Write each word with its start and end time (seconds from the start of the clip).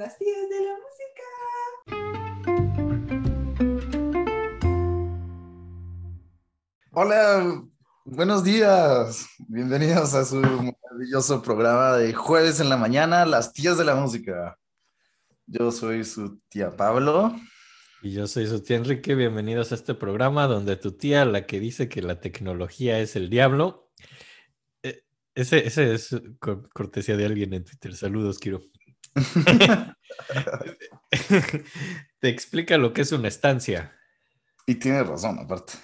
las 0.00 0.16
tías 0.16 0.48
de 0.48 0.60
la 0.64 0.72
música. 0.80 1.22
Hola, 6.92 7.62
buenos 8.06 8.42
días. 8.42 9.28
Bienvenidos 9.46 10.14
a 10.14 10.24
su 10.24 10.36
maravilloso 10.36 11.42
programa 11.42 11.98
de 11.98 12.14
jueves 12.14 12.60
en 12.60 12.70
la 12.70 12.78
mañana, 12.78 13.26
las 13.26 13.52
tías 13.52 13.76
de 13.76 13.84
la 13.84 13.94
música. 13.94 14.56
Yo 15.46 15.70
soy 15.70 16.04
su 16.04 16.40
tía 16.48 16.74
Pablo. 16.74 17.36
Y 18.02 18.12
yo 18.12 18.26
soy 18.26 18.46
su 18.46 18.62
tía 18.62 18.78
Enrique. 18.78 19.14
Bienvenidos 19.14 19.70
a 19.72 19.74
este 19.74 19.94
programa 19.94 20.46
donde 20.46 20.76
tu 20.76 20.92
tía, 20.92 21.26
la 21.26 21.44
que 21.44 21.60
dice 21.60 21.90
que 21.90 22.00
la 22.00 22.20
tecnología 22.20 23.00
es 23.00 23.16
el 23.16 23.28
diablo, 23.28 23.90
eh, 24.82 25.02
ese, 25.34 25.66
ese 25.66 25.92
es 25.92 26.16
cor- 26.38 26.70
cortesía 26.72 27.18
de 27.18 27.26
alguien 27.26 27.52
en 27.52 27.64
Twitter. 27.66 27.94
Saludos, 27.94 28.38
Kiro. 28.38 28.62
Te 32.20 32.28
explica 32.28 32.78
lo 32.78 32.92
que 32.92 33.02
es 33.02 33.12
una 33.12 33.28
estancia. 33.28 33.96
Y 34.66 34.76
tiene 34.76 35.02
razón, 35.02 35.38
aparte. 35.38 35.74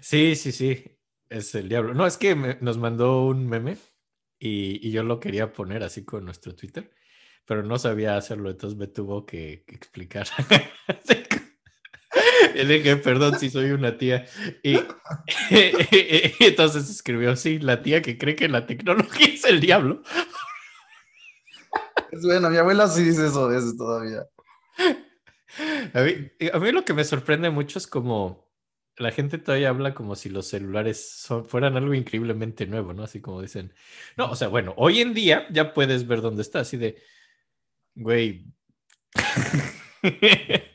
Sí, 0.00 0.36
sí, 0.36 0.52
sí. 0.52 0.84
Es 1.28 1.54
el 1.54 1.68
diablo. 1.68 1.94
No, 1.94 2.06
es 2.06 2.16
que 2.16 2.34
me- 2.34 2.58
nos 2.60 2.78
mandó 2.78 3.24
un 3.26 3.48
meme 3.48 3.76
y, 4.38 4.86
y 4.86 4.92
yo 4.92 5.02
lo 5.02 5.20
quería 5.20 5.52
poner 5.52 5.82
así 5.82 6.04
con 6.04 6.24
nuestro 6.24 6.54
Twitter, 6.54 6.90
pero 7.46 7.62
no 7.62 7.78
sabía 7.78 8.16
hacerlo, 8.16 8.50
entonces 8.50 8.78
me 8.78 8.86
tuvo 8.88 9.26
que, 9.26 9.64
que 9.66 9.74
explicar. 9.76 10.26
Y 12.54 12.64
le 12.64 12.74
dije, 12.78 12.96
perdón 12.96 13.38
si 13.38 13.50
soy 13.50 13.70
una 13.70 13.96
tía. 13.98 14.26
Y, 14.62 14.78
entonces 16.40 16.88
escribió, 16.90 17.36
sí, 17.36 17.58
la 17.58 17.82
tía 17.82 18.02
que 18.02 18.18
cree 18.18 18.36
que 18.36 18.48
la 18.48 18.66
tecnología 18.66 19.26
es 19.26 19.44
el 19.44 19.60
diablo. 19.60 20.02
Es 22.12 22.22
bueno, 22.24 22.50
mi 22.50 22.56
abuela 22.56 22.88
sí 22.88 23.02
dice 23.04 23.26
eso 23.26 23.44
a 23.44 23.48
veces 23.48 23.76
todavía. 23.76 24.26
A 25.94 26.02
mí, 26.02 26.30
a 26.52 26.58
mí 26.58 26.72
lo 26.72 26.84
que 26.84 26.92
me 26.94 27.04
sorprende 27.04 27.50
mucho 27.50 27.78
es 27.78 27.86
como 27.86 28.46
la 28.96 29.10
gente 29.12 29.38
todavía 29.38 29.68
habla 29.70 29.94
como 29.94 30.16
si 30.16 30.28
los 30.28 30.48
celulares 30.48 31.10
son- 31.20 31.44
fueran 31.46 31.76
algo 31.76 31.94
increíblemente 31.94 32.66
nuevo, 32.66 32.92
¿no? 32.92 33.04
Así 33.04 33.20
como 33.20 33.40
dicen, 33.40 33.72
no, 34.16 34.30
o 34.30 34.36
sea, 34.36 34.48
bueno, 34.48 34.74
hoy 34.76 35.00
en 35.00 35.14
día 35.14 35.46
ya 35.50 35.72
puedes 35.72 36.06
ver 36.06 36.20
dónde 36.20 36.42
está, 36.42 36.60
así 36.60 36.76
de, 36.76 36.98
güey. 37.94 38.46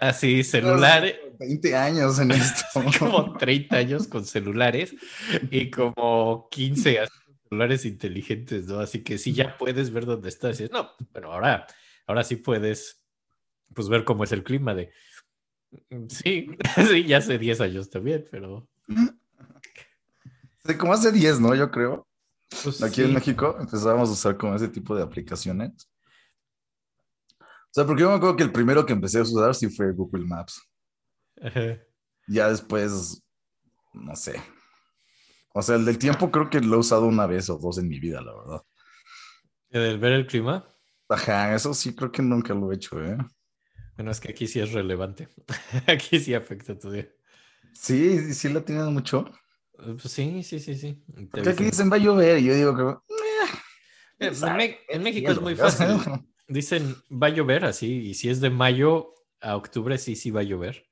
Así, 0.00 0.44
celulares, 0.44 1.16
20 1.38 1.76
años 1.76 2.18
en 2.18 2.30
esto. 2.32 2.64
como 2.98 3.36
30 3.36 3.76
años 3.76 4.06
con 4.06 4.24
celulares 4.24 4.94
y 5.50 5.70
como 5.70 6.48
15 6.50 7.00
así 7.00 7.12
celulares 7.48 7.84
inteligentes, 7.84 8.66
¿no? 8.66 8.80
Así 8.80 9.02
que 9.02 9.18
sí, 9.18 9.32
ya 9.32 9.56
puedes 9.56 9.92
ver 9.92 10.06
dónde 10.06 10.28
estás. 10.28 10.58
Y 10.60 10.64
dices, 10.64 10.72
no, 10.72 10.90
pero 11.12 11.32
ahora, 11.32 11.66
ahora 12.06 12.24
sí 12.24 12.36
puedes 12.36 13.02
pues 13.74 13.88
ver 13.88 14.04
cómo 14.04 14.24
es 14.24 14.32
el 14.32 14.44
clima 14.44 14.74
de... 14.74 14.92
"Mm, 15.90 16.06
Sí, 16.08 16.46
sí, 16.90 17.04
ya 17.04 17.18
hace 17.18 17.38
10 17.38 17.60
años 17.60 17.90
también, 17.90 18.26
pero... 18.30 18.68
Sí, 20.64 20.76
como 20.78 20.92
hace 20.94 21.12
10, 21.12 21.40
¿no? 21.40 21.54
Yo 21.54 21.70
creo. 21.70 22.06
pues, 22.62 22.82
Aquí 22.82 23.02
en. 23.02 23.12
México 23.14 23.56
empezábamos 23.60 24.08
a 24.08 24.12
usar 24.12 24.36
como 24.36 24.54
ese 24.54 24.68
tipo 24.68 24.96
de 24.96 25.02
aplicaciones. 25.02 25.88
O 27.40 27.72
sea, 27.74 27.84
porque 27.84 28.02
yo 28.02 28.08
me 28.10 28.16
acuerdo 28.16 28.36
que 28.36 28.44
el 28.44 28.52
primero 28.52 28.86
que 28.86 28.92
empecé 28.92 29.18
a 29.18 29.22
usar 29.22 29.54
sí 29.54 29.68
fue 29.68 29.92
Google 29.92 30.24
Maps. 30.24 30.62
Ajá. 31.42 31.78
Ya 32.28 32.48
después, 32.48 33.22
no 33.92 34.14
sé. 34.16 34.40
O 35.56 35.62
sea, 35.62 35.76
el 35.76 35.84
del 35.84 35.98
tiempo 35.98 36.32
creo 36.32 36.50
que 36.50 36.60
lo 36.60 36.74
he 36.76 36.78
usado 36.80 37.06
una 37.06 37.26
vez 37.26 37.48
o 37.48 37.56
dos 37.58 37.78
en 37.78 37.88
mi 37.88 38.00
vida, 38.00 38.20
la 38.20 38.34
verdad. 38.34 38.62
¿El 39.70 39.98
ver 39.98 40.12
el 40.12 40.26
clima? 40.26 40.68
Ajá, 41.08 41.54
eso 41.54 41.72
sí 41.74 41.94
creo 41.94 42.10
que 42.10 42.22
nunca 42.22 42.54
lo 42.54 42.72
he 42.72 42.74
hecho, 42.74 43.00
¿eh? 43.00 43.16
Bueno, 43.96 44.10
es 44.10 44.18
que 44.18 44.30
aquí 44.30 44.48
sí 44.48 44.58
es 44.58 44.72
relevante. 44.72 45.28
Aquí 45.86 46.18
sí 46.18 46.34
afecta 46.34 46.76
tu 46.76 46.90
día. 46.90 47.08
Sí, 47.72 48.18
sí, 48.18 48.34
sí 48.34 48.48
la 48.48 48.64
tienen 48.64 48.92
mucho. 48.92 49.30
Eh, 49.78 49.94
Pues 50.00 50.10
sí, 50.12 50.42
sí, 50.42 50.58
sí, 50.58 50.74
sí. 50.74 51.04
Porque 51.30 51.50
aquí 51.50 51.64
dicen 51.64 51.90
va 51.90 51.96
a 51.96 52.00
llover 52.00 52.38
y 52.38 52.46
yo 52.46 52.54
digo 52.54 52.76
que... 52.76 53.14
Eh, 54.18 54.32
en, 54.40 54.76
en 54.88 55.02
México 55.02 55.30
es 55.30 55.40
muy 55.40 55.54
fácil. 55.54 55.86
Dicen, 56.48 56.96
va 57.10 57.28
a 57.28 57.30
llover 57.30 57.64
así, 57.64 58.08
y 58.08 58.14
si 58.14 58.28
es 58.28 58.40
de 58.40 58.50
mayo 58.50 59.14
a 59.40 59.56
octubre, 59.56 59.96
sí, 59.98 60.14
sí 60.14 60.30
va 60.30 60.40
a 60.40 60.44
llover. 60.44 60.84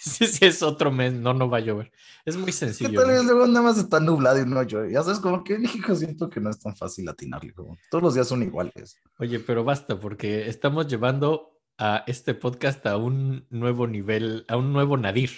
Si 0.00 0.26
sí, 0.26 0.44
es 0.44 0.62
otro 0.62 0.92
mes, 0.92 1.12
no, 1.14 1.32
no 1.32 1.48
va 1.48 1.58
a 1.58 1.60
llover. 1.60 1.90
Es 2.24 2.36
muy 2.36 2.46
¿Qué 2.46 2.52
sencillo. 2.52 2.90
luego 3.06 3.46
nada 3.46 3.62
más 3.62 3.78
está 3.78 4.00
nublado 4.00 4.38
y 4.40 4.44
no 4.46 4.62
llueve? 4.62 4.92
Ya 4.92 5.02
sabes, 5.02 5.18
como 5.20 5.42
que 5.42 5.54
en 5.54 5.62
México 5.62 5.94
siento 5.94 6.28
que 6.28 6.40
no 6.40 6.50
es 6.50 6.58
tan 6.58 6.76
fácil 6.76 7.08
atinarle. 7.08 7.52
Como 7.54 7.78
todos 7.90 8.02
los 8.02 8.14
días 8.14 8.28
son 8.28 8.42
iguales. 8.42 9.00
Oye, 9.18 9.40
pero 9.40 9.64
basta, 9.64 9.98
porque 9.98 10.48
estamos 10.48 10.86
llevando 10.88 11.58
a 11.78 12.04
este 12.06 12.34
podcast 12.34 12.84
a 12.86 12.96
un 12.96 13.46
nuevo 13.50 13.86
nivel, 13.86 14.44
a 14.48 14.56
un 14.56 14.72
nuevo 14.72 14.96
nadir, 14.96 15.30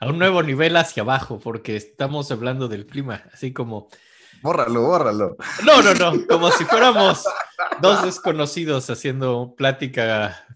a 0.00 0.08
un 0.08 0.18
nuevo 0.18 0.42
nivel 0.42 0.76
hacia 0.76 1.02
abajo, 1.02 1.40
porque 1.40 1.76
estamos 1.76 2.30
hablando 2.30 2.68
del 2.68 2.86
clima, 2.86 3.24
así 3.32 3.52
como, 3.52 3.88
Bórralo, 4.42 4.82
bórralo. 4.82 5.36
no, 5.64 5.82
no, 5.82 5.94
no, 5.94 6.26
como 6.28 6.50
si 6.52 6.64
fuéramos 6.64 7.24
dos 7.82 8.04
desconocidos 8.04 8.88
haciendo 8.90 9.54
plática, 9.56 10.46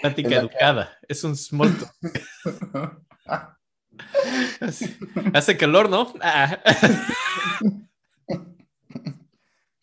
plática 0.00 0.36
educada. 0.36 0.96
Es 1.08 1.24
un 1.24 1.36
small 1.36 1.72
talk. 1.76 1.94
Hace- 5.34 5.56
calor, 5.56 5.88
¿no? 5.88 6.12
Ah. 6.20 6.58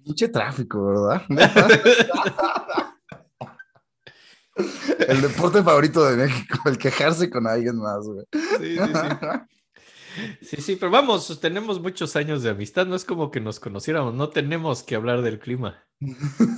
Pinche 0.03 0.27
tráfico, 0.27 0.85
¿verdad? 0.85 1.23
El 5.07 5.21
deporte 5.21 5.63
favorito 5.63 6.05
de 6.05 6.17
México, 6.25 6.59
el 6.65 6.77
quejarse 6.77 7.29
con 7.29 7.47
alguien 7.47 7.77
más, 7.77 8.05
güey. 8.05 8.25
Sí, 8.31 8.77
sí, 8.77 8.77
sí. 8.77 9.52
Sí, 10.41 10.57
sí, 10.61 10.75
pero 10.75 10.91
vamos, 10.91 11.39
tenemos 11.39 11.81
muchos 11.81 12.15
años 12.15 12.43
de 12.43 12.49
amistad, 12.51 12.85
no 12.85 12.95
es 12.95 13.05
como 13.05 13.31
que 13.31 13.39
nos 13.39 13.59
conociéramos, 13.59 14.13
no 14.13 14.29
tenemos 14.29 14.83
que 14.83 14.95
hablar 14.95 15.21
del 15.21 15.39
clima. 15.39 15.83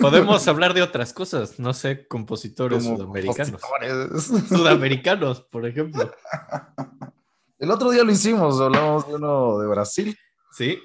Podemos 0.01 0.47
hablar 0.47 0.73
de 0.73 0.81
otras 0.81 1.13
cosas, 1.13 1.59
no 1.59 1.73
sé, 1.73 2.07
compositores 2.07 2.83
Como 2.83 2.97
sudamericanos. 2.97 3.61
compositores. 3.61 4.47
Sudamericanos, 4.49 5.41
por 5.41 5.65
ejemplo. 5.65 6.11
El 7.59 7.71
otro 7.71 7.89
día 7.91 8.03
lo 8.03 8.11
hicimos, 8.11 8.59
hablamos 8.59 9.07
de 9.07 9.15
uno 9.15 9.59
de 9.59 9.67
Brasil 9.67 10.17
Sí, 10.51 10.77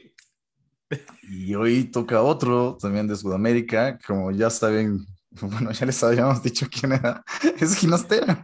y 1.22 1.54
hoy 1.54 1.84
toca 1.84 2.22
otro 2.22 2.76
también 2.80 3.06
de 3.06 3.14
Sudamérica, 3.16 3.98
como 4.04 4.32
ya 4.32 4.50
saben, 4.50 5.06
bueno, 5.40 5.70
ya 5.70 5.86
les 5.86 6.02
habíamos 6.02 6.42
dicho 6.42 6.66
quién 6.70 6.92
era, 6.92 7.22
es 7.58 7.76
Ginastera. 7.76 8.42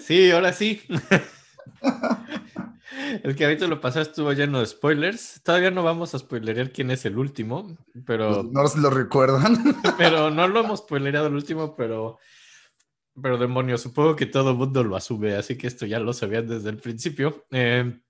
sí, 0.00 0.30
ahora 0.30 0.52
sí. 0.52 0.82
El 3.22 3.36
que 3.36 3.44
ahorita 3.44 3.66
lo 3.66 3.80
pasó 3.80 4.00
estuvo 4.00 4.32
lleno 4.32 4.60
de 4.60 4.66
spoilers. 4.66 5.40
Todavía 5.42 5.70
no 5.70 5.82
vamos 5.82 6.14
a 6.14 6.18
spoilerear 6.18 6.72
quién 6.72 6.90
es 6.90 7.04
el 7.04 7.18
último, 7.18 7.76
pero 8.06 8.42
No 8.42 8.66
se 8.66 8.80
lo 8.80 8.90
recuerdan. 8.90 9.56
pero 9.98 10.30
no 10.32 10.48
lo 10.48 10.60
hemos 10.60 10.80
spoilereado 10.80 11.26
el 11.28 11.34
último, 11.34 11.76
pero, 11.76 12.18
pero 13.20 13.38
demonios, 13.38 13.82
supongo 13.82 14.16
que 14.16 14.26
todo 14.26 14.50
el 14.50 14.56
mundo 14.56 14.82
lo 14.84 14.96
asume, 14.96 15.34
así 15.34 15.56
que 15.56 15.66
esto 15.66 15.86
ya 15.86 15.98
lo 15.98 16.12
sabían 16.12 16.46
desde 16.46 16.70
el 16.70 16.78
principio. 16.78 17.44
Eh, 17.50 18.00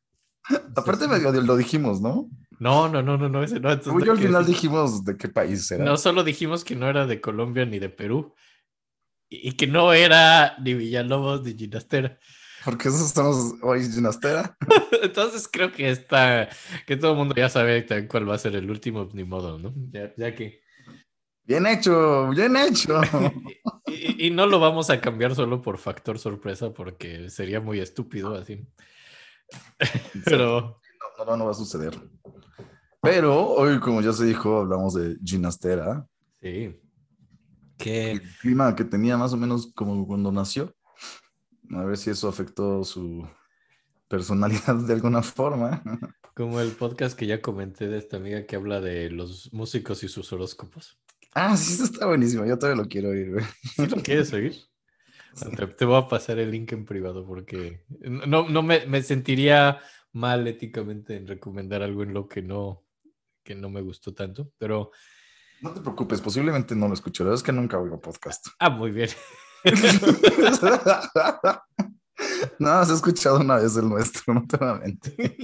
Aparte 0.76 1.06
medio 1.06 1.30
lo 1.30 1.56
dijimos, 1.56 2.00
¿no? 2.00 2.28
no, 2.58 2.88
no, 2.88 3.02
no, 3.02 3.16
no, 3.16 3.28
no, 3.28 3.42
ese 3.42 3.60
no. 3.60 3.72
entonces 3.72 4.04
yo 4.06 4.12
al 4.12 4.18
final 4.18 4.46
dijimos 4.46 5.04
de 5.04 5.16
qué 5.16 5.28
país 5.28 5.70
era. 5.70 5.84
No 5.84 5.96
solo 5.96 6.24
dijimos 6.24 6.64
que 6.64 6.76
no 6.76 6.88
era 6.88 7.06
de 7.06 7.20
Colombia 7.20 7.64
ni 7.64 7.78
de 7.78 7.88
Perú, 7.88 8.34
y 9.28 9.48
y 9.48 9.52
que 9.52 9.66
no 9.66 9.92
era 9.92 10.56
ni 10.58 10.74
Villalobos 10.74 11.42
ni 11.42 11.54
Ginastera. 11.54 12.18
Porque 12.64 12.88
esos 12.88 13.10
somos 13.10 13.54
hoy 13.62 13.90
Ginastera. 13.90 14.56
Entonces 15.02 15.48
creo 15.50 15.72
que 15.72 15.90
está, 15.90 16.48
que 16.86 16.96
todo 16.96 17.12
el 17.12 17.18
mundo 17.18 17.34
ya 17.36 17.48
sabe 17.48 17.86
cuál 18.08 18.28
va 18.28 18.34
a 18.34 18.38
ser 18.38 18.54
el 18.56 18.70
último, 18.70 19.08
ni 19.12 19.24
modo, 19.24 19.58
¿no? 19.58 19.72
Ya, 19.90 20.12
ya 20.16 20.34
que. 20.34 20.62
Bien 21.44 21.66
hecho, 21.66 22.30
bien 22.30 22.56
hecho. 22.56 23.00
Y, 23.84 24.28
y 24.28 24.30
no 24.30 24.46
lo 24.46 24.58
vamos 24.58 24.88
a 24.88 25.02
cambiar 25.02 25.34
solo 25.34 25.60
por 25.60 25.76
factor 25.76 26.18
sorpresa, 26.18 26.72
porque 26.72 27.28
sería 27.28 27.60
muy 27.60 27.78
estúpido 27.78 28.34
así. 28.34 28.66
Pero. 30.24 30.80
No, 31.18 31.24
no, 31.24 31.36
no 31.36 31.44
va 31.44 31.50
a 31.50 31.54
suceder. 31.54 31.98
Pero 33.02 33.48
hoy, 33.48 33.80
como 33.80 34.00
ya 34.00 34.12
se 34.12 34.24
dijo, 34.24 34.60
hablamos 34.60 34.94
de 34.94 35.16
Ginastera. 35.24 36.06
Sí. 36.40 36.80
Que 37.76 38.12
El 38.12 38.22
clima 38.38 38.74
que 38.76 38.84
tenía 38.84 39.16
más 39.16 39.32
o 39.32 39.36
menos 39.36 39.72
como 39.74 40.06
cuando 40.06 40.30
nació. 40.30 40.72
A 41.72 41.84
ver 41.84 41.96
si 41.96 42.10
eso 42.10 42.28
afectó 42.28 42.84
su 42.84 43.26
personalidad 44.08 44.76
de 44.86 44.92
alguna 44.92 45.22
forma. 45.22 45.82
como 46.34 46.60
el 46.60 46.72
podcast 46.72 47.18
que 47.18 47.26
ya 47.26 47.40
comenté 47.40 47.88
de 47.88 47.98
esta 47.98 48.16
amiga 48.16 48.46
que 48.46 48.56
habla 48.56 48.80
de 48.80 49.10
los 49.10 49.52
músicos 49.52 50.02
y 50.02 50.08
sus 50.08 50.32
horóscopos. 50.32 50.98
Ah, 51.34 51.56
sí, 51.56 51.72
eso 51.72 51.84
está 51.84 52.06
buenísimo. 52.06 52.44
Yo 52.44 52.58
todavía 52.58 52.82
lo 52.82 52.88
quiero 52.88 53.10
oír, 53.10 53.30
güey. 53.32 53.44
¿Sí 53.76 53.86
lo 53.86 54.02
quieres 54.02 54.32
oír? 54.32 54.54
Te, 55.56 55.66
te 55.66 55.84
voy 55.86 55.96
a 55.96 56.08
pasar 56.08 56.38
el 56.38 56.50
link 56.50 56.72
en 56.72 56.84
privado 56.84 57.26
porque 57.26 57.84
no, 58.00 58.46
no 58.48 58.62
me, 58.62 58.84
me 58.86 59.02
sentiría 59.02 59.80
mal 60.12 60.46
éticamente 60.46 61.16
en 61.16 61.26
recomendar 61.26 61.82
algo 61.82 62.02
en 62.02 62.12
lo 62.12 62.28
que 62.28 62.42
no, 62.42 62.84
que 63.42 63.54
no 63.54 63.70
me 63.70 63.80
gustó 63.80 64.12
tanto. 64.12 64.52
Pero 64.58 64.90
No 65.62 65.72
te 65.72 65.80
preocupes, 65.80 66.20
posiblemente 66.20 66.74
no 66.76 66.86
lo 66.88 66.94
escucho. 66.94 67.24
La 67.24 67.30
verdad 67.30 67.40
es 67.40 67.44
que 67.44 67.52
nunca 67.52 67.78
oigo 67.78 67.98
podcast. 67.98 68.48
Ah, 68.58 68.68
muy 68.68 68.90
bien. 68.90 69.08
No, 72.58 72.70
has 72.70 72.90
escuchado 72.90 73.40
una 73.40 73.56
vez 73.56 73.76
el 73.76 73.88
nuestro, 73.88 74.34
no 74.34 74.46
te 74.46 74.56
voy 74.56 74.68
a 74.68 74.74
mentir. 74.74 75.36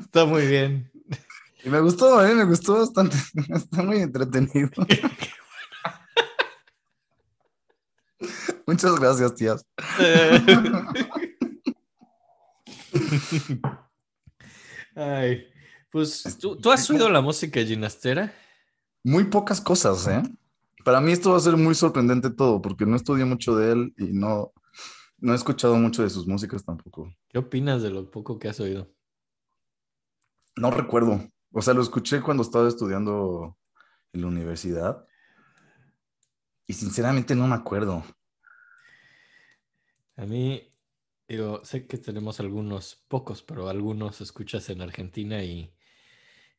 Está 0.00 0.24
muy 0.24 0.46
bien. 0.46 0.90
Y 1.64 1.68
me 1.68 1.80
gustó, 1.80 2.24
¿eh? 2.26 2.34
me 2.34 2.44
gustó 2.44 2.78
bastante. 2.78 3.16
Está 3.54 3.82
muy 3.82 3.98
entretenido. 3.98 4.70
Muchas 8.66 8.98
gracias, 8.98 9.34
tías. 9.34 9.64
Ay, 14.94 15.46
pues, 15.90 16.38
¿tú, 16.40 16.56
¿tú 16.56 16.70
has 16.70 16.88
oído 16.90 17.08
la 17.08 17.20
música 17.20 17.60
ginastera? 17.62 18.32
Muy 19.04 19.24
pocas 19.24 19.60
cosas, 19.60 20.06
¿eh? 20.06 20.22
Para 20.84 21.00
mí 21.00 21.12
esto 21.12 21.30
va 21.30 21.36
a 21.36 21.40
ser 21.40 21.56
muy 21.56 21.74
sorprendente 21.74 22.30
todo, 22.30 22.60
porque 22.60 22.86
no 22.86 22.96
estudié 22.96 23.24
mucho 23.24 23.56
de 23.56 23.72
él 23.72 23.94
y 23.96 24.12
no, 24.12 24.52
no 25.18 25.32
he 25.32 25.36
escuchado 25.36 25.76
mucho 25.76 26.02
de 26.02 26.10
sus 26.10 26.26
músicas 26.26 26.64
tampoco. 26.64 27.12
¿Qué 27.28 27.38
opinas 27.38 27.82
de 27.82 27.90
lo 27.90 28.10
poco 28.10 28.38
que 28.38 28.48
has 28.48 28.60
oído? 28.60 28.92
No 30.56 30.70
recuerdo. 30.70 31.28
O 31.52 31.62
sea, 31.62 31.74
lo 31.74 31.82
escuché 31.82 32.20
cuando 32.20 32.42
estaba 32.42 32.68
estudiando 32.68 33.56
en 34.12 34.22
la 34.22 34.26
universidad 34.26 35.06
y 36.66 36.72
sinceramente 36.72 37.34
no 37.34 37.46
me 37.46 37.54
acuerdo. 37.54 38.02
A 40.16 40.26
mí, 40.26 40.74
digo, 41.28 41.64
sé 41.64 41.86
que 41.86 41.98
tenemos 41.98 42.40
algunos, 42.40 43.04
pocos, 43.08 43.42
pero 43.42 43.68
algunos 43.68 44.20
escuchas 44.20 44.68
en 44.70 44.82
Argentina 44.82 45.42
y, 45.42 45.74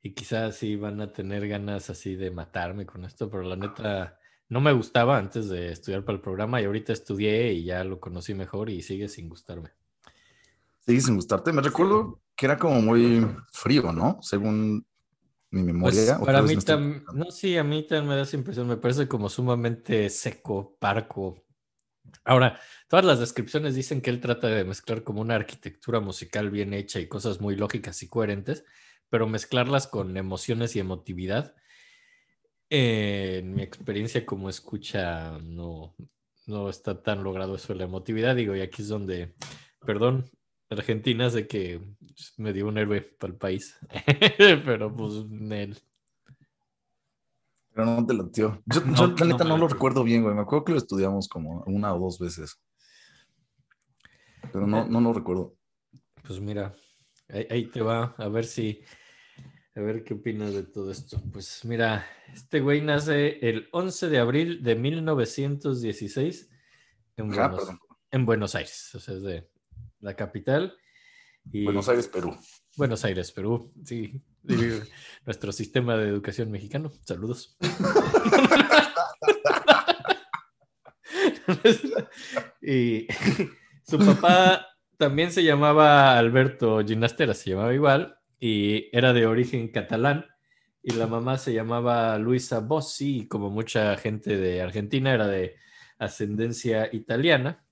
y 0.05 0.13
quizás 0.13 0.57
sí 0.57 0.75
van 0.75 0.99
a 0.99 1.13
tener 1.13 1.47
ganas 1.47 1.89
así 1.89 2.15
de 2.15 2.29
matarme 2.29 2.85
con 2.85 3.05
esto, 3.05 3.29
pero 3.29 3.43
la 3.43 3.55
neta 3.55 4.19
no 4.49 4.59
me 4.59 4.73
gustaba 4.73 5.17
antes 5.17 5.47
de 5.47 5.71
estudiar 5.71 6.03
para 6.03 6.17
el 6.17 6.21
programa 6.21 6.61
y 6.61 6.65
ahorita 6.65 6.91
estudié 6.91 7.53
y 7.53 7.63
ya 7.63 7.85
lo 7.85 8.01
conocí 8.01 8.33
mejor 8.33 8.69
y 8.69 8.81
sigue 8.81 9.07
sin 9.07 9.29
gustarme. 9.29 9.71
¿Sigue 10.81 10.99
sin 10.99 11.15
gustarte? 11.15 11.53
Me 11.53 11.61
recuerdo 11.61 12.19
que 12.35 12.45
era 12.45 12.57
como 12.57 12.81
muy 12.81 13.25
frío, 13.53 13.93
¿no? 13.93 14.19
Según 14.21 14.85
mi 15.51 15.63
memoria. 15.63 16.17
Pues 16.17 16.25
para 16.25 16.41
mí 16.41 16.57
también, 16.57 17.05
no, 17.13 17.31
sí, 17.31 17.55
a 17.57 17.63
mí 17.63 17.87
también 17.87 18.09
me 18.09 18.15
da 18.17 18.23
esa 18.23 18.35
impresión, 18.35 18.67
me 18.67 18.75
parece 18.75 19.07
como 19.07 19.29
sumamente 19.29 20.09
seco, 20.09 20.75
parco. 20.79 21.45
Ahora, 22.25 22.59
todas 22.89 23.05
las 23.05 23.21
descripciones 23.21 23.73
dicen 23.73 24.01
que 24.01 24.09
él 24.09 24.19
trata 24.19 24.47
de 24.47 24.65
mezclar 24.65 25.03
como 25.03 25.21
una 25.21 25.35
arquitectura 25.35 26.01
musical 26.01 26.49
bien 26.49 26.73
hecha 26.73 26.99
y 26.99 27.07
cosas 27.07 27.39
muy 27.39 27.55
lógicas 27.55 28.03
y 28.03 28.09
coherentes, 28.09 28.65
pero 29.13 29.27
mezclarlas 29.27 29.85
con 29.85 30.17
emociones 30.17 30.75
y 30.75 30.79
emotividad. 30.79 31.53
Eh, 32.71 33.41
en 33.43 33.53
mi 33.53 33.61
experiencia 33.61 34.25
como 34.25 34.49
escucha, 34.49 35.37
no, 35.37 35.93
no 36.47 36.67
está 36.67 37.03
tan 37.03 37.23
logrado 37.23 37.53
eso 37.53 37.73
de 37.73 37.77
la 37.77 37.85
emotividad, 37.85 38.35
digo, 38.35 38.55
y 38.55 38.61
aquí 38.61 38.81
es 38.81 38.87
donde, 38.87 39.35
perdón, 39.85 40.31
Argentina 40.67 41.29
sé 41.29 41.45
que 41.47 41.79
me 42.37 42.53
dio 42.53 42.67
un 42.67 42.79
héroe 42.79 43.01
para 43.03 43.33
el 43.33 43.37
país, 43.37 43.77
pero 44.65 44.91
pues 44.91 45.13
él. 45.51 45.77
Pero 47.71 47.85
no 47.85 48.03
te 48.07 48.15
lo 48.15 48.31
tío. 48.31 48.63
Yo, 48.65 48.81
No, 48.81 48.95
yo, 48.95 49.07
la 49.09 49.13
no 49.13 49.25
neta 49.25 49.43
no 49.43 49.57
lo 49.59 49.67
recuerdo 49.67 50.03
bien, 50.03 50.23
güey. 50.23 50.33
Me 50.33 50.41
acuerdo 50.41 50.65
que 50.65 50.71
lo 50.71 50.79
estudiamos 50.79 51.29
como 51.29 51.61
una 51.67 51.93
o 51.93 51.99
dos 51.99 52.17
veces. 52.17 52.59
Pero 54.51 54.65
no, 54.65 54.87
no 54.87 55.01
lo 55.01 55.13
recuerdo. 55.13 55.53
Pues 56.23 56.39
mira, 56.39 56.73
ahí, 57.29 57.45
ahí 57.51 57.65
te 57.67 57.83
va, 57.83 58.15
a 58.17 58.27
ver 58.27 58.45
si, 58.45 58.81
a 59.75 59.81
ver 59.81 60.03
qué 60.03 60.13
opinas 60.13 60.53
de 60.53 60.63
todo 60.63 60.91
esto. 60.91 61.21
Pues 61.31 61.65
mira, 61.65 62.05
este 62.33 62.59
güey 62.59 62.81
nace 62.81 63.39
el 63.47 63.69
11 63.71 64.09
de 64.09 64.19
abril 64.19 64.63
de 64.63 64.75
1916 64.75 66.49
en 67.17 67.39
Ah, 67.39 67.47
Buenos, 67.47 67.69
en 68.11 68.25
Buenos 68.25 68.55
Aires, 68.55 68.93
o 68.95 68.99
sea, 68.99 69.15
es 69.15 69.23
de 69.23 69.49
la 69.99 70.15
capital. 70.15 70.77
Y 71.51 71.65
Buenos 71.65 71.89
Aires, 71.89 72.07
Perú. 72.07 72.37
Buenos 72.77 73.03
Aires, 73.05 73.31
Perú, 73.31 73.73
sí. 73.83 74.21
Nuestro 75.25 75.51
sistema 75.51 75.97
de 75.97 76.09
educación 76.09 76.51
mexicano. 76.51 76.91
Saludos. 77.05 77.57
y 82.61 83.07
su 83.87 83.97
papá 83.99 84.67
también 84.97 85.31
se 85.31 85.43
llamaba 85.43 86.17
Alberto 86.17 86.83
Ginastera, 86.85 87.33
se 87.33 87.51
llamaba 87.51 87.73
igual, 87.73 88.17
y 88.45 88.89
era 88.91 89.13
de 89.13 89.25
origen 89.25 89.69
catalán. 89.69 90.25
Y 90.81 90.91
la 90.95 91.07
mamá 91.07 91.37
se 91.37 91.53
llamaba 91.53 92.17
Luisa 92.17 92.59
Bossi, 92.59 93.19
y 93.19 93.27
como 93.29 93.49
mucha 93.49 93.95
gente 93.95 94.35
de 94.35 94.61
Argentina, 94.61 95.13
era 95.13 95.27
de 95.27 95.55
ascendencia 95.97 96.89
italiana. 96.93 97.63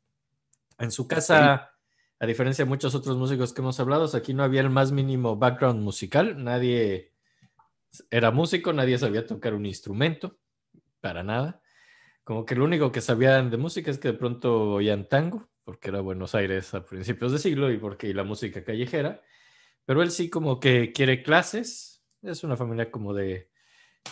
En 0.79 0.89
su 0.89 1.09
casa, 1.09 1.73
a 2.17 2.25
diferencia 2.25 2.63
de 2.63 2.69
muchos 2.69 2.95
otros 2.95 3.17
músicos 3.17 3.51
que 3.51 3.59
hemos 3.59 3.81
hablado, 3.81 4.09
aquí 4.15 4.33
no 4.33 4.43
había 4.43 4.61
el 4.61 4.69
más 4.69 4.93
mínimo 4.93 5.35
background 5.35 5.83
musical, 5.83 6.41
nadie 6.41 7.11
era 8.09 8.31
músico, 8.31 8.71
nadie 8.71 8.97
sabía 8.97 9.27
tocar 9.27 9.53
un 9.53 9.65
instrumento, 9.65 10.39
para 11.01 11.21
nada. 11.21 11.61
Como 12.23 12.45
que 12.45 12.55
lo 12.55 12.63
único 12.63 12.93
que 12.93 13.01
sabían 13.01 13.49
de 13.49 13.57
música 13.57 13.91
es 13.91 13.97
que 13.97 14.13
de 14.13 14.17
pronto 14.17 14.75
oían 14.75 15.09
tango, 15.09 15.49
porque 15.65 15.89
era 15.89 15.99
Buenos 15.99 16.33
Aires 16.33 16.73
a 16.73 16.85
principios 16.85 17.33
de 17.33 17.39
siglo 17.39 17.69
y 17.73 17.77
porque 17.77 18.13
la 18.13 18.23
música 18.23 18.63
callejera. 18.63 19.21
Pero 19.85 20.01
él 20.01 20.11
sí 20.11 20.29
como 20.29 20.59
que 20.59 20.91
quiere 20.93 21.23
clases, 21.23 22.03
es 22.21 22.43
una 22.43 22.57
familia 22.57 22.91
como 22.91 23.13
de 23.13 23.49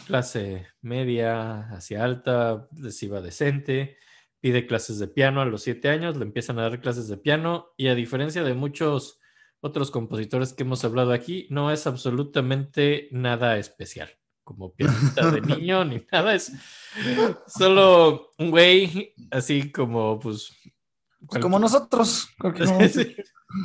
clase 0.05 0.67
media 0.81 1.69
hacia 1.71 2.03
alta, 2.03 2.67
les 2.75 3.01
iba 3.03 3.21
decente, 3.21 3.97
pide 4.39 4.65
clases 4.65 4.99
de 4.99 5.07
piano 5.07 5.41
a 5.41 5.45
los 5.45 5.63
siete 5.63 5.89
años, 5.89 6.17
le 6.17 6.23
empiezan 6.23 6.59
a 6.59 6.63
dar 6.63 6.79
clases 6.79 7.07
de 7.07 7.17
piano 7.17 7.73
y 7.77 7.87
a 7.87 7.95
diferencia 7.95 8.43
de 8.43 8.53
muchos 8.53 9.19
otros 9.61 9.91
compositores 9.91 10.53
que 10.53 10.63
hemos 10.63 10.85
hablado 10.85 11.11
aquí, 11.11 11.47
no 11.49 11.71
es 11.71 11.85
absolutamente 11.85 13.09
nada 13.11 13.57
especial, 13.57 14.09
como 14.43 14.73
pianista 14.73 15.31
de 15.31 15.41
niño 15.41 15.83
ni 15.83 16.05
nada, 16.11 16.33
es 16.33 16.53
solo 17.47 18.31
un 18.37 18.51
güey 18.51 19.13
así 19.31 19.71
como 19.71 20.19
pues... 20.19 20.53
Pues 21.27 21.41
como 21.41 21.59
nosotros. 21.59 22.29
porque 22.37 22.63
no- 22.65 22.87
Sí, 22.87 23.15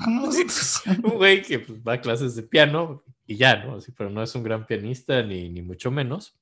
como 0.05 0.27
nosotros. 0.27 0.83
un 1.03 1.17
güey 1.17 1.43
que 1.43 1.59
pues, 1.61 1.79
va 1.87 1.95
a 1.95 2.01
clases 2.01 2.35
de 2.37 2.43
piano 2.43 3.03
y 3.27 3.37
ya, 3.37 3.65
¿no? 3.65 3.79
Pero 3.97 4.11
no 4.11 4.23
es 4.23 4.35
un 4.35 4.43
gran 4.43 4.67
pianista 4.67 5.23
ni, 5.23 5.49
ni 5.49 5.63
mucho 5.63 5.91
menos. 5.91 6.37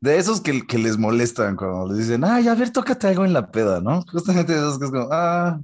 De 0.00 0.16
esos 0.16 0.40
que, 0.40 0.64
que 0.66 0.78
les 0.78 0.96
molestan 0.96 1.56
cuando 1.56 1.88
les 1.88 2.06
dicen, 2.06 2.22
ay, 2.24 2.46
a 2.46 2.54
ver, 2.54 2.70
tócate 2.72 3.08
algo 3.08 3.24
en 3.24 3.32
la 3.32 3.50
peda, 3.50 3.80
¿no? 3.80 4.02
Justamente 4.12 4.52
de 4.52 4.58
esos 4.60 4.78
que 4.78 4.84
es 4.84 4.90
como, 4.92 5.08
ah, 5.10 5.60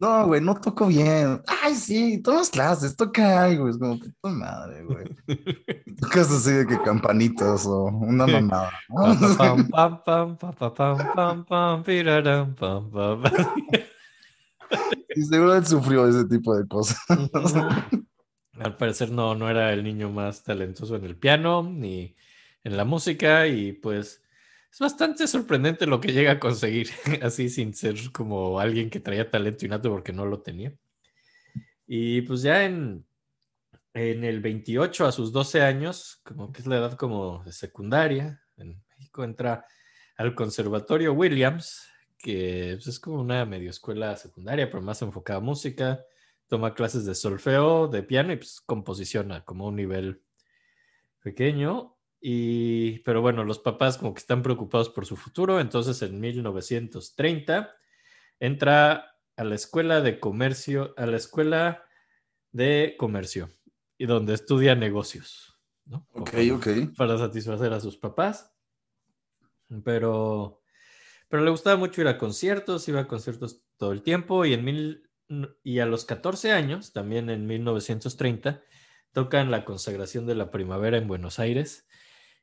no, 0.00 0.26
güey, 0.26 0.40
no 0.40 0.54
toco 0.54 0.86
bien. 0.86 1.42
Ay, 1.62 1.74
sí, 1.74 2.22
tomas 2.22 2.48
clases, 2.48 2.96
toca 2.96 3.42
algo. 3.44 3.68
Es 3.68 3.76
como, 3.76 3.98
puta 3.98 4.28
madre, 4.30 4.84
güey. 4.84 5.04
Tocas 6.00 6.30
así 6.30 6.52
de 6.52 6.66
que 6.66 6.80
campanitas 6.80 7.66
o 7.66 7.84
una 7.86 8.26
mamada. 8.26 8.70
¿no? 8.88 9.12
Y 15.14 15.22
seguro 15.22 15.56
él 15.56 15.66
sufrió 15.66 16.06
ese 16.06 16.26
tipo 16.26 16.56
de 16.56 16.68
cosas. 16.68 16.98
Al 18.52 18.76
parecer 18.76 19.10
no, 19.10 19.34
no 19.34 19.48
era 19.48 19.72
el 19.72 19.82
niño 19.82 20.10
más 20.10 20.44
talentoso 20.44 20.96
en 20.96 21.04
el 21.04 21.16
piano 21.16 21.62
ni 21.62 22.14
en 22.62 22.76
la 22.76 22.84
música 22.84 23.46
y 23.46 23.72
pues 23.72 24.22
es 24.70 24.78
bastante 24.78 25.26
sorprendente 25.26 25.86
lo 25.86 26.00
que 26.00 26.12
llega 26.12 26.32
a 26.32 26.40
conseguir 26.40 26.90
así 27.22 27.48
sin 27.48 27.74
ser 27.74 27.96
como 28.12 28.60
alguien 28.60 28.90
que 28.90 29.00
traía 29.00 29.30
talento 29.30 29.64
innato 29.64 29.90
porque 29.90 30.12
no 30.12 30.26
lo 30.26 30.40
tenía. 30.40 30.72
Y 31.86 32.22
pues 32.22 32.42
ya 32.42 32.64
en, 32.64 33.06
en 33.94 34.24
el 34.24 34.40
28 34.40 35.06
a 35.06 35.12
sus 35.12 35.32
12 35.32 35.62
años, 35.62 36.20
como 36.22 36.52
que 36.52 36.60
es 36.60 36.66
la 36.66 36.76
edad 36.76 36.92
como 36.92 37.44
secundaria, 37.50 38.42
en 38.56 38.82
México 38.90 39.24
entra 39.24 39.64
al 40.16 40.34
Conservatorio 40.34 41.12
Williams, 41.12 41.88
que 42.18 42.72
pues, 42.74 42.86
es 42.88 43.00
como 43.00 43.20
una 43.20 43.44
medio 43.46 43.70
escuela 43.70 44.16
secundaria, 44.16 44.70
pero 44.70 44.82
más 44.82 45.00
enfocada 45.02 45.38
a 45.38 45.42
música 45.42 46.04
toma 46.48 46.74
clases 46.74 47.04
de 47.04 47.14
solfeo, 47.14 47.88
de 47.88 48.02
piano 48.02 48.32
y 48.32 48.36
pues 48.36 48.60
composición 48.60 49.32
a 49.32 49.44
como 49.44 49.66
un 49.66 49.76
nivel 49.76 50.22
pequeño. 51.22 51.96
Y, 52.20 52.98
pero 53.00 53.20
bueno, 53.20 53.44
los 53.44 53.60
papás 53.60 53.98
como 53.98 54.12
que 54.12 54.20
están 54.20 54.42
preocupados 54.42 54.88
por 54.88 55.06
su 55.06 55.16
futuro, 55.16 55.60
entonces 55.60 56.02
en 56.02 56.18
1930 56.18 57.70
entra 58.40 59.14
a 59.36 59.44
la 59.44 59.54
escuela 59.54 60.00
de 60.00 60.18
comercio, 60.18 60.94
a 60.96 61.06
la 61.06 61.16
escuela 61.16 61.84
de 62.50 62.96
comercio, 62.98 63.50
y 63.96 64.06
donde 64.06 64.34
estudia 64.34 64.74
negocios, 64.74 65.60
¿no? 65.84 66.08
Ok, 66.12 66.30
Como 66.30 66.56
ok. 66.56 66.68
Para 66.96 67.18
satisfacer 67.18 67.72
a 67.72 67.80
sus 67.80 67.96
papás. 67.96 68.52
Pero, 69.84 70.62
pero 71.28 71.44
le 71.44 71.50
gustaba 71.50 71.76
mucho 71.76 72.00
ir 72.00 72.08
a 72.08 72.18
conciertos, 72.18 72.88
iba 72.88 73.00
a 73.00 73.08
conciertos 73.08 73.62
todo 73.76 73.92
el 73.92 74.02
tiempo 74.02 74.44
y 74.44 74.54
en 74.54 74.64
mil, 74.64 75.10
y 75.62 75.78
a 75.78 75.86
los 75.86 76.04
14 76.04 76.52
años, 76.52 76.92
también 76.92 77.30
en 77.30 77.46
1930, 77.46 78.62
tocan 79.12 79.50
la 79.50 79.64
consagración 79.64 80.26
de 80.26 80.34
la 80.34 80.50
primavera 80.50 80.96
en 80.96 81.08
Buenos 81.08 81.38
Aires 81.38 81.86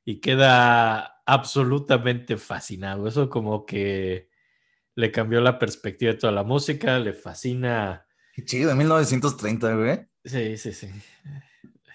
y 0.03 0.19
queda 0.19 1.21
absolutamente 1.25 2.37
fascinado. 2.37 3.07
Eso 3.07 3.29
como 3.29 3.65
que 3.65 4.29
le 4.95 5.11
cambió 5.11 5.41
la 5.41 5.59
perspectiva 5.59 6.13
de 6.13 6.19
toda 6.19 6.31
la 6.31 6.43
música, 6.43 6.99
le 6.99 7.13
fascina. 7.13 8.05
Qué 8.33 8.45
chido, 8.45 8.69
de 8.69 8.75
1930, 8.75 9.75
güey. 9.75 9.99
Sí, 10.23 10.57
sí, 10.57 10.73
sí. 10.73 10.89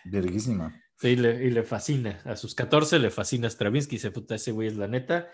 Verguísima. 0.05 0.75
Sí, 0.97 1.17
le, 1.17 1.45
y 1.45 1.51
le 1.51 1.63
fascina. 1.63 2.21
A 2.25 2.37
sus 2.37 2.55
14 2.55 2.99
le 2.99 3.11
fascina 3.11 3.49
Stravinsky. 3.49 3.97
Dice, 3.97 4.11
puta, 4.11 4.35
ese 4.35 4.53
güey 4.53 4.69
es 4.69 4.77
la 4.77 4.87
neta. 4.87 5.29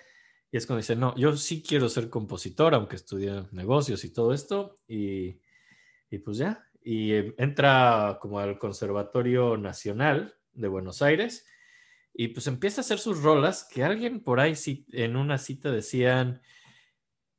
Y 0.50 0.56
es 0.56 0.66
cuando 0.66 0.80
dice, 0.80 0.96
no, 0.96 1.14
yo 1.16 1.36
sí 1.36 1.62
quiero 1.62 1.88
ser 1.88 2.08
compositor, 2.08 2.74
aunque 2.74 2.96
estudié 2.96 3.44
negocios 3.52 4.04
y 4.04 4.12
todo 4.12 4.32
esto. 4.32 4.76
Y, 4.86 5.40
y 6.10 6.18
pues 6.18 6.38
ya. 6.38 6.64
Y 6.82 7.12
eh, 7.12 7.34
entra 7.38 8.18
como 8.20 8.38
al 8.38 8.58
Conservatorio 8.58 9.56
Nacional 9.56 10.34
de 10.52 10.68
Buenos 10.68 11.02
Aires. 11.02 11.46
Y 12.14 12.28
pues 12.28 12.46
empieza 12.46 12.80
a 12.80 12.84
hacer 12.84 12.98
sus 12.98 13.22
rolas, 13.22 13.68
que 13.70 13.84
alguien 13.84 14.20
por 14.20 14.40
ahí 14.40 14.54
en 14.92 15.16
una 15.16 15.36
cita 15.36 15.70
decían 15.70 16.40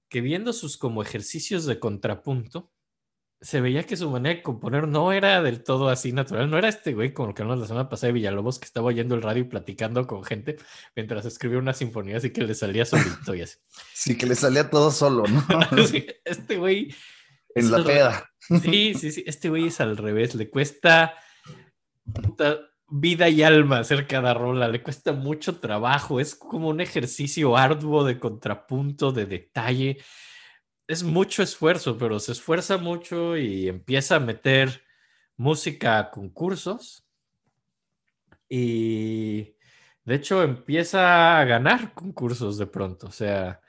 que 0.10 0.22
viendo 0.22 0.54
sus 0.54 0.78
como 0.78 1.02
ejercicios 1.02 1.66
de 1.66 1.80
contrapunto, 1.80 2.72
se 3.39 3.62
veía 3.62 3.84
que 3.84 3.96
su 3.96 4.10
manera 4.10 4.36
de 4.36 4.41
componer 4.41 4.88
no 4.88 5.12
era 5.12 5.41
del 5.44 5.63
todo 5.63 5.89
así 5.89 6.12
natural. 6.12 6.50
No 6.50 6.58
era 6.58 6.70
este 6.70 6.94
güey 6.94 7.13
como 7.13 7.29
el 7.29 7.36
que 7.36 7.44
hablamos 7.44 7.62
la 7.62 7.67
semana 7.67 7.89
pasada 7.89 8.08
de 8.08 8.13
Villalobos, 8.13 8.58
que 8.58 8.65
estaba 8.65 8.88
oyendo 8.88 9.15
el 9.15 9.22
radio 9.22 9.41
y 9.41 9.48
platicando 9.48 10.08
con 10.08 10.24
gente 10.24 10.58
mientras 10.96 11.25
escribía 11.25 11.60
una 11.60 11.74
sinfonía, 11.74 12.17
así 12.17 12.32
que 12.32 12.41
le 12.41 12.56
salía 12.56 12.86
solito 12.86 13.36
y 13.36 13.41
así. 13.41 13.58
Sí, 13.94 14.17
que 14.17 14.25
le 14.25 14.36
salía 14.36 14.70
todo 14.70 14.91
solo, 14.91 15.25
¿no? 15.27 15.44
Sí, 15.88 16.08
este 16.24 16.58
güey. 16.58 16.96
en 17.53 17.65
es 17.65 17.70
la 17.70 17.84
peda. 17.84 18.32
Sí, 18.39 18.94
sí, 18.94 19.12
sí. 19.12 19.24
Este 19.27 19.50
güey 19.50 19.67
es 19.67 19.82
al 19.82 19.98
revés. 19.98 20.34
Le 20.36 20.50
cuesta 20.50 21.15
vida 22.89 23.27
y 23.29 23.44
alma 23.44 23.79
hacer 23.79 24.08
cada 24.08 24.34
rola. 24.34 24.67
Le 24.67 24.82
cuesta 24.82 25.12
mucho 25.12 25.60
trabajo. 25.60 26.20
Es 26.20 26.36
como 26.36 26.70
un 26.70 26.79
ejercicio 26.79 27.58
arduo 27.58 28.03
de 28.03 28.20
contrapunto, 28.20 29.12
de 29.12 29.25
detalle. 29.25 29.98
Es 30.88 31.03
mucho 31.03 31.44
esfuerzo, 31.44 31.98
pero 31.98 32.17
se 32.20 32.32
esfuerza 32.32 32.77
mucho 32.77 33.36
y 33.36 33.67
empieza 33.67 34.15
a 34.15 34.20
meter 34.22 34.84
música 35.36 36.00
a 36.00 36.12
concursos. 36.12 37.06
Y 38.48 39.56
de 40.06 40.15
hecho 40.15 40.44
empieza 40.44 41.39
a 41.39 41.44
ganar 41.44 41.94
concursos 41.94 42.58
de 42.58 42.67
pronto. 42.67 43.08
O 43.08 43.12
sea, 43.12 43.60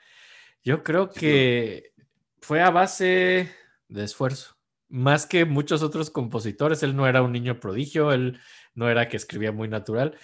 yo 0.63 0.81
creo 0.81 1.09
que 1.11 1.93
fue 2.39 2.61
a 2.61 2.69
base 2.69 3.51
de 3.89 4.03
esfuerzo. 4.05 4.55
Más 4.87 5.25
que 5.25 5.43
muchos 5.43 5.83
otros 5.83 6.09
compositores, 6.09 6.83
él 6.83 6.95
no 6.95 7.05
era 7.05 7.21
un 7.21 7.33
niño 7.33 7.59
prodigio, 7.59 8.13
él 8.13 8.39
no 8.75 8.89
era 8.89 9.09
que 9.09 9.17
escribía 9.17 9.51
muy 9.51 9.67
natural. 9.67 10.17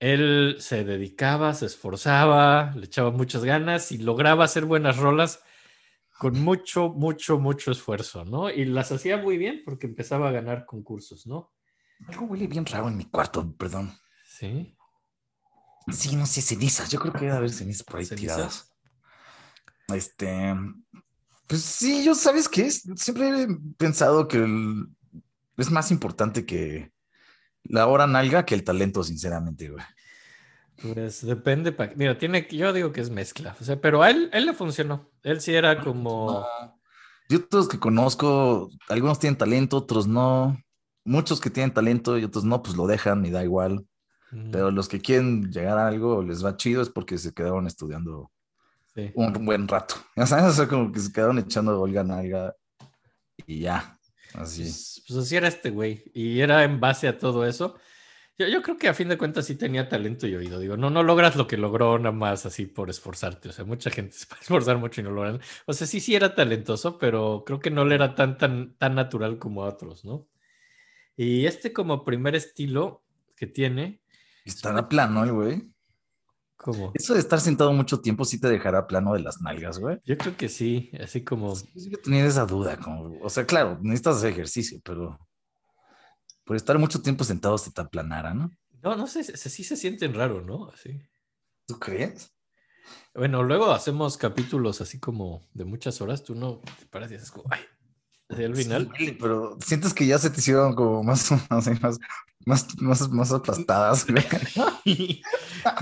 Él 0.00 0.56
se 0.60 0.84
dedicaba, 0.84 1.52
se 1.52 1.66
esforzaba, 1.66 2.72
le 2.74 2.86
echaba 2.86 3.10
muchas 3.10 3.44
ganas 3.44 3.92
y 3.92 3.98
lograba 3.98 4.44
hacer 4.44 4.64
buenas 4.64 4.96
rolas 4.96 5.42
con 6.18 6.40
mucho, 6.42 6.90
mucho, 6.90 7.38
mucho 7.38 7.70
esfuerzo, 7.72 8.24
¿no? 8.24 8.50
Y 8.50 8.64
las 8.64 8.90
hacía 8.92 9.16
muy 9.18 9.36
bien 9.38 9.62
porque 9.64 9.86
empezaba 9.86 10.28
a 10.28 10.32
ganar 10.32 10.64
concursos, 10.66 11.26
¿no? 11.26 11.52
Algo 12.08 12.26
huele 12.26 12.46
bien 12.46 12.64
raro 12.66 12.88
en 12.88 12.96
mi 12.96 13.04
cuarto, 13.06 13.54
perdón. 13.56 13.92
Sí. 14.26 14.76
Sí, 15.92 16.16
no 16.16 16.26
sé, 16.26 16.42
cenizas. 16.42 16.90
Yo 16.90 16.98
creo 16.98 17.12
que 17.12 17.20
debe 17.26 17.32
haber 17.36 17.50
cenizas 17.50 17.82
por 17.84 17.98
ahí 18.00 18.06
¿Cenizas? 18.06 18.36
tiradas. 18.36 18.72
Este. 19.94 20.54
Pues 21.46 21.62
sí, 21.62 22.04
yo, 22.04 22.14
¿sabes 22.14 22.48
qué? 22.48 22.66
es? 22.66 22.82
Siempre 22.96 23.42
he 23.42 23.46
pensado 23.78 24.26
que 24.26 24.38
el- 24.38 24.88
es 25.56 25.70
más 25.70 25.90
importante 25.90 26.44
que 26.44 26.92
la 27.62 27.86
hora 27.86 28.06
nalga 28.06 28.44
que 28.44 28.54
el 28.54 28.64
talento, 28.64 29.02
sinceramente, 29.04 29.70
güey. 29.70 29.84
Pues 30.82 31.24
depende. 31.24 31.72
pa- 31.72 31.90
Mira, 31.96 32.18
tiene 32.18 32.46
yo 32.50 32.72
digo 32.72 32.92
que 32.92 33.00
es 33.00 33.10
mezcla, 33.10 33.56
o 33.60 33.64
sea, 33.64 33.80
pero 33.80 34.02
a 34.02 34.10
él, 34.10 34.28
él 34.32 34.46
le 34.46 34.52
funcionó. 34.52 35.08
Él 35.22 35.40
sí 35.40 35.54
era 35.54 35.80
como. 35.80 36.46
No. 36.60 36.76
Yo 37.28 37.44
todos 37.44 37.68
que 37.68 37.78
conozco, 37.78 38.70
algunos 38.88 39.18
tienen 39.18 39.38
talento, 39.38 39.78
otros 39.78 40.06
no. 40.06 40.56
Muchos 41.04 41.40
que 41.40 41.50
tienen 41.50 41.72
talento 41.72 42.18
y 42.18 42.24
otros 42.24 42.44
no, 42.44 42.62
pues 42.62 42.76
lo 42.76 42.86
dejan 42.86 43.24
y 43.26 43.30
da 43.30 43.42
igual. 43.42 43.86
Mm, 44.32 44.50
Pero 44.50 44.70
los 44.70 44.88
que 44.88 45.00
quieren 45.00 45.50
llegar 45.50 45.78
a 45.78 45.88
algo 45.88 46.22
les 46.22 46.44
va 46.44 46.56
chido 46.56 46.82
es 46.82 46.90
porque 46.90 47.16
se 47.16 47.32
quedaron 47.32 47.66
estudiando 47.66 48.30
sí. 48.94 49.12
un 49.14 49.32
buen 49.44 49.66
rato. 49.68 49.94
Ya 50.16 50.26
sabes, 50.26 50.46
o 50.46 50.52
sea, 50.52 50.68
como 50.68 50.92
que 50.92 51.00
se 51.00 51.12
quedaron 51.12 51.38
echando 51.38 51.80
Olga 51.80 52.04
Nalga 52.04 52.54
y 53.46 53.60
ya. 53.60 53.98
Así. 54.34 54.62
Pues, 54.62 55.02
pues 55.06 55.18
así 55.20 55.36
era 55.36 55.48
este 55.48 55.70
güey. 55.70 56.04
Y 56.12 56.40
era 56.40 56.64
en 56.64 56.80
base 56.80 57.08
a 57.08 57.18
todo 57.18 57.46
eso. 57.46 57.76
Yo, 58.38 58.48
yo 58.48 58.62
creo 58.62 58.76
que 58.76 58.88
a 58.88 58.94
fin 58.94 59.08
de 59.08 59.18
cuentas 59.18 59.46
sí 59.46 59.56
tenía 59.56 59.88
talento 59.88 60.26
y 60.26 60.34
oído. 60.34 60.58
Digo, 60.58 60.76
no, 60.76 60.90
no 60.90 61.02
logras 61.02 61.36
lo 61.36 61.46
que 61.46 61.56
logró 61.56 61.98
nada 61.98 62.12
más 62.12 62.46
así 62.46 62.66
por 62.66 62.90
esforzarte. 62.90 63.48
O 63.48 63.52
sea, 63.52 63.64
mucha 63.64 63.90
gente 63.90 64.12
se 64.16 64.26
puede 64.26 64.42
esforzar 64.42 64.78
mucho 64.78 65.00
y 65.00 65.04
no 65.04 65.10
logran. 65.10 65.40
O 65.66 65.72
sea, 65.72 65.86
sí, 65.86 66.00
sí 66.00 66.14
era 66.14 66.34
talentoso, 66.34 66.98
pero 66.98 67.44
creo 67.46 67.60
que 67.60 67.70
no 67.70 67.84
le 67.84 67.94
era 67.94 68.14
tan, 68.14 68.36
tan, 68.38 68.74
tan 68.76 68.94
natural 68.94 69.38
como 69.38 69.64
a 69.64 69.68
otros, 69.68 70.04
¿no? 70.04 70.28
Y 71.16 71.46
este 71.46 71.72
como 71.72 72.04
primer 72.04 72.34
estilo 72.34 73.02
que 73.36 73.46
tiene, 73.46 74.02
Estará 74.46 74.88
plano 74.88 75.24
el 75.24 75.32
güey. 75.32 75.62
como... 76.56 76.92
Eso 76.94 77.14
de 77.14 77.20
estar 77.20 77.40
sentado 77.40 77.72
mucho 77.72 78.00
tiempo 78.00 78.24
sí 78.24 78.40
te 78.40 78.48
dejará 78.48 78.86
plano 78.86 79.12
de 79.12 79.20
las 79.20 79.40
nalgas, 79.40 79.80
güey. 79.80 79.98
Yo 80.04 80.16
creo 80.16 80.36
que 80.36 80.48
sí, 80.48 80.90
así 81.00 81.24
como... 81.24 81.54
Yo 81.74 81.98
tenía 81.98 82.24
esa 82.24 82.46
duda. 82.46 82.76
Como, 82.76 83.18
o 83.20 83.28
sea, 83.28 83.44
claro, 83.44 83.78
necesitas 83.82 84.18
hacer 84.18 84.30
ejercicio, 84.30 84.80
pero 84.84 85.18
por 86.46 86.56
estar 86.56 86.78
mucho 86.78 87.02
tiempo 87.02 87.24
sentado 87.24 87.58
se 87.58 87.72
te 87.72 87.80
aplanara, 87.80 88.32
¿no? 88.32 88.56
No, 88.82 88.94
no 88.94 89.06
sé, 89.08 89.24
sí 89.24 89.64
se 89.64 89.76
sienten 89.76 90.14
raro, 90.14 90.42
¿no? 90.42 90.70
Así. 90.70 91.02
¿Tú 91.66 91.78
crees? 91.78 92.32
Bueno, 93.14 93.42
luego 93.42 93.72
hacemos 93.72 94.16
capítulos 94.16 94.80
así 94.80 95.00
como 95.00 95.44
de 95.54 95.64
muchas 95.64 96.00
horas. 96.00 96.22
Tú 96.22 96.36
no 96.36 96.60
te 96.78 96.86
paras 96.86 97.10
y 97.10 97.16
haces 97.16 97.32
como, 97.32 97.48
ay, 97.50 97.60
al 98.44 98.54
final. 98.54 98.92
Sí, 98.96 99.16
pero 99.20 99.58
sientes 99.60 99.92
que 99.92 100.06
ya 100.06 100.18
se 100.18 100.30
te 100.30 100.38
hicieron 100.38 100.76
como 100.76 101.02
más, 101.02 101.32
así, 101.50 101.70
más, 101.80 101.98
más, 102.44 102.80
más, 102.80 103.08
más 103.10 103.32
aplastadas. 103.32 104.06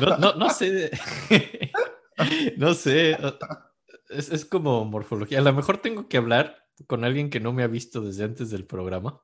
No, 0.00 0.16
no, 0.16 0.34
no 0.34 0.48
sé. 0.48 0.90
No 2.56 2.72
sé. 2.72 3.18
Es, 4.08 4.30
es 4.30 4.44
como 4.46 4.84
morfología. 4.86 5.40
A 5.40 5.42
lo 5.42 5.52
mejor 5.52 5.78
tengo 5.78 6.08
que 6.08 6.16
hablar 6.16 6.64
con 6.86 7.04
alguien 7.04 7.28
que 7.28 7.40
no 7.40 7.52
me 7.52 7.64
ha 7.64 7.66
visto 7.66 8.00
desde 8.00 8.24
antes 8.24 8.48
del 8.50 8.64
programa. 8.64 9.20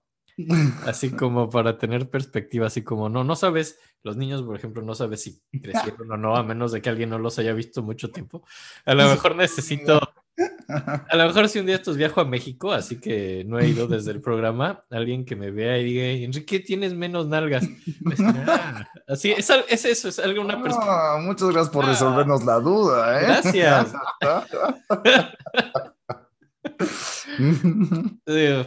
Así 0.87 1.11
como 1.11 1.51
para 1.51 1.79
tener 1.79 2.09
perspectiva, 2.11 2.67
así 2.67 2.83
como 2.83 3.09
no, 3.09 3.25
no 3.25 3.37
sabes, 3.37 3.79
los 4.03 4.17
niños, 4.17 4.43
por 4.43 4.57
ejemplo, 4.57 4.83
no 4.83 4.95
sabes 4.95 5.23
si 5.23 5.41
crecieron 5.63 6.11
o 6.11 6.17
no, 6.17 6.37
a 6.37 6.43
menos 6.43 6.73
de 6.73 6.81
que 6.81 6.89
alguien 6.89 7.11
no 7.11 7.19
los 7.19 7.39
haya 7.39 7.53
visto 7.53 7.83
mucho 7.83 8.11
tiempo. 8.11 8.43
A 8.85 8.95
lo 8.95 9.09
mejor 9.09 9.37
necesito, 9.37 10.01
a 10.69 11.17
lo 11.17 11.27
mejor 11.27 11.49
si 11.49 11.59
un 11.59 11.67
día 11.67 11.75
estos 11.77 11.97
viajo 11.97 12.21
a 12.21 12.25
México, 12.25 12.73
así 12.73 12.99
que 12.99 13.45
no 13.47 13.59
he 13.59 13.69
ido 13.69 13.87
desde 13.87 14.11
el 14.13 14.21
programa, 14.21 14.85
alguien 14.91 15.25
que 15.25 15.37
me 15.37 15.51
vea 15.51 15.79
y 15.79 15.85
diga, 15.85 16.05
Enrique, 16.25 16.61
tienes 16.61 16.95
menos 16.95 17.27
nalgas. 17.27 17.67
Pues, 18.03 18.21
ah, 18.21 18.89
así, 19.09 19.33
es, 19.33 19.51
eso, 19.85 20.09
es 20.09 20.19
algo, 20.19 20.41
una 20.41 20.63
perspectiva. 20.63 21.17
Ah, 21.17 21.21
muchas 21.21 21.49
gracias 21.51 21.73
por 21.73 21.85
Ah. 21.85 21.89
resolvernos 21.89 22.45
la 22.45 22.61
duda, 22.61 23.21
¿eh? 23.21 23.25
Gracias. 23.27 23.93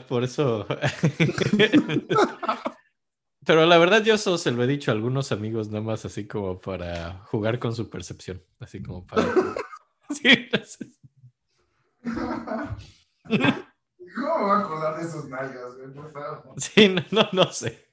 Por 0.08 0.24
eso. 0.24 0.68
Pero 3.46 3.66
la 3.66 3.78
verdad, 3.78 4.04
yo 4.04 4.14
eso 4.14 4.38
se 4.38 4.52
lo 4.52 4.64
he 4.64 4.68
dicho 4.68 4.92
a 4.92 4.94
algunos 4.94 5.32
amigos, 5.32 5.68
nada 5.68 5.84
más 5.84 6.06
así 6.06 6.28
como 6.28 6.62
para 6.62 7.24
jugar 7.26 7.60
con 7.60 7.76
su 7.76 7.90
percepción. 7.90 8.42
Así 8.60 8.82
como 8.82 9.06
para. 9.06 9.24
Sí, 10.10 10.30
sé. 10.64 10.92
¿Cómo 12.04 12.46
me 13.30 14.44
voy 14.44 14.52
a 14.52 14.60
acordar 14.60 14.98
de 14.98 15.08
esos 15.08 15.28
nalgas, 15.28 15.76
güey? 15.76 15.88
Sí, 16.58 16.90
no, 16.90 17.04
no, 17.10 17.28
no 17.32 17.52
sé. 17.52 17.88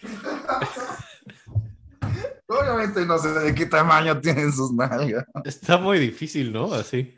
Obviamente 2.46 3.04
no 3.04 3.18
sé 3.18 3.28
de 3.28 3.54
qué 3.54 3.66
tamaño 3.66 4.18
tienen 4.20 4.50
sus 4.50 4.72
nalgas. 4.72 5.26
Está 5.44 5.76
muy 5.76 5.98
difícil, 5.98 6.52
¿no? 6.52 6.72
Así. 6.72 7.17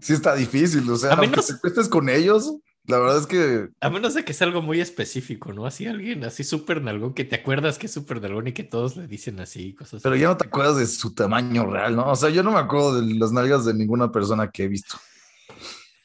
Sí 0.00 0.12
está 0.12 0.34
difícil, 0.34 0.88
o 0.90 0.96
sea, 0.96 1.10
A 1.10 1.14
aunque 1.14 1.28
menos- 1.30 1.46
te 1.46 1.52
acuestes 1.54 1.88
con 1.88 2.08
ellos, 2.08 2.54
la 2.86 2.98
verdad 2.98 3.18
es 3.18 3.26
que 3.26 3.68
A 3.80 3.90
menos 3.90 4.14
de 4.14 4.24
que 4.24 4.32
sea 4.32 4.46
algo 4.46 4.62
muy 4.62 4.80
específico, 4.80 5.52
¿no? 5.52 5.66
Así 5.66 5.86
alguien 5.86 6.24
así 6.24 6.42
súper 6.44 6.80
nalgón, 6.82 7.12
que 7.14 7.24
te 7.24 7.36
acuerdas 7.36 7.78
que 7.78 7.86
es 7.86 7.92
súper 7.92 8.20
nalgón 8.22 8.46
y 8.48 8.52
que 8.52 8.64
todos 8.64 8.96
le 8.96 9.06
dicen 9.06 9.38
así, 9.40 9.74
cosas 9.74 10.02
Pero 10.02 10.14
así. 10.14 10.22
ya 10.22 10.28
no 10.28 10.36
te 10.36 10.46
acuerdas 10.46 10.76
de 10.78 10.86
su 10.86 11.12
tamaño 11.14 11.66
real, 11.66 11.94
¿no? 11.96 12.10
O 12.10 12.16
sea, 12.16 12.30
yo 12.30 12.42
no 12.42 12.50
me 12.52 12.58
acuerdo 12.60 13.00
de 13.00 13.14
las 13.14 13.30
nalgas 13.32 13.64
de 13.66 13.74
ninguna 13.74 14.10
persona 14.10 14.50
que 14.50 14.64
he 14.64 14.68
visto. 14.68 14.96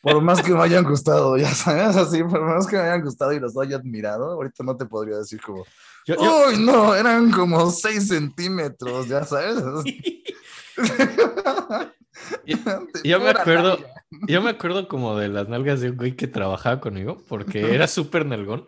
Por 0.02 0.22
más 0.22 0.42
que 0.42 0.52
me 0.54 0.62
hayan 0.62 0.84
gustado, 0.84 1.38
ya 1.38 1.54
sabes, 1.56 1.96
así, 1.96 2.22
por 2.24 2.42
más 2.42 2.68
que 2.68 2.76
me 2.76 2.82
hayan 2.82 3.02
gustado 3.04 3.32
y 3.32 3.40
los 3.40 3.58
haya 3.58 3.78
admirado, 3.78 4.32
ahorita 4.32 4.62
no 4.66 4.76
te 4.76 4.86
podría 4.86 5.18
decir 5.18 5.40
como, 5.40 5.64
Yo- 6.06 6.16
yo- 6.16 6.48
uy, 6.50 6.58
no, 6.58 6.94
eran 6.94 7.32
como 7.32 7.72
6 7.72 8.10
centímetros, 8.10 9.08
ya 9.08 9.24
sabes. 9.24 9.64
Yo 13.04 13.20
me 13.20 13.30
acuerdo, 13.30 13.78
nalga. 13.78 13.94
yo 14.28 14.42
me 14.42 14.50
acuerdo 14.52 14.88
como 14.88 15.18
de 15.18 15.28
las 15.30 15.48
nalgas 15.50 15.82
de 15.82 15.90
un 15.92 15.98
güey 15.98 16.16
que 16.16 16.28
trabajaba 16.28 16.80
conmigo, 16.80 17.24
porque 17.28 17.74
era 17.74 17.88
súper 17.88 18.26
nalgón. 18.26 18.68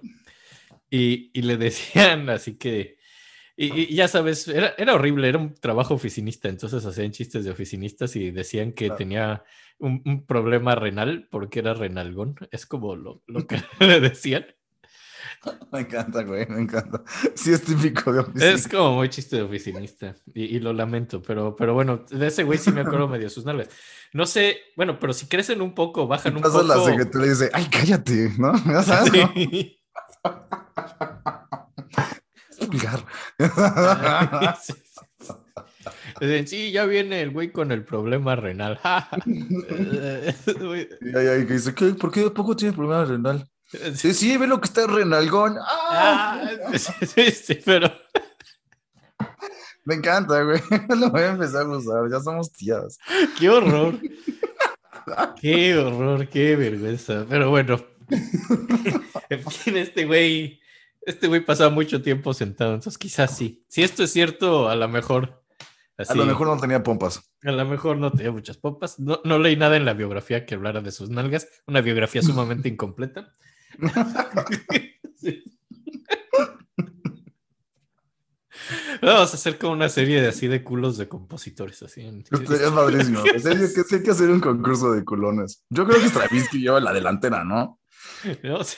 Y, 0.90 1.32
y 1.34 1.42
le 1.44 1.58
decían 1.58 2.30
así 2.30 2.58
que, 2.58 2.98
y, 3.58 3.94
y 3.94 3.96
ya 3.96 4.08
sabes, 4.08 4.48
era, 4.48 4.74
era 4.78 4.94
horrible, 4.96 5.28
era 5.30 5.38
un 5.38 5.56
trabajo 5.56 5.94
oficinista, 5.94 6.50
entonces 6.50 6.86
hacían 6.86 7.12
chistes 7.12 7.46
de 7.46 7.52
oficinistas 7.52 8.16
y 8.16 8.32
decían 8.32 8.74
que 8.74 8.86
Claro. 8.88 8.98
tenía 8.98 9.44
un, 9.78 10.02
un 10.06 10.26
problema 10.26 10.76
renal 10.76 11.28
porque 11.32 11.60
era 11.60 11.74
renalgón, 11.74 12.36
es 12.52 12.66
como 12.66 12.96
lo, 12.96 13.24
lo 13.28 13.48
que 13.48 13.58
le 13.80 14.00
decían. 14.00 14.46
Me 15.72 15.82
encanta, 15.82 16.24
güey, 16.24 16.48
me 16.48 16.62
encanta. 16.62 17.04
Sí, 17.36 17.52
es 17.52 17.62
típico 17.64 18.12
de 18.14 18.20
oficina. 18.20 18.52
Es 18.52 18.68
como 18.68 18.96
muy 18.96 19.10
chiste 19.10 19.36
de 19.38 19.42
oficinista 19.42 20.16
y, 20.34 20.44
y 20.56 20.60
lo 20.60 20.72
lamento, 20.74 21.22
pero, 21.22 21.56
pero 21.56 21.74
bueno, 21.74 22.06
de 22.10 22.28
ese 22.28 22.44
güey 22.44 22.58
sí 22.58 22.72
me 22.72 22.82
acuerdo 22.82 23.08
medio 23.08 23.30
sus 23.30 23.46
nalgas. 23.46 23.70
No 24.14 24.26
sé, 24.26 24.58
bueno, 24.78 24.98
pero 25.00 25.12
si 25.14 25.28
crecen 25.28 25.62
un 25.62 25.74
poco, 25.76 26.08
bajan 26.08 26.36
un 26.38 26.42
Pasa 26.44 26.60
poco. 26.62 26.68
la 26.68 26.84
secretaria 26.84 27.28
y 27.28 27.30
dice, 27.30 27.50
ay, 27.54 27.68
cállate, 27.70 28.32
¿no? 28.38 28.54
Ya 28.66 28.84
sabes, 28.84 29.12
¿no? 29.12 29.32
Sí. 29.36 29.78
Sí. 34.62 34.74
Dicen, 36.22 36.48
sí, 36.48 36.72
ya 36.72 36.86
viene 36.86 37.22
el 37.22 37.32
güey 37.32 37.52
con 37.52 37.72
el 37.72 37.84
problema 37.84 38.36
renal. 38.36 38.80
Güey, 39.26 40.90
Y 41.02 41.18
ahí, 41.18 41.28
ahí 41.28 41.46
que 41.46 41.54
dice, 41.54 41.74
¿qué? 41.76 41.88
¿Por 41.88 42.12
qué 42.12 42.30
poco 42.32 42.56
tiene 42.56 42.74
problema 42.74 43.04
renal? 43.06 43.48
Sí, 43.96 44.14
sí, 44.14 44.38
ve 44.38 44.48
lo 44.48 44.60
que 44.60 44.66
está 44.66 44.88
renalgón. 44.88 45.58
¡Ah! 45.60 46.42
Ah, 46.66 46.78
sí, 46.78 47.32
sí, 47.32 47.60
pero 47.64 47.92
Me 49.86 49.96
encanta, 49.96 50.42
güey. 50.42 50.60
Lo 51.00 51.10
voy 51.12 51.22
a 51.22 51.32
empezar 51.32 51.64
a 51.64 51.70
usar. 51.70 52.10
Ya 52.10 52.20
somos 52.20 52.52
tías. 52.52 52.98
qué 53.40 53.50
horror. 53.50 54.00
Qué 55.40 55.78
horror, 55.78 56.28
qué 56.28 56.56
vergüenza. 56.56 57.26
Pero 57.30 57.52
bueno, 57.52 57.80
en 59.30 59.52
fin, 59.52 59.78
este 59.78 60.06
güey, 60.06 60.60
este 61.02 61.28
güey 61.28 61.42
pasaba 61.46 61.70
mucho 61.70 62.02
tiempo 62.02 62.34
sentado, 62.34 62.74
entonces 62.74 62.98
quizás 62.98 63.36
sí. 63.38 63.64
Si 63.68 63.84
esto 63.84 64.04
es 64.04 64.12
cierto, 64.12 64.70
a 64.70 64.76
lo 64.76 64.88
mejor. 64.88 65.44
A 65.98 66.14
lo 66.14 66.26
mejor 66.26 66.48
no 66.48 66.58
tenía 66.58 66.84
pompas. 66.84 67.22
A 67.44 67.52
lo 67.52 67.66
mejor 67.66 67.98
no 67.98 68.12
tenía 68.12 68.32
muchas 68.32 68.58
popas. 68.58 69.00
No, 69.00 69.22
no 69.24 69.40
leí 69.40 69.56
nada 69.56 69.78
en 69.78 69.86
la 69.86 69.94
biografía 69.94 70.46
que 70.46 70.56
hablara 70.56 70.82
de 70.82 70.92
sus 70.92 71.10
nalgas. 71.10 71.48
Una 71.68 71.82
biografía 71.82 72.22
sumamente 72.22 72.68
incompleta. 72.68 73.34
Sí. 75.16 75.44
Vamos 79.02 79.32
a 79.32 79.36
hacer 79.36 79.58
como 79.58 79.74
una 79.74 79.90
serie 79.90 80.22
de 80.22 80.30
así 80.30 80.48
de 80.48 80.64
culos 80.64 80.98
de 80.98 81.08
compositores. 81.08 81.82
Así 81.84 82.02
Estaría 82.32 82.72
padrísimo. 82.74 83.22
Serio, 83.40 83.68
que 83.74 83.96
hay 83.96 84.04
que 84.04 84.12
hacer 84.16 84.30
un 84.30 84.40
concurso 84.40 84.92
de 84.92 85.04
culones. 85.04 85.64
Yo 85.70 85.86
creo 85.86 86.02
que 86.02 86.10
Stravinsky 86.10 86.60
lleva 86.62 86.80
la 86.80 86.94
delantera, 86.94 87.44
¿no? 87.44 87.80
No 88.44 88.64
sé. 88.64 88.78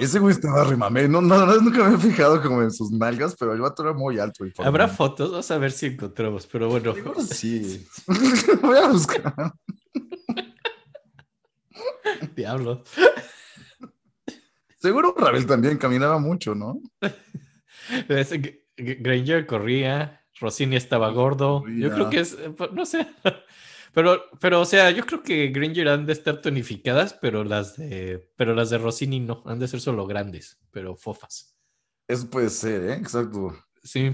Ese 0.00 0.18
güey 0.18 0.34
estaba 0.34 0.64
remamé. 0.64 1.06
No, 1.08 1.20
no, 1.20 1.44
no, 1.44 1.56
nunca 1.56 1.86
me 1.86 1.96
he 1.96 1.98
fijado 1.98 2.40
como 2.40 2.62
en 2.62 2.70
sus 2.70 2.90
nalgas, 2.90 3.36
pero 3.38 3.52
el 3.52 3.60
vato 3.60 3.82
era 3.82 3.92
muy 3.92 4.18
alto. 4.18 4.46
y. 4.46 4.52
Habrá 4.58 4.88
fotos, 4.88 5.30
vamos 5.30 5.50
a 5.50 5.58
ver 5.58 5.72
si 5.72 5.86
encontramos, 5.86 6.46
pero 6.46 6.70
bueno. 6.70 6.94
Sí. 7.20 7.86
Voy 8.62 8.78
a 8.78 8.88
buscar. 8.88 9.34
Diablo. 12.34 12.82
Seguro 14.84 15.14
Ravel 15.16 15.46
también 15.46 15.78
caminaba 15.78 16.18
mucho, 16.18 16.54
¿no? 16.54 16.78
Granger 18.76 19.46
corría, 19.46 20.20
Rossini 20.38 20.76
estaba 20.76 21.08
gordo. 21.08 21.64
Yo 21.66 21.90
creo 21.90 22.10
que 22.10 22.20
es, 22.20 22.34
eh, 22.34 22.50
pues, 22.54 22.70
no 22.72 22.84
sé. 22.84 23.06
Pero, 23.94 24.24
pero, 24.40 24.60
o 24.60 24.64
sea, 24.64 24.90
yo 24.90 25.06
creo 25.06 25.22
que 25.22 25.48
Granger 25.50 25.88
han 25.88 26.04
de 26.04 26.14
estar 26.14 26.40
tonificadas, 26.40 27.14
pero 27.14 27.44
las 27.44 27.76
de, 27.76 28.28
pero 28.34 28.52
las 28.52 28.70
de 28.70 28.78
Rossini 28.78 29.20
no, 29.20 29.44
han 29.46 29.60
de 29.60 29.68
ser 29.68 29.80
solo 29.80 30.04
grandes, 30.04 30.58
pero 30.72 30.96
fofas. 30.96 31.56
Eso 32.08 32.28
puede 32.28 32.50
ser, 32.50 32.82
¿eh? 32.90 32.94
Exacto. 32.94 33.56
Sí. 33.84 34.10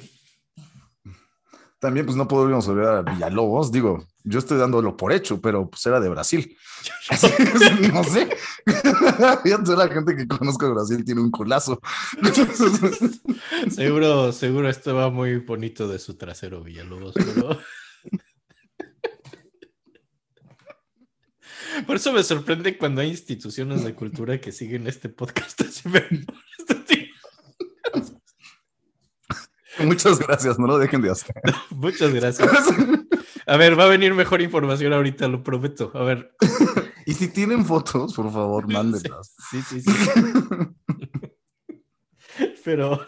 También, 1.79 2.05
pues 2.05 2.15
no 2.15 2.29
podríamos 2.29 2.69
olvidar 2.69 2.97
a 2.97 3.11
Villalobos. 3.11 3.73
Digo, 3.73 4.05
yo 4.25 4.39
estoy 4.39 4.59
dándolo 4.59 4.97
por 4.97 5.13
hecho, 5.13 5.41
pero 5.41 5.69
pues 5.71 5.85
era 5.87 6.01
de 6.01 6.09
Brasil. 6.09 6.57
No 7.93 8.05
sé. 8.05 8.29
La 9.77 9.89
gente 9.89 10.17
que 10.17 10.27
conozco 10.27 10.67
de 10.67 10.73
Brasil 10.73 11.05
tiene 11.05 11.21
un 11.21 11.31
culazo. 11.31 11.81
Seguro, 13.71 14.33
seguro 14.33 14.69
estaba 14.69 15.11
muy 15.11 15.37
bonito 15.39 15.89
de 15.89 15.99
su 15.99 16.17
trasero, 16.17 16.63
Villalobos, 16.63 17.15
pero. 17.15 17.59
Por 21.87 21.97
eso 21.97 22.13
me 22.13 22.23
sorprende 22.23 22.77
cuando 22.77 23.01
hay 23.01 23.11
instituciones 23.11 23.85
de 23.85 23.95
cultura 23.95 24.41
que 24.41 24.53
siguen 24.53 24.87
este 24.87 25.09
podcast. 25.09 25.61
así 25.63 25.89
me- 25.89 26.07
este 26.59 26.75
tipo. 26.87 27.15
Muchas 29.85 30.19
gracias, 30.19 30.59
no 30.59 30.67
lo 30.67 30.79
dejen 30.79 31.01
de 31.03 31.11
hacer. 31.11 31.35
Muchas 31.71 32.13
gracias. 32.13 32.49
A 33.47 33.57
ver, 33.57 33.79
va 33.79 33.85
a 33.85 33.89
venir 33.89 34.15
mejor 34.15 34.41
información 34.43 34.93
ahorita, 34.93 35.27
lo 35.27 35.43
prometo. 35.43 35.91
A 35.95 36.05
ver. 36.05 36.33
y 37.07 37.15
si 37.15 37.29
tienen 37.29 37.65
fotos, 37.65 38.15
por 38.15 38.31
favor, 38.33 38.71
mándenlas. 38.73 39.35
Sí, 39.51 39.61
sí, 39.63 39.81
sí. 39.81 39.91
Pero. 42.65 43.07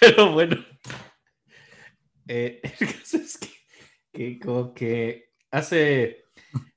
Pero 0.00 0.32
bueno. 0.32 0.56
Eh, 2.28 2.60
el 2.62 2.86
caso 2.94 3.16
es 3.16 3.38
que, 3.38 3.48
que 4.12 4.38
como 4.38 4.72
que 4.74 5.32
hace. 5.50 6.24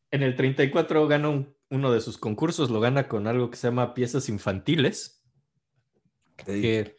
En 0.09 0.23
el 0.23 0.35
34 0.35 1.07
gana 1.07 1.29
un- 1.29 1.55
uno 1.69 1.91
de 1.91 2.01
sus 2.01 2.17
concursos, 2.17 2.69
lo 2.69 2.79
gana 2.79 3.07
con 3.07 3.27
algo 3.27 3.49
que 3.49 3.57
se 3.57 3.67
llama 3.67 3.93
piezas 3.93 4.29
infantiles. 4.29 5.23
que 6.37 6.95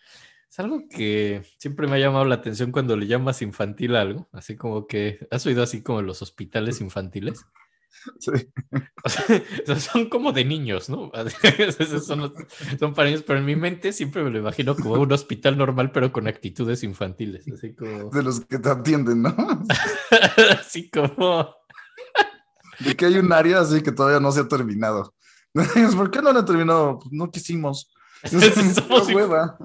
es 0.55 0.61
algo 0.61 0.85
que 0.89 1.43
siempre 1.59 1.89
me 1.89 1.97
ha 1.97 1.99
llamado 1.99 2.25
la 2.27 2.37
atención 2.37 2.71
cuando 2.71 2.97
le 2.97 3.09
llamas 3.09 3.43
infantil 3.43 3.97
a 3.97 4.03
algo, 4.03 4.29
así 4.31 4.57
como 4.57 4.87
que 4.87 5.27
has 5.33 5.45
oído 5.47 5.65
así 5.65 5.83
como 5.83 6.01
los 6.01 6.23
hospitales 6.23 6.81
infantiles. 6.81 7.45
Sí. 8.19 8.33
O 9.05 9.09
sea, 9.09 9.81
son 9.81 10.11
como 10.11 10.33
de 10.33 10.45
niños, 10.45 10.91
¿no? 10.91 11.11
Son, 12.05 12.35
son 12.79 12.93
para 12.93 13.09
niños, 13.09 13.25
pero 13.27 13.39
en 13.39 13.47
mi 13.47 13.57
mente 13.57 13.93
siempre 13.93 14.23
me 14.23 14.31
lo 14.31 14.41
imagino 14.41 14.75
como 14.77 14.95
un 14.95 15.13
hospital 15.13 15.57
normal, 15.57 15.91
pero 15.91 16.13
con 16.13 16.27
actitudes 16.27 16.83
infantiles, 16.83 17.47
así 17.51 17.75
como, 17.75 18.11
De 18.11 18.23
los 18.23 18.41
que 18.41 18.59
te 18.59 18.69
atienden, 18.69 19.23
¿no? 19.23 19.35
así 20.61 20.91
como, 20.91 21.55
De 22.81 22.95
que 22.95 23.07
hay 23.07 23.17
un 23.17 23.33
área 23.33 23.61
así 23.61 23.81
que 23.81 23.93
todavía 23.93 24.21
no 24.21 24.33
se 24.33 24.41
ha 24.41 24.49
terminado. 24.49 25.15
¿Por 25.97 26.11
qué 26.11 26.21
no 26.21 26.33
lo 26.33 26.41
han 26.41 26.45
terminado? 26.45 26.99
Pues 26.99 27.13
no 27.13 27.31
quisimos. 27.31 27.95
Somos 28.25 29.09
hueva. 29.15 29.59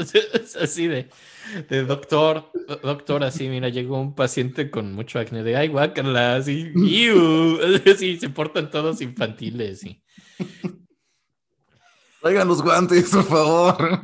Así 0.60 0.86
de, 0.88 1.08
de 1.68 1.84
doctor, 1.84 2.50
do- 2.68 2.76
doctor, 2.76 3.22
así, 3.24 3.48
mira, 3.48 3.68
llegó 3.68 4.00
un 4.00 4.14
paciente 4.14 4.70
con 4.70 4.92
mucho 4.94 5.18
acné 5.18 5.42
de 5.42 5.56
ay, 5.56 5.68
guácala, 5.68 6.36
así, 6.36 6.72
iu", 6.74 7.58
así, 7.92 8.18
se 8.18 8.28
portan 8.30 8.70
todos 8.70 9.00
infantiles, 9.00 9.80
sí. 9.80 10.02
Traigan 12.22 12.48
los 12.48 12.62
guantes, 12.62 13.10
por 13.10 13.24
favor. 13.24 14.00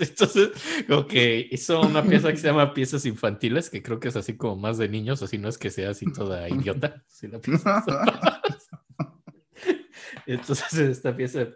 Entonces, 0.00 0.50
como 0.88 1.06
que 1.06 1.46
hizo 1.52 1.80
una 1.80 2.02
pieza 2.02 2.30
que 2.32 2.38
se 2.38 2.48
llama 2.48 2.74
Piezas 2.74 3.06
Infantiles, 3.06 3.70
que 3.70 3.82
creo 3.84 4.00
que 4.00 4.08
es 4.08 4.16
así 4.16 4.36
como 4.36 4.56
más 4.56 4.78
de 4.78 4.88
niños, 4.88 5.22
así 5.22 5.38
no 5.38 5.48
es 5.48 5.58
que 5.58 5.70
sea 5.70 5.90
así 5.90 6.06
toda 6.12 6.48
idiota. 6.48 7.04
la. 7.22 7.40
Entonces, 10.26 10.72
esta 10.78 11.14
pieza, 11.16 11.46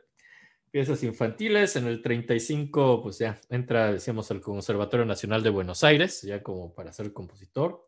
Piezas 0.70 1.02
Infantiles, 1.02 1.76
en 1.76 1.86
el 1.86 2.00
35, 2.00 3.02
pues 3.02 3.18
ya 3.18 3.40
entra, 3.48 3.92
decíamos, 3.92 4.30
al 4.30 4.40
Conservatorio 4.40 5.04
Nacional 5.04 5.42
de 5.42 5.50
Buenos 5.50 5.82
Aires, 5.82 6.22
ya 6.22 6.42
como 6.42 6.74
para 6.74 6.92
ser 6.92 7.12
compositor. 7.12 7.86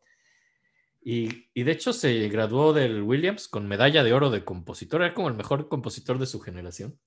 Y, 1.05 1.49
y 1.55 1.63
de 1.65 1.73
hecho 1.73 1.93
se 1.93 2.29
graduó 2.29 2.73
del 2.73 3.03
Williams 3.03 3.49
con 3.49 3.67
medalla 3.67 4.05
de 4.05 4.13
oro 4.13 4.31
de 4.31 4.45
compositor, 4.45 5.03
era 5.03 5.15
como 5.15 5.29
el 5.29 5.35
mejor 5.35 5.69
compositor 5.69 6.19
de 6.19 6.27
su 6.27 6.41
generación. 6.41 6.99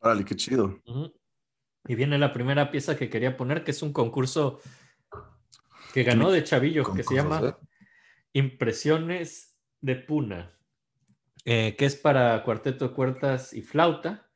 Órale, 0.00 0.24
qué 0.24 0.36
chido. 0.36 0.80
Y 1.86 1.94
viene 1.94 2.18
la 2.18 2.32
primera 2.32 2.70
pieza 2.70 2.96
que 2.96 3.08
quería 3.08 3.36
poner, 3.36 3.64
que 3.64 3.72
es 3.72 3.82
un 3.82 3.92
concurso 3.92 4.60
que 5.92 6.04
ganó 6.04 6.30
de 6.30 6.44
Chavillo, 6.44 6.84
que 6.94 7.02
se 7.02 7.14
llama 7.14 7.40
¿eh? 7.42 7.54
Impresiones 8.32 9.58
de 9.80 9.96
Puna, 9.96 10.58
eh, 11.44 11.74
que 11.76 11.86
es 11.86 11.96
para 11.96 12.42
cuarteto, 12.44 12.94
cuerdas 12.94 13.52
y 13.52 13.62
flauta. 13.62 14.27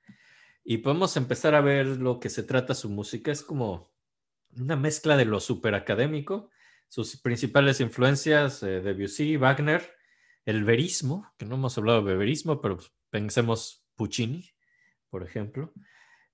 Y 0.64 0.79
podemos 0.79 1.16
empezar 1.16 1.55
a 1.55 1.61
ver 1.61 1.87
lo 1.87 2.20
que 2.20 2.31
se 2.31 2.42
trata 2.42 2.75
su 2.75 2.88
música. 2.88 3.33
Es 3.33 3.42
como 3.42 3.92
una 4.57 4.77
mezcla 4.77 5.16
de 5.16 5.25
lo 5.25 5.40
super 5.40 5.75
académico, 5.75 6.51
sus 6.88 7.16
principales 7.16 7.81
influencias, 7.81 8.62
eh, 8.62 8.81
Debussy, 8.81 9.37
Wagner, 9.37 9.83
el 10.44 10.64
verismo, 10.64 11.33
que 11.38 11.46
no 11.46 11.55
hemos 11.55 11.77
hablado 11.79 12.03
de 12.03 12.16
verismo, 12.16 12.61
pero 12.61 12.77
pues, 12.77 12.92
pensemos 13.11 13.87
Puccini, 13.96 14.51
por 15.09 15.22
ejemplo. 15.22 15.72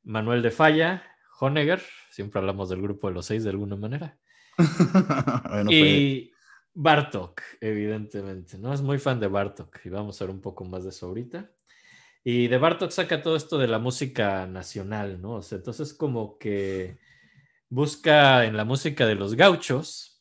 Manuel 0.02 0.42
de 0.42 0.50
Falla, 0.50 1.02
Honegger, 1.40 1.82
siempre 2.10 2.40
hablamos 2.40 2.68
del 2.68 2.82
grupo 2.82 3.08
de 3.08 3.14
los 3.14 3.26
seis 3.26 3.44
de 3.44 3.50
alguna 3.50 3.76
manera. 3.76 4.18
bueno, 5.48 5.70
y 5.70 6.32
Bartok, 6.74 7.42
evidentemente, 7.60 8.58
¿no? 8.58 8.72
Es 8.72 8.82
muy 8.82 8.98
fan 8.98 9.20
de 9.20 9.28
Bartok 9.28 9.84
y 9.84 9.88
vamos 9.88 10.20
a 10.20 10.24
ver 10.24 10.34
un 10.34 10.40
poco 10.40 10.64
más 10.64 10.84
de 10.84 10.90
eso 10.90 11.06
ahorita. 11.06 11.50
Y 12.30 12.46
de 12.48 12.58
Bartok 12.58 12.90
saca 12.90 13.22
todo 13.22 13.36
esto 13.36 13.56
de 13.56 13.68
la 13.68 13.78
música 13.78 14.46
nacional, 14.46 15.22
¿no? 15.22 15.36
O 15.36 15.42
sea, 15.42 15.56
entonces 15.56 15.94
como 15.94 16.36
que 16.36 16.98
busca 17.70 18.44
en 18.44 18.54
la 18.54 18.64
música 18.66 19.06
de 19.06 19.14
los 19.14 19.34
gauchos, 19.34 20.20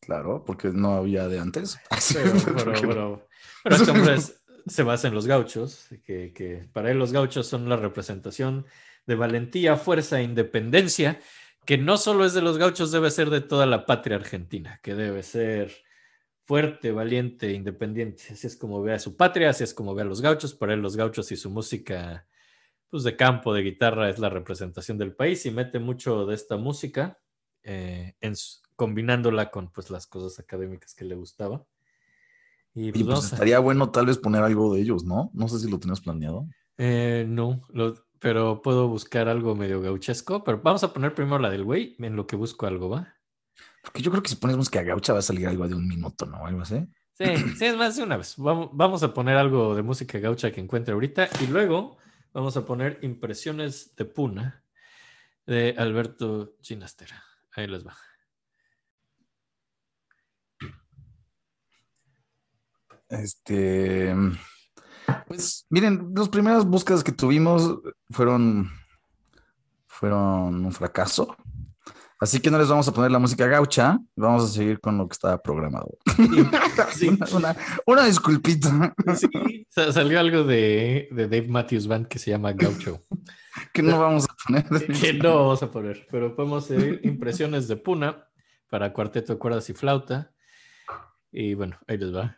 Claro, 0.00 0.44
porque 0.46 0.68
no 0.68 0.92
había 0.94 1.28
de 1.28 1.38
antes. 1.40 1.78
pero, 2.14 2.32
pero, 2.56 2.72
pero- 2.80 3.28
pero 3.64 3.76
este 3.76 3.90
hombre 3.90 4.14
es- 4.14 4.40
se 4.66 4.82
basa 4.82 5.08
en 5.08 5.14
los 5.14 5.26
gauchos, 5.26 5.88
que, 6.06 6.32
que 6.32 6.66
para 6.72 6.90
él 6.90 6.98
los 6.98 7.12
gauchos 7.12 7.46
son 7.46 7.68
la 7.68 7.76
representación 7.76 8.64
de 9.06 9.14
valentía, 9.14 9.76
fuerza 9.76 10.18
e 10.20 10.22
independencia, 10.22 11.20
que 11.66 11.76
no 11.76 11.98
solo 11.98 12.24
es 12.24 12.32
de 12.32 12.40
los 12.40 12.56
gauchos, 12.56 12.92
debe 12.92 13.10
ser 13.10 13.28
de 13.28 13.42
toda 13.42 13.66
la 13.66 13.84
patria 13.84 14.16
argentina, 14.16 14.80
que 14.82 14.94
debe 14.94 15.22
ser 15.22 15.84
fuerte, 16.46 16.92
valiente, 16.92 17.52
independiente. 17.52 18.22
Así 18.32 18.46
es 18.46 18.56
como 18.56 18.80
ve 18.82 18.94
a 18.94 18.98
su 18.98 19.16
patria, 19.16 19.50
así 19.50 19.64
es 19.64 19.74
como 19.74 19.94
ve 19.94 20.02
a 20.02 20.06
los 20.06 20.20
gauchos. 20.22 20.54
Para 20.54 20.74
él 20.74 20.80
los 20.80 20.96
gauchos 20.96 21.30
y 21.32 21.36
su 21.36 21.50
música 21.50 22.26
pues, 22.88 23.02
de 23.02 23.16
campo, 23.16 23.52
de 23.52 23.62
guitarra, 23.62 24.08
es 24.08 24.18
la 24.18 24.30
representación 24.30 24.96
del 24.96 25.14
país 25.14 25.44
y 25.44 25.50
mete 25.50 25.78
mucho 25.80 26.24
de 26.24 26.34
esta 26.34 26.56
música, 26.56 27.18
eh, 27.62 28.14
en 28.20 28.36
su- 28.36 28.60
combinándola 28.76 29.50
con 29.50 29.70
pues, 29.72 29.90
las 29.90 30.06
cosas 30.06 30.38
académicas 30.38 30.94
que 30.94 31.04
le 31.04 31.14
gustaba. 31.16 31.66
Y 32.74 32.92
pues, 32.92 33.04
pues 33.06 33.24
a- 33.24 33.26
estaría 33.34 33.58
bueno 33.58 33.90
tal 33.90 34.06
vez 34.06 34.18
poner 34.18 34.42
algo 34.42 34.72
de 34.74 34.80
ellos, 34.82 35.04
¿no? 35.04 35.30
No 35.34 35.48
sé 35.48 35.58
si 35.58 35.70
lo 35.70 35.78
tenías 35.78 36.00
planeado. 36.00 36.46
Eh, 36.78 37.24
no, 37.26 37.62
lo- 37.70 37.94
pero 38.20 38.62
puedo 38.62 38.88
buscar 38.88 39.28
algo 39.28 39.54
medio 39.54 39.80
gauchesco. 39.80 40.44
Pero 40.44 40.60
vamos 40.62 40.84
a 40.84 40.92
poner 40.92 41.14
primero 41.14 41.38
la 41.38 41.50
del 41.50 41.64
güey 41.64 41.96
en 41.98 42.16
lo 42.16 42.26
que 42.26 42.36
busco 42.36 42.66
algo, 42.66 42.88
¿va? 42.90 43.15
Porque 43.86 44.02
yo 44.02 44.10
creo 44.10 44.20
que 44.20 44.28
si 44.28 44.34
pones 44.34 44.56
música 44.56 44.82
gaucha 44.82 45.12
va 45.12 45.20
a 45.20 45.22
salir 45.22 45.46
algo 45.46 45.68
de 45.68 45.76
un 45.76 45.86
minuto, 45.86 46.26
¿no? 46.26 46.44
Algo 46.44 46.62
así. 46.62 46.84
Sí, 47.12 47.24
sí, 47.56 47.66
es 47.66 47.76
más 47.76 47.96
de 47.96 48.02
una 48.02 48.16
vez. 48.16 48.34
Vamos, 48.36 48.70
vamos 48.72 49.04
a 49.04 49.14
poner 49.14 49.36
algo 49.36 49.76
de 49.76 49.82
música 49.82 50.18
gaucha 50.18 50.50
que 50.50 50.60
encuentre 50.60 50.92
ahorita 50.92 51.28
y 51.40 51.46
luego 51.46 51.96
vamos 52.32 52.56
a 52.56 52.64
poner 52.64 52.98
Impresiones 53.02 53.94
de 53.94 54.04
Puna 54.04 54.64
de 55.46 55.76
Alberto 55.78 56.56
Ginastera. 56.60 57.22
Ahí 57.54 57.68
les 57.68 57.86
va. 57.86 57.96
Este. 63.08 64.12
Pues 65.28 65.64
miren, 65.70 66.12
las 66.12 66.28
primeras 66.28 66.64
búsquedas 66.64 67.04
que 67.04 67.12
tuvimos 67.12 67.78
fueron. 68.10 68.68
fueron 69.86 70.66
un 70.66 70.72
fracaso. 70.72 71.36
Así 72.18 72.40
que 72.40 72.50
no 72.50 72.58
les 72.58 72.68
vamos 72.68 72.88
a 72.88 72.92
poner 72.92 73.10
la 73.10 73.18
música 73.18 73.46
gaucha, 73.46 73.98
vamos 74.16 74.44
a 74.44 74.48
seguir 74.48 74.80
con 74.80 74.96
lo 74.96 75.06
que 75.06 75.12
estaba 75.12 75.40
programado. 75.42 75.98
Sí, 76.92 77.08
Una, 77.08 77.26
una, 77.34 77.56
una 77.86 78.04
disculpita 78.06 78.94
sí, 79.16 79.26
sa- 79.68 79.92
salió 79.92 80.18
algo 80.20 80.44
de, 80.44 81.08
de 81.10 81.22
Dave 81.28 81.46
Matthews 81.48 81.86
Band 81.86 82.06
que 82.08 82.18
se 82.18 82.30
llama 82.30 82.52
Gaucho. 82.52 83.02
que 83.72 83.82
no 83.82 83.98
vamos 83.98 84.24
a 84.24 84.34
poner. 84.46 84.86
que 85.00 85.12
no 85.14 85.36
vamos 85.36 85.62
a 85.62 85.70
poner, 85.70 86.06
pero 86.10 86.34
podemos 86.36 86.66
seguir 86.66 87.00
impresiones 87.04 87.68
de 87.68 87.76
Puna 87.76 88.26
para 88.70 88.92
cuarteto 88.92 89.32
de 89.34 89.38
cuerdas 89.38 89.68
y 89.70 89.74
flauta. 89.74 90.32
Y 91.32 91.54
bueno, 91.54 91.78
ahí 91.86 91.98
les 91.98 92.14
va. 92.14 92.36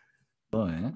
¿eh? 0.52 0.92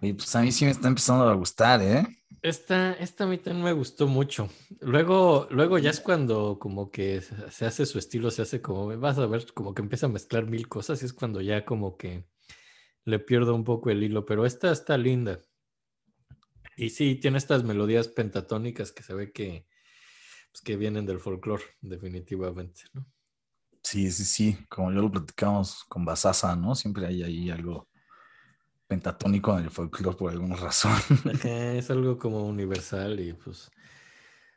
Y 0.00 0.12
pues 0.12 0.34
a 0.36 0.42
mí 0.42 0.52
sí 0.52 0.64
me 0.64 0.70
está 0.70 0.88
empezando 0.88 1.28
a 1.28 1.34
gustar, 1.34 1.80
¿eh? 1.82 2.06
Esta, 2.42 2.92
esta 2.94 3.24
a 3.24 3.26
mí 3.26 3.38
también 3.38 3.64
me 3.64 3.72
gustó 3.72 4.06
mucho. 4.06 4.50
Luego, 4.80 5.46
luego 5.50 5.78
ya 5.78 5.90
es 5.90 6.00
cuando 6.00 6.58
como 6.58 6.90
que 6.90 7.22
se 7.22 7.64
hace 7.64 7.86
su 7.86 7.98
estilo, 7.98 8.30
se 8.30 8.42
hace 8.42 8.60
como, 8.60 8.86
vas 8.98 9.16
a 9.18 9.26
ver, 9.26 9.46
como 9.54 9.72
que 9.72 9.80
empieza 9.80 10.06
a 10.06 10.10
mezclar 10.10 10.46
mil 10.46 10.68
cosas 10.68 11.02
y 11.02 11.06
es 11.06 11.14
cuando 11.14 11.40
ya 11.40 11.64
como 11.64 11.96
que 11.96 12.26
le 13.04 13.18
pierdo 13.18 13.54
un 13.54 13.64
poco 13.64 13.90
el 13.90 14.02
hilo, 14.02 14.26
pero 14.26 14.44
esta 14.44 14.70
está 14.72 14.98
linda. 14.98 15.40
Y 16.76 16.90
sí, 16.90 17.14
tiene 17.14 17.38
estas 17.38 17.64
melodías 17.64 18.08
pentatónicas 18.08 18.92
que 18.92 19.02
se 19.02 19.14
ve 19.14 19.32
que, 19.32 19.66
pues, 20.52 20.62
que 20.62 20.76
vienen 20.76 21.06
del 21.06 21.20
folclore, 21.20 21.64
definitivamente, 21.80 22.82
¿no? 22.92 23.06
Sí, 23.82 24.10
sí, 24.10 24.24
sí, 24.24 24.58
como 24.68 24.92
yo 24.92 25.02
lo 25.02 25.10
platicamos 25.10 25.84
con 25.84 26.04
Basasa, 26.04 26.56
¿no? 26.56 26.74
Siempre 26.74 27.06
hay 27.06 27.22
ahí 27.22 27.50
algo 27.50 27.88
pentatónico 28.86 29.56
en 29.58 29.64
el 29.64 29.70
folclore 29.70 30.16
por 30.16 30.30
alguna 30.30 30.56
razón. 30.56 30.98
Es 31.44 31.90
algo 31.90 32.18
como 32.18 32.44
universal 32.44 33.20
y 33.20 33.32
pues, 33.32 33.70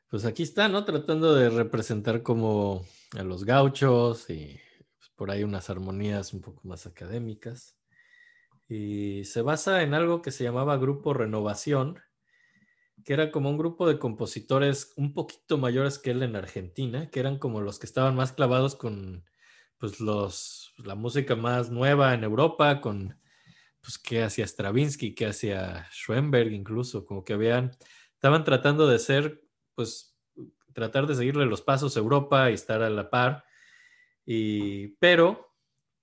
pues 0.10 0.26
aquí 0.26 0.44
está, 0.44 0.68
¿no? 0.68 0.86
Tratando 0.86 1.34
de 1.34 1.50
representar 1.50 2.24
como 2.24 2.86
a 3.18 3.24
los 3.24 3.46
gauchos 3.46 4.30
y 4.30 4.60
pues, 4.98 5.12
por 5.16 5.32
ahí 5.32 5.44
unas 5.44 5.70
armonías 5.70 6.34
un 6.34 6.42
poco 6.42 6.68
más 6.68 6.86
académicas. 6.86 7.78
Y 8.70 9.24
se 9.24 9.42
basa 9.42 9.82
en 9.82 9.94
algo 9.94 10.22
que 10.22 10.32
se 10.32 10.44
llamaba 10.44 10.78
Grupo 10.78 11.14
Renovación, 11.14 12.00
que 13.06 13.14
era 13.14 13.32
como 13.32 13.50
un 13.50 13.58
grupo 13.58 13.88
de 13.88 14.00
compositores 14.00 14.92
un 14.98 15.14
poquito 15.14 15.58
mayores 15.58 16.00
que 16.00 16.12
él 16.12 16.24
en 16.24 16.36
Argentina, 16.36 17.10
que 17.10 17.22
eran 17.22 17.40
como 17.40 17.62
los 17.62 17.80
que 17.80 17.86
estaban 17.86 18.16
más 18.16 18.34
clavados 18.34 18.76
con 18.76 19.24
pues 19.78 20.00
los, 20.00 20.74
la 20.78 20.96
música 20.96 21.36
más 21.36 21.70
nueva 21.70 22.14
en 22.14 22.24
Europa, 22.24 22.82
con 22.82 23.18
pues 23.88 23.98
qué 23.98 24.22
hacía 24.22 24.46
Stravinsky, 24.46 25.16
qué 25.16 25.28
hacía 25.28 25.88
Schoenberg 25.94 26.52
incluso, 26.52 27.06
como 27.06 27.24
que 27.24 27.32
habían, 27.32 27.72
estaban 28.16 28.44
tratando 28.44 28.86
de 28.86 29.00
ser, 29.00 29.46
pues, 29.76 30.14
tratar 30.74 31.08
de 31.08 31.16
seguirle 31.16 31.46
los 31.46 31.62
pasos 31.62 31.96
a 31.96 32.02
Europa 32.02 32.52
y 32.52 32.56
estar 32.56 32.82
a 32.82 32.90
la 32.90 33.10
par, 33.10 33.46
y, 34.26 34.90
pero, 35.00 35.54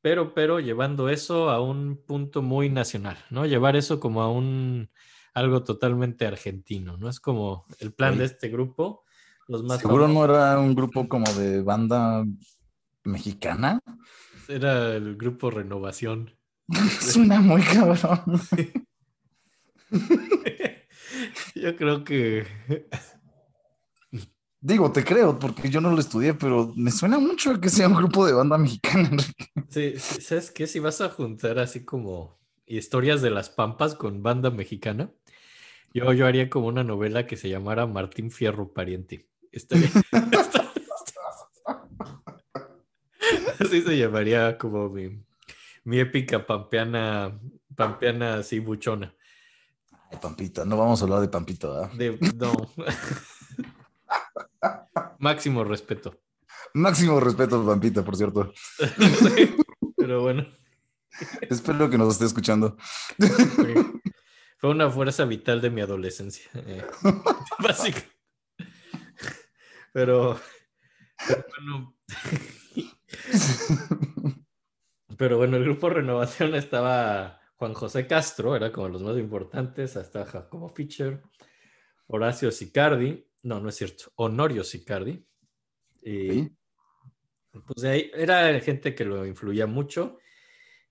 pero, 0.00 0.32
pero, 0.32 0.60
llevando 0.60 1.10
eso 1.10 1.50
a 1.50 1.60
un 1.60 2.02
punto 2.06 2.40
muy 2.40 2.70
nacional, 2.70 3.18
¿no? 3.28 3.44
Llevar 3.44 3.76
eso 3.76 4.00
como 4.00 4.22
a 4.22 4.32
un, 4.32 4.88
algo 5.34 5.62
totalmente 5.62 6.26
argentino, 6.26 6.96
¿no? 6.96 7.10
Es 7.10 7.20
como 7.20 7.66
el 7.80 7.92
plan 7.92 8.16
de 8.16 8.24
este 8.24 8.48
grupo, 8.48 9.04
los 9.46 9.62
más 9.62 9.82
Seguro 9.82 10.06
famosos, 10.06 10.28
no 10.30 10.34
era 10.34 10.58
un 10.58 10.74
grupo 10.74 11.06
como 11.06 11.30
de 11.34 11.60
banda 11.60 12.24
mexicana. 13.02 13.78
era 14.48 14.96
el 14.96 15.16
grupo 15.16 15.50
Renovación. 15.50 16.34
Suena 17.00 17.40
muy 17.40 17.62
cabrón. 17.62 18.40
Yo 21.54 21.76
creo 21.76 22.04
que 22.04 22.46
Digo, 24.60 24.90
te 24.92 25.04
creo, 25.04 25.38
porque 25.38 25.68
yo 25.68 25.82
no 25.82 25.90
lo 25.90 26.00
estudié, 26.00 26.32
pero 26.32 26.72
me 26.74 26.90
suena 26.90 27.18
mucho 27.18 27.50
a 27.50 27.60
que 27.60 27.68
sea 27.68 27.86
un 27.86 27.94
grupo 27.94 28.24
de 28.26 28.32
banda 28.32 28.56
mexicana. 28.56 29.10
Sí, 29.68 29.92
sí, 29.98 30.22
¿sabes 30.22 30.50
qué? 30.50 30.66
Si 30.66 30.78
vas 30.78 31.02
a 31.02 31.10
juntar 31.10 31.58
así 31.58 31.84
como 31.84 32.38
historias 32.64 33.20
de 33.20 33.28
las 33.30 33.50
Pampas 33.50 33.94
con 33.94 34.22
banda 34.22 34.50
mexicana, 34.50 35.10
yo, 35.92 36.12
yo 36.14 36.26
haría 36.26 36.48
como 36.48 36.68
una 36.68 36.82
novela 36.82 37.26
que 37.26 37.36
se 37.36 37.50
llamara 37.50 37.86
Martín 37.86 38.30
Fierro 38.30 38.72
Pariente. 38.72 39.28
Estaría- 39.52 39.90
esta- 40.32 40.72
Así 43.60 43.82
se 43.82 43.98
llamaría 43.98 44.56
como 44.56 44.88
mi, 44.88 45.22
mi 45.84 46.00
épica 46.00 46.46
pampeana, 46.46 47.38
pampeana 47.74 48.36
así 48.36 48.58
buchona. 48.58 49.14
Ay, 50.10 50.18
Pampita, 50.20 50.64
no 50.64 50.76
vamos 50.76 51.00
a 51.00 51.04
hablar 51.04 51.20
de. 51.20 51.28
De, 51.96 52.18
no. 52.36 52.52
Máximo 55.18 55.64
respeto. 55.64 56.20
Máximo 56.74 57.20
respeto 57.20 57.64
Pampita, 57.64 58.04
por 58.04 58.16
cierto. 58.16 58.52
Sí, 58.78 59.54
Pero 59.96 60.22
bueno. 60.22 60.46
Espero 61.48 61.88
que 61.88 61.96
nos 61.96 62.14
esté 62.14 62.26
escuchando. 62.26 62.76
Sí. 63.18 63.28
Fue 64.58 64.70
una 64.70 64.90
fuerza 64.90 65.24
vital 65.24 65.60
de 65.60 65.70
mi 65.70 65.80
adolescencia. 65.80 66.50
eh, 66.54 66.84
básico. 67.58 68.00
Pero, 69.92 70.38
pero 71.26 71.44
bueno. 71.56 71.96
Pero 75.18 75.36
bueno, 75.38 75.56
el 75.56 75.64
grupo 75.64 75.90
Renovación 75.90 76.54
estaba 76.54 77.40
Juan 77.56 77.74
José 77.74 78.06
Castro, 78.06 78.56
era 78.56 78.72
como 78.72 78.88
los 78.88 79.02
más 79.02 79.16
importantes, 79.18 79.96
hasta 79.96 80.24
Jacobo 80.24 80.68
Fischer, 80.68 81.22
Horacio 82.06 82.50
Sicardi, 82.50 83.26
no, 83.42 83.60
no 83.60 83.68
es 83.68 83.76
cierto, 83.76 84.12
Honorio 84.16 84.64
Sicardi. 84.64 85.24
Y 86.02 86.30
Sí. 86.30 86.56
pues 87.66 87.82
de 87.82 87.88
ahí 87.90 88.10
era 88.14 88.58
gente 88.60 88.94
que 88.94 89.04
lo 89.04 89.24
influía 89.26 89.66
mucho. 89.66 90.18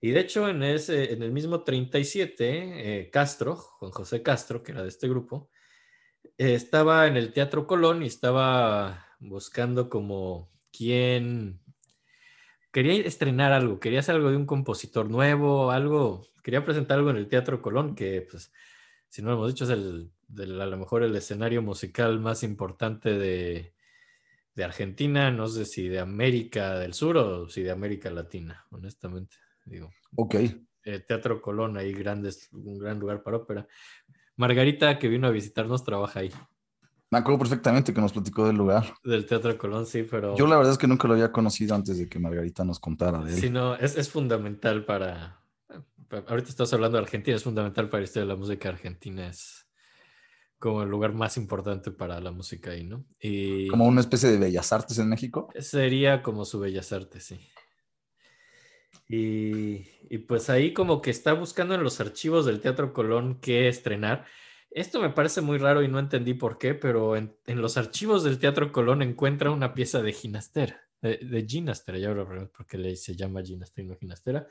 Y 0.01 0.11
de 0.11 0.19
hecho, 0.21 0.49
en, 0.49 0.63
ese, 0.63 1.13
en 1.13 1.23
el 1.23 1.31
mismo 1.31 1.63
37, 1.63 2.99
eh, 3.01 3.09
Castro, 3.11 3.55
Juan 3.55 3.91
José 3.91 4.21
Castro, 4.23 4.61
que 4.63 4.73
era 4.73 4.83
de 4.83 4.89
este 4.89 5.07
grupo, 5.09 5.49
eh, 6.37 6.55
estaba 6.55 7.07
en 7.07 7.17
el 7.17 7.33
Teatro 7.33 7.67
Colón 7.67 8.03
y 8.03 8.07
estaba 8.07 9.07
buscando 9.19 9.89
como 9.89 10.51
quién 10.71 11.61
quería 12.73 12.95
estrenar 13.05 13.53
algo, 13.53 13.79
quería 13.79 13.99
hacer 13.99 14.15
algo 14.15 14.31
de 14.31 14.35
un 14.37 14.47
compositor 14.47 15.09
nuevo, 15.09 15.71
algo, 15.71 16.27
quería 16.43 16.65
presentar 16.65 16.97
algo 16.97 17.11
en 17.11 17.17
el 17.17 17.29
Teatro 17.29 17.61
Colón, 17.61 17.95
que 17.95 18.27
pues, 18.29 18.51
si 19.09 19.21
no 19.21 19.29
lo 19.29 19.35
hemos 19.35 19.53
dicho, 19.53 19.63
es 19.65 19.69
el, 19.69 20.11
a 20.59 20.65
lo 20.65 20.77
mejor 20.77 21.03
el 21.03 21.15
escenario 21.15 21.61
musical 21.61 22.19
más 22.19 22.41
importante 22.41 23.15
de, 23.17 23.75
de 24.55 24.63
Argentina, 24.63 25.29
no 25.31 25.47
sé 25.47 25.65
si 25.65 25.87
de 25.87 25.99
América 25.99 26.79
del 26.79 26.95
Sur 26.95 27.17
o 27.17 27.47
si 27.47 27.61
de 27.61 27.71
América 27.71 28.09
Latina, 28.09 28.65
honestamente. 28.71 29.37
Digo, 29.65 29.91
Ok. 30.15 30.35
eh, 30.83 30.99
Teatro 31.07 31.41
Colón, 31.41 31.77
ahí 31.77 31.93
grandes, 31.93 32.51
un 32.51 32.79
gran 32.79 32.99
lugar 32.99 33.21
para 33.21 33.37
ópera. 33.37 33.67
Margarita, 34.35 34.97
que 34.97 35.09
vino 35.09 35.27
a 35.27 35.31
visitarnos, 35.31 35.83
trabaja 35.83 36.21
ahí, 36.21 36.31
Me 37.13 37.19
acuerdo 37.19 37.39
perfectamente 37.39 37.93
que 37.93 38.01
nos 38.01 38.11
platicó 38.11 38.45
del 38.47 38.57
lugar. 38.57 38.93
del 39.03 39.25
Teatro 39.25 39.57
Colón, 39.57 39.85
sí, 39.85 40.03
pero 40.03 40.35
Yo 40.37 40.47
la 40.47 40.57
verdad 40.57 40.73
es 40.73 40.77
que 40.77 40.87
nunca 40.87 41.07
lo 41.07 41.13
había 41.13 41.31
conocido 41.31 41.75
antes 41.75 41.97
de 41.97 42.09
que 42.09 42.19
Margarita 42.19 42.63
nos 42.65 42.79
contara 42.79 43.21
de 43.23 43.35
él. 43.35 43.39
sí, 43.39 43.49
no, 43.49 43.75
es, 43.75 43.97
es 43.97 44.09
fundamental 44.09 44.85
para, 44.85 45.41
pa- 46.09 46.23
ahorita 46.27 46.49
estás 46.49 46.73
hablando 46.73 46.97
de 46.97 47.03
Argentina, 47.03 47.35
es 47.37 47.43
fundamental 47.43 47.89
para 47.89 48.01
la 48.01 48.05
historia 48.05 48.23
de 48.27 48.33
la 48.33 48.39
música 48.39 48.69
argentina, 48.69 49.27
es 49.27 49.67
como 50.59 50.83
el 50.83 50.89
lugar 50.89 51.13
más 51.13 51.37
importante 51.37 51.91
para 51.91 52.19
la 52.21 52.31
música 52.31 52.71
ahí, 52.71 52.85
¿no? 52.85 53.05
Y 53.21 53.69
Como 53.69 53.85
una 53.87 53.99
especie 53.99 54.29
de 54.29 54.37
bellas 54.37 54.71
artes 54.71 54.97
en 54.99 55.09
México. 55.09 55.49
sería 55.59 56.21
como 56.21 56.45
su 56.45 56.59
Bellas 56.59 56.91
Artes, 56.93 57.23
sí. 57.25 57.39
Y, 59.07 59.85
y 60.09 60.17
pues 60.19 60.49
ahí 60.49 60.73
como 60.73 61.01
que 61.01 61.11
está 61.11 61.33
buscando 61.33 61.75
en 61.75 61.83
los 61.83 61.99
archivos 61.99 62.45
del 62.45 62.61
Teatro 62.61 62.93
Colón 62.93 63.39
qué 63.41 63.67
estrenar. 63.67 64.25
Esto 64.75 64.99
me 65.01 65.09
parece 65.11 65.41
muy 65.41 65.57
raro 65.59 65.83
y 65.83 65.87
no 65.87 65.99
entendí 65.99 66.33
por 66.33 66.57
qué, 66.57 66.73
pero 66.73 67.15
en, 67.15 67.35
en 67.45 67.61
los 67.61 67.77
archivos 67.77 68.23
del 68.23 68.39
Teatro 68.39 68.71
Colón 68.71 69.01
encuentra 69.01 69.51
una 69.51 69.73
pieza 69.73 70.01
de 70.01 70.13
Ginastera, 70.13 70.81
de, 71.01 71.17
de 71.17 71.45
Ginastera, 71.47 71.97
ya 71.99 72.09
ahora 72.09 72.49
porque 72.57 72.77
le, 72.77 72.95
se 72.95 73.15
llama 73.15 73.43
Ginastera 73.43 73.85
y 73.85 73.89
no 73.89 73.95
Ginastera, 73.97 74.47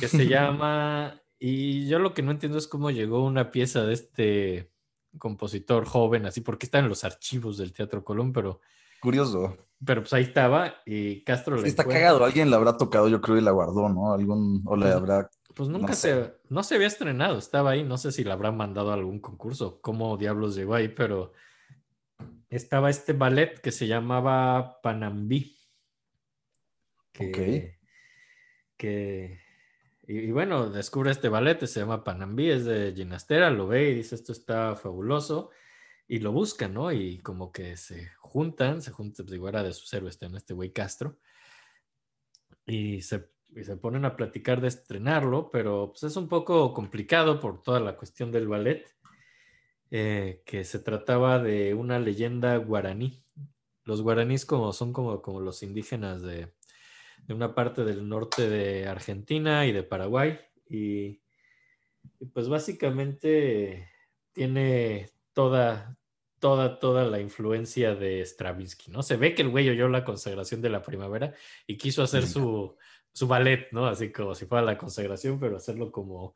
que 0.00 0.08
se 0.08 0.26
llama, 0.28 1.20
y 1.38 1.86
yo 1.86 1.98
lo 1.98 2.14
que 2.14 2.22
no 2.22 2.30
entiendo 2.30 2.56
es 2.56 2.66
cómo 2.66 2.90
llegó 2.90 3.24
una 3.24 3.50
pieza 3.50 3.84
de 3.84 3.92
este 3.92 4.70
compositor 5.18 5.84
joven, 5.84 6.24
así, 6.24 6.40
porque 6.40 6.64
está 6.66 6.78
en 6.78 6.88
los 6.88 7.04
archivos 7.04 7.58
del 7.58 7.72
Teatro 7.74 8.02
Colón, 8.04 8.32
pero, 8.32 8.60
Curioso. 9.00 9.58
pero 9.84 10.00
pues 10.02 10.12
ahí 10.14 10.22
estaba 10.22 10.76
y 10.86 11.22
Castro 11.24 11.56
la 11.56 11.66
Está 11.66 11.82
encuentra. 11.82 12.06
cagado. 12.06 12.24
Alguien 12.24 12.48
la 12.50 12.56
habrá 12.56 12.76
tocado, 12.78 13.08
yo 13.08 13.20
creo, 13.20 13.36
y 13.36 13.42
la 13.42 13.50
guardó, 13.50 13.88
¿no? 13.90 14.14
Algún, 14.14 14.62
o 14.64 14.76
le 14.76 14.84
Pues- 14.84 14.94
habrá. 14.94 15.28
Pues 15.54 15.68
nunca 15.68 15.88
No 15.88 15.94
se, 15.94 16.34
no 16.48 16.62
se 16.62 16.74
había 16.76 16.86
estrenado, 16.86 17.38
estaba 17.38 17.70
ahí, 17.70 17.84
no 17.84 17.98
sé 17.98 18.12
si 18.12 18.24
la 18.24 18.34
habrán 18.34 18.56
mandado 18.56 18.90
a 18.90 18.94
algún 18.94 19.20
concurso, 19.20 19.80
cómo 19.80 20.16
diablos 20.16 20.54
llegó 20.54 20.74
ahí, 20.74 20.88
pero 20.88 21.32
estaba 22.48 22.90
este 22.90 23.12
ballet 23.12 23.60
que 23.60 23.72
se 23.72 23.86
llamaba 23.86 24.80
Panambí. 24.82 25.58
Que, 27.12 27.78
que 28.76 29.38
y, 30.06 30.18
y 30.18 30.30
bueno, 30.32 30.70
descubre 30.70 31.10
este 31.10 31.28
ballet, 31.28 31.64
se 31.66 31.80
llama 31.80 32.04
Panambí, 32.04 32.50
es 32.50 32.64
de 32.64 32.92
Ginastera, 32.94 33.50
lo 33.50 33.66
ve 33.66 33.90
y 33.90 33.94
dice, 33.94 34.14
esto 34.14 34.32
está 34.32 34.74
fabuloso, 34.76 35.50
y 36.08 36.18
lo 36.18 36.32
busca, 36.32 36.68
¿no? 36.68 36.92
Y 36.92 37.20
como 37.20 37.52
que 37.52 37.76
se 37.76 38.10
juntan, 38.18 38.82
se 38.82 38.90
juntan, 38.90 39.24
pues, 39.24 39.32
digo, 39.32 39.48
era 39.48 39.62
de 39.62 39.72
sus 39.72 39.92
héroes, 39.94 40.20
en 40.22 40.36
este 40.36 40.54
güey 40.54 40.72
Castro, 40.72 41.18
y 42.66 43.02
se, 43.02 43.30
y 43.54 43.64
se 43.64 43.76
ponen 43.76 44.04
a 44.04 44.16
platicar 44.16 44.60
de 44.60 44.68
estrenarlo, 44.68 45.50
pero 45.50 45.90
pues 45.90 46.04
es 46.04 46.16
un 46.16 46.28
poco 46.28 46.72
complicado 46.72 47.40
por 47.40 47.62
toda 47.62 47.80
la 47.80 47.96
cuestión 47.96 48.32
del 48.32 48.48
ballet, 48.48 48.86
eh, 49.90 50.42
que 50.46 50.64
se 50.64 50.78
trataba 50.78 51.38
de 51.38 51.74
una 51.74 51.98
leyenda 51.98 52.56
guaraní. 52.56 53.22
Los 53.84 54.00
guaraníes 54.00 54.46
como, 54.46 54.72
son 54.72 54.92
como, 54.92 55.20
como 55.20 55.40
los 55.40 55.62
indígenas 55.62 56.22
de, 56.22 56.54
de 57.26 57.34
una 57.34 57.54
parte 57.54 57.84
del 57.84 58.08
norte 58.08 58.48
de 58.48 58.86
Argentina 58.86 59.66
y 59.66 59.72
de 59.72 59.82
Paraguay, 59.82 60.38
y, 60.68 61.20
y 62.20 62.26
pues 62.32 62.48
básicamente 62.48 63.90
tiene 64.32 65.10
toda, 65.34 65.98
toda, 66.38 66.78
toda 66.78 67.04
la 67.04 67.20
influencia 67.20 67.94
de 67.94 68.24
Stravinsky, 68.24 68.90
¿no? 68.90 69.02
Se 69.02 69.16
ve 69.16 69.34
que 69.34 69.42
el 69.42 69.50
güey 69.50 69.68
oyó 69.68 69.88
la 69.88 70.04
consagración 70.04 70.62
de 70.62 70.70
la 70.70 70.82
primavera 70.82 71.34
y 71.66 71.76
quiso 71.76 72.02
hacer 72.02 72.26
su, 72.26 72.76
su 73.12 73.26
ballet, 73.26 73.68
¿no? 73.72 73.86
Así 73.86 74.10
como 74.10 74.34
si 74.34 74.46
fuera 74.46 74.64
la 74.64 74.78
consagración, 74.78 75.38
pero 75.38 75.56
hacerlo 75.56 75.92
como 75.92 76.34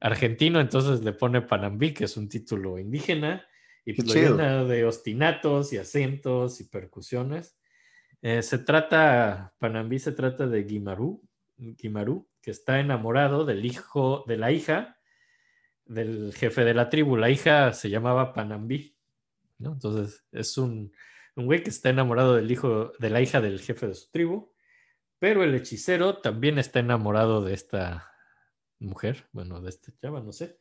argentino, 0.00 0.60
entonces 0.60 1.04
le 1.04 1.12
pone 1.12 1.42
Panambí, 1.42 1.94
que 1.94 2.04
es 2.04 2.16
un 2.16 2.28
título 2.28 2.78
indígena, 2.78 3.46
y 3.84 4.00
lo 4.00 4.14
llena 4.14 4.64
de 4.64 4.84
ostinatos 4.84 5.72
y 5.72 5.78
acentos 5.78 6.60
y 6.60 6.64
percusiones. 6.64 7.58
Eh, 8.22 8.42
se 8.42 8.58
trata, 8.58 9.54
Panambí 9.58 9.98
se 9.98 10.12
trata 10.12 10.46
de 10.46 10.64
Guimarú, 10.64 11.22
Guimarú, 11.56 12.28
que 12.40 12.50
está 12.50 12.80
enamorado 12.80 13.44
del 13.44 13.64
hijo, 13.64 14.24
de 14.26 14.36
la 14.38 14.52
hija 14.52 14.98
del 15.84 16.32
jefe 16.34 16.64
de 16.64 16.74
la 16.74 16.88
tribu. 16.88 17.16
La 17.16 17.30
hija 17.30 17.72
se 17.72 17.90
llamaba 17.90 18.32
Panambí, 18.32 18.96
¿no? 19.58 19.72
Entonces 19.72 20.24
es 20.32 20.56
un, 20.56 20.92
un 21.36 21.46
güey 21.46 21.62
que 21.62 21.70
está 21.70 21.90
enamorado 21.90 22.34
del 22.34 22.50
hijo, 22.50 22.92
de 22.98 23.10
la 23.10 23.20
hija 23.20 23.40
del 23.40 23.60
jefe 23.60 23.88
de 23.88 23.94
su 23.94 24.10
tribu, 24.10 24.53
pero 25.18 25.42
el 25.44 25.54
hechicero 25.54 26.18
también 26.18 26.58
está 26.58 26.80
enamorado 26.80 27.42
de 27.42 27.54
esta 27.54 28.12
mujer, 28.78 29.28
bueno, 29.32 29.60
de 29.60 29.70
esta 29.70 29.92
chava, 30.00 30.20
no 30.20 30.32
sé. 30.32 30.58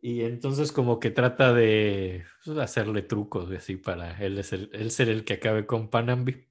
Y 0.00 0.22
entonces 0.22 0.70
como 0.70 1.00
que 1.00 1.10
trata 1.10 1.54
de 1.54 2.24
pues, 2.44 2.58
hacerle 2.58 3.02
trucos 3.02 3.50
así 3.52 3.76
para 3.76 4.18
él, 4.22 4.44
ser 4.44 5.08
el 5.08 5.24
que 5.24 5.34
acabe 5.34 5.66
con 5.66 5.88
Panambi. 5.88 6.46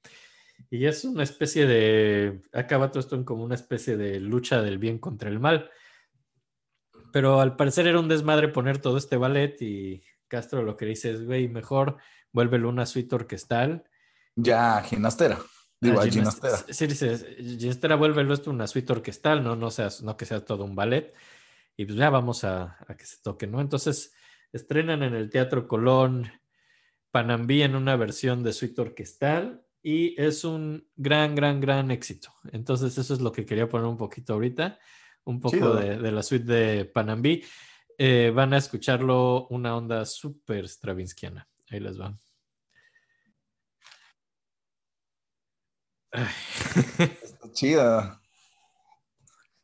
Y 0.72 0.88
es 0.88 1.06
una 1.06 1.22
especie 1.22 1.68
de, 1.68 2.42
acaba 2.52 2.90
todo 2.90 3.00
esto 3.00 3.16
en 3.16 3.24
como 3.24 3.44
una 3.44 3.54
especie 3.54 3.96
de 3.96 4.20
lucha 4.20 4.62
del 4.64 4.80
bien 4.80 4.98
contra 4.98 5.30
el 5.30 5.40
mal. 5.40 5.70
Pero 7.12 7.42
al 7.42 7.56
parecer 7.56 7.86
era 7.86 8.00
un 8.00 8.08
desmadre 8.08 8.48
poner 8.48 8.80
todo 8.80 8.98
este 8.98 9.18
ballet 9.18 9.62
y 9.62 10.04
Castro 10.28 10.64
lo 10.64 10.76
que 10.76 10.88
dice 10.88 11.12
es, 11.12 11.24
güey, 11.24 11.48
mejor 11.48 11.98
vuélvelo 12.32 12.70
una 12.70 12.88
suite 12.88 13.14
orquestal. 13.14 13.84
Ya, 14.36 14.82
ginastera. 14.82 15.38
Digo, 15.84 16.00
Ah, 16.00 16.04
a 16.04 16.06
Ginast- 16.08 16.14
ginastera. 16.42 16.58
Sí, 16.70 16.88
dice, 16.88 17.36
Ginastera, 17.60 17.96
vuélvelo 17.96 18.34
esto 18.34 18.50
una 18.50 18.68
suite 18.68 18.92
orquestal, 18.94 19.44
no, 19.44 19.56
no, 19.56 19.70
seas, 19.72 20.02
no 20.04 20.16
que 20.18 20.26
sea 20.26 20.44
todo 20.44 20.64
un 20.64 20.76
ballet. 20.76 21.14
Y 21.78 21.86
pues 21.86 21.98
ya 21.98 22.10
vamos 22.10 22.44
a, 22.44 22.78
a 22.88 22.96
que 22.96 23.06
se 23.06 23.22
toque, 23.22 23.48
¿no? 23.48 23.60
Entonces 23.62 24.14
estrenan 24.52 25.02
en 25.04 25.14
el 25.16 25.30
Teatro 25.30 25.68
Colón 25.68 26.32
Panambí 27.12 27.62
en 27.62 27.76
una 27.76 27.96
versión 27.96 28.44
de 28.44 28.54
suite 28.54 28.82
orquestal 28.82 29.64
y 29.82 30.20
es 30.22 30.44
un 30.44 30.88
gran, 30.96 31.36
gran, 31.36 31.60
gran 31.60 31.92
éxito. 31.92 32.34
Entonces 32.52 32.98
eso 32.98 33.14
es 33.14 33.22
lo 33.22 33.32
que 33.32 33.46
quería 33.46 33.68
poner 33.70 33.88
un 33.88 33.98
poquito 33.98 34.34
ahorita, 34.34 34.80
un 35.26 35.40
poco 35.40 35.76
de, 35.76 35.98
de 35.98 36.12
la 36.12 36.24
suite 36.24 36.46
de 36.46 36.86
Panambí. 36.86 37.44
Eh, 37.98 38.32
van 38.34 38.54
a 38.54 38.58
escucharlo 38.58 39.48
una 39.50 39.76
onda 39.78 40.06
súper 40.06 40.68
stravinskiana. 40.68 41.48
Ahí 41.70 41.80
les 41.80 42.00
va. 42.00 42.18
Está 46.14 47.52
chida. 47.52 48.20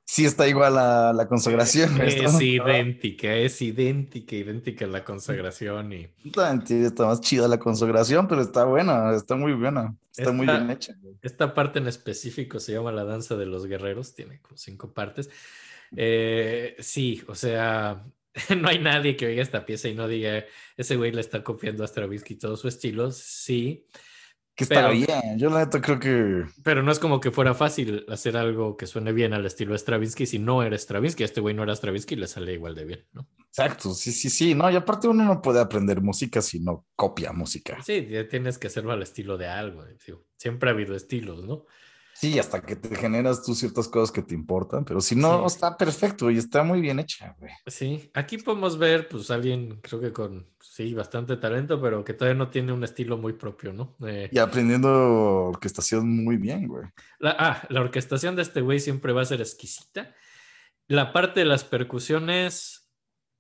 Sí, 0.06 0.26
está 0.26 0.48
igual 0.48 0.76
a 0.80 1.14
la 1.14 1.28
consagración. 1.28 2.02
Es 2.02 2.42
idéntica, 2.42 3.36
es 3.36 3.62
idéntica, 3.62 4.36
idéntica 4.36 4.88
la 4.88 5.04
consagración 5.06 5.94
y 5.94 6.08
Está, 6.26 7.06
más 7.06 7.22
chida 7.22 7.48
la 7.48 7.60
consagración, 7.60 8.28
pero 8.28 8.42
está 8.42 8.66
buena, 8.66 9.16
está 9.16 9.36
muy 9.36 9.54
buena. 9.54 9.96
Está 10.18 10.32
muy 10.32 10.48
Está- 10.48 10.58
bien 10.60 10.72
hecha. 10.72 10.94
esta 11.22 11.54
parte 11.54 11.78
en 11.78 11.88
específico 11.88 12.60
se 12.60 12.74
llama 12.74 12.92
la 12.92 13.04
danza 13.04 13.36
de 13.38 13.46
los 13.46 13.68
guerreros, 13.68 14.16
tiene 14.16 14.42
como 14.42 14.58
cinco 14.58 14.92
partes. 14.96 15.30
Eh, 15.96 16.76
sí, 16.80 17.24
o 17.28 17.36
sea, 17.36 18.04
no 18.60 18.68
hay 18.68 18.80
nadie 18.80 19.16
que 19.16 19.28
oiga 19.28 19.44
esta 19.44 19.64
pieza 19.64 19.90
y 19.90 19.94
no 19.94 20.08
diga, 20.08 20.44
ese 20.76 20.96
güey 20.96 21.12
le 21.12 21.22
está 21.22 21.44
copiando 21.44 21.84
a 21.84 21.88
Stravinsky 21.88 22.34
todo 22.36 22.58
su 22.58 22.68
estilo, 22.68 23.12
sí, 23.12 23.86
Que 24.60 24.66
está 24.66 24.76
Pero- 24.76 24.92
bien. 24.92 25.40
Yo 25.40 25.50
la 25.50 25.60
neta 25.60 25.80
creo 25.80 26.00
que 26.00 26.44
pero 26.66 26.84
no 26.84 26.92
es 26.92 27.00
como 27.00 27.22
que 27.22 27.32
fuera 27.32 27.54
fácil 27.54 28.06
hacer 28.10 28.36
algo 28.36 28.76
que 28.76 28.88
suene 28.88 29.14
bien 29.14 29.34
al 29.34 29.46
estilo 29.46 29.72
de 29.72 29.80
Stravinsky 29.80 30.26
si 30.26 30.38
no 30.38 30.62
era 30.64 30.78
Stravinsky, 30.78 31.24
este 31.24 31.40
güey 31.40 31.56
no 31.56 31.64
era 31.64 31.74
Stravinsky 31.74 32.16
y 32.16 32.18
le 32.18 32.28
sale 32.28 32.52
igual 32.52 32.76
de 32.76 32.84
bien, 32.84 33.08
¿no? 33.14 33.26
Exacto, 33.48 33.94
sí, 33.94 34.12
sí, 34.12 34.30
sí. 34.30 34.54
No, 34.56 34.70
y 34.70 34.76
aparte 34.76 35.08
uno 35.08 35.24
no 35.24 35.42
puede 35.42 35.62
aprender 35.62 36.02
música 36.02 36.42
si 36.42 36.60
no 36.60 36.86
copia 36.98 37.32
música. 37.32 37.82
Sí, 37.86 38.06
ya 38.10 38.28
tienes 38.28 38.58
que 38.58 38.68
hacerlo 38.68 38.92
al 38.92 39.02
estilo 39.02 39.38
de 39.38 39.48
algo, 39.48 39.86
siempre 40.36 40.70
ha 40.70 40.74
habido 40.74 40.94
estilos, 40.94 41.46
¿no? 41.46 41.64
Sí, 42.20 42.38
hasta 42.38 42.62
que 42.62 42.76
te 42.76 42.94
generas 42.98 43.44
tú 43.46 43.56
ciertas 43.56 43.88
cosas 43.88 44.12
que 44.12 44.22
te 44.22 44.34
importan, 44.34 44.84
pero 44.84 45.00
si 45.00 45.16
no, 45.16 45.40
Sí. 45.48 45.56
está 45.56 45.78
perfecto 45.78 46.30
y 46.30 46.38
está 46.38 46.64
muy 46.64 46.82
bien 46.82 47.00
hecha, 47.00 47.34
güey. 47.40 47.52
Sí, 47.66 48.12
aquí 48.14 48.38
podemos 48.38 48.78
ver, 48.78 49.08
pues, 49.08 49.32
alguien, 49.32 49.80
creo 49.82 50.02
que 50.02 50.12
con, 50.12 50.46
sí, 50.60 50.94
bastante 50.94 51.38
talento, 51.38 51.82
pero 51.82 52.04
que 52.04 52.14
todavía 52.14 52.38
no 52.38 52.50
tiene 52.50 52.74
un 52.74 52.84
estilo 52.84 53.18
muy 53.18 53.34
propio, 53.34 53.72
¿no? 53.72 53.96
Eh, 54.06 54.28
Y 54.34 54.38
aprendiendo 54.40 54.90
orquestación 55.46 56.10
muy 56.26 56.36
bien, 56.36 56.68
güey. 56.68 56.84
la, 57.20 57.36
ah, 57.40 57.64
la 57.70 57.80
orquestación 57.80 58.36
de 58.36 58.42
este 58.42 58.60
güey 58.60 58.82
siempre 58.82 59.14
va 59.14 59.22
a 59.22 59.26
ser 59.26 59.40
exquisita. 59.40 60.14
La 60.88 61.14
parte 61.14 61.40
de 61.40 61.46
las 61.46 61.64
percusiones, 61.64 62.90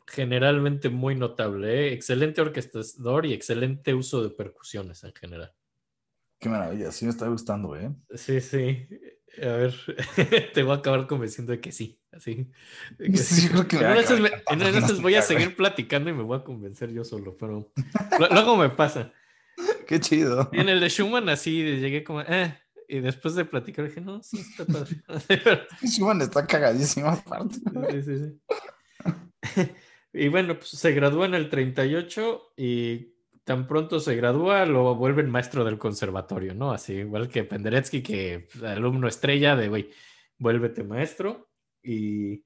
generalmente 0.08 0.88
muy 0.90 1.16
notable, 1.16 1.88
¿eh? 1.90 1.94
Excelente 1.94 2.40
orquestador 2.42 3.26
y 3.26 3.34
excelente 3.34 3.94
uso 3.94 4.24
de 4.24 4.30
percusiones 4.30 5.04
en 5.04 5.14
general. 5.14 5.54
Qué 6.40 6.50
maravilla, 6.50 6.92
sí 6.92 7.06
me 7.06 7.12
está 7.12 7.28
gustando, 7.28 7.76
¿eh? 7.76 7.92
Sí, 8.16 8.40
sí. 8.40 8.88
A 9.42 9.48
ver, 9.48 9.76
te 10.54 10.64
voy 10.64 10.74
a 10.74 10.80
acabar 10.80 11.06
convenciendo 11.08 11.52
de 11.52 11.60
que 11.60 11.72
sí. 11.72 12.00
Así. 12.12 12.50
que 12.98 13.18
Sí, 13.18 13.48
yo 13.48 13.52
creo 13.52 13.68
que 13.68 13.76
En 13.78 13.86
una 14.62 14.72
de 14.72 14.80
esas 14.80 15.02
voy 15.02 15.16
a 15.16 15.22
seguir 15.22 15.56
platicando 15.56 16.10
y 16.10 16.14
me 16.14 16.24
voy 16.24 16.38
a 16.38 16.44
convencer 16.44 16.92
yo 16.92 17.04
solo, 17.04 17.38
pero 17.38 17.72
luego 18.18 18.58
me 18.58 18.70
pasa. 18.70 19.14
Qué 19.88 20.00
chido. 20.00 20.50
Y 20.52 20.60
en 20.60 20.70
el 20.70 20.80
de 20.80 20.90
Schumann 20.90 21.30
así 21.30 21.62
llegué 21.62 22.04
como, 22.04 22.22
eh, 22.22 22.58
y 22.88 23.00
después 23.00 23.36
de 23.36 23.46
platicar 23.46 23.86
dije, 23.86 24.02
no, 24.02 24.24
sí, 24.24 24.40
está 24.40 24.66
padre. 24.66 25.02
Schumann 25.84 26.22
está 26.22 26.48
cagadísima 26.48 27.14
aparte. 27.14 27.58
Sí, 27.92 28.04
sí, 28.04 28.18
sí. 29.56 29.72
Y 30.14 30.28
bueno, 30.30 30.58
pues 30.58 30.70
se 30.70 30.92
gradúa 30.94 31.28
en 31.28 31.36
el 31.36 31.50
38 31.50 32.54
y 32.58 33.14
tan 33.50 33.66
pronto 33.66 34.00
se 34.00 34.16
gradúa 34.16 34.64
lo 34.68 34.94
vuelven 34.94 35.28
maestro 35.28 35.66
del 35.66 35.80
conservatorio, 35.80 36.54
¿no? 36.54 36.72
Así 36.72 36.94
igual 36.94 37.30
que 37.30 37.44
Penderecki, 37.44 38.04
que 38.04 38.48
pues, 38.52 38.64
alumno 38.64 39.08
estrella 39.08 39.56
de, 39.56 39.70
güey, 39.70 39.90
vuélvete 40.38 40.84
maestro. 40.84 41.50
Y, 41.82 42.46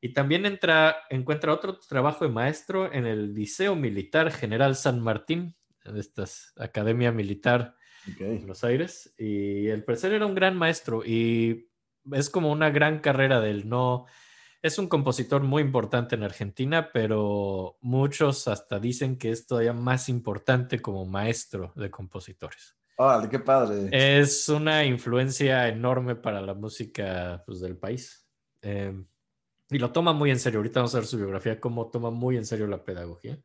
y 0.00 0.12
también 0.12 0.44
entra, 0.44 0.96
encuentra 1.10 1.52
otro 1.52 1.78
trabajo 1.78 2.24
de 2.24 2.32
maestro 2.32 2.92
en 2.92 3.06
el 3.06 3.34
Liceo 3.34 3.76
Militar 3.76 4.32
General 4.32 4.74
San 4.74 4.98
Martín, 4.98 5.54
de 5.84 6.00
esta 6.00 6.24
academia 6.56 7.12
militar 7.12 7.76
en 8.08 8.14
Ok. 8.14 8.38
Buenos 8.40 8.64
Aires. 8.64 9.14
Y 9.16 9.68
el 9.68 9.84
parecer 9.84 10.12
era 10.12 10.26
un 10.26 10.34
gran 10.34 10.56
maestro 10.56 11.04
y 11.06 11.70
es 12.10 12.30
como 12.30 12.50
una 12.50 12.70
gran 12.70 12.98
carrera 12.98 13.40
del 13.40 13.68
no. 13.68 14.06
Es 14.62 14.78
un 14.78 14.86
compositor 14.86 15.42
muy 15.42 15.60
importante 15.60 16.14
en 16.14 16.22
Argentina, 16.22 16.90
pero 16.92 17.78
muchos 17.80 18.46
hasta 18.46 18.78
dicen 18.78 19.18
que 19.18 19.30
es 19.32 19.44
todavía 19.44 19.72
más 19.72 20.08
importante 20.08 20.80
como 20.80 21.04
maestro 21.04 21.72
de 21.74 21.90
compositores. 21.90 22.76
Órale, 22.96 23.28
qué 23.28 23.40
padre. 23.40 23.88
Es 23.90 24.48
una 24.48 24.84
influencia 24.84 25.66
enorme 25.66 26.14
para 26.14 26.40
la 26.40 26.54
música 26.54 27.42
pues, 27.44 27.60
del 27.60 27.76
país. 27.76 28.24
Eh, 28.60 29.04
y 29.68 29.78
lo 29.78 29.90
toma 29.90 30.12
muy 30.12 30.30
en 30.30 30.38
serio. 30.38 30.60
Ahorita 30.60 30.78
vamos 30.78 30.94
a 30.94 30.98
ver 30.98 31.06
su 31.08 31.16
biografía, 31.16 31.58
cómo 31.58 31.90
toma 31.90 32.10
muy 32.10 32.36
en 32.36 32.46
serio 32.46 32.68
la 32.68 32.84
pedagogía. 32.84 33.40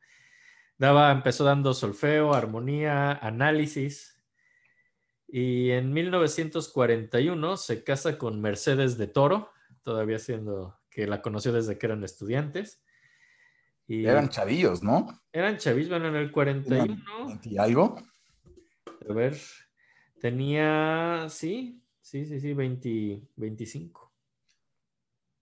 Daba, 0.77 1.11
empezó 1.11 1.43
dando 1.43 1.73
solfeo, 1.73 2.35
armonía, 2.35 3.13
análisis. 3.13 4.21
Y 5.27 5.71
en 5.71 5.91
1941 5.91 7.57
se 7.57 7.83
casa 7.83 8.19
con 8.19 8.39
Mercedes 8.39 8.99
de 8.99 9.07
Toro, 9.07 9.49
todavía 9.81 10.19
siendo 10.19 10.77
que 10.97 11.05
la 11.05 11.21
conoció 11.21 11.53
desde 11.53 11.77
que 11.77 11.85
eran 11.85 12.03
estudiantes. 12.03 12.81
Y 13.85 14.07
Eran 14.07 14.29
chavillos, 14.29 14.81
¿no? 14.81 15.05
eran 15.31 15.57
chavis, 15.57 15.89
bueno, 15.89 16.07
en 16.07 16.15
el 16.15 16.31
41. 16.31 16.97
¿Y 17.43 17.57
algo? 17.59 18.01
A 19.07 19.13
ver, 19.13 19.37
tenía, 20.19 21.27
sí, 21.29 21.83
sí, 22.01 22.25
sí, 22.25 22.39
sí, 22.39 22.51
20, 22.51 23.21
25. 23.35 24.11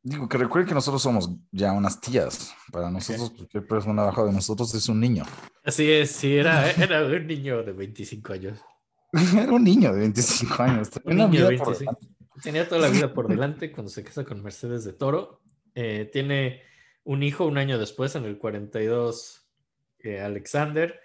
Digo, 0.03 0.27
que 0.27 0.37
recuerde 0.37 0.67
que 0.67 0.73
nosotros 0.73 1.01
somos 1.01 1.31
ya 1.53 1.71
unas 1.71 2.01
tías. 2.01 2.53
Para 2.69 2.91
nosotros, 2.91 3.29
cualquier 3.37 3.65
persona 3.65 4.01
abajo 4.01 4.25
de 4.25 4.33
nosotros 4.33 4.75
es 4.75 4.89
un 4.89 4.99
niño. 4.99 5.23
Así 5.63 5.89
es, 5.89 6.11
sí, 6.11 6.35
era, 6.35 6.69
era 6.69 7.05
un 7.05 7.25
niño 7.25 7.63
de 7.63 7.71
25 7.71 8.33
años. 8.33 8.59
Era 9.13 9.53
un 9.53 9.63
niño 9.63 9.93
de 9.93 9.99
25 10.01 10.63
años. 10.63 10.89
Tenía 10.89 11.25
Un 11.25 11.31
niño 11.31 11.45
de 11.45 11.51
vida 11.51 11.63
por 11.63 11.77
25. 11.77 11.79
delante. 11.79 12.41
Tenía 12.43 12.67
toda 12.67 12.81
la 12.81 12.89
vida 12.89 13.13
por 13.13 13.29
delante 13.29 13.71
cuando 13.71 13.89
se 13.89 14.03
casa 14.03 14.25
con 14.25 14.43
Mercedes 14.43 14.83
de 14.83 14.91
Toro. 14.91 15.44
Eh, 15.75 16.09
tiene 16.11 16.63
un 17.03 17.21
hijo 17.23 17.45
un 17.45 17.57
año 17.57 17.77
después, 17.77 18.15
en 18.15 18.25
el 18.25 18.38
42, 18.38 19.47
eh, 19.99 20.21
Alexander, 20.21 21.01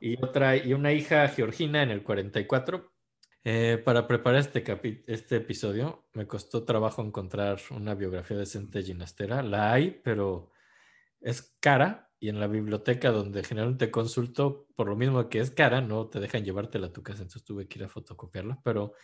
y, 0.00 0.22
otra, 0.22 0.56
y 0.56 0.72
una 0.72 0.92
hija, 0.92 1.28
Georgina, 1.28 1.82
en 1.82 1.90
el 1.90 2.02
44. 2.02 2.92
Eh, 3.44 3.80
para 3.84 4.06
preparar 4.06 4.40
este, 4.40 4.64
este 5.06 5.36
episodio, 5.36 6.06
me 6.12 6.26
costó 6.26 6.64
trabajo 6.64 7.02
encontrar 7.02 7.60
una 7.70 7.94
biografía 7.94 8.36
decente 8.36 8.78
de 8.80 8.84
Ginastera. 8.84 9.42
La 9.42 9.72
hay, 9.72 10.00
pero 10.02 10.50
es 11.20 11.56
cara 11.60 12.07
y 12.20 12.28
en 12.28 12.40
la 12.40 12.46
biblioteca 12.48 13.10
donde 13.10 13.44
generalmente 13.44 13.90
consulto, 13.90 14.66
por 14.74 14.88
lo 14.88 14.96
mismo 14.96 15.28
que 15.28 15.40
es 15.40 15.50
cara, 15.50 15.80
no 15.80 16.08
te 16.08 16.18
dejan 16.20 16.44
llevártela 16.44 16.88
a 16.88 16.92
tu 16.92 17.02
casa, 17.02 17.22
entonces 17.22 17.44
tuve 17.44 17.68
que 17.68 17.78
ir 17.78 17.84
a 17.84 17.88
fotocopiarla, 17.88 18.60
pero 18.64 18.94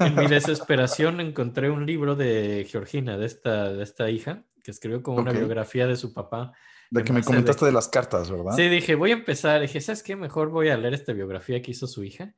en 0.00 0.16
mi 0.16 0.26
desesperación 0.26 1.20
encontré 1.20 1.70
un 1.70 1.86
libro 1.86 2.16
de 2.16 2.66
Georgina, 2.68 3.16
de 3.16 3.26
esta, 3.26 3.72
de 3.72 3.82
esta 3.82 4.10
hija, 4.10 4.44
que 4.62 4.70
escribió 4.70 5.02
como 5.02 5.18
una 5.18 5.30
biografía 5.32 5.86
de 5.86 5.96
su 5.96 6.12
papá. 6.14 6.52
De 6.90 7.04
que 7.04 7.12
me 7.12 7.20
de- 7.20 7.26
comentaste 7.26 7.66
de 7.66 7.72
las 7.72 7.88
cartas, 7.88 8.30
¿verdad? 8.30 8.52
Sí, 8.56 8.68
dije, 8.68 8.94
voy 8.94 9.10
a 9.10 9.14
empezar. 9.14 9.60
Dije, 9.60 9.80
¿sabes 9.80 10.02
qué? 10.02 10.16
Mejor 10.16 10.48
voy 10.48 10.68
a 10.70 10.76
leer 10.76 10.94
esta 10.94 11.12
biografía 11.12 11.60
que 11.60 11.72
hizo 11.72 11.86
su 11.86 12.02
hija 12.02 12.34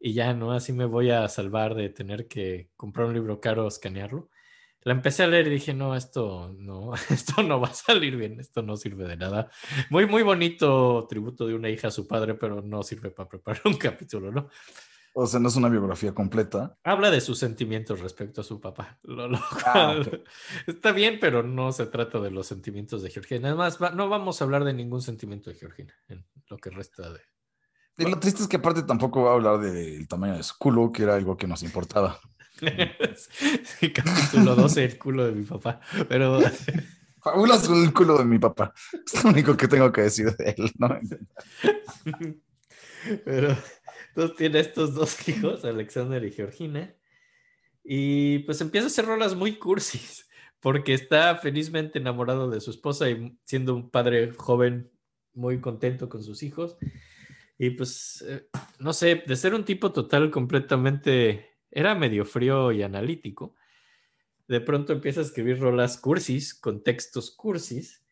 y 0.00 0.14
ya, 0.14 0.32
¿no? 0.32 0.52
Así 0.52 0.72
me 0.72 0.86
voy 0.86 1.10
a 1.10 1.28
salvar 1.28 1.74
de 1.74 1.90
tener 1.90 2.26
que 2.26 2.70
comprar 2.76 3.06
un 3.06 3.14
libro 3.14 3.40
caro, 3.40 3.68
escanearlo. 3.68 4.29
La 4.82 4.92
empecé 4.92 5.22
a 5.22 5.26
leer 5.26 5.46
y 5.48 5.50
dije, 5.50 5.74
no, 5.74 5.94
esto 5.94 6.54
no, 6.58 6.92
esto 7.10 7.42
no 7.42 7.60
va 7.60 7.68
a 7.68 7.74
salir 7.74 8.16
bien, 8.16 8.40
esto 8.40 8.62
no 8.62 8.76
sirve 8.76 9.06
de 9.06 9.16
nada. 9.16 9.50
Muy, 9.90 10.06
muy 10.06 10.22
bonito 10.22 11.06
tributo 11.08 11.46
de 11.46 11.54
una 11.54 11.68
hija 11.68 11.88
a 11.88 11.90
su 11.90 12.06
padre, 12.06 12.34
pero 12.34 12.62
no 12.62 12.82
sirve 12.82 13.10
para 13.10 13.28
preparar 13.28 13.60
un 13.66 13.76
capítulo, 13.76 14.32
¿no? 14.32 14.48
O 15.12 15.26
sea, 15.26 15.40
no 15.40 15.48
es 15.48 15.56
una 15.56 15.68
biografía 15.68 16.14
completa. 16.14 16.78
Habla 16.84 17.10
de 17.10 17.20
sus 17.20 17.36
sentimientos 17.36 17.98
respecto 18.00 18.40
a 18.40 18.44
su 18.44 18.60
papá. 18.60 18.98
Lo- 19.02 19.26
lo 19.28 19.38
Ah, 19.66 19.96
cual 20.00 20.24
Está 20.68 20.92
bien, 20.92 21.18
pero 21.20 21.42
no 21.42 21.72
se 21.72 21.86
trata 21.86 22.20
de 22.20 22.30
los 22.30 22.46
sentimientos 22.46 23.02
de 23.02 23.10
Georgina. 23.10 23.48
Además, 23.48 23.78
va- 23.82 23.90
no 23.90 24.08
vamos 24.08 24.40
a 24.40 24.44
hablar 24.44 24.62
de 24.64 24.72
ningún 24.72 25.02
sentimiento 25.02 25.50
de 25.50 25.56
Georgina 25.56 25.92
en 26.08 26.24
lo 26.48 26.56
que 26.58 26.70
resta 26.70 27.10
de... 27.12 27.20
Y 27.98 28.08
lo 28.08 28.18
triste 28.20 28.40
es 28.42 28.48
que 28.48 28.56
aparte 28.56 28.84
tampoco 28.84 29.24
va 29.24 29.32
a 29.32 29.34
hablar 29.34 29.58
del 29.58 30.06
tamaño 30.08 30.36
de 30.36 30.42
su 30.44 30.54
culo, 30.56 30.90
que 30.92 31.02
era 31.02 31.16
algo 31.16 31.36
que 31.36 31.46
nos 31.48 31.62
importaba. 31.64 32.18
Sí, 33.78 33.92
capítulo 33.92 34.54
12, 34.54 34.84
el 34.84 34.98
culo 34.98 35.26
de 35.26 35.32
mi 35.32 35.44
papá. 35.44 35.80
Pero 36.08 36.40
Fabuloso 37.22 37.74
el 37.74 37.92
culo 37.92 38.18
de 38.18 38.24
mi 38.24 38.38
papá. 38.38 38.72
Es 39.06 39.22
lo 39.22 39.30
único 39.30 39.56
que 39.56 39.68
tengo 39.68 39.92
que 39.92 40.02
decir 40.02 40.34
de 40.36 40.54
él, 40.56 40.70
¿no? 40.78 40.98
Pero 43.24 43.56
entonces 44.08 44.36
tiene 44.36 44.60
estos 44.60 44.94
dos 44.94 45.28
hijos, 45.28 45.64
Alexander 45.64 46.22
y 46.24 46.32
Georgina, 46.32 46.94
y 47.84 48.40
pues 48.40 48.60
empieza 48.60 48.86
a 48.86 48.88
hacer 48.88 49.06
rolas 49.06 49.34
muy 49.34 49.58
cursis, 49.58 50.28
porque 50.60 50.94
está 50.94 51.36
felizmente 51.36 51.98
enamorado 51.98 52.50
de 52.50 52.60
su 52.60 52.70
esposa 52.70 53.08
y 53.10 53.38
siendo 53.44 53.74
un 53.74 53.90
padre 53.90 54.32
joven 54.32 54.90
muy 55.34 55.60
contento 55.60 56.08
con 56.08 56.22
sus 56.22 56.42
hijos. 56.42 56.76
Y 57.58 57.70
pues, 57.70 58.24
eh, 58.26 58.48
no 58.78 58.94
sé, 58.94 59.22
de 59.26 59.36
ser 59.36 59.54
un 59.54 59.64
tipo 59.64 59.92
total 59.92 60.30
completamente, 60.30 61.49
era 61.70 61.94
medio 61.94 62.24
frío 62.24 62.72
y 62.72 62.82
analítico, 62.82 63.54
de 64.48 64.60
pronto 64.60 64.92
empieza 64.92 65.20
a 65.20 65.22
escribir 65.22 65.60
rolas 65.60 65.96
cursis, 65.98 66.54
con 66.54 66.82
textos 66.82 67.30
cursis, 67.30 68.04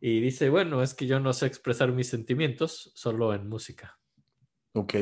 y 0.00 0.20
dice, 0.20 0.50
bueno, 0.50 0.82
es 0.82 0.92
que 0.92 1.06
yo 1.06 1.18
no 1.18 1.32
sé 1.32 1.46
expresar 1.46 1.92
mis 1.92 2.08
sentimientos 2.08 2.92
solo 2.94 3.32
en 3.32 3.48
música. 3.48 3.98
Ok. 4.74 4.94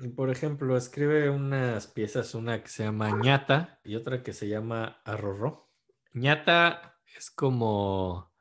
Y, 0.00 0.08
Por 0.08 0.30
ejemplo, 0.30 0.76
escribe 0.76 1.28
unas 1.28 1.86
piezas, 1.86 2.34
una 2.34 2.62
que 2.62 2.68
se 2.68 2.84
llama 2.84 3.10
ñata 3.22 3.78
y 3.84 3.94
otra 3.94 4.22
que 4.22 4.32
se 4.32 4.48
llama 4.48 5.02
arrorró. 5.04 5.70
ñata 6.14 6.98
es 7.14 7.30
como, 7.30 8.31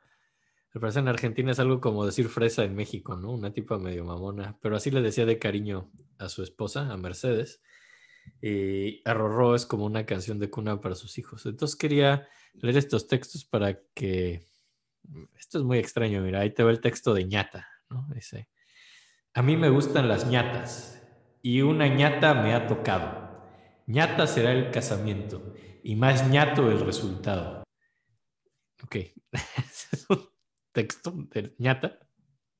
me 0.74 0.80
parece 0.80 1.00
en 1.00 1.10
Argentina 1.10 1.52
es 1.52 1.60
algo 1.60 1.82
como 1.82 2.06
decir 2.06 2.30
fresa 2.30 2.64
en 2.64 2.76
México, 2.76 3.18
¿no? 3.18 3.32
Una 3.32 3.52
tipa 3.52 3.78
medio 3.78 4.06
mamona, 4.06 4.58
pero 4.62 4.78
así 4.78 4.90
le 4.90 5.02
decía 5.02 5.26
de 5.26 5.38
cariño 5.38 5.92
a 6.18 6.30
su 6.30 6.44
esposa, 6.44 6.92
a 6.92 6.98
Mercedes. 6.98 7.62
Y 8.42 9.02
arrorró 9.04 9.56
es 9.56 9.66
como 9.66 9.86
una 9.86 10.06
canción 10.06 10.40
de 10.40 10.50
cuna 10.50 10.80
para 10.80 10.96
sus 10.96 11.18
hijos. 11.18 11.46
Entonces 11.46 11.76
quería 11.76 12.28
leer 12.54 12.78
estos 12.78 13.08
textos 13.08 13.44
para 13.44 13.82
que... 13.94 14.46
Esto 15.38 15.58
es 15.58 15.64
muy 15.66 15.80
extraño, 15.80 16.22
mira, 16.22 16.40
ahí 16.42 16.52
te 16.54 16.64
va 16.64 16.72
el 16.72 16.80
texto 16.80 17.14
de 17.14 17.26
ñata, 17.26 17.68
¿no? 17.90 18.08
Dice, 18.14 18.48
a 19.34 19.42
mí 19.42 19.58
me 19.58 19.70
gustan 19.70 20.08
las 20.08 20.28
ñatas 20.28 21.02
y 21.42 21.62
una 21.62 21.88
ñata 21.88 22.34
me 22.36 22.54
ha 22.54 22.68
tocado. 22.68 23.44
ñata 23.88 24.28
será 24.28 24.54
el 24.54 24.72
casamiento 24.72 25.54
y 25.84 25.96
más 25.96 26.30
ñato 26.30 26.72
el 26.72 26.80
resultado. 26.80 27.64
Ok, 28.84 28.96
es 29.58 30.06
un 30.08 30.32
texto 30.72 31.14
de 31.34 31.54
ñata. 31.58 32.00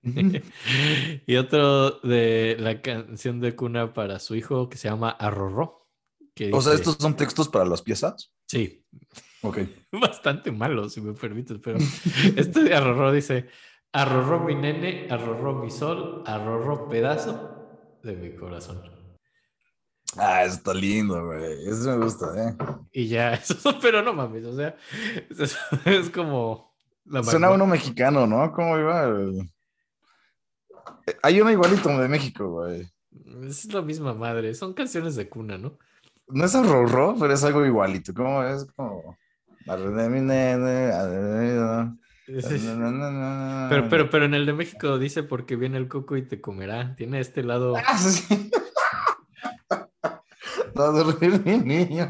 y 1.28 1.36
otro 1.36 1.92
de 2.02 2.58
la 2.60 2.82
canción 2.82 3.40
de 3.40 3.56
cuna 3.56 3.94
para 3.94 4.20
su 4.20 4.36
hijo 4.36 4.68
que 4.70 4.78
se 4.78 4.90
llama 4.90 5.12
Arrorró. 5.12 5.88
que 6.34 6.52
O 6.54 6.62
sea, 6.62 6.74
estos 6.74 6.96
son 7.00 7.16
textos 7.16 7.50
para 7.50 7.66
las 7.66 7.82
piezas. 7.82 8.34
Sí, 8.48 8.84
Ok. 9.42 9.60
bastante 9.92 10.52
malo, 10.52 10.90
si 10.90 11.02
me 11.02 11.14
permites, 11.14 11.58
pero 11.64 11.78
este 12.36 12.64
de 12.64 12.76
Arrorró 12.76 13.12
dice, 13.12 13.48
Arrorró 13.92 14.40
mi 14.40 14.56
nene, 14.56 15.08
arrorró 15.10 15.56
mi 15.56 15.70
sol, 15.70 16.24
arrorró 16.26 16.88
pedazo 16.88 18.00
de 18.04 18.16
mi 18.16 18.36
corazón. 18.36 18.82
Ah, 20.18 20.44
está 20.44 20.74
lindo, 20.74 21.26
güey. 21.26 21.68
Eso 21.68 21.98
me 21.98 22.06
gusta, 22.06 22.28
¿eh? 22.38 22.56
Y 22.92 23.08
ya, 23.08 23.34
eso, 23.34 23.58
pero 23.82 24.02
no 24.02 24.14
mames, 24.14 24.46
o 24.46 24.56
sea, 24.56 24.76
es 25.86 26.10
como... 26.10 26.71
la 27.06 27.24
Suena 27.24 27.52
uno 27.52 27.68
mexicano, 27.68 28.28
¿no? 28.28 28.52
¿Cómo 28.52 28.78
iba? 28.78 29.14
Hay 31.24 31.42
uno 31.42 31.52
igualito 31.52 31.90
de 31.90 32.08
México, 32.08 32.50
güey. 32.50 32.92
Es 33.44 33.72
la 33.74 33.82
misma 33.82 34.14
madre, 34.14 34.54
son 34.54 34.74
canciones 34.74 35.16
de 35.16 35.28
cuna, 35.28 35.58
¿no? 35.58 35.78
No 36.28 36.46
es 36.46 36.56
arrorró, 36.56 37.16
pero 37.20 37.34
es 37.34 37.44
algo 37.44 37.66
igualito. 37.66 38.14
¿Cómo 38.14 38.44
es? 38.44 38.66
Como... 38.76 39.18
Pero, 43.70 43.90
pero, 43.90 44.10
pero 44.10 44.26
en 44.26 44.34
el 44.34 44.46
de 44.46 44.54
México 44.54 44.98
dice 44.98 45.24
porque 45.24 45.56
viene 45.56 45.78
el 45.78 45.88
coco 45.88 46.16
y 46.16 46.28
te 46.28 46.40
comerá. 46.40 46.96
Tiene 46.96 47.20
este 47.20 47.44
lado. 47.44 47.76
Ah, 47.86 47.98
sí. 47.98 48.50
A 50.74 50.84
dormir 50.84 51.42
mi 51.46 51.58
niño. 51.60 52.08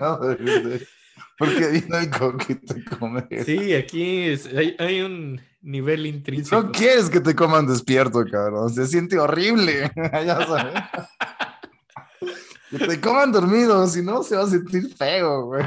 Porque 1.42 1.68
vino 1.68 1.98
el 1.98 2.10
y 2.50 2.56
te 2.56 2.84
come. 2.98 3.28
Sí, 3.44 3.74
aquí 3.74 4.28
es- 4.28 4.46
hay, 4.46 4.76
hay 4.78 5.02
un 5.02 5.42
nivel 5.62 6.06
intrínseco. 6.06 6.62
No 6.62 6.72
quieres 6.72 7.10
que 7.10 7.20
te 7.20 7.34
coman 7.36 7.66
despierto, 7.66 8.24
cabrón. 8.30 8.70
Se 8.72 8.86
siente 8.86 9.18
horrible. 9.18 9.92
ya 9.96 10.46
sabes. 10.46 10.84
Que 12.70 12.78
te 12.88 13.02
coman 13.02 13.32
dormido, 13.32 13.88
si 13.88 14.04
no 14.04 14.22
se 14.22 14.36
va 14.36 14.44
a 14.44 14.48
sentir 14.50 14.96
feo, 14.96 15.46
güey. 15.46 15.66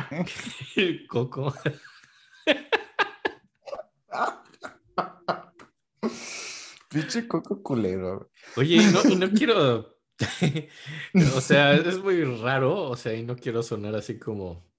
El 0.77 1.07
coco. 1.09 1.53
Pinche 6.89 7.27
coco 7.27 7.61
culero. 7.62 8.31
Oye, 8.57 8.77
y 8.77 8.87
no, 8.93 9.03
y 9.11 9.16
no 9.16 9.29
quiero. 9.31 9.97
o 11.37 11.41
sea, 11.41 11.75
es 11.75 11.99
muy 11.99 12.22
raro. 12.22 12.83
O 12.91 12.97
sea, 12.97 13.14
y 13.14 13.25
no 13.25 13.35
quiero 13.37 13.62
sonar 13.64 13.97
así 13.97 14.18
como. 14.20 14.72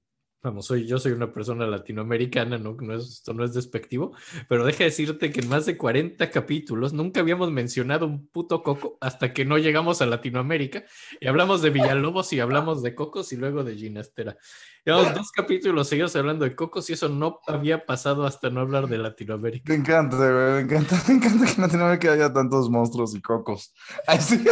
Vamos, 0.45 0.67
soy, 0.67 0.85
yo 0.85 0.99
soy 0.99 1.11
una 1.11 1.33
persona 1.33 1.65
latinoamericana, 1.65 2.59
¿no? 2.59 2.77
no 2.79 2.93
es, 2.93 3.09
esto 3.09 3.33
no 3.33 3.43
es 3.43 3.55
despectivo, 3.55 4.13
pero 4.47 4.63
deja 4.63 4.83
decirte 4.83 5.31
que 5.31 5.41
en 5.41 5.49
más 5.49 5.65
de 5.65 5.75
40 5.75 6.29
capítulos 6.29 6.93
nunca 6.93 7.21
habíamos 7.21 7.51
mencionado 7.51 8.05
un 8.05 8.27
puto 8.27 8.61
coco 8.61 8.95
hasta 9.01 9.33
que 9.33 9.43
no 9.43 9.57
llegamos 9.57 10.03
a 10.03 10.05
Latinoamérica 10.05 10.83
y 11.19 11.25
hablamos 11.25 11.63
de 11.63 11.71
Villalobos 11.71 12.31
y 12.31 12.41
hablamos 12.41 12.83
de 12.83 12.93
cocos 12.93 13.33
y 13.33 13.37
luego 13.37 13.63
de 13.63 13.75
Ginastera. 13.75 14.37
Llevamos 14.85 15.15
dos 15.15 15.31
capítulos 15.31 15.89
seguidos 15.89 16.15
hablando 16.15 16.45
de 16.45 16.55
cocos 16.55 16.91
y 16.91 16.93
eso 16.93 17.09
no 17.09 17.39
había 17.47 17.83
pasado 17.87 18.27
hasta 18.27 18.51
no 18.51 18.61
hablar 18.61 18.87
de 18.87 18.99
Latinoamérica. 18.99 19.73
Me 19.73 19.79
encanta, 19.79 20.15
güey. 20.17 20.53
Me 20.53 20.59
encanta, 20.59 21.01
me 21.07 21.15
encanta 21.15 21.45
que 21.47 21.53
en 21.53 21.61
Latinoamérica 21.61 22.11
haya 22.11 22.31
tantos 22.31 22.69
monstruos 22.69 23.15
y 23.15 23.21
cocos. 23.23 23.73
Ay, 24.05 24.19
sí. 24.21 24.45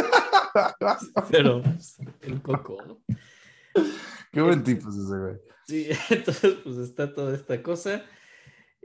Pero 1.30 1.62
pues, 1.62 1.98
el 2.22 2.42
coco, 2.42 2.78
¿no? 2.84 2.98
Qué 4.32 4.42
buen 4.42 4.64
tipo 4.64 4.90
es 4.90 4.96
ese, 4.96 5.18
güey. 5.20 5.53
Sí, 5.68 5.88
entonces 6.10 6.56
pues 6.64 6.78
está 6.78 7.14
toda 7.14 7.36
esta 7.36 7.62
cosa 7.62 8.04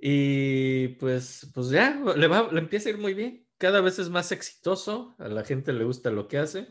y 0.01 0.89
pues, 1.01 1.51
pues 1.55 1.71
ya, 1.71 2.01
le, 2.17 2.29
va, 2.29 2.49
le 2.53 2.61
empieza 2.61 2.89
a 2.89 2.93
ir 2.93 2.99
muy 2.99 3.15
bien, 3.15 3.47
cada 3.59 3.81
vez 3.81 3.99
es 3.99 4.11
más 4.11 4.31
exitoso, 4.31 5.15
a 5.19 5.29
la 5.29 5.45
gente 5.45 5.73
le 5.73 5.85
gusta 5.85 6.11
lo 6.11 6.29
que 6.29 6.39
hace 6.39 6.69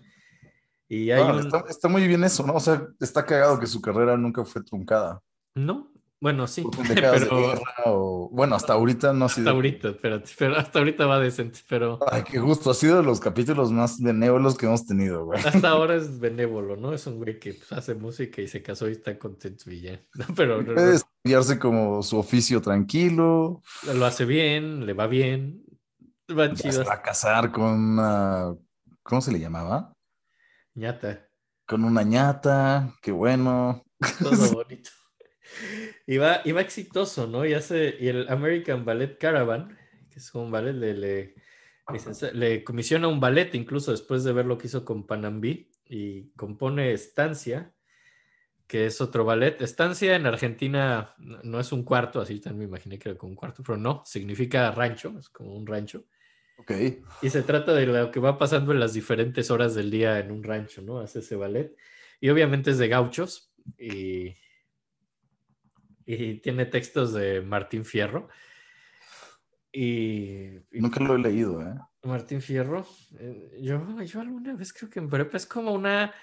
y 0.88 1.12
hay 1.12 1.22
un... 1.22 1.40
está, 1.40 1.66
está 1.68 1.88
muy 1.90 2.08
bien 2.08 2.24
eso, 2.24 2.46
¿no? 2.46 2.54
O 2.54 2.60
sea, 2.60 2.88
está 3.00 3.26
cagado 3.26 3.60
que 3.60 3.68
su 3.68 3.82
carrera 3.82 4.16
nunca 4.16 4.46
fue 4.46 4.64
truncada. 4.64 5.22
No, 5.56 5.92
bueno, 6.20 6.48
sí, 6.48 6.64
de 6.88 6.96
pero 6.96 7.38
guerra 7.38 7.74
o... 7.86 8.30
Bueno, 8.32 8.56
hasta 8.56 8.74
ahorita 8.74 9.14
no 9.14 9.26
ha 9.26 9.30
sido... 9.30 9.50
hasta 9.50 9.56
ahorita, 9.56 9.90
espérate, 9.90 10.32
pero 10.38 10.56
hasta 10.56 10.80
ahorita 10.80 11.06
va 11.06 11.20
decente, 11.20 11.60
pero 11.70 12.00
Ay, 12.12 12.24
qué 12.24 12.40
gusto. 12.40 12.72
Ha 12.72 12.74
sido 12.74 12.98
de 12.98 13.04
los 13.04 13.20
capítulos 13.20 13.72
más 13.72 14.02
benévolos 14.02 14.58
que 14.58 14.66
hemos 14.66 14.86
tenido, 14.86 15.26
güey. 15.26 15.40
hasta 15.40 15.70
ahora 15.70 15.96
es 15.96 16.20
benévolo, 16.20 16.76
¿no? 16.76 16.94
Es 16.94 17.06
un 17.06 17.18
güey 17.18 17.40
que 17.40 17.54
pues, 17.54 17.72
hace 17.72 17.94
música 17.94 18.42
y 18.42 18.48
se 18.48 18.64
casó 18.64 18.90
y 18.90 18.94
está 18.94 19.18
contento 19.20 19.70
y 19.70 19.82
ya, 19.82 20.02
No, 20.16 20.26
pero 20.36 20.62
no, 20.62 20.74
Puede 20.74 20.96
estudiarse 20.96 21.60
como 21.60 22.02
su 22.02 22.18
oficio 22.18 22.62
tranquilo. 22.62 23.62
lo 23.94 24.06
hace 24.06 24.26
bien, 24.26 24.86
le 24.86 24.94
va 24.94 25.08
bien, 25.08 25.64
va 26.32 26.52
chido, 26.54 26.72
se 26.72 26.84
va 26.84 26.96
a 26.96 27.02
casar 27.02 27.52
con 27.52 27.74
una... 27.74 28.56
¿Cómo 29.04 29.22
se 29.22 29.32
le 29.32 29.40
llamaba? 29.40 29.94
ñata. 30.74 31.28
Con 31.66 31.84
una 31.84 32.04
ñata. 32.04 32.94
Qué 33.02 33.12
bueno. 33.12 33.84
todo 34.20 34.54
bonito. 34.54 34.90
Y 36.06 36.18
va, 36.18 36.42
y 36.46 36.52
va 36.52 36.62
exitoso, 36.62 37.28
¿no? 37.28 37.46
Y 37.46 37.54
hace, 37.54 37.96
y 38.00 38.08
el 38.08 38.30
American 38.30 38.86
Ballet 38.86 39.18
Caravan, 39.18 39.78
que 40.10 40.20
es 40.20 40.34
un 40.36 40.52
ballet, 40.52 40.74
le, 40.74 40.94
le, 40.94 41.36
le 42.34 42.64
comisiona 42.64 43.08
un 43.08 43.20
ballet 43.20 43.54
incluso 43.56 43.92
después 43.92 44.24
de 44.24 44.34
ver 44.34 44.46
lo 44.46 44.58
que 44.58 44.68
hizo 44.68 44.86
con 44.86 45.06
Panambí 45.06 45.72
y 45.86 46.30
compone 46.32 46.92
Estancia, 46.92 47.74
que 48.68 48.86
es 48.86 49.00
otro 49.02 49.26
ballet. 49.26 49.62
Estancia 49.62 50.16
en 50.16 50.26
Argentina 50.26 51.16
no 51.18 51.60
es 51.60 51.72
un 51.72 51.84
cuarto, 51.84 52.20
así 52.22 52.40
también 52.40 52.70
me 52.70 52.76
imaginé 52.76 53.00
que 53.00 53.10
era 53.10 53.18
como 53.18 53.32
un 53.32 53.36
cuarto, 53.36 53.64
pero 53.64 53.78
no, 53.78 54.04
significa 54.06 54.72
rancho, 54.72 55.16
es 55.18 55.30
como 55.30 55.56
un 55.56 55.66
rancho. 55.66 56.06
Ok. 56.58 56.72
Y 57.22 57.30
se 57.30 57.44
trata 57.44 57.74
de 57.74 57.86
lo 57.86 58.12
que 58.12 58.20
va 58.20 58.38
pasando 58.38 58.72
en 58.72 58.80
las 58.80 58.94
diferentes 58.94 59.52
horas 59.52 59.76
del 59.76 59.92
día 59.92 60.20
en 60.20 60.32
un 60.32 60.44
rancho, 60.44 60.82
¿no? 60.82 61.00
Hace 61.00 61.20
ese 61.20 61.36
ballet. 61.36 61.76
Y 62.20 62.30
obviamente 62.30 62.72
es 62.72 62.78
de 62.78 62.88
gauchos 62.88 63.54
y, 63.78 64.34
y 66.08 66.40
tiene 66.40 66.66
textos 66.66 67.14
de 67.14 67.42
Martín 67.42 67.86
Fierro. 67.86 68.30
Y, 69.72 70.56
y 70.72 70.80
Nunca 70.82 71.04
lo 71.04 71.16
he 71.16 71.20
leído, 71.20 71.62
¿eh? 71.62 71.76
Martín 72.04 72.42
Fierro, 72.42 72.88
eh, 73.20 73.60
yo, 73.62 74.02
yo 74.04 74.22
alguna 74.22 74.56
vez 74.56 74.72
creo 74.74 74.90
que 74.90 75.00
en 75.00 75.10
prepa 75.10 75.36
es 75.38 75.46
como 75.46 75.74
una, 75.74 76.14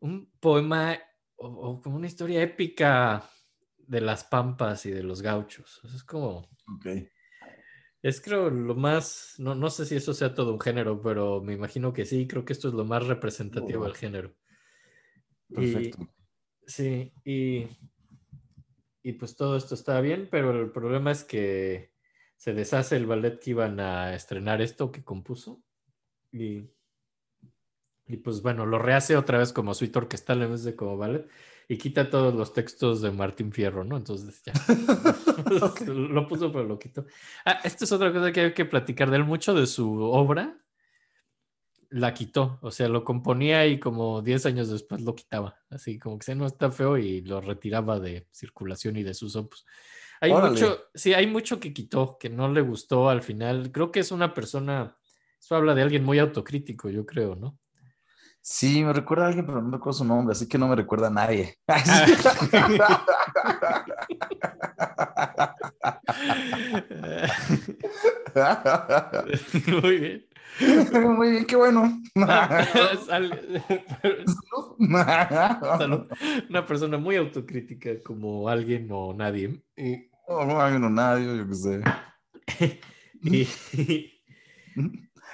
un 0.00 0.30
poema 0.40 0.98
o, 1.36 1.46
o 1.48 1.82
como 1.82 1.96
una 1.96 2.06
historia 2.06 2.42
épica 2.42 3.22
de 3.76 4.00
las 4.00 4.24
pampas 4.24 4.86
y 4.86 4.90
de 4.90 5.02
los 5.02 5.20
gauchos. 5.20 5.78
O 5.84 5.88
sea, 5.88 5.96
es 5.96 6.04
como... 6.04 6.48
Ok. 6.74 6.86
Es 8.02 8.20
creo 8.20 8.50
lo 8.50 8.74
más, 8.74 9.34
no, 9.38 9.54
no 9.54 9.68
sé 9.68 9.84
si 9.84 9.96
eso 9.96 10.14
sea 10.14 10.32
todo 10.34 10.52
un 10.52 10.60
género, 10.60 11.02
pero 11.02 11.42
me 11.42 11.52
imagino 11.54 11.92
que 11.92 12.06
sí, 12.06 12.26
creo 12.26 12.44
que 12.44 12.52
esto 12.52 12.68
es 12.68 12.74
lo 12.74 12.84
más 12.84 13.06
representativo 13.06 13.82
Oh. 13.82 13.84
del 13.84 13.94
género. 13.96 14.34
Y- 15.50 15.54
Perfecto. 15.54 16.08
sí, 16.66 17.12
y, 17.24 17.66
y 19.06 19.12
pues 19.12 19.36
todo 19.36 19.56
esto 19.56 19.76
está 19.76 20.00
bien, 20.00 20.26
pero 20.28 20.50
el 20.50 20.72
problema 20.72 21.12
es 21.12 21.22
que 21.22 21.92
se 22.36 22.54
deshace 22.54 22.96
el 22.96 23.06
ballet 23.06 23.38
que 23.38 23.50
iban 23.50 23.78
a 23.78 24.16
estrenar 24.16 24.60
esto 24.60 24.90
que 24.90 25.04
compuso 25.04 25.62
y, 26.32 26.64
y 28.08 28.16
pues 28.16 28.42
bueno, 28.42 28.66
lo 28.66 28.80
rehace 28.80 29.16
otra 29.16 29.38
vez 29.38 29.52
como 29.52 29.74
suite 29.74 29.96
orquestal 29.96 30.42
en 30.42 30.50
vez 30.50 30.64
de 30.64 30.74
como 30.74 30.96
ballet 30.96 31.28
y 31.68 31.78
quita 31.78 32.10
todos 32.10 32.34
los 32.34 32.52
textos 32.52 33.00
de 33.00 33.12
Martín 33.12 33.52
Fierro, 33.52 33.84
¿no? 33.84 33.96
Entonces 33.96 34.42
ya. 34.42 34.52
lo 35.86 36.26
puso 36.26 36.50
pero 36.50 36.64
lo 36.64 36.76
quitó. 36.76 37.06
Ah, 37.44 37.60
esta 37.62 37.84
es 37.84 37.92
otra 37.92 38.12
cosa 38.12 38.32
que 38.32 38.40
hay 38.40 38.54
que 38.54 38.64
platicar 38.64 39.12
de 39.12 39.18
él. 39.18 39.24
Mucho 39.24 39.54
de 39.54 39.68
su 39.68 40.00
obra 40.02 40.58
la 41.90 42.14
quitó. 42.14 42.58
O 42.62 42.70
sea, 42.70 42.88
lo 42.88 43.04
componía 43.04 43.66
y 43.66 43.78
como 43.78 44.22
10 44.22 44.46
años 44.46 44.70
después 44.70 45.02
lo 45.02 45.14
quitaba. 45.14 45.58
Así 45.70 45.98
como 45.98 46.18
que 46.18 46.24
se 46.24 46.34
no 46.34 46.46
está 46.46 46.70
feo 46.70 46.96
y 46.98 47.20
lo 47.22 47.40
retiraba 47.40 48.00
de 48.00 48.26
circulación 48.30 48.96
y 48.96 49.02
de 49.02 49.14
sus 49.14 49.36
opus. 49.36 49.64
Hay 50.20 50.32
Órale. 50.32 50.52
mucho, 50.52 50.84
sí, 50.94 51.14
hay 51.14 51.26
mucho 51.26 51.60
que 51.60 51.74
quitó, 51.74 52.16
que 52.18 52.30
no 52.30 52.50
le 52.50 52.62
gustó 52.62 53.08
al 53.08 53.22
final. 53.22 53.70
Creo 53.70 53.92
que 53.92 54.00
es 54.00 54.10
una 54.10 54.34
persona, 54.34 54.96
eso 55.38 55.56
habla 55.56 55.74
de 55.74 55.82
alguien 55.82 56.04
muy 56.04 56.18
autocrítico, 56.18 56.88
yo 56.88 57.04
creo, 57.04 57.36
¿no? 57.36 57.58
Sí, 58.40 58.84
me 58.84 58.92
recuerda 58.92 59.24
a 59.24 59.28
alguien, 59.28 59.44
pero 59.44 59.60
no 59.60 59.72
recuerdo 59.72 59.98
su 59.98 60.04
nombre, 60.04 60.32
así 60.32 60.48
que 60.48 60.56
no 60.56 60.68
me 60.68 60.76
recuerda 60.76 61.08
a 61.08 61.10
nadie. 61.10 61.58
muy 69.82 69.98
bien. 69.98 70.26
Muy 71.16 71.30
bien, 71.32 71.44
qué 71.46 71.56
bueno. 71.56 72.00
Sal- 73.06 73.62
Salud. 75.78 76.06
Una 76.48 76.64
persona 76.66 76.98
muy 76.98 77.16
autocrítica 77.16 77.90
como 78.02 78.48
alguien 78.48 78.88
o 78.90 79.12
nadie. 79.14 79.62
Y, 79.76 80.08
No, 80.28 80.44
no 80.44 80.60
hay 80.62 80.74
uno, 80.76 80.88
nadie, 80.90 81.36
yo 81.36 81.46
qué 81.48 81.54
sé. 81.54 81.80
y- 83.22 84.12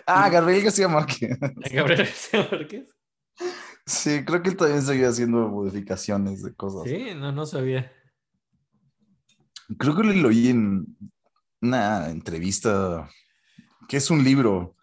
Ah, 0.07 0.29
Gabriel 0.29 0.65
García 0.65 0.89
Márquez. 0.89 1.39
Gabriel 1.73 1.99
García 1.99 2.49
Márquez. 2.51 2.89
Sí, 3.87 4.25
creo 4.25 4.43
que 4.43 4.51
él 4.51 4.57
también 4.57 4.83
seguía 4.83 5.09
haciendo 5.09 5.49
modificaciones 5.49 6.43
de 6.43 6.55
cosas. 6.55 6.85
Sí, 6.91 7.07
no, 7.17 7.33
no 7.33 7.47
sabía. 7.47 7.93
Creo 9.79 9.97
que 9.97 10.03
lo 10.05 10.29
oí 10.29 10.49
en 10.49 10.97
una 11.61 12.09
entrevista, 12.11 13.09
que 13.89 13.97
es 13.97 14.11
un 14.11 14.23
libro, 14.23 14.77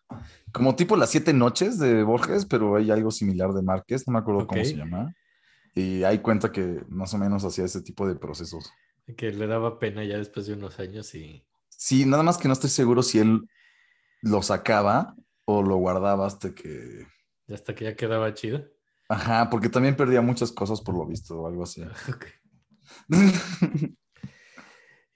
como 0.53 0.75
tipo 0.75 0.95
Las 0.95 1.09
Siete 1.11 1.33
Noches 1.33 1.79
de 1.79 2.03
Borges, 2.03 2.45
pero 2.45 2.75
hay 2.75 2.91
algo 2.91 3.11
similar 3.11 3.53
de 3.53 3.61
Márquez, 3.61 4.07
no 4.07 4.13
me 4.13 4.19
acuerdo 4.19 4.47
cómo 4.47 4.61
Ok. 4.61 4.67
se 4.67 4.75
llama. 4.75 5.13
Y 5.75 6.03
ahí 6.03 6.19
cuenta 6.19 6.51
que 6.51 6.83
más 6.89 7.13
o 7.13 7.17
menos 7.17 7.45
hacía 7.45 7.65
ese 7.65 7.81
tipo 7.81 8.07
de 8.07 8.15
procesos. 8.15 8.71
Que 9.15 9.31
le 9.31 9.47
daba 9.47 9.79
pena 9.79 10.03
ya 10.03 10.17
después 10.17 10.45
de 10.47 10.53
unos 10.53 10.79
años 10.79 11.13
y. 11.15 11.45
Sí, 11.69 12.05
nada 12.05 12.23
más 12.23 12.37
que 12.37 12.47
no 12.47 12.53
estoy 12.53 12.69
seguro 12.69 13.03
si 13.03 13.19
él 13.19 13.41
lo 14.21 14.41
sacaba 14.41 15.15
o 15.45 15.63
lo 15.63 15.77
guardaba 15.77 16.27
hasta 16.27 16.53
que... 16.53 17.07
hasta 17.51 17.73
que 17.73 17.85
ya 17.85 17.95
quedaba 17.95 18.33
chido. 18.33 18.67
Ajá, 19.07 19.49
porque 19.49 19.69
también 19.69 19.95
perdía 19.95 20.21
muchas 20.21 20.51
cosas 20.51 20.81
por 20.81 20.95
lo 20.95 21.05
visto 21.05 21.39
o 21.41 21.47
algo 21.47 21.63
así. 21.63 21.83
Ok. 22.09 22.25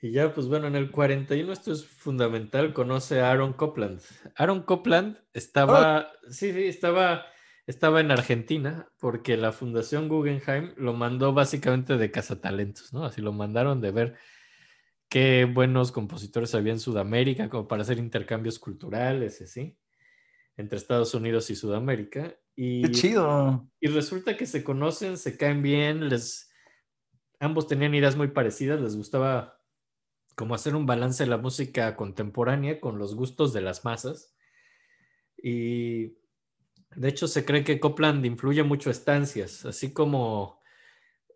Y 0.03 0.11
ya, 0.11 0.33
pues 0.33 0.47
bueno, 0.47 0.67
en 0.67 0.75
el 0.75 0.91
41 0.91 1.53
esto 1.53 1.71
es 1.71 1.85
fundamental, 1.85 2.73
conoce 2.73 3.21
a 3.21 3.31
Aaron 3.31 3.53
Copland. 3.53 4.01
Aaron 4.35 4.63
Copland 4.63 5.17
estaba, 5.31 6.11
sí, 6.29 6.51
sí, 6.51 6.65
estaba, 6.65 7.25
estaba 7.67 8.01
en 8.01 8.11
Argentina 8.11 8.89
porque 8.99 9.37
la 9.37 9.53
Fundación 9.53 10.09
Guggenheim 10.09 10.73
lo 10.75 10.91
mandó 10.91 11.31
básicamente 11.31 11.95
de 11.95 12.11
cazatalentos, 12.11 12.91
¿no? 12.91 13.05
Así 13.05 13.21
lo 13.21 13.31
mandaron 13.31 13.79
de 13.79 13.91
ver 13.91 14.15
qué 15.07 15.45
buenos 15.45 15.93
compositores 15.93 16.53
había 16.53 16.73
en 16.73 16.81
Sudamérica, 16.81 17.49
como 17.49 17.69
para 17.69 17.83
hacer 17.83 17.97
intercambios 17.97 18.59
culturales, 18.59 19.39
y 19.39 19.43
así, 19.45 19.77
entre 20.57 20.79
Estados 20.79 21.13
Unidos 21.13 21.49
y 21.49 21.55
Sudamérica. 21.55 22.37
Y, 22.57 22.81
Qué 22.81 22.91
chido. 22.91 23.69
y 23.79 23.87
resulta 23.87 24.35
que 24.35 24.47
se 24.47 24.65
conocen, 24.65 25.17
se 25.17 25.37
caen 25.37 25.61
bien, 25.61 26.09
les 26.09 26.51
ambos 27.39 27.67
tenían 27.67 27.95
ideas 27.95 28.17
muy 28.17 28.27
parecidas, 28.27 28.81
les 28.81 28.97
gustaba 28.97 29.62
como 30.35 30.55
hacer 30.55 30.75
un 30.75 30.85
balance 30.85 31.23
de 31.23 31.29
la 31.29 31.37
música 31.37 31.95
contemporánea 31.95 32.79
con 32.79 32.97
los 32.97 33.15
gustos 33.15 33.53
de 33.53 33.61
las 33.61 33.85
masas. 33.85 34.35
Y 35.37 36.15
de 36.95 37.09
hecho 37.09 37.27
se 37.27 37.45
cree 37.45 37.63
que 37.63 37.79
Copland 37.79 38.25
influye 38.25 38.63
mucho 38.63 38.89
a 38.89 38.93
Estancias, 38.93 39.65
así 39.65 39.93
como 39.93 40.63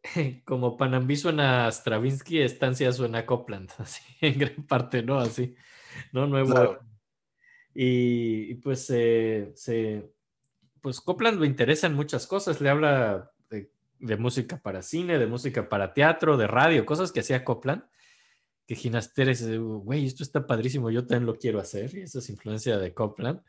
como 0.46 0.78
Panambí 0.78 1.16
suena 1.16 1.68
a 1.68 1.72
Stravinsky, 1.72 2.42
Estancias 2.42 2.98
suena 2.98 3.20
a 3.20 3.26
Copland, 3.26 3.72
así 3.78 4.02
en 4.22 4.40
gran 4.40 4.68
parte, 4.68 5.04
¿no? 5.04 5.20
Así, 5.20 5.56
¿no? 6.12 6.28
Nuevo. 6.28 6.52
Claro. 6.52 6.80
Y, 7.74 8.52
y 8.52 8.56
pues 8.56 8.90
eh, 8.90 9.52
se, 9.56 10.12
pues 10.82 11.00
Copland 11.00 11.40
lo 11.40 11.46
interesa 11.46 11.88
en 11.88 11.94
muchas 11.94 12.26
cosas, 12.26 12.60
le 12.60 12.70
habla 12.70 13.32
de, 13.50 13.72
de 14.00 14.18
música 14.18 14.58
para 14.58 14.82
cine, 14.82 15.20
de 15.20 15.28
música 15.28 15.70
para 15.70 15.94
teatro, 15.94 16.38
de 16.38 16.48
radio, 16.48 16.86
cosas 16.86 17.12
que 17.12 17.20
hacía 17.20 17.46
Copland, 17.46 17.84
que 18.68 18.76
Ginasteres, 18.76 19.48
güey, 19.60 20.06
esto 20.06 20.24
está 20.24 20.46
padrísimo, 20.46 20.92
yo 20.92 21.08
también 21.08 21.26
lo 21.26 21.38
quiero 21.38 21.60
hacer, 21.60 21.96
y 21.96 22.02
esa 22.02 22.20
es 22.20 22.30
influencia 22.30 22.78
de 22.78 22.94
Copland. 22.94 23.42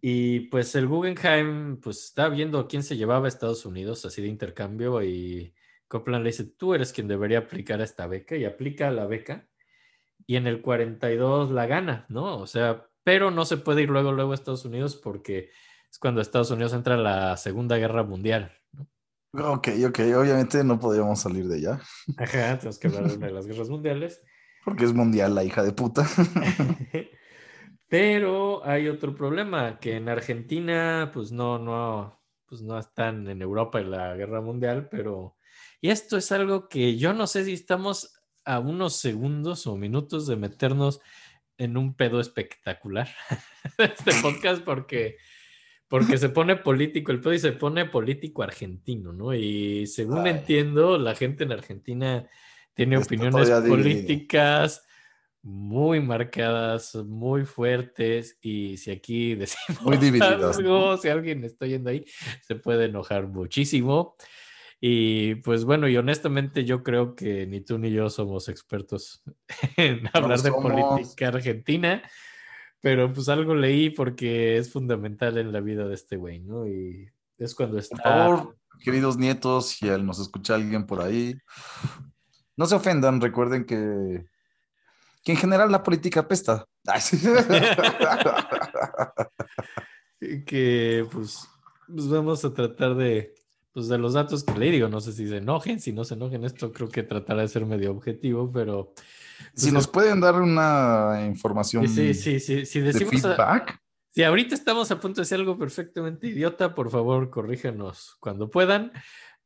Y 0.00 0.40
pues 0.50 0.74
el 0.74 0.86
Guggenheim, 0.86 1.80
pues 1.80 2.04
estaba 2.04 2.28
viendo 2.28 2.68
quién 2.68 2.82
se 2.82 2.96
llevaba 2.96 3.24
a 3.26 3.28
Estados 3.28 3.64
Unidos, 3.64 4.04
así 4.04 4.20
de 4.22 4.28
intercambio, 4.28 5.02
y 5.02 5.54
Copland 5.88 6.22
le 6.22 6.30
dice, 6.30 6.44
tú 6.44 6.74
eres 6.74 6.92
quien 6.92 7.08
debería 7.08 7.38
aplicar 7.38 7.80
a 7.80 7.84
esta 7.84 8.06
beca, 8.06 8.36
y 8.36 8.44
aplica 8.44 8.90
la 8.90 9.06
beca, 9.06 9.48
y 10.26 10.36
en 10.36 10.46
el 10.46 10.60
42 10.60 11.50
la 11.50 11.66
gana, 11.66 12.04
¿no? 12.08 12.38
O 12.38 12.46
sea, 12.46 12.88
pero 13.04 13.30
no 13.30 13.44
se 13.46 13.56
puede 13.56 13.82
ir 13.82 13.88
luego, 13.88 14.12
luego 14.12 14.32
a 14.32 14.34
Estados 14.34 14.64
Unidos 14.64 14.96
porque 14.96 15.50
es 15.90 15.98
cuando 15.98 16.20
Estados 16.20 16.50
Unidos 16.50 16.72
entra 16.72 16.96
a 16.96 16.98
la 16.98 17.36
Segunda 17.36 17.76
Guerra 17.78 18.02
Mundial. 18.02 18.52
Ok, 19.38 19.68
ok, 19.86 19.98
obviamente 20.16 20.64
no 20.64 20.78
podríamos 20.78 21.20
salir 21.20 21.46
de 21.46 21.56
allá, 21.56 21.80
Ajá, 22.18 22.58
tenemos 22.58 22.78
que 22.78 22.88
hablar 22.88 23.08
de 23.08 23.16
una 23.16 23.26
de 23.26 23.32
las 23.32 23.46
guerras 23.46 23.68
mundiales. 23.68 24.22
porque 24.64 24.84
es 24.84 24.92
mundial 24.92 25.34
la 25.34 25.44
hija 25.44 25.62
de 25.62 25.72
puta. 25.72 26.06
Pero 27.88 28.66
hay 28.66 28.88
otro 28.88 29.14
problema, 29.14 29.78
que 29.78 29.96
en 29.96 30.08
Argentina, 30.08 31.10
pues 31.14 31.30
no, 31.30 31.58
no, 31.58 32.20
pues 32.46 32.62
no 32.62 32.78
están 32.78 33.28
en 33.28 33.42
Europa 33.42 33.80
en 33.80 33.90
la 33.90 34.16
guerra 34.16 34.40
mundial, 34.40 34.88
pero... 34.90 35.36
Y 35.80 35.90
esto 35.90 36.16
es 36.16 36.32
algo 36.32 36.68
que 36.68 36.96
yo 36.96 37.12
no 37.12 37.28
sé 37.28 37.44
si 37.44 37.52
estamos 37.52 38.20
a 38.44 38.58
unos 38.58 38.96
segundos 38.96 39.66
o 39.66 39.76
minutos 39.76 40.26
de 40.26 40.36
meternos 40.36 41.00
en 41.58 41.76
un 41.76 41.94
pedo 41.94 42.20
espectacular 42.20 43.08
este 43.78 44.12
podcast 44.22 44.62
porque, 44.62 45.16
porque 45.88 46.18
se 46.18 46.28
pone 46.28 46.56
político 46.56 47.12
el 47.12 47.20
pedo 47.20 47.34
y 47.34 47.38
se 47.38 47.52
pone 47.52 47.86
político 47.86 48.42
argentino, 48.42 49.12
¿no? 49.12 49.34
Y 49.34 49.86
según 49.86 50.26
Ay. 50.26 50.32
entiendo, 50.32 50.98
la 50.98 51.14
gente 51.14 51.44
en 51.44 51.52
Argentina 51.52 52.28
tiene 52.74 52.98
opiniones 52.98 53.50
políticas 53.50 54.86
muy 55.42 56.00
marcadas, 56.00 56.96
muy 56.96 57.44
fuertes 57.44 58.36
y 58.40 58.76
si 58.78 58.90
aquí 58.90 59.34
decimos 59.36 59.82
Muy 59.82 60.20
algo, 60.20 60.96
si 60.96 61.08
alguien 61.08 61.44
está 61.44 61.66
yendo 61.66 61.90
ahí, 61.90 62.04
se 62.42 62.56
puede 62.56 62.86
enojar 62.86 63.28
muchísimo. 63.28 64.16
Y 64.80 65.36
pues 65.36 65.64
bueno, 65.64 65.88
y 65.88 65.96
honestamente 65.96 66.64
yo 66.64 66.82
creo 66.82 67.14
que 67.14 67.46
ni 67.46 67.60
tú 67.60 67.78
ni 67.78 67.90
yo 67.90 68.10
somos 68.10 68.48
expertos 68.48 69.22
en 69.76 70.02
hablar 70.12 70.40
de 70.42 70.50
somos. 70.50 70.62
política 70.62 71.28
argentina, 71.28 72.02
pero 72.86 73.12
pues 73.12 73.28
algo 73.28 73.56
leí 73.56 73.90
porque 73.90 74.58
es 74.58 74.70
fundamental 74.70 75.38
en 75.38 75.50
la 75.50 75.58
vida 75.58 75.88
de 75.88 75.94
este 75.94 76.16
güey, 76.16 76.38
¿no? 76.38 76.68
Y 76.68 77.10
es 77.36 77.52
cuando 77.52 77.74
Por 77.74 77.82
está... 77.82 78.00
favor, 78.00 78.56
queridos 78.78 79.16
nietos, 79.16 79.70
si 79.70 79.86
nos 79.86 80.20
escucha 80.20 80.54
alguien 80.54 80.86
por 80.86 81.02
ahí, 81.02 81.36
no 82.56 82.64
se 82.64 82.76
ofendan, 82.76 83.20
recuerden 83.20 83.64
que, 83.64 84.24
que 85.24 85.32
en 85.32 85.36
general 85.36 85.72
la 85.72 85.82
política 85.82 86.28
sí. 87.00 87.18
que 90.46 91.08
pues, 91.10 91.48
pues 91.92 92.08
vamos 92.08 92.44
a 92.44 92.54
tratar 92.54 92.94
de, 92.94 93.34
pues 93.72 93.88
de 93.88 93.98
los 93.98 94.12
datos 94.12 94.44
que 94.44 94.56
le 94.56 94.70
digo, 94.70 94.88
no 94.88 95.00
sé 95.00 95.12
si 95.12 95.26
se 95.28 95.38
enojen, 95.38 95.80
si 95.80 95.92
no 95.92 96.04
se 96.04 96.14
enojen, 96.14 96.44
esto 96.44 96.72
creo 96.72 96.88
que 96.88 97.02
tratará 97.02 97.42
de 97.42 97.48
ser 97.48 97.66
medio 97.66 97.90
objetivo, 97.90 98.48
pero... 98.52 98.94
si 99.54 99.70
nos 99.70 99.86
pueden 99.88 100.20
dar 100.20 100.34
una 100.40 101.24
información 101.26 101.88
Sí, 101.88 102.14
sí, 102.14 102.40
sí, 102.40 102.40
sí, 102.40 102.66
si 102.66 102.80
de 102.80 102.86
decimos... 102.92 103.24
a- 103.24 103.28
feedback, 103.36 103.78
Si 104.10 104.22
ahorita 104.22 104.54
estamos 104.54 104.90
a 104.90 104.98
punto 105.00 105.20
de 105.20 105.22
hacer 105.22 105.38
algo 105.40 105.58
perfectamente 105.58 106.26
idiota, 106.28 106.74
por 106.74 106.90
favor, 106.90 107.30
corríjanos 107.30 108.16
cuando 108.20 108.48
puedan. 108.50 108.92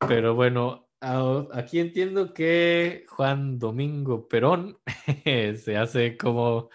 Pero 0.07 0.33
bueno, 0.35 0.87
a- 1.01 1.45
aquí 1.53 1.79
entiendo 1.79 2.33
que 2.33 3.05
Juan 3.09 3.59
Domingo 3.59 4.27
Perón 4.27 4.77
se 5.25 5.77
hace 5.77 6.15
como, 6.17 6.69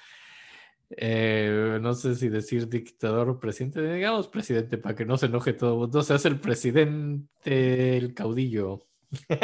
eh, 0.91 1.79
no 1.81 1.95
sé 1.95 2.15
si 2.15 2.29
decir 2.29 2.69
dictador 2.69 3.29
o 3.31 3.41
presidente, 3.41 3.83
digamos 3.83 4.29
presidente, 4.29 4.79
para 4.79 4.95
que 4.95 5.05
no 5.05 5.17
se 5.17 5.27
enoje 5.27 5.53
todo 5.55 5.73
el 5.73 5.79
mundo, 5.81 6.03
se 6.03 6.15
hace 6.15 6.29
el 6.29 6.39
presidente, 6.39 7.97
el 7.97 8.15
caudillo. 8.15 8.87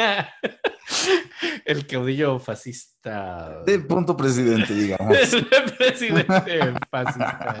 el 1.65 1.85
caudillo 1.87 2.39
fascista. 2.39 3.63
de 3.65 3.79
punto 3.79 4.15
presidente, 4.15 4.73
digamos. 4.73 5.15
El 5.33 5.45
presidente 5.77 6.73
fascista 6.89 7.53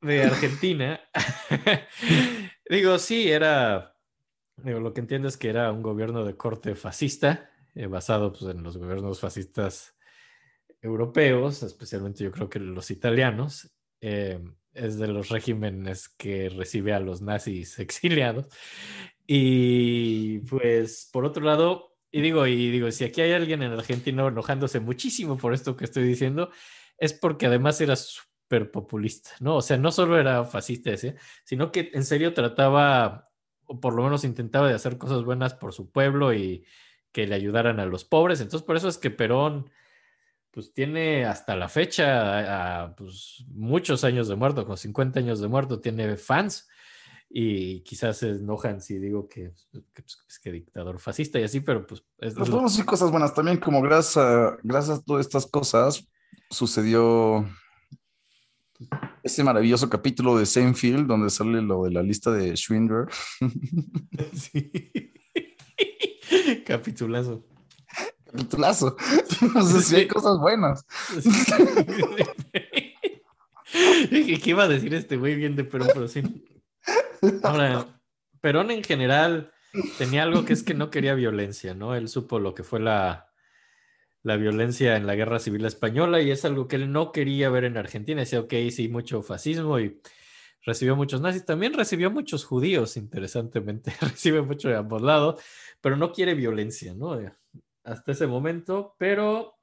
de 0.00 0.22
Argentina. 0.22 1.00
digo, 2.70 2.98
sí, 2.98 3.30
era. 3.30 3.94
Digo, 4.56 4.80
lo 4.80 4.92
que 4.92 5.00
entiendo 5.00 5.28
es 5.28 5.36
que 5.36 5.48
era 5.48 5.72
un 5.72 5.82
gobierno 5.82 6.24
de 6.24 6.36
corte 6.36 6.74
fascista, 6.74 7.50
eh, 7.74 7.86
basado 7.86 8.32
pues, 8.32 8.54
en 8.54 8.62
los 8.62 8.76
gobiernos 8.76 9.20
fascistas 9.20 9.96
europeos, 10.82 11.62
especialmente 11.62 12.24
yo 12.24 12.30
creo 12.30 12.48
que 12.48 12.58
los 12.58 12.90
italianos. 12.90 13.70
eh, 14.00 14.40
es 14.72 14.98
de 14.98 15.08
los 15.08 15.28
regímenes 15.30 16.08
que 16.08 16.48
recibe 16.48 16.92
a 16.92 17.00
los 17.00 17.22
nazis 17.22 17.78
exiliados. 17.78 18.46
Y 19.32 20.40
pues, 20.40 21.08
por 21.12 21.24
otro 21.24 21.44
lado, 21.44 21.96
y 22.10 22.20
digo, 22.20 22.48
y 22.48 22.68
digo, 22.72 22.90
si 22.90 23.04
aquí 23.04 23.20
hay 23.20 23.30
alguien 23.30 23.62
en 23.62 23.70
Argentina 23.70 24.26
enojándose 24.26 24.80
muchísimo 24.80 25.36
por 25.36 25.54
esto 25.54 25.76
que 25.76 25.84
estoy 25.84 26.02
diciendo, 26.02 26.50
es 26.98 27.12
porque 27.12 27.46
además 27.46 27.80
era 27.80 27.94
súper 27.94 28.72
populista, 28.72 29.30
¿no? 29.38 29.58
O 29.58 29.62
sea, 29.62 29.76
no 29.76 29.92
solo 29.92 30.18
era 30.18 30.44
fascista 30.44 30.90
sino 31.44 31.70
que 31.70 31.92
en 31.94 32.04
serio 32.04 32.34
trataba, 32.34 33.30
o 33.66 33.78
por 33.78 33.94
lo 33.94 34.02
menos 34.02 34.24
intentaba 34.24 34.66
de 34.66 34.74
hacer 34.74 34.98
cosas 34.98 35.22
buenas 35.22 35.54
por 35.54 35.72
su 35.74 35.92
pueblo 35.92 36.34
y 36.34 36.64
que 37.12 37.28
le 37.28 37.36
ayudaran 37.36 37.78
a 37.78 37.86
los 37.86 38.04
pobres. 38.04 38.40
Entonces, 38.40 38.66
por 38.66 38.76
eso 38.76 38.88
es 38.88 38.98
que 38.98 39.10
Perón, 39.10 39.70
pues 40.50 40.72
tiene 40.72 41.24
hasta 41.24 41.56
la 41.56 41.68
fecha, 41.68 42.82
a- 42.82 42.82
a, 42.84 42.96
pues, 42.96 43.44
muchos 43.48 44.04
años 44.04 44.28
de 44.28 44.36
muerto, 44.36 44.66
con 44.66 44.76
50 44.76 45.20
años 45.20 45.40
de 45.40 45.48
muerto, 45.48 45.80
tiene 45.80 46.16
fans 46.16 46.68
y 47.32 47.80
quizás 47.82 48.18
se 48.18 48.30
enojan 48.30 48.80
si 48.82 48.98
digo 48.98 49.28
que, 49.28 49.52
que, 49.94 50.02
pues, 50.02 50.40
que 50.42 50.50
dictador 50.50 50.98
fascista 50.98 51.38
y 51.38 51.44
así, 51.44 51.60
pero 51.60 51.86
pues 51.86 52.02
es 52.18 52.34
Nos 52.36 52.48
lo- 52.48 52.54
podemos 52.54 52.72
decir 52.72 52.84
cosas 52.84 53.10
buenas 53.12 53.32
también, 53.34 53.58
como 53.58 53.80
gracias 53.82 54.16
a, 54.16 54.58
gracias 54.64 54.98
a 54.98 55.02
todas 55.02 55.24
estas 55.26 55.46
cosas 55.46 56.08
sucedió 56.50 57.48
ese 59.22 59.44
maravilloso 59.44 59.88
capítulo 59.88 60.36
de 60.36 60.46
Seinfeld 60.46 61.06
donde 61.06 61.30
sale 61.30 61.60
lo 61.62 61.84
de 61.84 61.90
la 61.92 62.02
lista 62.02 62.32
de 62.32 62.56
Schwindler. 62.56 63.06
Sí. 64.34 64.72
Capitulazo. 66.66 67.44
Capitulazo. 68.24 68.96
O 69.56 69.62
sea, 69.62 69.80
sí 69.80 69.96
hay 69.96 70.08
cosas 70.08 70.38
buenas. 70.38 70.84
¿Qué 74.10 74.40
iba 74.50 74.64
a 74.64 74.68
decir 74.68 74.92
este 74.94 75.16
güey 75.16 75.36
bien 75.36 75.56
de 75.56 75.64
Perón? 75.64 75.88
Pero 75.94 76.08
sí. 76.08 76.22
Perón 78.40 78.70
en 78.70 78.82
general 78.82 79.52
tenía 79.98 80.22
algo 80.22 80.44
que 80.44 80.52
es 80.52 80.62
que 80.62 80.74
no 80.74 80.90
quería 80.90 81.14
violencia, 81.14 81.74
¿no? 81.74 81.94
Él 81.94 82.08
supo 82.08 82.38
lo 82.38 82.54
que 82.54 82.62
fue 82.64 82.80
la, 82.80 83.30
la 84.22 84.36
violencia 84.36 84.96
en 84.96 85.06
la 85.06 85.14
Guerra 85.14 85.38
Civil 85.38 85.64
Española 85.64 86.20
y 86.20 86.30
es 86.30 86.44
algo 86.44 86.68
que 86.68 86.76
él 86.76 86.92
no 86.92 87.12
quería 87.12 87.50
ver 87.50 87.64
en 87.64 87.76
Argentina. 87.76 88.20
Decía, 88.20 88.40
ok, 88.40 88.52
sí, 88.70 88.88
mucho 88.88 89.22
fascismo 89.22 89.78
y 89.78 90.00
recibió 90.62 90.96
muchos 90.96 91.20
nazis. 91.20 91.44
También 91.44 91.74
recibió 91.74 92.10
muchos 92.10 92.44
judíos, 92.44 92.96
interesantemente. 92.96 93.92
Recibe 94.00 94.42
mucho 94.42 94.68
de 94.68 94.76
ambos 94.76 95.02
lados, 95.02 95.42
pero 95.80 95.96
no 95.96 96.12
quiere 96.12 96.34
violencia, 96.34 96.94
¿no? 96.94 97.18
Hasta 97.84 98.12
ese 98.12 98.26
momento, 98.26 98.94
pero 98.98 99.58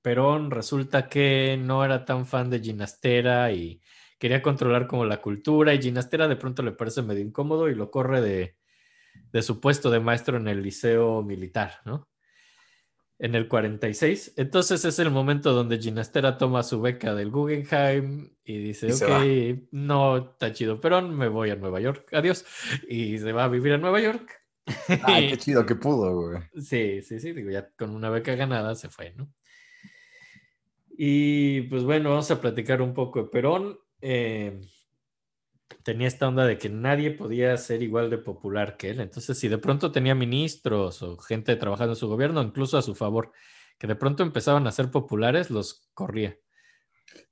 Perón 0.00 0.50
resulta 0.50 1.08
que 1.08 1.56
no 1.60 1.84
era 1.84 2.04
tan 2.04 2.26
fan 2.26 2.50
de 2.50 2.60
Ginastera 2.60 3.52
y 3.52 3.80
quería 4.22 4.40
controlar 4.40 4.86
como 4.86 5.04
la 5.04 5.20
cultura 5.20 5.74
y 5.74 5.82
Ginastera 5.82 6.28
de 6.28 6.36
pronto 6.36 6.62
le 6.62 6.70
parece 6.70 7.02
medio 7.02 7.24
incómodo 7.24 7.68
y 7.68 7.74
lo 7.74 7.90
corre 7.90 8.20
de, 8.20 8.56
de 9.32 9.42
su 9.42 9.60
puesto 9.60 9.90
de 9.90 9.98
maestro 9.98 10.36
en 10.36 10.46
el 10.46 10.62
liceo 10.62 11.24
militar, 11.24 11.80
¿no? 11.84 12.08
en 13.18 13.34
el 13.34 13.48
46. 13.48 14.34
Entonces 14.36 14.84
es 14.84 15.00
el 15.00 15.10
momento 15.10 15.52
donde 15.52 15.80
Ginastera 15.80 16.38
toma 16.38 16.62
su 16.62 16.80
beca 16.80 17.16
del 17.16 17.32
Guggenheim 17.32 18.30
y 18.44 18.58
dice, 18.58 18.90
Y 18.90 18.92
ok, 18.92 19.68
no, 19.72 20.18
está 20.18 20.52
chido 20.52 20.80
Perón, 20.80 21.18
me 21.18 21.26
voy 21.26 21.50
a 21.50 21.56
Nueva 21.56 21.80
York, 21.80 22.06
adiós. 22.12 22.44
Y 22.88 23.18
se 23.18 23.32
va 23.32 23.42
a 23.42 23.48
vivir 23.48 23.72
a 23.72 23.78
Nueva 23.78 24.00
York. 24.00 24.40
Ay, 25.02 25.30
qué 25.30 25.36
chido 25.36 25.66
que 25.66 25.74
pudo, 25.74 26.14
güey. 26.14 26.42
Sí, 26.60 27.02
sí, 27.02 27.18
sí, 27.18 27.32
digo, 27.32 27.50
ya 27.50 27.68
con 27.76 27.90
una 27.90 28.08
beca 28.08 28.36
ganada 28.36 28.76
se 28.76 28.88
fue, 28.88 29.14
¿no? 29.16 29.32
Y 30.96 31.62
pues 31.62 31.82
bueno, 31.82 32.10
vamos 32.10 32.30
a 32.30 32.40
platicar 32.40 32.80
un 32.80 32.94
poco 32.94 33.24
de 33.24 33.28
Perón. 33.28 33.81
Eh, 34.02 34.60
tenía 35.84 36.08
esta 36.08 36.28
onda 36.28 36.44
de 36.44 36.58
que 36.58 36.68
nadie 36.68 37.10
podía 37.12 37.56
ser 37.56 37.82
igual 37.82 38.10
de 38.10 38.18
popular 38.18 38.76
que 38.76 38.90
él. 38.90 39.00
Entonces, 39.00 39.38
si 39.38 39.48
de 39.48 39.58
pronto 39.58 39.90
tenía 39.90 40.14
ministros 40.14 41.02
o 41.02 41.16
gente 41.18 41.56
trabajando 41.56 41.92
en 41.92 41.96
su 41.96 42.08
gobierno, 42.08 42.42
incluso 42.42 42.76
a 42.76 42.82
su 42.82 42.94
favor, 42.94 43.32
que 43.78 43.86
de 43.86 43.96
pronto 43.96 44.22
empezaban 44.22 44.66
a 44.66 44.72
ser 44.72 44.90
populares, 44.90 45.50
los 45.50 45.88
corría. 45.94 46.36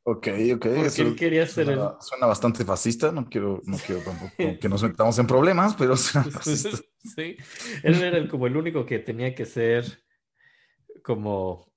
Ok, 0.03 0.29
ok. 0.55 0.67
Eso 0.67 1.03
él 1.03 1.17
quería 1.17 1.47
ser 1.47 1.69
el... 1.69 1.77
suena, 1.77 1.97
suena 2.01 2.27
bastante 2.27 2.65
fascista. 2.65 3.13
No 3.13 3.27
quiero, 3.29 3.61
no 3.65 3.77
quiero 3.77 4.01
tampoco 4.05 4.59
que 4.61 4.69
nos 4.69 4.83
metamos 4.83 5.19
en 5.19 5.27
problemas, 5.27 5.75
pero 5.77 5.97
suena 5.97 6.29
fascista. 6.31 6.79
sí, 6.99 7.37
él 7.83 8.03
era 8.03 8.17
el- 8.17 8.29
como 8.29 8.47
el 8.47 8.57
único 8.57 8.87
que 8.87 8.99
tenía 8.99 9.35
que 9.35 9.45
ser 9.45 9.85
como, 11.03 11.70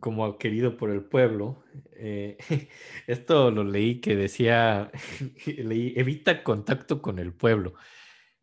como 0.00 0.38
querido 0.38 0.76
por 0.76 0.90
el 0.90 1.02
pueblo. 1.02 1.64
Eh, 1.92 2.36
esto 3.06 3.50
lo 3.50 3.64
leí 3.64 4.00
que 4.00 4.16
decía, 4.16 4.90
leí, 5.46 5.94
evita 5.96 6.42
contacto 6.42 7.02
con 7.02 7.18
el 7.18 7.32
pueblo. 7.32 7.74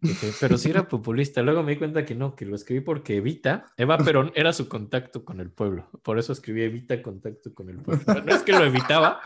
Dije, 0.04 0.34
pero 0.42 0.58
si 0.58 0.70
era 0.70 0.88
populista. 0.90 1.42
Luego 1.42 1.64
me 1.64 1.72
di 1.72 1.78
cuenta 1.78 2.06
que 2.06 2.14
no, 2.14 2.36
que 2.36 2.46
lo 2.46 2.56
escribí 2.56 2.82
porque 2.82 3.18
Evita, 3.18 3.66
Eva 3.78 3.98
Perón 3.98 4.32
era 4.36 4.52
su 4.52 4.68
contacto 4.68 5.24
con 5.24 5.40
el 5.40 5.50
pueblo. 5.50 5.90
Por 6.04 6.20
eso 6.20 6.34
escribí 6.34 6.64
Evita 6.64 7.02
contacto 7.02 7.54
con 7.54 7.70
el 7.70 7.78
pueblo. 7.78 8.04
No 8.22 8.36
es 8.36 8.44
que 8.44 8.52
lo 8.52 8.66
evitaba, 8.66 9.22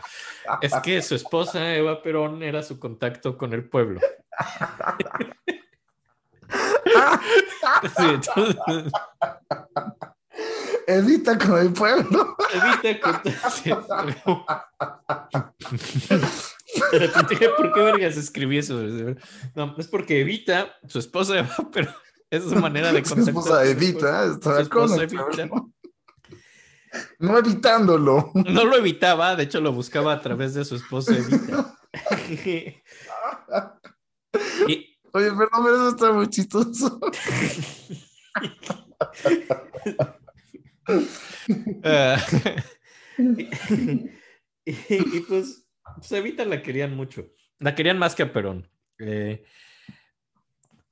es 0.62 0.72
que 0.84 1.02
su 1.02 1.16
esposa 1.16 1.74
Eva 1.74 2.00
Perón 2.00 2.42
era 2.44 2.62
su 2.62 2.78
contacto 2.78 3.36
con 3.36 3.52
el 3.52 3.68
pueblo. 3.68 4.00
Sí, 7.96 8.04
entonces, 8.04 8.56
Evita 10.88 11.36
con 11.36 11.58
el 11.58 11.70
pueblo. 11.74 12.34
evita 12.50 13.00
contacto. 13.00 13.50
sí, 13.50 13.70
De 16.92 16.98
repente 16.98 17.34
dije, 17.34 17.50
¿por 17.58 17.74
qué 17.74 17.80
vergas 17.82 18.16
escribí 18.16 18.56
eso? 18.56 18.80
No, 19.54 19.74
es 19.76 19.86
porque 19.86 20.22
Evita, 20.22 20.74
su 20.86 20.98
esposa 20.98 21.38
Eva 21.40 21.54
Perón, 21.70 21.94
es 22.30 22.44
su 22.44 22.56
manera 22.56 22.90
de 22.90 23.04
Su 23.04 23.14
contactar. 23.14 23.28
esposa 23.28 23.64
Evita 23.66 24.32
Su 24.32 24.68
con 24.70 24.92
el. 24.94 25.02
Evita. 25.02 25.48
No 27.18 27.36
evitándolo. 27.36 28.32
No 28.34 28.64
lo 28.64 28.76
evitaba, 28.76 29.36
de 29.36 29.42
hecho 29.42 29.60
lo 29.60 29.72
buscaba 29.74 30.14
a 30.14 30.22
través 30.22 30.54
de 30.54 30.64
su 30.64 30.76
esposa 30.76 31.14
Evita. 31.14 31.76
Y, 34.68 34.98
Oye, 35.12 35.30
perdón, 35.30 35.64
pero 35.64 35.74
eso 35.76 35.88
está 35.88 36.12
muy 36.12 36.28
chistoso. 36.28 37.00
ah, 41.84 42.16
y, 44.64 44.72
y, 44.74 45.20
pues, 45.28 45.66
pues 45.96 46.12
Evita 46.12 46.44
la 46.44 46.62
querían 46.62 46.94
mucho. 46.96 47.26
La 47.58 47.74
querían 47.74 47.98
más 47.98 48.14
que 48.14 48.22
a 48.24 48.32
Perón. 48.32 48.68
Eh, 48.98 49.44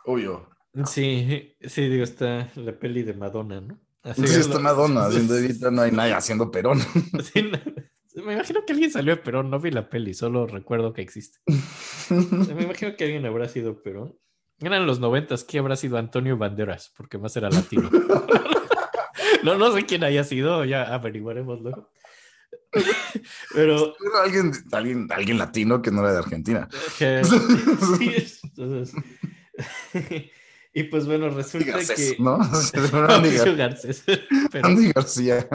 Obvio. 0.05 0.49
sí, 0.87 1.57
sí, 1.61 1.89
digo, 1.89 2.05
está 2.05 2.49
la 2.57 2.79
peli 2.79 3.03
de 3.03 3.15
Madonna, 3.15 3.61
¿no? 3.61 3.79
Así 4.03 4.21
Sí, 4.27 4.35
es 4.35 4.37
está 4.39 4.55
lo- 4.55 4.61
Madonna 4.61 5.07
haciendo 5.07 5.37
Evita, 5.37 5.71
no 5.71 5.83
hay 5.83 5.91
nadie 5.93 6.13
haciendo 6.15 6.51
Perón. 6.51 6.79
Sí, 7.23 7.43
no, 7.43 8.25
me 8.25 8.33
imagino 8.35 8.65
que 8.65 8.73
alguien 8.73 8.91
salió 8.91 9.15
de 9.17 9.23
Perón, 9.23 9.51
no 9.51 9.61
vi 9.61 9.71
la 9.71 9.91
peli, 9.91 10.15
solo 10.15 10.47
recuerdo 10.47 10.93
que 10.93 11.03
existe. 11.03 11.39
Me 12.55 12.63
imagino 12.63 12.97
que 12.97 13.05
alguien 13.05 13.27
habrá 13.27 13.49
sido 13.49 13.83
Perón. 13.83 14.17
Eran 14.61 14.87
los 14.87 15.01
noventas, 15.01 15.45
¿qué 15.45 15.59
habrá 15.59 15.77
sido 15.77 15.99
Antonio 15.99 16.39
Banderas? 16.39 16.91
Porque 16.97 17.19
más 17.19 17.37
era 17.37 17.51
latino. 17.51 17.91
No, 19.47 19.55
no 19.57 19.73
sé 19.73 19.87
quién 19.87 20.03
haya 20.03 20.25
sido, 20.25 20.65
ya 20.65 20.93
averiguaremos 20.93 21.61
luego. 21.61 21.89
Pero 23.55 23.95
Pero 23.97 24.17
alguien, 24.19 24.51
alguien, 24.73 25.07
alguien 25.11 25.39
latino 25.39 25.81
que 25.81 25.93
no 25.93 26.01
era 26.01 26.15
de 26.15 26.19
Argentina. 26.19 26.69
que- 26.99 27.23
sí, 27.99 28.41
entonces- 28.43 28.93
y 30.75 30.83
pues 30.83 31.07
bueno, 31.07 31.31
resulta 31.31 31.71
Garcés, 31.71 32.15
que 32.17 32.23
¿no? 32.23 32.39
Andy, 33.09 33.31
Garcés, 33.57 34.03
pero- 34.51 34.67
Andy 34.67 34.91
García. 34.93 35.49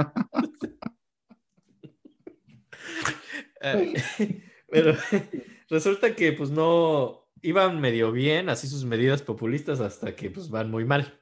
Ay, 3.60 3.94
Pero 4.72 4.96
resulta 5.70 6.16
que 6.16 6.32
pues 6.32 6.50
no 6.50 7.28
iban 7.42 7.80
medio 7.82 8.12
bien, 8.14 8.48
así 8.50 8.68
sus 8.68 8.86
medidas 8.86 9.22
populistas, 9.22 9.82
hasta 9.82 10.16
que 10.16 10.30
pues 10.32 10.50
van 10.50 10.72
muy 10.72 10.86
mal, 10.86 11.20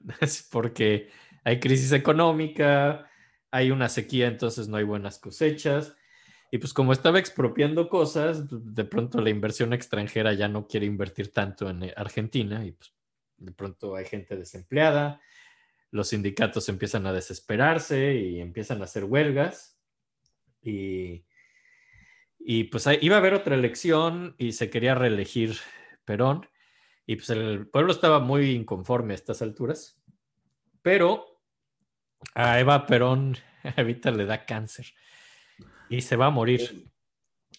porque 0.51 1.09
hay 1.43 1.59
crisis 1.59 1.91
económica, 1.91 3.09
hay 3.51 3.71
una 3.71 3.89
sequía, 3.89 4.27
entonces 4.27 4.67
no 4.67 4.77
hay 4.77 4.83
buenas 4.83 5.19
cosechas. 5.19 5.95
Y 6.51 6.57
pues 6.57 6.73
como 6.73 6.93
estaba 6.93 7.19
expropiando 7.19 7.89
cosas, 7.89 8.47
de 8.49 8.83
pronto 8.85 9.21
la 9.21 9.29
inversión 9.29 9.73
extranjera 9.73 10.33
ya 10.33 10.47
no 10.47 10.67
quiere 10.67 10.85
invertir 10.85 11.31
tanto 11.31 11.69
en 11.69 11.83
eh, 11.83 11.93
Argentina 11.95 12.65
y 12.65 12.71
pues 12.71 12.93
de 13.37 13.51
pronto 13.51 13.95
hay 13.95 14.05
gente 14.05 14.35
desempleada, 14.35 15.21
los 15.91 16.09
sindicatos 16.09 16.67
empiezan 16.69 17.05
a 17.07 17.13
desesperarse 17.13 18.15
y 18.15 18.39
empiezan 18.39 18.81
a 18.81 18.85
hacer 18.85 19.05
huelgas. 19.05 19.79
Y, 20.61 21.25
y 22.39 22.65
pues 22.65 22.87
iba 23.01 23.15
a 23.15 23.19
haber 23.19 23.33
otra 23.33 23.55
elección 23.55 24.35
y 24.37 24.51
se 24.53 24.69
quería 24.69 24.95
reelegir 24.95 25.57
Perón. 26.05 26.47
Y 27.05 27.15
pues 27.15 27.29
el 27.31 27.67
pueblo 27.67 27.91
estaba 27.91 28.19
muy 28.19 28.51
inconforme 28.51 29.13
a 29.13 29.15
estas 29.15 29.41
alturas, 29.41 29.98
pero 30.81 31.41
a 32.35 32.59
Eva 32.59 32.85
Perón 32.85 33.37
ahorita 33.77 34.11
le 34.11 34.25
da 34.25 34.45
cáncer 34.45 34.87
y 35.89 36.01
se 36.01 36.15
va 36.15 36.27
a 36.27 36.31
morir. 36.31 36.87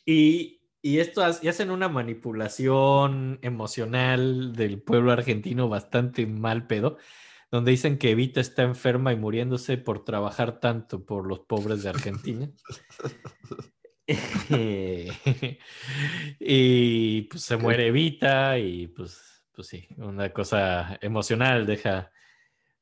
Y, 0.06 0.62
y 0.82 0.98
esto 0.98 1.22
y 1.42 1.48
hacen 1.48 1.70
una 1.70 1.88
manipulación 1.88 3.38
emocional 3.42 4.54
del 4.54 4.80
pueblo 4.80 5.12
argentino 5.12 5.68
bastante 5.68 6.26
mal 6.26 6.66
pedo, 6.66 6.96
donde 7.50 7.72
dicen 7.72 7.98
que 7.98 8.10
Evita 8.10 8.40
está 8.40 8.62
enferma 8.62 9.12
y 9.12 9.16
muriéndose 9.16 9.76
por 9.76 10.04
trabajar 10.04 10.60
tanto 10.60 11.04
por 11.04 11.26
los 11.26 11.40
pobres 11.40 11.82
de 11.82 11.88
Argentina. 11.90 12.50
y 16.40 17.22
pues 17.22 17.42
se 17.42 17.56
muere 17.56 17.86
Evita 17.88 18.58
y 18.58 18.88
pues, 18.88 19.44
pues 19.52 19.68
sí, 19.68 19.86
una 19.98 20.32
cosa 20.32 20.98
emocional, 21.00 21.64
deja 21.66 22.10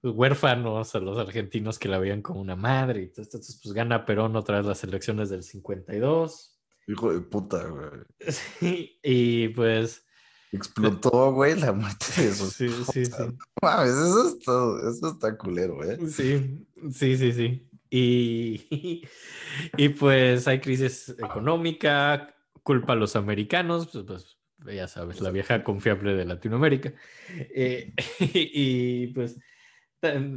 huérfanos 0.03 0.95
a 0.95 1.01
los 1.01 1.19
argentinos 1.19 1.79
que 1.79 1.89
la 1.89 1.99
veían 1.99 2.23
como 2.23 2.41
una 2.41 2.57
madre. 2.57 3.01
y 3.01 3.05
Entonces, 3.05 3.35
entonces, 3.35 3.61
pues 3.63 3.75
gana 3.75 4.05
Perón 4.05 4.37
otra 4.37 4.59
vez 4.59 4.67
las 4.67 4.85
elecciones 4.85 5.31
del 5.31 5.43
52. 5.43 6.59
Hijo 6.87 7.13
de 7.13 7.21
puta, 7.21 7.65
güey. 7.65 7.91
Sí, 8.29 8.99
y 9.03 9.49
pues 9.49 10.05
Explotó, 10.51 11.33
güey, 11.33 11.59
la 11.59 11.73
muerte 11.73 12.07
de 12.17 12.29
esos. 12.29 12.53
sí, 12.55 12.69
sí, 12.91 13.05
sí. 13.05 13.13
Mames, 13.61 13.91
eso 13.91 14.29
está, 14.29 14.91
eso 14.91 15.09
está 15.13 15.37
culero, 15.37 15.85
¿eh? 15.85 15.99
Sí, 16.09 16.67
sí, 16.91 17.17
sí, 17.19 17.33
sí. 17.33 17.69
Y, 17.91 19.03
y 19.77 19.89
pues 19.91 20.49
hay 20.49 20.61
crisis 20.61 21.11
económica, 21.19 22.35
culpa 22.63 22.95
a 22.95 22.97
los 22.97 23.15
americanos, 23.17 23.89
pues, 23.93 24.05
pues, 24.05 24.39
ya 24.75 24.89
sabes, 24.89 25.21
la 25.21 25.31
vieja 25.31 25.63
confiable 25.63 26.15
de 26.15 26.25
Latinoamérica. 26.25 26.95
Eh, 27.29 27.93
y 28.21 29.09
pues 29.09 29.39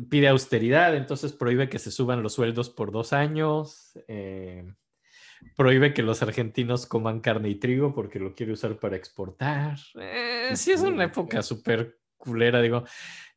pide 0.09 0.28
austeridad, 0.28 0.95
entonces 0.95 1.34
prohíbe 1.34 1.70
que 1.70 1.80
se 1.80 1.91
suban 1.91 2.24
los 2.24 2.34
sueldos 2.34 2.70
por 2.70 2.91
dos 2.91 3.14
años. 3.14 3.91
eh, 4.07 4.66
prohíbe 5.55 5.93
que 5.93 6.03
los 6.03 6.22
argentinos 6.22 6.86
coman 6.86 7.20
carne 7.20 7.49
y 7.49 7.55
trigo 7.55 7.93
porque 7.93 8.20
lo 8.20 8.34
quiere 8.34 8.53
usar 8.53 8.78
para 8.78 8.95
exportar. 8.95 9.78
Eh, 9.99 10.51
sí, 10.55 10.72
es 10.72 10.82
una 10.82 11.05
época 11.05 11.41
súper 11.41 11.99
culera, 12.18 12.62
digo. 12.62 12.84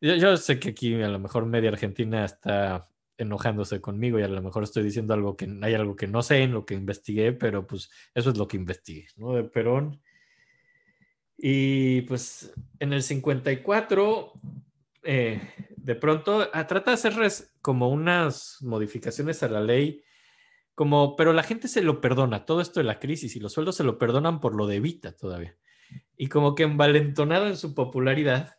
Yo, 0.00 0.14
yo 0.16 0.36
sé 0.36 0.58
que 0.58 0.70
aquí 0.70 1.00
a 1.02 1.08
lo 1.08 1.18
mejor 1.18 1.46
media 1.46 1.70
Argentina 1.70 2.24
está 2.24 2.88
enojándose 3.16 3.80
conmigo 3.80 4.18
y 4.18 4.22
a 4.22 4.28
lo 4.28 4.42
mejor 4.42 4.64
estoy 4.64 4.82
diciendo 4.82 5.14
algo 5.14 5.36
que 5.36 5.48
hay 5.62 5.74
algo 5.74 5.94
que 5.96 6.06
no 6.06 6.22
sé 6.22 6.42
en 6.42 6.52
lo 6.52 6.66
que 6.66 6.74
investigué, 6.74 7.32
pero 7.32 7.66
pues 7.66 7.90
eso 8.14 8.30
es 8.30 8.36
lo 8.36 8.48
que 8.48 8.56
investigué, 8.56 9.06
¿no? 9.16 9.34
De 9.34 9.44
Perón. 9.44 10.00
Y 11.36 12.02
pues 12.02 12.52
en 12.78 12.92
el 12.92 13.02
54, 13.02 14.32
eh, 15.02 15.40
de 15.84 15.94
pronto 15.94 16.48
ah, 16.54 16.66
trata 16.66 16.92
de 16.92 16.94
hacer 16.94 17.14
res- 17.14 17.52
como 17.60 17.90
unas 17.90 18.56
modificaciones 18.62 19.42
a 19.42 19.48
la 19.48 19.60
ley, 19.60 20.02
como, 20.74 21.14
pero 21.14 21.34
la 21.34 21.42
gente 21.42 21.68
se 21.68 21.82
lo 21.82 22.00
perdona, 22.00 22.46
todo 22.46 22.62
esto 22.62 22.80
de 22.80 22.84
la 22.84 22.98
crisis 22.98 23.36
y 23.36 23.40
los 23.40 23.52
sueldos 23.52 23.76
se 23.76 23.84
lo 23.84 23.98
perdonan 23.98 24.40
por 24.40 24.54
lo 24.56 24.66
de 24.66 24.76
Evita 24.76 25.12
todavía. 25.14 25.56
Y 26.16 26.28
como 26.28 26.54
que 26.54 26.62
envalentonado 26.62 27.46
en 27.46 27.58
su 27.58 27.74
popularidad, 27.74 28.56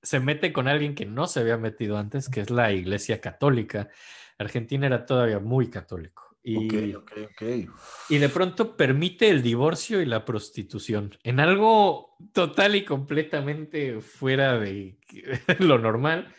se 0.00 0.20
mete 0.20 0.52
con 0.52 0.68
alguien 0.68 0.94
que 0.94 1.06
no 1.06 1.26
se 1.26 1.40
había 1.40 1.56
metido 1.56 1.98
antes, 1.98 2.28
que 2.28 2.40
es 2.40 2.50
la 2.50 2.70
Iglesia 2.72 3.20
Católica. 3.20 3.88
Argentina 4.38 4.86
era 4.86 5.06
todavía 5.06 5.40
muy 5.40 5.70
católico. 5.70 6.22
Y, 6.48 8.18
de 8.18 8.28
pronto 8.28 8.76
permite 8.76 9.28
el 9.28 9.42
divorcio 9.42 10.00
y 10.00 10.06
la 10.06 10.24
prostitución 10.24 11.18
en 11.24 11.40
algo 11.40 12.16
total 12.32 12.76
y 12.76 12.84
completamente 12.84 14.00
fuera 14.00 14.58
de 14.58 14.96
lo 15.58 15.78
normal. 15.78 16.32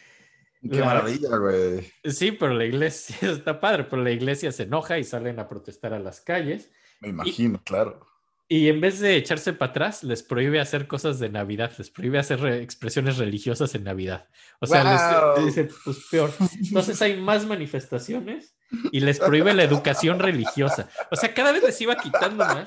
Qué 0.61 0.79
La- 0.79 0.85
maravilla, 0.85 1.35
güey. 1.37 1.91
Sí, 2.05 2.31
pero 2.31 2.53
la 2.53 2.63
iglesia 2.63 3.17
está 3.31 3.59
padre, 3.59 3.83
pero 3.83 4.01
la 4.01 4.11
iglesia 4.11 4.51
se 4.53 4.63
enoja 4.63 4.97
y 4.97 5.03
salen 5.03 5.39
a 5.39 5.49
protestar 5.49 5.93
a 5.93 5.99
las 5.99 6.21
calles. 6.21 6.71
Me 7.01 7.09
imagino, 7.09 7.61
claro. 7.63 8.07
Y 8.49 8.69
en 8.69 8.79
vez 8.79 8.99
de 9.01 9.17
echarse 9.17 9.51
para 9.51 9.71
atrás, 9.71 10.03
les 10.03 10.23
prohíbe 10.23 10.61
hacer 10.61 10.87
cosas 10.87 11.19
de 11.19 11.27
Navidad, 11.29 11.71
les 11.77 11.89
prohíbe 11.89 12.17
hacer 12.17 12.39
re- 12.39 12.61
expresiones 12.63 13.17
religiosas 13.17 13.75
en 13.75 13.83
Navidad. 13.83 14.29
O 14.61 14.65
sea, 14.67 14.83
les- 14.85 14.93
¡Guau! 15.01 15.35
les 15.37 15.45
dice, 15.47 15.69
pues 15.83 15.97
peor. 16.09 16.33
Entonces 16.63 17.01
hay 17.01 17.19
más 17.19 17.45
manifestaciones 17.45 18.55
y 18.93 19.01
les 19.01 19.19
prohíbe 19.19 19.53
la 19.53 19.63
educación 19.63 20.19
religiosa. 20.19 20.89
O 21.11 21.17
sea, 21.17 21.33
cada 21.33 21.51
vez 21.51 21.61
les 21.63 21.81
iba 21.81 21.97
quitando 21.97 22.45
más. 22.45 22.65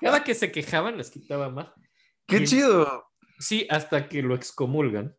Cada 0.00 0.24
que 0.24 0.34
se 0.34 0.50
quejaban, 0.50 0.96
les 0.96 1.10
quitaba 1.10 1.50
más. 1.50 1.68
¡Qué 2.26 2.38
Y- 2.38 2.44
chido! 2.46 3.04
Sí, 3.38 3.66
hasta 3.70 4.08
que 4.08 4.22
lo 4.22 4.34
excomulgan. 4.34 5.14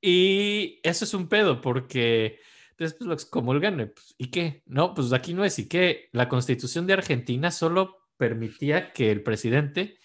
Y 0.00 0.80
eso 0.82 1.04
es 1.04 1.14
un 1.14 1.28
pedo, 1.28 1.60
porque 1.60 2.40
después 2.78 3.06
lo 3.06 3.14
excomulgan. 3.14 3.80
y, 3.80 3.86
pues, 3.86 4.14
¿Y 4.18 4.30
qué? 4.30 4.62
No, 4.66 4.92
pues 4.94 5.12
aquí 5.12 5.34
no 5.34 5.44
es. 5.44 5.58
¿Y 5.58 5.68
qué? 5.68 6.08
La 6.12 6.28
constitución 6.28 6.86
de 6.86 6.92
Argentina 6.94 7.50
solo 7.50 7.96
permitía 8.16 8.92
que 8.92 9.10
el 9.10 9.22
presidente 9.22 9.98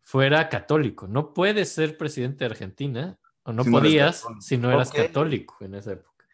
fuera 0.00 0.48
católico. 0.48 1.06
No 1.06 1.32
puedes 1.34 1.70
ser 1.72 1.96
presidente 1.96 2.44
de 2.44 2.50
Argentina, 2.50 3.18
o 3.42 3.52
no 3.52 3.64
Si 3.64 3.70
podías 3.70 4.26
si 4.40 4.56
no 4.56 4.70
eras 4.70 4.90
católico 4.90 5.56
en 5.60 5.74
esa 5.74 5.92
época. 5.92 6.26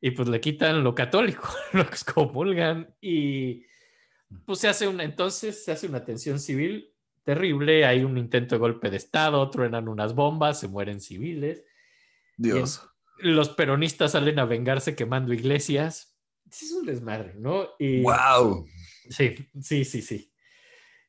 Y 0.00 0.10
pues 0.12 0.28
le 0.28 0.40
quitan 0.40 0.82
lo 0.82 0.94
católico, 0.94 1.48
lo 1.72 1.82
excomulgan 1.82 2.94
y 3.00 3.64
pues 4.46 4.60
se 4.60 4.68
hace 4.68 4.88
una, 4.88 5.04
entonces 5.04 5.62
se 5.64 5.72
hace 5.72 5.86
una 5.86 6.04
tensión 6.04 6.40
civil 6.40 6.92
terrible, 7.22 7.84
hay 7.84 8.02
un 8.02 8.18
intento 8.18 8.54
de 8.54 8.60
golpe 8.60 8.90
de 8.90 8.96
Estado, 8.96 9.48
truenan 9.50 9.88
unas 9.88 10.14
bombas, 10.14 10.58
se 10.58 10.68
mueren 10.68 11.00
civiles, 11.00 11.64
Dios. 12.36 12.88
los 13.18 13.50
peronistas 13.50 14.12
salen 14.12 14.38
a 14.38 14.44
vengarse 14.44 14.96
quemando 14.96 15.32
iglesias, 15.32 16.18
es 16.50 16.72
un 16.72 16.84
desmadre, 16.84 17.34
¿no? 17.36 17.68
Y, 17.78 18.02
¡Wow! 18.02 18.66
Sí, 19.08 19.36
sí, 19.60 19.84
sí, 19.84 20.02
sí. 20.02 20.31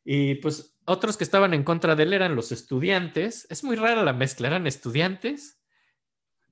Y 0.04 0.36
pues 0.36 0.76
otros 0.86 1.18
que 1.18 1.24
estaban 1.24 1.54
en 1.54 1.64
contra 1.64 1.96
de 1.96 2.04
él 2.04 2.14
eran 2.14 2.36
los 2.36 2.52
estudiantes, 2.52 3.48
es 3.50 3.64
muy 3.64 3.76
rara 3.76 4.04
la 4.04 4.14
mezcla, 4.14 4.48
eran 4.48 4.68
estudiantes, 4.68 5.60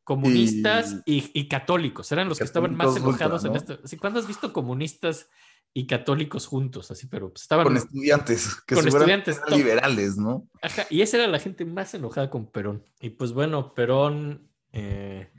comunistas 0.04 1.02
y, 1.06 1.30
y 1.34 1.48
católicos, 1.48 2.12
eran 2.12 2.30
los 2.30 2.38
que 2.38 2.44
estaban 2.44 2.76
más 2.76 2.88
ultra, 2.88 3.04
enojados 3.04 3.46
en 3.46 3.56
esto. 3.56 3.80
Sí, 3.86 3.98
¿Cuándo 3.98 4.20
has 4.20 4.28
visto 4.28 4.52
comunistas 4.54 5.30
y 5.74 5.86
católicos 5.88 6.48
juntos? 6.48 6.92
Así, 6.92 7.08
pero 7.08 7.30
pues, 7.30 7.44
estaban... 7.44 7.66
Con 7.66 7.78
estudiantes, 7.78 8.56
que 8.68 8.76
Con 8.76 8.88
estudiantes, 8.88 9.42
liberales, 9.50 10.18
¿no? 10.18 10.48
Ajá, 10.62 10.86
y 10.90 11.02
esa 11.02 11.18
era 11.18 11.28
la 11.28 11.40
gente 11.40 11.66
más 11.66 11.94
enojada 11.94 12.30
con 12.30 12.52
Perón. 12.52 12.84
Y 13.00 13.12
pues 13.12 13.34
bueno, 13.34 13.74
Perón, 13.74 14.50
eh, 14.72 15.30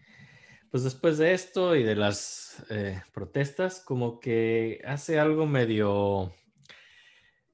pues 0.70 0.84
después 0.84 1.18
de 1.18 1.34
esto 1.34 1.76
y 1.76 1.82
de 1.82 1.96
las 1.96 2.64
eh, 2.70 3.02
protestas, 3.12 3.82
como 3.84 4.20
que 4.20 4.80
hace 4.86 5.18
algo 5.18 5.46
medio, 5.46 6.32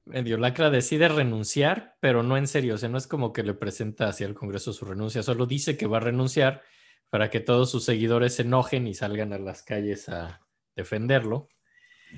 medio 0.09 0.37
lacra, 0.37 0.69
decide 0.69 1.07
renunciar, 1.07 1.95
pero 2.01 2.23
no 2.23 2.35
en 2.37 2.47
serio, 2.47 2.75
o 2.75 2.77
sea, 2.77 2.89
no 2.89 2.97
es 2.97 3.07
como 3.07 3.31
que 3.31 3.43
le 3.43 3.53
presenta 3.53 4.07
hacia 4.09 4.27
el 4.27 4.33
Congreso 4.33 4.73
su 4.73 4.85
renuncia, 4.85 5.23
solo 5.23 5.45
dice 5.45 5.77
que 5.77 5.85
va 5.87 5.97
a 5.97 6.01
renunciar 6.01 6.61
para 7.09 7.29
que 7.29 7.39
todos 7.39 7.71
sus 7.71 7.85
seguidores 7.85 8.35
se 8.35 8.41
enojen 8.43 8.85
y 8.87 8.93
salgan 8.93 9.33
a 9.33 9.39
las 9.39 9.63
calles 9.63 10.09
a 10.09 10.41
defenderlo. 10.75 11.47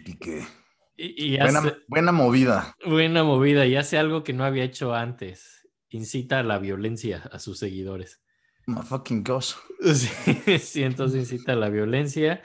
Y 0.06 0.18
que... 0.18 0.44
Y, 0.98 1.34
y 1.36 1.38
hace- 1.38 1.52
Buena, 1.60 1.78
buena 1.88 2.12
movida. 2.12 2.76
Buena 2.86 3.24
movida 3.24 3.66
y 3.66 3.76
hace 3.76 3.98
algo 3.98 4.24
que 4.24 4.34
no 4.34 4.44
había 4.44 4.64
hecho 4.64 4.94
antes. 4.94 5.68
Incita 5.90 6.40
a 6.40 6.44
la 6.44 6.58
violencia 6.60 7.30
a 7.32 7.40
sus 7.40 7.60
seguidores. 7.60 8.22
My 8.68 8.82
fucking 8.84 9.24
gosh. 9.24 9.54
Sí, 9.94 10.60
sí, 10.60 10.84
entonces 10.84 11.22
incita 11.32 11.54
a 11.54 11.56
la 11.56 11.70
violencia. 11.70 12.42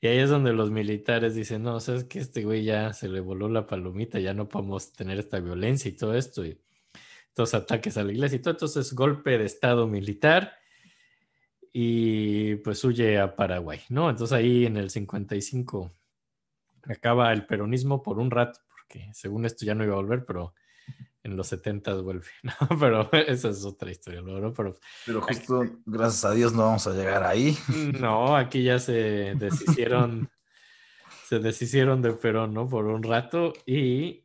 Y 0.00 0.08
ahí 0.08 0.18
es 0.18 0.30
donde 0.30 0.52
los 0.52 0.70
militares 0.70 1.34
dicen, 1.34 1.62
no, 1.62 1.80
sabes 1.80 2.04
que 2.04 2.18
este 2.18 2.44
güey 2.44 2.64
ya 2.64 2.92
se 2.92 3.08
le 3.08 3.20
voló 3.20 3.48
la 3.48 3.66
palomita, 3.66 4.18
ya 4.18 4.34
no 4.34 4.48
podemos 4.48 4.92
tener 4.92 5.18
esta 5.18 5.40
violencia 5.40 5.88
y 5.88 5.96
todo 5.96 6.14
esto. 6.14 6.44
Y 6.44 6.58
estos 7.28 7.54
ataques 7.54 7.96
a 7.96 8.04
la 8.04 8.12
iglesia 8.12 8.36
y 8.36 8.38
todo. 8.40 8.54
Entonces, 8.54 8.92
golpe 8.94 9.38
de 9.38 9.44
estado 9.44 9.86
militar 9.86 10.52
y 11.78 12.56
pues 12.56 12.82
huye 12.84 13.18
a 13.18 13.36
Paraguay, 13.36 13.80
¿no? 13.90 14.08
Entonces 14.08 14.34
ahí 14.34 14.64
en 14.64 14.78
el 14.78 14.88
55 14.88 15.92
acaba 16.84 17.30
el 17.34 17.44
peronismo 17.44 18.02
por 18.02 18.18
un 18.18 18.30
rato, 18.30 18.60
porque 18.70 19.10
según 19.12 19.44
esto 19.44 19.66
ya 19.66 19.74
no 19.74 19.84
iba 19.84 19.92
a 19.92 19.96
volver, 19.96 20.24
pero 20.24 20.54
en 21.26 21.36
los 21.36 21.48
70 21.48 21.94
vuelve, 22.02 22.26
¿no? 22.42 22.52
Pero 22.80 23.10
esa 23.12 23.48
es 23.50 23.64
otra 23.64 23.90
historia, 23.90 24.22
¿no? 24.22 24.52
Pero 24.54 24.76
Pero 25.04 25.20
justo, 25.20 25.62
gracias 25.84 26.24
a 26.24 26.32
Dios, 26.32 26.52
no 26.52 26.62
vamos 26.62 26.86
a 26.86 26.92
llegar 26.94 27.24
ahí. 27.24 27.56
no, 28.00 28.36
aquí 28.36 28.62
ya 28.62 28.78
se 28.78 29.34
deshicieron, 29.36 30.30
se 31.28 31.38
deshicieron 31.40 32.00
de 32.00 32.12
Perón, 32.12 32.54
¿no? 32.54 32.68
Por 32.68 32.86
un 32.86 33.02
rato 33.02 33.52
y, 33.66 33.76
y- 33.76 34.24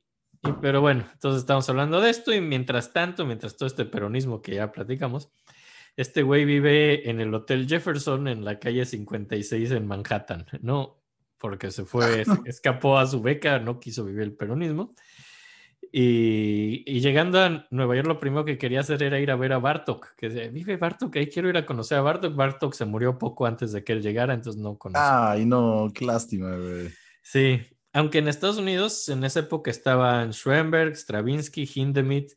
pero 0.61 0.79
bueno, 0.81 1.03
entonces 1.13 1.41
estamos 1.41 1.67
hablando 1.69 1.99
de 2.01 2.09
esto 2.11 2.33
y 2.33 2.39
mientras 2.41 2.93
tanto, 2.93 3.25
mientras 3.25 3.57
todo 3.57 3.67
este 3.67 3.85
peronismo 3.85 4.41
que 4.41 4.55
ya 4.55 4.71
platicamos, 4.71 5.31
este 5.97 6.21
güey 6.23 6.45
vive 6.45 7.09
en 7.09 7.19
el 7.19 7.33
Hotel 7.33 7.67
Jefferson 7.67 8.27
en 8.27 8.45
la 8.45 8.59
calle 8.59 8.85
56 8.85 9.71
en 9.71 9.87
Manhattan, 9.87 10.45
¿no? 10.61 11.01
Porque 11.37 11.71
se 11.71 11.83
fue, 11.83 12.23
se 12.45 12.49
escapó 12.49 12.97
a 12.99 13.07
su 13.07 13.21
beca, 13.21 13.59
no 13.59 13.79
quiso 13.79 14.05
vivir 14.05 14.21
el 14.21 14.33
peronismo. 14.33 14.93
Y, 15.91 16.83
y 16.85 17.01
llegando 17.01 17.39
a 17.41 17.67
Nueva 17.69 17.95
York, 17.95 18.07
lo 18.07 18.19
primero 18.19 18.45
que 18.45 18.57
quería 18.57 18.79
hacer 18.79 19.03
era 19.03 19.19
ir 19.19 19.29
a 19.29 19.35
ver 19.35 19.51
a 19.53 19.59
Bartok, 19.59 20.15
que 20.15 20.29
decía, 20.29 20.49
vive 20.49 20.77
Bartok, 20.77 21.15
ahí 21.17 21.27
quiero 21.27 21.49
ir 21.49 21.57
a 21.57 21.65
conocer 21.65 21.97
a 21.97 22.01
Bartok. 22.01 22.35
Bartok 22.35 22.73
se 22.73 22.85
murió 22.85 23.17
poco 23.17 23.45
antes 23.45 23.71
de 23.73 23.83
que 23.83 23.93
él 23.93 24.01
llegara, 24.01 24.33
entonces 24.33 24.61
no 24.61 24.77
conocí. 24.77 25.01
Ay, 25.03 25.45
no, 25.45 25.91
qué 25.93 26.05
lástima, 26.05 26.55
güey. 26.55 26.89
Sí, 27.21 27.61
aunque 27.93 28.19
en 28.19 28.27
Estados 28.27 28.57
Unidos 28.57 29.09
en 29.09 29.23
esa 29.23 29.41
época 29.41 29.69
estaban 29.71 30.31
Schoenberg, 30.33 30.95
Stravinsky, 30.95 31.69
Hindemith, 31.73 32.33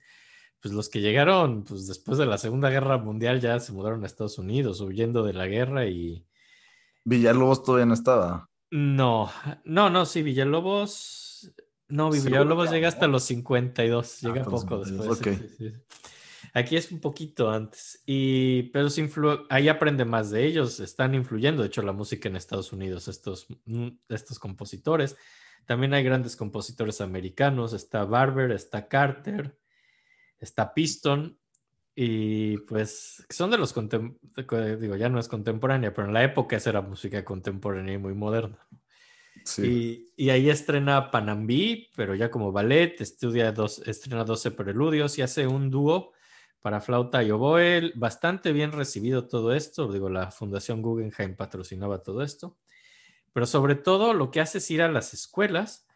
pues 0.60 0.74
los 0.74 0.88
que 0.88 1.00
llegaron 1.00 1.64
pues 1.64 1.86
después 1.86 2.18
de 2.18 2.26
la 2.26 2.38
Segunda 2.38 2.70
Guerra 2.70 2.98
Mundial 2.98 3.40
ya 3.40 3.60
se 3.60 3.72
mudaron 3.72 4.02
a 4.02 4.06
Estados 4.06 4.38
Unidos 4.38 4.80
huyendo 4.80 5.22
de 5.22 5.34
la 5.34 5.46
guerra 5.46 5.86
y 5.86 6.26
Villalobos 7.04 7.62
todavía 7.62 7.86
no 7.86 7.94
estaba. 7.94 8.50
no, 8.70 9.30
no, 9.64 9.90
no, 9.90 10.06
sí, 10.06 10.22
Villalobos, 10.22 11.23
no, 11.88 12.10
Villalobos 12.10 12.70
ya, 12.70 12.76
llega 12.76 12.88
hasta 12.88 13.06
los 13.06 13.24
52, 13.24 14.18
Ah, 14.24 14.26
llega 14.28 14.44
poco 14.44 14.84
52, 14.84 15.08
después. 15.08 15.20
ok. 15.20 15.40
sí, 15.42 15.48
sí, 15.48 15.70
sí. 15.70 15.72
Aquí 16.52 16.76
es 16.76 16.92
un 16.92 17.00
poquito 17.00 17.50
antes, 17.50 18.02
y, 18.06 18.64
pero 18.64 18.88
se 18.90 19.02
influ- 19.04 19.44
ahí 19.50 19.68
aprende 19.68 20.04
más 20.04 20.30
de 20.30 20.44
ellos, 20.44 20.78
están 20.78 21.14
influyendo, 21.14 21.62
de 21.62 21.68
hecho, 21.68 21.82
la 21.82 21.92
música 21.92 22.28
en 22.28 22.36
Estados 22.36 22.72
Unidos, 22.72 23.08
estos, 23.08 23.46
mm, 23.64 23.88
estos 24.08 24.38
compositores. 24.38 25.16
También 25.66 25.94
hay 25.94 26.04
grandes 26.04 26.36
compositores 26.36 27.00
americanos, 27.00 27.72
está 27.72 28.04
Barber, 28.04 28.52
está 28.52 28.86
Carter, 28.88 29.58
está 30.38 30.74
Piston, 30.74 31.38
y 31.96 32.58
pues 32.58 33.24
son 33.30 33.50
de 33.50 33.58
los, 33.58 33.74
contem- 33.74 34.18
de- 34.20 34.76
digo, 34.76 34.96
ya 34.96 35.08
no 35.08 35.18
es 35.18 35.28
contemporánea, 35.28 35.94
pero 35.94 36.06
en 36.08 36.14
la 36.14 36.22
época 36.24 36.56
esa 36.56 36.70
era 36.70 36.82
música 36.82 37.24
contemporánea 37.24 37.94
y 37.94 37.98
muy 37.98 38.14
moderna. 38.14 38.58
Y, 39.58 40.10
y 40.16 40.30
ahí 40.30 40.48
estrena 40.48 41.10
Panambí, 41.10 41.88
pero 41.96 42.14
ya 42.14 42.30
como 42.30 42.52
ballet, 42.52 43.00
estudia 43.00 43.52
dos, 43.52 43.82
estrena 43.86 44.24
12 44.24 44.52
preludios 44.52 45.18
y 45.18 45.22
hace 45.22 45.46
un 45.46 45.70
dúo 45.70 46.12
para 46.60 46.80
flauta 46.80 47.22
y 47.22 47.30
oboe. 47.30 47.92
Bastante 47.94 48.52
bien 48.52 48.72
recibido 48.72 49.28
todo 49.28 49.52
esto. 49.52 49.92
Digo, 49.92 50.08
la 50.08 50.30
Fundación 50.30 50.80
Guggenheim 50.80 51.36
patrocinaba 51.36 52.02
todo 52.02 52.22
esto. 52.22 52.56
Pero 53.34 53.44
sobre 53.44 53.74
todo 53.74 54.14
lo 54.14 54.30
que 54.30 54.40
hace 54.40 54.58
es 54.58 54.70
ir 54.70 54.80
a 54.80 54.90
las 54.90 55.12
escuelas 55.12 55.86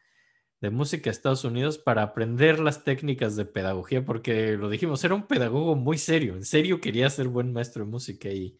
de 0.60 0.70
música 0.70 1.04
de 1.04 1.10
Estados 1.10 1.44
Unidos 1.44 1.78
para 1.78 2.02
aprender 2.02 2.58
las 2.58 2.84
técnicas 2.84 3.36
de 3.36 3.44
pedagogía, 3.44 4.04
porque 4.04 4.56
lo 4.56 4.68
dijimos, 4.68 5.02
era 5.04 5.14
un 5.14 5.26
pedagogo 5.26 5.76
muy 5.76 5.98
serio. 5.98 6.34
En 6.34 6.44
serio 6.44 6.80
quería 6.80 7.08
ser 7.10 7.28
buen 7.28 7.52
maestro 7.52 7.84
de 7.84 7.90
música 7.90 8.28
y 8.28 8.58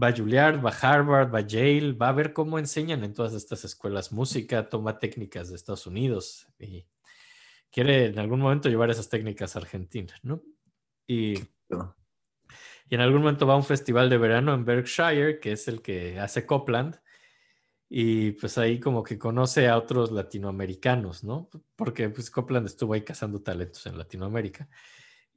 va 0.00 0.08
a 0.08 0.12
Juilliard, 0.12 0.64
va 0.64 0.70
a 0.70 0.78
Harvard, 0.78 1.34
va 1.34 1.38
a 1.38 1.46
Yale, 1.46 1.92
va 1.92 2.08
a 2.08 2.12
ver 2.12 2.32
cómo 2.32 2.58
enseñan 2.58 3.02
en 3.04 3.14
todas 3.14 3.34
estas 3.34 3.64
escuelas 3.64 4.12
música, 4.12 4.68
toma 4.68 4.98
técnicas 4.98 5.48
de 5.48 5.56
Estados 5.56 5.86
Unidos 5.86 6.48
y 6.58 6.86
quiere 7.70 8.06
en 8.06 8.18
algún 8.18 8.40
momento 8.40 8.68
llevar 8.68 8.90
esas 8.90 9.08
técnicas 9.08 9.56
a 9.56 9.60
Argentina, 9.60 10.14
¿no? 10.22 10.42
Y, 11.06 11.38
y 11.38 12.94
en 12.94 13.00
algún 13.00 13.20
momento 13.20 13.46
va 13.46 13.54
a 13.54 13.58
un 13.58 13.64
festival 13.64 14.10
de 14.10 14.18
verano 14.18 14.54
en 14.54 14.64
Berkshire, 14.64 15.40
que 15.40 15.52
es 15.52 15.66
el 15.68 15.82
que 15.82 16.20
hace 16.20 16.46
Copland, 16.46 17.00
y 17.88 18.32
pues 18.32 18.58
ahí 18.58 18.80
como 18.80 19.02
que 19.02 19.18
conoce 19.18 19.68
a 19.68 19.78
otros 19.78 20.10
latinoamericanos, 20.10 21.24
¿no? 21.24 21.48
Porque 21.76 22.08
pues 22.10 22.30
Copland 22.30 22.66
estuvo 22.66 22.94
ahí 22.94 23.02
cazando 23.02 23.40
talentos 23.42 23.86
en 23.86 23.96
Latinoamérica. 23.96 24.68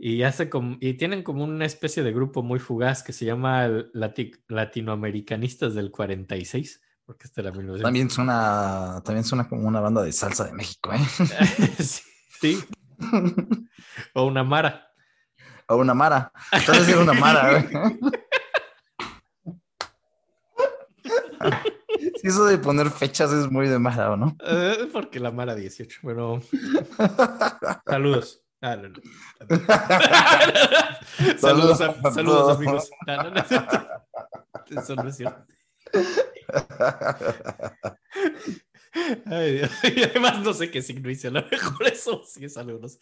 Y, 0.02 0.24
hace 0.24 0.50
como, 0.50 0.78
y 0.80 0.94
tienen 0.94 1.24
como 1.24 1.44
una 1.44 1.66
especie 1.66 2.04
de 2.04 2.14
grupo 2.14 2.42
muy 2.42 2.60
fugaz 2.60 3.04
que 3.04 3.12
se 3.12 3.26
llama 3.26 3.68
Lati 3.92 4.32
Latinoamericanistas 4.48 5.76
del 5.76 5.92
46, 5.92 6.82
porque 7.06 7.28
este 7.28 7.42
era 7.42 7.52
1900. 7.52 7.84
También 7.84 8.10
suena, 8.10 9.02
también 9.04 9.26
suena 9.26 9.50
como 9.50 9.68
una 9.68 9.82
banda 9.82 10.02
de 10.02 10.14
salsa 10.14 10.46
de 10.46 10.54
México, 10.54 10.94
¿eh? 10.94 11.00
sí, 11.84 12.02
sí. 12.40 12.64
O 14.14 14.24
una 14.24 14.44
Mara. 14.46 14.88
O 15.68 15.76
una 15.76 15.94
Mara. 15.94 16.32
Tal 16.66 16.80
vez 16.80 16.88
era 16.88 17.02
una 17.02 17.14
Mara, 17.14 17.62
güey. 17.62 18.00
Sí, 22.22 22.28
eso 22.28 22.46
de 22.46 22.58
poner 22.58 22.90
fechas 22.90 23.32
es 23.32 23.50
muy 23.50 23.68
de 23.68 23.80
Mara, 23.80 24.12
¿o 24.12 24.18
no? 24.18 24.36
Eh, 24.46 24.90
porque 24.92 25.20
la 25.20 25.32
Mara 25.32 25.56
18, 25.56 26.02
pero. 26.04 26.42
Saludos. 27.86 28.44
Ah, 28.62 28.76
no, 28.76 28.90
no. 28.90 28.96
saludos, 31.40 31.80
a- 31.82 32.12
saludos, 32.12 32.58
amigos. 32.58 32.90
Eso 34.70 34.96
no 34.96 35.08
es 35.08 35.16
cierto. 35.18 35.46
Ay, 39.26 39.54
Dios. 39.54 39.72
Y 39.96 40.04
además 40.04 40.42
no 40.42 40.54
sé 40.54 40.70
qué 40.72 40.82
signo 40.82 41.10
hice, 41.10 41.28
a 41.30 41.32
lo 41.32 41.46
mejor 41.50 41.88
eso 41.88 42.22
sí 42.28 42.44
es 42.46 42.54
saludos. 42.54 43.00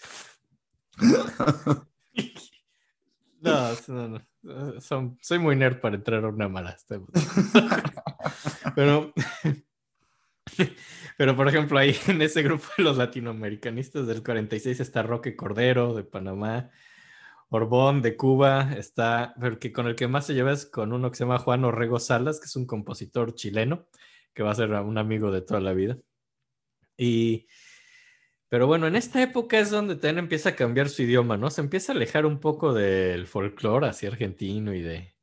No, 3.42 3.72
no, 3.88 4.08
no. 4.10 4.22
Son- 4.82 5.18
soy 5.22 5.40
muy 5.40 5.56
nerd 5.56 5.80
para 5.80 5.96
entrar 5.96 6.24
a 6.24 6.28
una 6.30 6.48
mala. 6.50 6.78
Pero, 8.76 9.12
pero 11.18 11.36
por 11.36 11.48
ejemplo, 11.50 11.80
ahí 11.80 11.96
en 12.08 12.22
ese 12.22 12.44
grupo 12.44 12.68
de 12.78 12.84
los 12.84 12.98
latinoamericanistas 12.98 14.08
del 14.08 14.24
46 14.24 14.80
está 14.80 15.04
Roque 15.04 15.36
Cordero 15.36 15.94
de 15.96 16.04
Panamá, 16.04 16.70
Orbón 17.50 18.02
de 18.02 18.16
Cuba, 18.16 18.74
está, 18.78 19.34
pero 19.40 19.60
que 19.60 19.74
con 19.74 19.88
el 19.88 19.96
que 19.96 20.08
más 20.08 20.28
se 20.28 20.34
lleva 20.36 20.52
es 20.54 20.66
con 20.66 20.94
uno 20.94 21.10
que 21.10 21.18
se 21.18 21.24
llama 21.24 21.40
Juan 21.40 21.66
Orrego 21.66 22.00
Salas, 22.00 22.40
que 22.40 22.46
es 22.46 22.56
un 22.56 22.68
compositor 22.68 23.34
chileno, 23.36 23.88
que 24.34 24.44
va 24.44 24.52
a 24.52 24.56
ser 24.56 24.72
un 24.72 24.98
amigo 24.98 25.32
de 25.32 25.42
toda 25.42 25.60
la 25.60 25.74
vida. 25.74 25.98
Y, 26.98 27.48
pero 28.50 28.68
bueno, 28.68 28.88
en 28.88 28.96
esta 28.96 29.22
época 29.22 29.60
es 29.60 29.72
donde 29.72 29.96
también 29.96 30.20
empieza 30.20 30.50
a 30.50 30.56
cambiar 30.56 30.90
su 30.90 31.04
idioma, 31.04 31.38
¿no? 31.38 31.50
Se 31.50 31.62
empieza 31.62 31.94
a 31.94 31.96
alejar 31.96 32.26
un 32.26 32.40
poco 32.40 32.74
del 32.74 33.28
folclore 33.28 33.88
así 33.88 34.06
argentino 34.06 34.74
y 34.74 34.82
de 34.82 35.16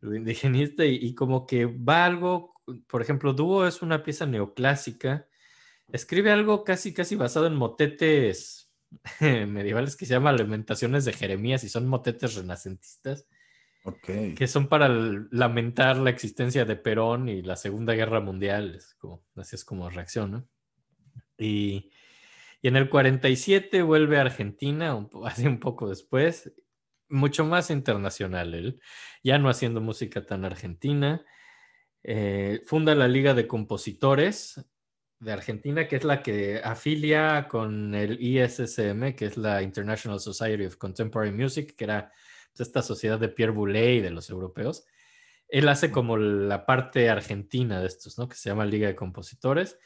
lo 0.00 0.14
indigenista 0.14 0.84
y, 0.84 0.96
y 0.96 1.14
como 1.14 1.46
que 1.46 1.66
va 1.66 2.04
algo, 2.06 2.55
por 2.86 3.02
ejemplo, 3.02 3.32
Dúo 3.32 3.66
es 3.66 3.82
una 3.82 4.02
pieza 4.02 4.26
neoclásica, 4.26 5.28
escribe 5.92 6.32
algo 6.32 6.64
casi, 6.64 6.92
casi 6.92 7.16
basado 7.16 7.46
en 7.46 7.54
motetes 7.54 8.72
medievales 9.20 9.96
que 9.96 10.06
se 10.06 10.14
llama 10.14 10.32
Lamentaciones 10.32 11.04
de 11.04 11.12
Jeremías 11.12 11.64
y 11.64 11.68
son 11.68 11.86
motetes 11.86 12.34
renacentistas 12.34 13.26
Ok. 13.86 14.34
que 14.36 14.48
son 14.48 14.66
para 14.66 14.88
lamentar 14.88 15.96
la 15.98 16.10
existencia 16.10 16.64
de 16.64 16.74
Perón 16.74 17.28
y 17.28 17.42
la 17.42 17.54
Segunda 17.54 17.94
Guerra 17.94 18.20
Mundial. 18.20 18.74
Es 18.74 18.94
como, 18.94 19.22
así 19.36 19.54
es 19.54 19.64
como 19.64 19.88
reacción, 19.88 20.30
¿no? 20.32 20.48
Y, 21.38 21.92
y 22.62 22.68
en 22.68 22.74
el 22.74 22.88
47 22.88 23.82
vuelve 23.82 24.18
a 24.18 24.22
Argentina, 24.22 24.96
un 24.96 25.08
así 25.24 25.46
un 25.46 25.60
poco 25.60 25.88
después, 25.88 26.52
mucho 27.08 27.44
más 27.44 27.70
internacional 27.70 28.54
él, 28.54 28.80
ya 29.22 29.38
no 29.38 29.48
haciendo 29.48 29.80
música 29.80 30.26
tan 30.26 30.44
argentina. 30.44 31.24
Eh, 32.08 32.62
funda 32.64 32.94
la 32.94 33.08
Liga 33.08 33.34
de 33.34 33.48
Compositores 33.48 34.64
de 35.18 35.32
Argentina, 35.32 35.88
que 35.88 35.96
es 35.96 36.04
la 36.04 36.22
que 36.22 36.60
afilia 36.62 37.48
con 37.48 37.96
el 37.96 38.22
ISSM, 38.22 39.16
que 39.16 39.24
es 39.24 39.36
la 39.36 39.60
International 39.60 40.20
Society 40.20 40.66
of 40.66 40.76
Contemporary 40.76 41.32
Music, 41.32 41.74
que 41.74 41.82
era 41.82 42.12
pues, 42.52 42.68
esta 42.68 42.82
sociedad 42.82 43.18
de 43.18 43.28
Pierre 43.28 43.50
Boulez 43.50 43.98
y 43.98 44.00
de 44.02 44.10
los 44.12 44.30
europeos. 44.30 44.86
Él 45.48 45.68
hace 45.68 45.90
como 45.90 46.16
la 46.16 46.64
parte 46.64 47.10
argentina 47.10 47.80
de 47.80 47.88
estos, 47.88 48.18
¿no? 48.18 48.28
Que 48.28 48.36
se 48.36 48.50
llama 48.50 48.64
Liga 48.64 48.86
de 48.86 48.94
Compositores. 48.94 49.76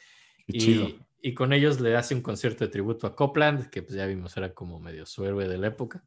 Y 0.45 1.33
con 1.33 1.53
ellos 1.53 1.79
le 1.79 1.95
hace 1.95 2.13
un 2.13 2.21
concierto 2.21 2.65
de 2.65 2.71
tributo 2.71 3.07
a 3.07 3.15
Copland, 3.15 3.71
que 3.71 3.81
pues 3.81 3.95
ya 3.95 4.05
vimos 4.05 4.37
era 4.37 4.53
como 4.53 4.79
medio 4.79 5.07
su 5.07 5.25
héroe 5.25 5.47
de 5.47 5.57
la 5.57 5.67
época. 5.67 6.03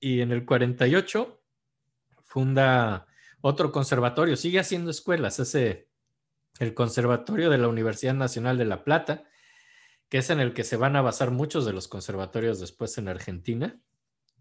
Y 0.00 0.22
en 0.22 0.32
el 0.32 0.44
48 0.44 1.40
funda 2.24 3.06
otro 3.42 3.70
conservatorio, 3.72 4.36
sigue 4.36 4.58
haciendo 4.60 4.90
escuelas, 4.90 5.38
hace 5.40 5.88
el 6.58 6.72
Conservatorio 6.74 7.50
de 7.50 7.58
la 7.58 7.68
Universidad 7.68 8.14
Nacional 8.14 8.56
de 8.56 8.64
La 8.64 8.84
Plata, 8.84 9.24
que 10.08 10.18
es 10.18 10.30
en 10.30 10.40
el 10.40 10.54
que 10.54 10.64
se 10.64 10.76
van 10.76 10.96
a 10.96 11.02
basar 11.02 11.30
muchos 11.30 11.66
de 11.66 11.72
los 11.72 11.88
conservatorios 11.88 12.60
después 12.60 12.96
en 12.98 13.08
Argentina. 13.08 13.80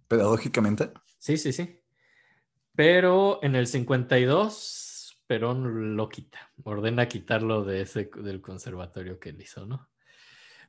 Pedagógicamente. 0.08 0.92
Sí, 1.18 1.38
sí, 1.38 1.52
sí. 1.54 1.80
Pero 2.76 3.40
en 3.44 3.56
el 3.56 3.68
52, 3.68 5.24
Perón 5.28 5.96
lo 5.96 6.10
quita, 6.10 6.52
ordena 6.64 7.08
quitarlo 7.08 7.64
de 7.64 7.82
ese, 7.82 8.10
del 8.18 8.42
conservatorio 8.42 9.20
que 9.20 9.30
él 9.30 9.42
hizo, 9.42 9.66
¿no? 9.66 9.90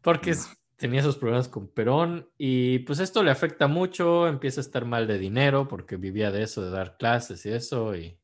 Porque 0.02 0.30
es- 0.30 0.48
tenía 0.76 1.00
esos 1.00 1.16
problemas 1.16 1.48
con 1.48 1.68
Perón 1.68 2.28
y 2.38 2.80
pues 2.80 2.98
esto 2.98 3.22
le 3.22 3.30
afecta 3.30 3.66
mucho, 3.68 4.26
empieza 4.26 4.60
a 4.60 4.64
estar 4.64 4.84
mal 4.84 5.06
de 5.06 5.18
dinero 5.18 5.68
porque 5.68 5.96
vivía 5.96 6.30
de 6.32 6.42
eso, 6.42 6.62
de 6.64 6.70
dar 6.70 6.96
clases 6.96 7.44
y 7.46 7.50
eso, 7.52 7.94
y 7.94 8.18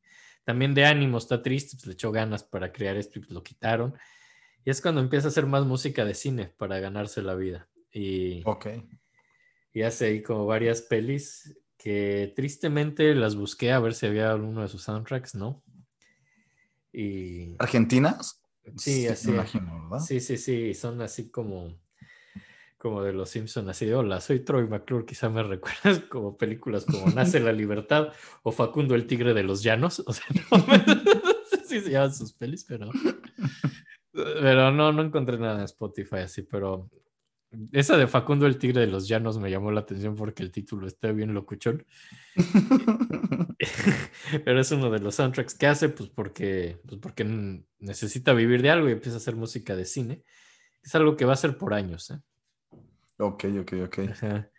también 0.49 0.73
de 0.73 0.83
ánimo, 0.83 1.19
está 1.19 1.43
triste, 1.43 1.77
pues 1.77 1.85
le 1.85 1.93
echó 1.93 2.11
ganas 2.11 2.43
para 2.43 2.71
crear 2.71 2.97
esto 2.97 3.19
y 3.19 3.21
pues, 3.21 3.31
lo 3.33 3.43
quitaron. 3.43 3.93
Y 4.65 4.71
es 4.71 4.81
cuando 4.81 4.99
empieza 4.99 5.27
a 5.27 5.29
hacer 5.29 5.45
más 5.45 5.63
música 5.63 6.05
de 6.05 6.15
cine 6.15 6.47
para 6.57 6.79
ganarse 6.79 7.21
la 7.21 7.35
vida. 7.35 7.69
Y 7.93 8.41
Ok. 8.47 8.65
y 9.73 9.83
hace 9.83 10.07
ahí 10.07 10.23
como 10.23 10.47
varias 10.47 10.81
pelis 10.81 11.55
que 11.77 12.33
tristemente 12.35 13.13
las 13.13 13.35
busqué 13.35 13.71
a 13.71 13.79
ver 13.79 13.93
si 13.93 14.07
había 14.07 14.31
alguno 14.31 14.63
de 14.63 14.69
sus 14.69 14.81
soundtracks, 14.81 15.35
¿no? 15.35 15.63
Y 16.91 17.55
¿Argentinas? 17.59 18.41
sí, 18.75 19.05
así. 19.05 19.27
Me 19.27 19.33
imagino, 19.35 19.83
¿verdad? 19.83 20.03
Sí, 20.03 20.19
sí, 20.19 20.35
sí, 20.37 20.73
son 20.73 20.99
así 21.03 21.29
como 21.29 21.79
como 22.79 23.03
de 23.03 23.13
los 23.13 23.29
Simpson, 23.29 23.69
así 23.69 23.85
de 23.85 23.93
hola, 23.93 24.21
soy 24.21 24.39
Troy 24.39 24.65
McClure, 24.65 25.05
quizá 25.05 25.29
me 25.29 25.43
recuerdas 25.43 25.99
como 26.09 26.37
películas 26.37 26.85
como 26.85 27.11
Nace 27.11 27.39
la 27.39 27.51
Libertad 27.51 28.13
o 28.41 28.51
Facundo 28.51 28.95
el 28.95 29.05
Tigre 29.05 29.35
de 29.35 29.43
los 29.43 29.61
Llanos, 29.61 29.99
o 30.07 30.13
sea, 30.13 30.25
no, 30.51 30.57
sé 31.45 31.65
si 31.65 31.81
se 31.81 31.91
llaman 31.91 32.13
sus 32.13 32.33
pelis, 32.33 32.65
pero 32.67 32.89
pero 34.11 34.71
no, 34.71 34.91
no 34.91 35.03
encontré 35.03 35.37
nada 35.37 35.59
en 35.59 35.65
Spotify 35.65 36.17
así, 36.17 36.41
pero 36.41 36.89
esa 37.71 37.97
de 37.97 38.07
Facundo 38.07 38.47
el 38.47 38.57
Tigre 38.57 38.81
de 38.81 38.87
los 38.87 39.07
Llanos 39.07 39.37
me 39.39 39.51
llamó 39.51 39.71
la 39.71 39.81
atención 39.81 40.15
porque 40.15 40.43
el 40.43 40.51
título 40.51 40.87
está 40.87 41.11
bien 41.11 41.33
locuchón. 41.33 41.85
Pero 44.45 44.59
es 44.59 44.71
uno 44.71 44.91
de 44.91 44.99
los 44.99 45.15
soundtracks 45.15 45.55
que 45.55 45.67
hace, 45.67 45.89
pues 45.89 46.09
porque, 46.09 46.79
pues 46.85 46.99
porque 47.01 47.23
necesita 47.79 48.33
vivir 48.33 48.61
de 48.61 48.69
algo 48.69 48.87
y 48.87 48.91
empieza 48.91 49.15
a 49.15 49.17
hacer 49.17 49.35
música 49.35 49.75
de 49.75 49.85
cine. 49.85 50.23
Es 50.83 50.93
algo 50.95 51.15
que 51.15 51.25
va 51.25 51.31
a 51.31 51.33
hacer 51.33 51.57
por 51.57 51.73
años. 51.73 52.11
¿eh? 52.11 52.19
Ok, 53.19 53.45
ok, 53.61 53.73
ok. 53.85 53.99
Ajá. 54.11 54.49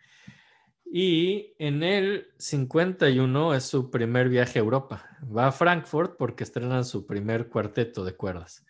Y 0.93 1.55
en 1.57 1.83
el 1.83 2.33
51 2.37 3.53
es 3.53 3.63
su 3.63 3.89
primer 3.89 4.27
viaje 4.27 4.59
a 4.59 4.61
Europa. 4.61 5.17
Va 5.23 5.47
a 5.47 5.51
Frankfurt 5.53 6.17
porque 6.17 6.43
estrenan 6.43 6.83
su 6.83 7.07
primer 7.07 7.47
cuarteto 7.47 8.03
de 8.03 8.15
cuerdas. 8.15 8.65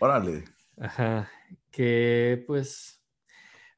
Órale. 0.00 0.44
Ajá, 0.78 1.30
que 1.70 2.42
pues 2.46 3.02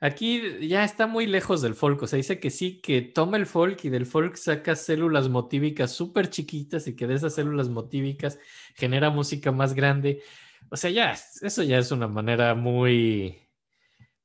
aquí 0.00 0.68
ya 0.68 0.84
está 0.84 1.08
muy 1.08 1.26
lejos 1.26 1.60
del 1.60 1.74
folk, 1.74 2.00
o 2.02 2.06
sea, 2.06 2.16
dice 2.16 2.38
que 2.38 2.50
sí, 2.50 2.80
que 2.80 3.02
toma 3.02 3.36
el 3.36 3.46
folk 3.46 3.84
y 3.84 3.88
del 3.88 4.06
folk 4.06 4.36
saca 4.36 4.76
células 4.76 5.28
motívicas 5.28 5.92
súper 5.92 6.30
chiquitas 6.30 6.86
y 6.86 6.94
que 6.94 7.06
de 7.06 7.14
esas 7.14 7.34
células 7.34 7.68
motívicas 7.68 8.38
genera 8.74 9.10
música 9.10 9.50
más 9.50 9.74
grande. 9.74 10.22
O 10.70 10.76
sea, 10.76 10.90
ya, 10.90 11.16
eso 11.42 11.62
ya 11.62 11.78
es 11.78 11.90
una 11.90 12.08
manera 12.08 12.54
muy, 12.54 13.47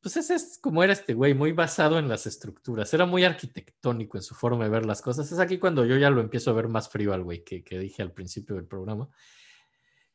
pues 0.03 0.17
ese 0.17 0.35
es 0.35 0.59
como 0.61 0.83
era 0.83 0.91
este 0.91 1.13
güey, 1.13 1.33
muy 1.33 1.53
basado 1.53 1.97
en 1.97 2.09
las 2.09 2.27
estructuras, 2.27 2.93
era 2.93 3.05
muy 3.05 3.23
arquitectónico 3.23 4.17
en 4.17 4.23
su 4.23 4.35
forma 4.35 4.65
de 4.65 4.69
ver 4.69 4.85
las 4.85 5.01
cosas. 5.01 5.31
Es 5.31 5.39
aquí 5.39 5.57
cuando 5.57 5.85
yo 5.85 5.97
ya 5.97 6.09
lo 6.09 6.19
empiezo 6.19 6.51
a 6.51 6.53
ver 6.53 6.67
más 6.67 6.89
frío 6.89 7.13
al 7.13 7.23
güey 7.23 7.45
que, 7.45 7.63
que 7.63 7.79
dije 7.79 8.01
al 8.01 8.11
principio 8.11 8.55
del 8.55 8.65
programa. 8.65 9.09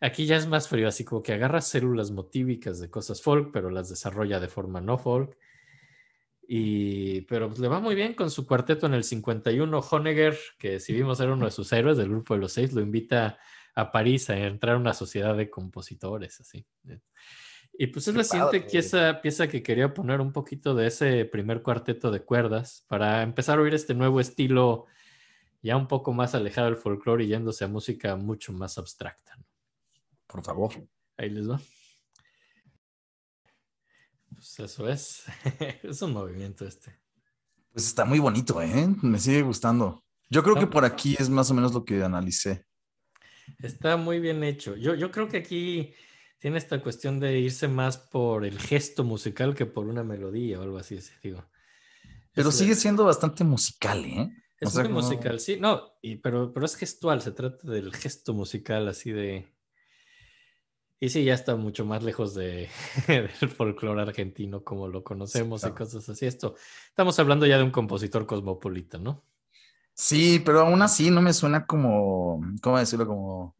Aquí 0.00 0.26
ya 0.26 0.36
es 0.36 0.46
más 0.46 0.68
frío, 0.68 0.86
así 0.88 1.04
como 1.04 1.22
que 1.22 1.32
agarra 1.32 1.62
células 1.62 2.10
motívicas 2.10 2.78
de 2.80 2.90
cosas 2.90 3.22
folk, 3.22 3.50
pero 3.50 3.70
las 3.70 3.88
desarrolla 3.88 4.38
de 4.38 4.48
forma 4.48 4.82
no 4.82 4.98
folk. 4.98 5.38
Y, 6.46 7.22
pero 7.22 7.48
pues, 7.48 7.58
le 7.58 7.68
va 7.68 7.80
muy 7.80 7.94
bien 7.94 8.12
con 8.12 8.30
su 8.30 8.46
cuarteto 8.46 8.86
en 8.86 8.94
el 8.94 9.04
51. 9.04 9.80
Honegger, 9.80 10.38
que 10.58 10.80
si 10.80 10.92
vimos 10.92 11.18
era 11.20 11.32
uno 11.32 11.46
de 11.46 11.50
sus 11.50 11.72
héroes 11.72 11.96
del 11.96 12.10
grupo 12.10 12.34
de 12.34 12.40
los 12.40 12.52
seis, 12.52 12.74
lo 12.74 12.82
invita 12.82 13.38
a 13.74 13.90
París 13.90 14.28
a 14.28 14.36
entrar 14.36 14.76
a 14.76 14.78
una 14.78 14.92
sociedad 14.92 15.34
de 15.34 15.48
compositores, 15.48 16.40
así. 16.40 16.66
Y 17.80 17.86
pues 17.86 18.08
es 18.08 18.12
Qué 18.12 18.18
la 18.18 18.24
siguiente 18.24 18.60
pieza, 18.62 19.20
pieza 19.22 19.46
que 19.46 19.62
quería 19.62 19.94
poner 19.94 20.20
un 20.20 20.32
poquito 20.32 20.74
de 20.74 20.88
ese 20.88 21.24
primer 21.26 21.62
cuarteto 21.62 22.10
de 22.10 22.24
cuerdas 22.24 22.84
para 22.88 23.22
empezar 23.22 23.56
a 23.56 23.62
oír 23.62 23.72
este 23.72 23.94
nuevo 23.94 24.18
estilo 24.18 24.86
ya 25.62 25.76
un 25.76 25.86
poco 25.86 26.12
más 26.12 26.34
alejado 26.34 26.66
del 26.66 26.76
folclore 26.76 27.22
y 27.22 27.28
yéndose 27.28 27.64
a 27.64 27.68
música 27.68 28.16
mucho 28.16 28.52
más 28.52 28.78
abstracta. 28.78 29.36
¿no? 29.36 29.44
Por 30.26 30.42
favor. 30.42 30.72
Ahí 31.16 31.30
les 31.30 31.48
va. 31.48 31.60
Pues 34.34 34.58
eso 34.58 34.88
es. 34.88 35.22
es 35.84 36.02
un 36.02 36.14
movimiento 36.14 36.66
este. 36.66 36.98
Pues 37.72 37.86
está 37.86 38.04
muy 38.04 38.18
bonito, 38.18 38.60
¿eh? 38.60 38.88
Me 39.02 39.20
sigue 39.20 39.42
gustando. 39.42 40.02
Yo 40.28 40.42
creo 40.42 40.56
que 40.56 40.66
por 40.66 40.84
aquí 40.84 41.14
es 41.16 41.30
más 41.30 41.48
o 41.52 41.54
menos 41.54 41.72
lo 41.72 41.84
que 41.84 42.02
analicé. 42.02 42.66
Está 43.60 43.96
muy 43.96 44.18
bien 44.18 44.42
hecho. 44.42 44.74
Yo, 44.74 44.96
yo 44.96 45.12
creo 45.12 45.28
que 45.28 45.36
aquí 45.36 45.94
tiene 46.38 46.58
esta 46.58 46.80
cuestión 46.82 47.18
de 47.20 47.38
irse 47.38 47.68
más 47.68 47.98
por 47.98 48.44
el 48.44 48.58
gesto 48.58 49.04
musical 49.04 49.54
que 49.54 49.66
por 49.66 49.86
una 49.86 50.04
melodía 50.04 50.58
o 50.60 50.62
algo 50.62 50.78
así, 50.78 51.00
sí, 51.00 51.12
digo. 51.22 51.44
Pero 52.32 52.50
Es, 52.50 52.56
sigue 52.56 52.74
siendo 52.74 53.04
bastante 53.04 53.42
musical, 53.44 54.04
¿eh? 54.04 54.30
Es 54.60 54.68
o 54.68 54.70
sea, 54.72 54.84
muy 54.84 54.92
como- 54.92 55.02
musical, 55.02 55.40
sí, 55.40 55.56
no, 55.60 55.82
y, 56.02 56.16
pero, 56.16 56.52
pero 56.52 56.66
es 56.66 56.76
gestual, 56.76 57.22
se 57.22 57.32
trata 57.32 57.68
del 57.70 57.94
gesto 57.94 58.34
musical 58.34 58.88
así 58.88 59.10
de... 59.12 59.48
Y 61.00 61.10
sí, 61.10 61.22
ya 61.22 61.34
está 61.34 61.54
mucho 61.54 61.84
más 61.84 62.02
lejos 62.02 62.34
de, 62.34 62.68
del 63.06 63.28
folclore 63.50 64.02
argentino 64.02 64.64
como 64.64 64.88
lo 64.88 65.04
conocemos 65.04 65.60
claro. 65.60 65.74
y 65.74 65.78
cosas 65.78 66.08
así. 66.08 66.26
Esto, 66.26 66.56
estamos 66.88 67.16
hablando 67.20 67.46
ya 67.46 67.56
de 67.56 67.62
un 67.62 67.70
compositor 67.70 68.26
cosmopolita, 68.26 68.98
¿no? 68.98 69.24
Sí, 69.94 70.40
pero 70.44 70.60
aún 70.60 70.82
así 70.82 71.10
no 71.10 71.22
me 71.22 71.32
suena 71.32 71.66
como, 71.66 72.40
¿cómo 72.62 72.78
decirlo? 72.78 73.06
Como 73.06 73.56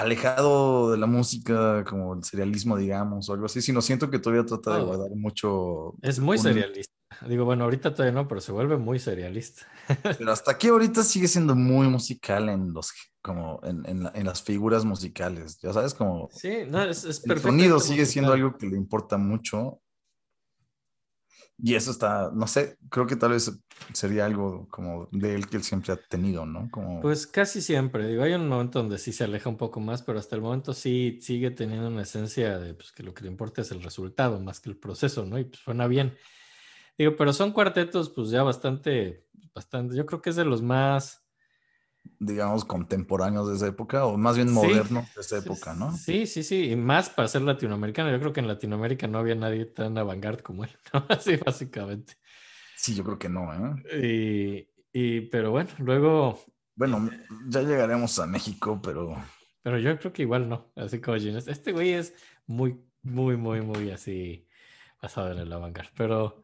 alejado 0.00 0.90
de 0.92 0.98
la 0.98 1.06
música, 1.06 1.84
como 1.84 2.14
el 2.14 2.24
serialismo, 2.24 2.76
digamos, 2.76 3.28
o 3.28 3.32
algo 3.32 3.46
así, 3.46 3.60
sino 3.62 3.80
siento 3.82 4.10
que 4.10 4.18
todavía 4.18 4.44
trata 4.46 4.76
de 4.76 4.82
Oh. 4.82 4.86
guardar 4.86 5.10
mucho. 5.16 5.94
Es 6.02 6.18
muy 6.20 6.36
un- 6.36 6.42
serialista. 6.42 6.94
Digo, 7.26 7.44
bueno, 7.44 7.64
ahorita 7.64 7.94
todavía 7.94 8.12
no, 8.20 8.28
pero 8.28 8.40
se 8.40 8.52
vuelve 8.52 8.76
muy 8.76 8.98
serialista. 8.98 9.66
Pero 10.22 10.30
hasta 10.30 10.52
aquí 10.52 10.68
ahorita 10.68 11.02
sigue 11.02 11.26
siendo 11.26 11.54
muy 11.56 11.88
musical 11.88 12.48
en 12.50 12.72
los, 12.74 12.92
como 13.22 13.60
en, 13.64 13.82
en 13.86 14.02
la- 14.04 14.12
en 14.14 14.26
las 14.26 14.42
figuras 14.42 14.84
musicales, 14.84 15.58
ya 15.62 15.72
sabes, 15.72 15.94
como 15.94 16.28
Sí, 16.30 16.58
no, 16.68 16.82
es, 16.82 17.04
es 17.04 17.24
el 17.26 17.40
sonido 17.40 17.80
sigue 17.80 18.04
siendo 18.06 18.32
algo 18.34 18.56
que 18.56 18.66
le 18.66 18.76
importa 18.76 19.16
mucho. 19.16 19.80
Y 21.60 21.74
eso 21.74 21.90
está, 21.90 22.30
no 22.32 22.46
sé, 22.46 22.78
creo 22.88 23.06
que 23.06 23.16
tal 23.16 23.32
vez 23.32 23.50
sería 23.92 24.26
algo 24.26 24.68
como 24.68 25.08
de 25.10 25.34
él 25.34 25.48
que 25.48 25.56
él 25.56 25.64
siempre 25.64 25.92
ha 25.92 25.96
tenido, 25.96 26.46
¿no? 26.46 26.70
Como, 26.70 27.00
Pues 27.00 27.26
casi 27.26 27.60
siempre, 27.60 28.06
digo, 28.06 28.22
hay 28.22 28.34
un 28.34 28.48
momento 28.48 28.78
donde 28.78 28.98
sí 28.98 29.12
se 29.12 29.24
aleja 29.24 29.48
un 29.48 29.56
poco 29.56 29.80
más, 29.80 30.02
pero 30.02 30.20
hasta 30.20 30.36
el 30.36 30.42
momento 30.42 30.72
sí 30.72 31.18
sigue 31.20 31.50
teniendo 31.50 31.88
una 31.88 32.02
esencia 32.02 32.58
de 32.60 32.74
pues, 32.74 32.92
que 32.92 33.02
lo 33.02 33.12
que 33.12 33.24
le 33.24 33.30
importa 33.30 33.62
es 33.62 33.72
el 33.72 33.82
resultado 33.82 34.38
más 34.40 34.60
que 34.60 34.70
el 34.70 34.76
proceso, 34.76 35.26
¿no? 35.26 35.36
Y 35.38 35.44
pues 35.44 35.60
suena 35.60 35.88
bien. 35.88 36.16
Digo, 36.96 37.16
pero 37.16 37.32
son 37.32 37.52
cuartetos 37.52 38.10
pues 38.10 38.30
ya 38.30 38.44
bastante, 38.44 39.26
bastante, 39.52 39.96
yo 39.96 40.06
creo 40.06 40.22
que 40.22 40.30
es 40.30 40.36
de 40.36 40.44
los 40.44 40.62
más... 40.62 41.27
digamos, 42.18 42.64
contemporáneos 42.64 43.48
de 43.48 43.56
esa 43.56 43.66
época, 43.68 44.04
o 44.06 44.16
más 44.16 44.36
bien 44.36 44.48
Sí. 44.48 44.54
modernos 44.54 45.12
de 45.14 45.20
esa 45.20 45.38
época, 45.38 45.74
¿no? 45.74 45.92
Sí, 45.92 46.26
sí, 46.26 46.42
sí, 46.42 46.70
y 46.70 46.76
más 46.76 47.10
para 47.10 47.28
ser 47.28 47.42
latinoamericano. 47.42 48.10
Yo 48.10 48.18
creo 48.20 48.32
que 48.32 48.40
en 48.40 48.48
Latinoamérica 48.48 49.06
no 49.06 49.18
había 49.18 49.34
nadie 49.34 49.64
tan 49.66 49.96
avant-garde 49.98 50.42
como 50.42 50.64
él, 50.64 50.70
¿no? 50.92 51.06
Así 51.08 51.36
básicamente. 51.36 52.14
Sí, 52.76 52.94
yo 52.94 53.04
creo 53.04 53.18
que 53.18 53.28
no, 53.28 53.52
¿eh? 53.52 54.68
Y, 54.92 54.98
y, 55.16 55.20
pero 55.22 55.50
bueno, 55.50 55.70
luego, 55.78 56.38
Bueno, 56.76 57.10
ya 57.48 57.62
llegaremos 57.62 58.18
a 58.18 58.26
México, 58.26 58.80
pero 58.82 59.16
pero 59.62 59.78
yo 59.78 59.98
creo 59.98 60.12
que 60.12 60.22
igual 60.22 60.48
no, 60.48 60.72
así 60.76 61.00
como 61.00 61.18
Gines. 61.18 61.48
Este 61.48 61.72
güey 61.72 61.92
es 61.92 62.14
muy, 62.46 62.80
muy, 63.02 63.36
muy, 63.36 63.60
muy 63.60 63.90
así 63.90 64.46
basado 65.02 65.32
en 65.32 65.38
el 65.38 65.52
avant-garde, 65.52 65.90
pero 65.96 66.42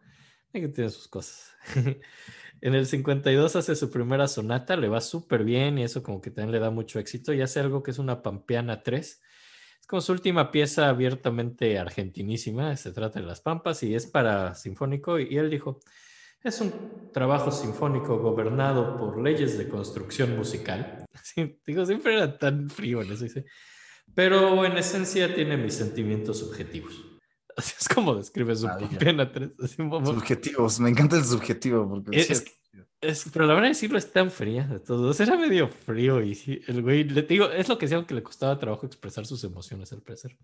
hay 0.55 0.63
que 0.63 0.69
tiene 0.69 0.91
sus 0.91 1.09
cosas. 1.09 1.53
en 2.61 2.75
el 2.75 2.87
52 2.87 3.57
hace 3.57 3.75
su 3.75 3.91
primera 3.91 4.29
sonata, 4.29 4.77
le 4.77 4.89
va 4.89 5.01
súper 5.01 5.45
bien 5.45 5.79
y 5.79 5.85
eso 5.85 6.03
como 6.03 6.21
que 6.21 6.31
también 6.31 6.53
le 6.53 6.61
da 6.61 6.71
mucho 6.71 6.99
éxito 6.99 7.33
y 7.33 7.43
hace 7.43 7.61
algo 7.61 7.83
que 7.83 7.91
es 7.91 7.99
una 7.99 8.23
Pampeana 8.23 8.83
3. 8.83 9.23
Es 9.81 9.87
como 9.87 10.01
su 10.01 10.13
última 10.13 10.51
pieza 10.51 10.89
abiertamente 10.89 11.79
argentinísima, 11.79 12.77
se 12.77 12.93
trata 12.93 13.21
de 13.21 13.27
las 13.27 13.41
Pampas 13.41 13.83
y 13.83 13.95
es 13.95 14.07
para 14.07 14.55
sinfónico 14.55 15.19
y, 15.19 15.37
él 15.37 15.51
dijo, 15.51 15.81
es 16.43 16.61
un 16.61 17.11
trabajo 17.13 17.51
sinfónico 17.51 18.19
gobernado 18.19 18.97
por 18.97 19.21
leyes 19.21 19.59
de 19.59 19.69
construcción 19.69 20.37
musical. 20.37 21.05
Digo, 21.67 21.85
siempre 21.85 22.15
era 22.15 22.39
tan 22.39 22.71
frío 22.71 23.03
en 23.03 23.13
eso, 23.13 23.25
dice. 23.25 23.45
Pero 24.15 24.65
en 24.65 24.77
esencia 24.77 25.35
tiene 25.35 25.57
mis 25.57 25.75
sentimientos 25.75 26.39
subjetivos. 26.39 27.14
Así 27.57 27.75
es 27.81 27.89
como 27.89 28.15
describe 28.15 28.55
su 28.57 28.67
Maravilla. 28.67 28.91
Pampeana 28.91 29.33
3. 29.33 29.51
así 29.63 29.83
un 29.83 29.91
poco- 29.91 30.07
subjetivos, 30.07 30.81
me 30.81 30.91
encanta 30.91 31.17
el 31.17 31.25
subjetivo, 31.25 31.89
porque 31.89 32.19
Es- 32.19 32.27
sí, 32.27 32.33
es- 32.33 32.45
es- 33.01 33.31
pero 33.33 33.47
la 33.47 33.55
verdad 33.55 33.69
decirlo 33.69 33.99
es 33.99 34.11
tan 34.13 34.31
fría 34.31 34.67
de 34.67 34.81
todos. 34.81 35.21
Era 35.21 35.37
medio 35.37 35.69
frío 35.69 36.23
y 36.23 36.35
sí, 36.35 36.61
el 36.67 36.83
güey, 36.83 37.05
le 37.05 37.23
digo, 37.23 37.51
es 37.51 37.69
lo 37.69 37.79
que 37.79 37.87
decían 37.87 38.07
que 38.07 38.15
le 38.15 38.23
costaba 38.23 38.59
trabajo 38.59 38.87
expresar 38.87 39.27
sus 39.27 39.45
emociones 39.45 39.93
al 39.93 40.03
parecer. 40.03 40.37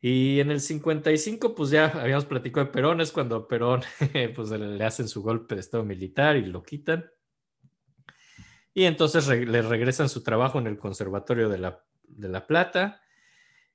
Y 0.00 0.40
en 0.40 0.50
el 0.50 0.60
55, 0.60 1.54
pues 1.54 1.70
ya 1.70 1.86
habíamos 1.86 2.26
platicado 2.26 2.66
de 2.66 2.72
Perón, 2.72 3.00
es 3.00 3.10
cuando 3.12 3.46
Perón 3.48 3.82
pues 4.36 4.50
le, 4.50 4.58
le 4.58 4.84
hacen 4.84 5.08
su 5.08 5.22
golpe 5.22 5.54
de 5.54 5.60
estado 5.62 5.84
militar 5.84 6.36
y 6.36 6.44
lo 6.44 6.62
quitan. 6.62 7.06
Y 8.74 8.84
entonces 8.84 9.26
re- 9.26 9.46
le 9.46 9.62
regresan 9.62 10.08
su 10.08 10.22
trabajo 10.22 10.58
en 10.58 10.66
el 10.66 10.76
Conservatorio 10.78 11.48
de 11.48 11.58
la, 11.58 11.84
de 12.02 12.28
la 12.28 12.46
Plata. 12.46 13.00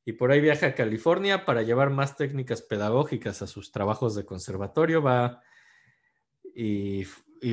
Y 0.06 0.14
por 0.14 0.32
ahí 0.32 0.42
viaja 0.42 0.68
a 0.68 0.76
California 0.76 1.46
para 1.46 1.62
llevar 1.62 1.90
más 1.90 2.16
técnicas 2.16 2.62
pedagógicas 2.62 3.42
a 3.42 3.48
sus 3.48 3.72
trabajos 3.72 4.16
de 4.16 4.26
conservatorio. 4.26 5.02
Va 5.02 5.42
y, 6.56 7.06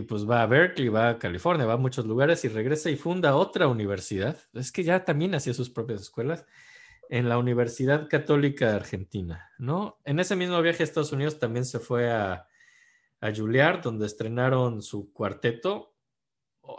pues 0.08 0.28
va 0.28 0.42
a 0.42 0.46
Berkeley, 0.46 0.88
va 0.88 1.10
a 1.10 1.18
California, 1.18 1.66
va 1.66 1.74
a 1.74 1.78
muchos 1.78 2.06
lugares 2.06 2.44
y 2.44 2.48
regresa 2.48 2.90
y 2.90 2.96
funda 2.96 3.36
otra 3.36 3.68
universidad. 3.68 4.38
Es 4.54 4.72
que 4.72 4.82
ya 4.82 5.04
también 5.04 5.34
hacía 5.34 5.54
sus 5.54 5.70
propias 5.70 6.00
escuelas 6.02 6.44
en 7.08 7.28
la 7.28 7.38
Universidad 7.38 8.08
Católica 8.08 8.74
Argentina, 8.74 9.52
¿no? 9.58 10.00
En 10.04 10.18
ese 10.18 10.34
mismo 10.34 10.60
viaje 10.60 10.82
a 10.82 10.84
Estados 10.84 11.12
Unidos 11.12 11.38
también 11.38 11.64
se 11.64 11.78
fue 11.78 12.10
a, 12.10 12.48
a 13.20 13.34
Juilliard, 13.34 13.82
donde 13.82 14.06
estrenaron 14.06 14.82
su 14.82 15.12
cuarteto, 15.12 15.94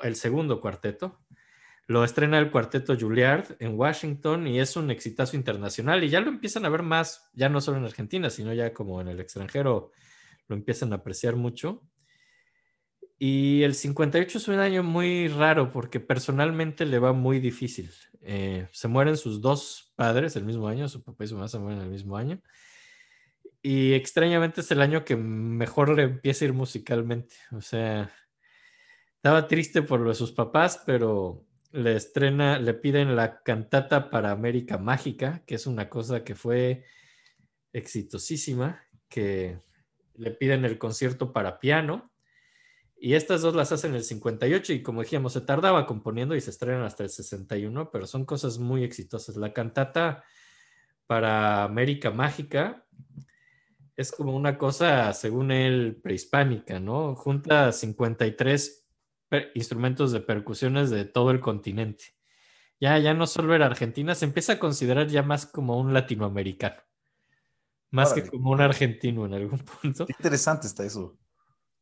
el 0.03 0.15
segundo 0.15 0.59
cuarteto. 0.59 1.21
Lo 1.87 2.03
estrena 2.03 2.37
el 2.37 2.51
cuarteto 2.51 2.97
Juilliard 2.99 3.55
en 3.59 3.79
Washington 3.79 4.45
y 4.45 4.59
es 4.59 4.75
un 4.75 4.91
exitazo 4.91 5.37
internacional 5.37 6.03
y 6.03 6.09
ya 6.09 6.19
lo 6.19 6.27
empiezan 6.27 6.65
a 6.65 6.69
ver 6.69 6.83
más, 6.83 7.29
ya 7.33 7.47
no 7.47 7.61
solo 7.61 7.77
en 7.77 7.85
Argentina, 7.85 8.29
sino 8.29 8.53
ya 8.53 8.73
como 8.73 8.99
en 8.99 9.07
el 9.07 9.21
extranjero 9.21 9.91
lo 10.49 10.55
empiezan 10.55 10.91
a 10.91 10.97
apreciar 10.97 11.37
mucho. 11.37 11.81
Y 13.17 13.63
el 13.63 13.73
58 13.73 14.37
es 14.37 14.47
un 14.49 14.59
año 14.59 14.83
muy 14.83 15.29
raro 15.29 15.71
porque 15.71 16.01
personalmente 16.01 16.85
le 16.85 16.99
va 16.99 17.13
muy 17.13 17.39
difícil. 17.39 17.89
Eh, 18.21 18.67
se 18.73 18.87
mueren 18.89 19.15
sus 19.15 19.41
dos 19.41 19.93
padres 19.95 20.35
el 20.35 20.43
mismo 20.43 20.67
año, 20.67 20.89
su 20.89 21.01
papá 21.01 21.23
y 21.23 21.27
su 21.27 21.35
mamá 21.35 21.47
se 21.47 21.57
mueren 21.57 21.81
el 21.81 21.89
mismo 21.89 22.17
año. 22.17 22.41
Y 23.61 23.93
extrañamente 23.93 24.59
es 24.59 24.69
el 24.71 24.81
año 24.81 25.05
que 25.05 25.15
mejor 25.15 25.95
le 25.95 26.03
empieza 26.03 26.43
a 26.43 26.47
ir 26.49 26.53
musicalmente. 26.53 27.35
O 27.53 27.61
sea, 27.61 28.11
estaba 29.15 29.47
triste 29.47 29.81
por 29.81 30.01
lo 30.01 30.09
de 30.09 30.15
sus 30.15 30.31
papás, 30.31 30.83
pero 30.85 31.46
le 31.71 31.95
estrena, 31.95 32.59
le 32.59 32.73
piden 32.73 33.15
la 33.15 33.41
cantata 33.43 34.09
para 34.09 34.31
América 34.31 34.77
Mágica, 34.77 35.43
que 35.45 35.55
es 35.55 35.67
una 35.67 35.89
cosa 35.89 36.23
que 36.23 36.35
fue 36.35 36.83
exitosísima, 37.73 38.83
que 39.09 39.59
le 40.15 40.31
piden 40.31 40.65
el 40.65 40.77
concierto 40.77 41.33
para 41.33 41.59
piano. 41.59 42.11
Y 42.99 43.13
estas 43.13 43.41
dos 43.41 43.53
las 43.55 43.71
hacen 43.71 43.91
en 43.91 43.97
el 43.97 44.03
58 44.03 44.73
y 44.73 44.81
como 44.81 45.01
dijimos, 45.03 45.33
se 45.33 45.41
tardaba 45.41 45.85
componiendo 45.85 46.35
y 46.35 46.41
se 46.41 46.49
estrenan 46.49 46.81
hasta 46.81 47.03
el 47.03 47.09
61, 47.09 47.91
pero 47.91 48.07
son 48.07 48.25
cosas 48.25 48.57
muy 48.57 48.83
exitosas. 48.83 49.35
La 49.35 49.53
cantata 49.53 50.23
para 51.05 51.63
América 51.63 52.09
Mágica 52.09 52.85
es 53.95 54.11
como 54.11 54.35
una 54.35 54.57
cosa, 54.57 55.13
según 55.13 55.51
él, 55.51 55.99
prehispánica, 56.01 56.79
¿no? 56.79 57.15
Junta 57.15 57.71
53 57.71 58.86
per- 58.86 58.86
instrumentos 59.53 60.11
de 60.11 60.21
percusiones 60.21 60.89
de 60.89 61.05
todo 61.05 61.31
el 61.31 61.39
continente. 61.39 62.15
Ya, 62.79 62.97
ya 62.99 63.13
no 63.13 63.25
solo 63.25 63.55
era 63.55 63.65
Argentina, 63.65 64.13
se 64.15 64.25
empieza 64.25 64.53
a 64.53 64.59
considerar 64.59 65.07
ya 65.07 65.23
más 65.23 65.45
como 65.45 65.79
un 65.79 65.93
latinoamericano, 65.93 66.81
más 67.89 68.13
que 68.13 68.27
como 68.27 68.51
un 68.51 68.61
argentino 68.61 69.25
en 69.25 69.33
algún 69.33 69.59
punto. 69.59 70.05
Qué 70.05 70.13
interesante 70.17 70.67
está 70.67 70.85
eso. 70.85 71.17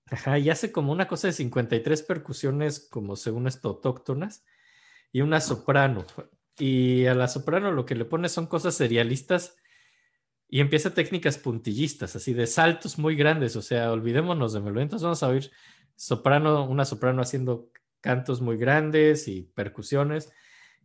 Ajá, 0.07 0.37
y 0.37 0.49
hace 0.49 0.71
como 0.71 0.91
una 0.91 1.07
cosa 1.07 1.27
de 1.27 1.33
53 1.33 2.03
percusiones, 2.03 2.79
como 2.79 3.15
según 3.15 3.47
esto, 3.47 3.69
autóctonas, 3.69 4.45
y 5.11 5.21
una 5.21 5.41
soprano. 5.41 6.05
Y 6.57 7.05
a 7.07 7.15
la 7.15 7.27
soprano 7.27 7.71
lo 7.71 7.85
que 7.85 7.95
le 7.95 8.05
pone 8.05 8.29
son 8.29 8.47
cosas 8.47 8.75
serialistas 8.75 9.57
y 10.47 10.59
empieza 10.61 10.93
técnicas 10.93 11.37
puntillistas, 11.37 12.15
así 12.15 12.33
de 12.33 12.47
saltos 12.47 12.97
muy 12.97 13.15
grandes. 13.15 13.55
O 13.55 13.61
sea, 13.61 13.91
olvidémonos 13.91 14.53
de 14.53 14.59
melodía. 14.61 14.83
Entonces 14.83 15.03
vamos 15.03 15.23
a 15.23 15.27
oír 15.27 15.51
soprano, 15.95 16.65
una 16.65 16.85
soprano 16.85 17.21
haciendo 17.21 17.71
cantos 18.01 18.41
muy 18.41 18.57
grandes 18.57 19.27
y 19.27 19.41
percusiones. 19.41 20.31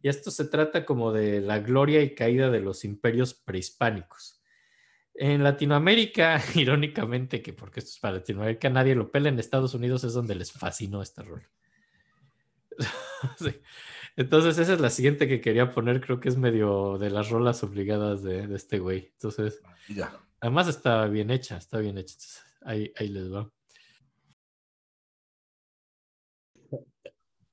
Y 0.03 0.09
esto 0.09 0.31
se 0.31 0.47
trata 0.47 0.87
como 0.87 1.13
de 1.13 1.41
la 1.41 1.59
gloria 1.59 2.03
y 2.03 2.15
caída 2.15 2.51
de 2.51 2.61
los 2.61 2.85
imperios 2.85 3.35
prehispánicos. 3.35 4.41
En 5.15 5.43
Latinoamérica, 5.45 6.41
irónicamente, 6.55 7.43
que 7.43 7.53
porque 7.53 7.81
esto 7.81 7.91
es 7.91 7.99
para 7.99 8.15
Latinoamérica, 8.15 8.71
nadie 8.71 8.95
lo 8.95 9.11
pela, 9.11 9.29
en 9.29 9.39
Estados 9.39 9.75
Unidos 9.75 10.05
es 10.05 10.15
donde 10.15 10.35
les 10.35 10.53
fascinó 10.53 11.03
esta 11.03 11.23
rol. 11.23 11.47
Sí. 13.37 13.55
Entonces, 14.17 14.57
esa 14.57 14.73
es 14.73 14.81
la 14.81 14.89
siguiente 14.89 15.29
que 15.29 15.43
quería 15.43 15.71
poner, 15.71 16.01
creo 16.01 16.21
que 16.21 16.31
es 16.31 16.39
medio 16.39 16.97
de 16.97 17.11
las 17.11 17.29
rolas 17.29 17.63
obligadas 17.63 18.23
de, 18.23 18.47
de 18.47 18.57
este 18.57 18.79
güey. 18.79 19.11
Entonces, 19.13 19.61
ya. 19.89 20.19
además 20.41 20.69
está 20.69 21.07
bien 21.07 21.31
hecha, 21.31 21.59
está 21.59 21.79
bien 21.79 21.99
hecha. 21.99 22.15
Entonces, 22.15 22.43
ahí, 22.63 22.93
ahí 22.97 23.09
les 23.09 23.31
va. 23.31 23.51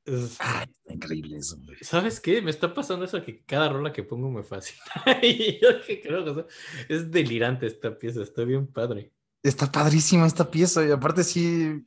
Es- 0.08 0.38
Ay, 0.40 0.66
está 0.72 0.94
increíble 0.94 1.38
eso, 1.38 1.58
güey. 1.64 1.78
¿Sabes 1.82 2.20
qué? 2.22 2.42
Me 2.42 2.50
está 2.50 2.74
pasando 2.74 3.04
eso 3.06 3.22
que 3.24 3.44
cada 3.44 3.70
rola 3.70 3.92
que 3.94 4.04
pongo 4.04 4.32
me 4.32 4.42
fascina. 4.44 4.82
y 5.22 5.60
yo 5.62 5.68
que 5.86 6.02
creo 6.02 6.24
que 6.24 6.30
o 6.32 6.36
sea, 6.36 6.46
es 6.90 7.12
delirante 7.12 7.68
esta 7.68 7.98
pieza, 7.98 8.24
está 8.24 8.44
bien 8.44 8.66
padre. 8.68 9.12
Está 9.44 9.72
padrísima 9.72 10.26
esta 10.26 10.50
pieza 10.50 10.86
y 10.86 10.92
aparte 10.92 11.24
sí, 11.24 11.86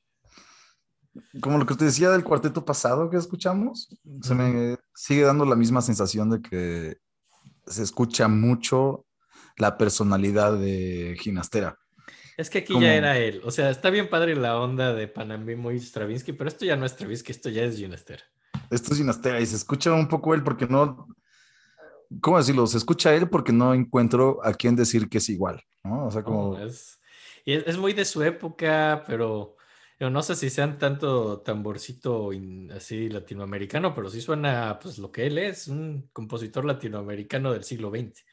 como 1.41 1.59
lo 1.59 1.66
que 1.66 1.75
te 1.75 1.87
decía 1.87 2.11
del 2.11 2.23
cuarteto 2.25 2.64
pasado 2.64 3.11
que 3.11 3.16
escuchamos, 3.16 3.89
se 4.23 4.35
me 4.35 4.77
sigue 4.95 5.23
dando 5.23 5.45
la 5.45 5.57
misma 5.57 5.81
sensación 5.83 6.31
de 6.31 6.43
que 6.43 6.99
se 7.66 7.83
escucha 7.83 8.29
mucho 8.29 9.07
la 9.57 9.77
personalidad 9.77 10.59
de 10.59 11.16
Ginastera. 11.21 11.79
Es 12.37 12.51
que 12.51 12.59
aquí 12.59 12.78
ya 12.81 12.95
era 12.95 13.18
él. 13.18 13.41
O 13.45 13.51
sea, 13.51 13.70
está 13.70 13.91
bien 13.91 14.09
padre 14.09 14.35
la 14.35 14.59
onda 14.59 14.95
de 14.95 15.09
Panamimo 15.09 15.70
y 15.72 15.81
Stravinsky, 15.81 16.33
pero 16.33 16.49
esto 16.49 16.64
ya 16.64 16.76
no 16.76 16.87
es 16.87 16.93
Stravinsky, 16.93 17.33
esto 17.33 17.49
ya 17.49 17.64
es 17.64 17.76
Ginastera. 17.76 18.22
Esto 18.70 18.93
es 18.93 18.99
Ginastera 18.99 19.41
y 19.41 19.47
se 19.47 19.57
escucha 19.57 19.93
un 19.93 20.09
poco 20.09 20.35
él 20.35 20.43
porque 20.43 20.66
no, 20.66 21.09
¿cómo 22.20 22.39
decirlo? 22.39 22.66
Se 22.66 22.78
escucha 22.78 23.14
él 23.14 23.28
porque 23.28 23.53
no 23.53 23.74
encuentro 23.74 24.41
a 24.43 24.55
quién 24.55 24.76
decir 24.76 25.09
que 25.09 25.18
es 25.18 25.28
igual, 25.28 25.62
¿no? 25.85 26.07
O 26.07 26.11
sea, 26.11 26.22
como... 26.22 26.57
No, 26.57 26.64
es, 26.64 27.01
y 27.45 27.53
es, 27.53 27.76
muy 27.76 27.93
de 27.93 28.05
su 28.05 28.22
época, 28.22 29.05
pero 29.07 29.57
yo 29.99 30.11
no 30.11 30.22
sé 30.22 30.37
si 30.37 30.51
sean 30.51 30.78
tanto 30.78 31.41
tamborcito 31.41 32.33
in- 32.33 32.70
así 32.72 33.09
latinoamericano, 33.09 33.95
pero 33.95 34.09
sí 34.11 34.20
suena 34.20 34.78
pues 34.81 34.99
lo 34.99 35.11
que 35.11 35.26
él 35.26 35.39
es, 35.39 35.68
un 35.68 36.09
compositor 36.12 36.64
latinoamericano 36.64 37.53
del 37.53 37.64
siglo 37.64 37.91
XX. 37.91 38.24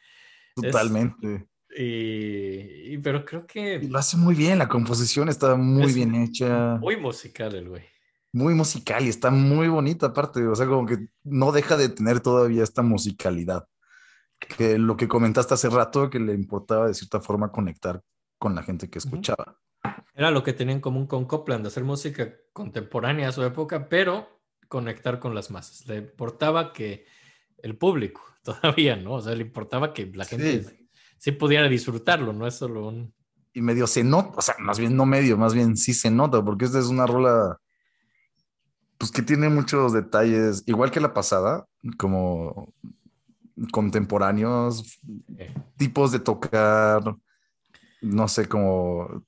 Totalmente. 0.56 1.48
Y, 1.78 2.94
y- 2.94 2.98
pero 3.00 3.24
creo 3.26 3.44
Y 3.44 3.48
que 3.48 3.80
lo 3.88 4.00
hace 4.00 4.18
muy 4.18 4.36
bien, 4.36 4.58
la 4.60 4.68
composición 4.68 5.30
está 5.30 5.56
muy 5.56 5.84
Es 5.86 5.96
bien 5.96 6.16
hecha. 6.16 6.76
muy 6.80 6.98
musical 6.98 7.54
el 7.56 7.70
güey. 7.70 7.84
muy 8.34 8.54
musical 8.54 9.06
y 9.06 9.10
está 9.10 9.30
muy 9.32 9.68
bonita 9.68 10.08
aparte, 10.08 10.46
o 10.48 10.56
sea, 10.56 10.66
como 10.68 10.86
que 10.86 11.08
no 11.24 11.52
deja 11.52 11.78
de 11.78 11.90
tener 11.90 12.20
todavía 12.20 12.64
esta 12.64 12.82
musicalidad, 12.84 13.68
que 14.40 14.78
lo 14.78 14.96
que 14.98 15.08
comentaste 15.08 15.54
hace 15.54 15.70
rato, 15.70 16.10
que 16.10 16.20
le 16.20 16.34
importaba 16.34 16.88
de 16.88 16.94
cierta 16.94 17.20
forma 17.22 17.52
conectar 17.52 18.02
con 18.38 18.54
la 18.56 18.64
gente 18.64 18.90
que 18.90 19.00
escuchaba. 19.00 19.58
Era 20.14 20.32
lo 20.32 20.44
que 20.44 20.54
tenía 20.54 20.74
en 20.76 20.82
común 20.82 21.08
con 21.08 21.26
Copland, 21.26 21.66
hacer 21.68 21.84
música 21.84 22.34
contemporánea 22.54 23.30
a 23.30 23.32
su 23.32 23.44
época, 23.44 23.88
pero 23.90 24.28
conectar 24.68 25.20
con 25.20 25.34
las 25.34 25.50
masas. 25.52 25.88
Le 25.88 25.98
importaba 25.98 26.74
que 26.74 27.06
el 27.64 27.76
público, 27.78 28.22
todavía, 28.44 28.96
¿no? 28.96 29.14
O 29.14 29.22
sea, 29.22 29.34
le 29.36 29.44
importaba 29.44 29.94
que 29.94 30.06
la 30.14 30.26
gente 30.26 30.64
Sí. 30.64 30.77
Sí, 31.18 31.32
pudiera 31.32 31.68
disfrutarlo, 31.68 32.34
no 32.34 32.48
es 32.48 32.56
solo 32.56 32.88
un... 32.88 33.14
Y 33.54 33.62
medio 33.62 33.88
se 33.88 34.04
nota, 34.04 34.34
o 34.38 34.42
sea, 34.42 34.56
más 34.60 34.78
bien 34.78 34.96
no 34.96 35.06
medio, 35.06 35.38
más 35.38 35.54
bien 35.54 35.78
sí 35.78 35.94
se 35.94 36.12
nota, 36.12 36.44
porque 36.44 36.66
esta 36.66 36.80
es 36.80 36.88
una 36.88 37.08
rola, 37.08 37.60
pues 38.98 39.12
que 39.12 39.24
tiene 39.24 39.50
muchos 39.50 39.94
detalles, 39.94 40.64
igual 40.68 40.92
que 40.92 41.00
la 41.00 41.14
pasada, 41.14 41.66
como 41.98 42.74
contemporáneos, 43.72 45.00
tipos 45.76 46.12
de 46.12 46.20
tocar, 46.20 47.16
no 48.02 48.28
sé, 48.28 48.48
como 48.48 49.24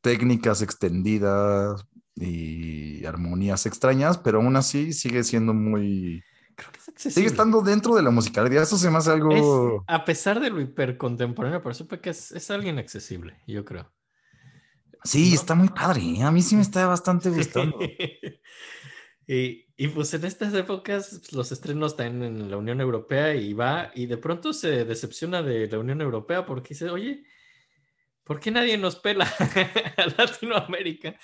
técnicas 0.00 0.62
extendidas 0.62 1.84
y 2.16 3.04
armonías 3.04 3.66
extrañas, 3.66 4.18
pero 4.18 4.38
aún 4.38 4.56
así 4.56 4.92
sigue 4.92 5.22
siendo 5.22 5.54
muy... 5.54 6.22
creo 6.58 6.70
que 6.72 6.78
es 6.78 6.88
accesible. 6.88 7.14
Sigue 7.14 7.26
estando 7.28 7.62
dentro 7.62 7.94
de 7.94 8.02
la 8.02 8.10
musicalidad. 8.10 8.62
Eso 8.64 8.76
se 8.76 8.90
me 8.90 8.98
hace 8.98 9.10
Es- 9.10 9.14
algo... 9.14 9.84
a 9.86 10.04
pesar 10.04 10.40
de 10.40 10.50
lo 10.50 10.60
hipercontemporáneo, 10.60 11.62
pero 11.62 11.74
supe 11.74 12.00
que 12.00 12.10
es, 12.10 12.32
es 12.32 12.50
alguien 12.50 12.78
accesible, 12.78 13.38
yo 13.46 13.64
creo. 13.64 13.90
Sí, 15.04 15.28
¿no? 15.30 15.34
está 15.36 15.54
muy 15.54 15.68
padre. 15.68 16.02
¿eh? 16.02 16.22
A 16.22 16.30
mí 16.30 16.42
sí 16.42 16.56
me 16.56 16.62
está 16.62 16.86
bastante 16.86 17.30
gustando. 17.38 17.78
y, 19.26 19.66
y, 19.76 19.88
pues 19.88 20.12
en 20.14 20.24
estas 20.24 20.52
épocas 20.54 21.08
pues, 21.20 21.32
los 21.32 21.52
estrenos 21.52 21.92
están 21.92 22.22
en 22.22 22.50
la 22.50 22.56
Unión 22.56 22.80
Europea 22.80 23.34
y 23.34 23.52
va 23.52 23.90
y 23.94 24.06
de 24.06 24.16
pronto 24.16 24.52
se 24.52 24.84
decepciona 24.84 25.42
de 25.42 25.68
la 25.68 25.78
Unión 25.78 26.00
Europea 26.00 26.44
porque 26.46 26.70
dice, 26.70 26.90
oye, 26.90 27.24
¿por 28.28 28.38
qué 28.38 28.50
nadie 28.50 28.76
nos 28.76 28.96
pela 28.96 29.24
a 29.96 30.06
Latinoamérica? 30.18 31.18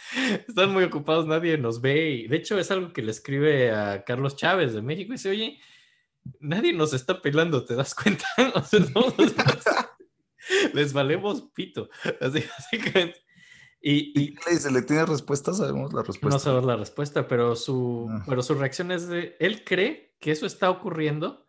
Están 0.49 0.73
muy 0.73 0.85
ocupados, 0.85 1.27
nadie 1.27 1.59
nos 1.59 1.81
ve. 1.83 2.11
Y 2.11 2.27
de 2.27 2.37
hecho 2.39 2.59
es 2.59 2.71
algo 2.71 2.93
que 2.93 3.03
le 3.03 3.11
escribe 3.13 3.71
a 3.71 4.03
Carlos 4.05 4.35
Chávez 4.37 4.73
de 4.73 4.83
México 4.83 5.13
y 5.13 5.17
dice, 5.17 5.29
oye, 5.29 5.61
nadie 6.41 6.73
nos 6.73 6.95
está 6.95 7.21
pelando, 7.21 7.65
¿te 7.65 7.75
das 7.77 7.95
cuenta? 7.95 8.25
O 8.55 8.63
sea, 8.63 8.81
no, 8.95 9.15
les 10.73 10.93
valemos 10.93 11.43
pito. 11.55 11.89
Así. 12.21 12.43
Y, 13.81 13.93
¿Y 13.93 14.13
y, 14.15 14.35
qué 14.35 14.41
le 14.47 14.53
dice? 14.57 14.71
¿Le 14.71 14.83
tiene 14.83 15.05
respuesta? 15.05 15.53
Sabemos 15.53 15.93
la 15.93 16.01
no 16.01 16.07
respuesta. 16.07 16.39
sabemos 16.39 16.65
la 16.65 16.77
respuesta, 16.77 17.29
pero 17.29 17.55
su, 17.55 18.09
Ah. 18.11 18.25
pero 18.27 18.43
su 18.43 18.55
reacción 18.55 18.91
es 18.91 19.09
de, 19.09 19.37
él 19.41 19.63
cree 19.63 20.17
que 20.21 20.31
eso 20.31 20.47
está 20.47 20.71
ocurriendo 20.71 21.44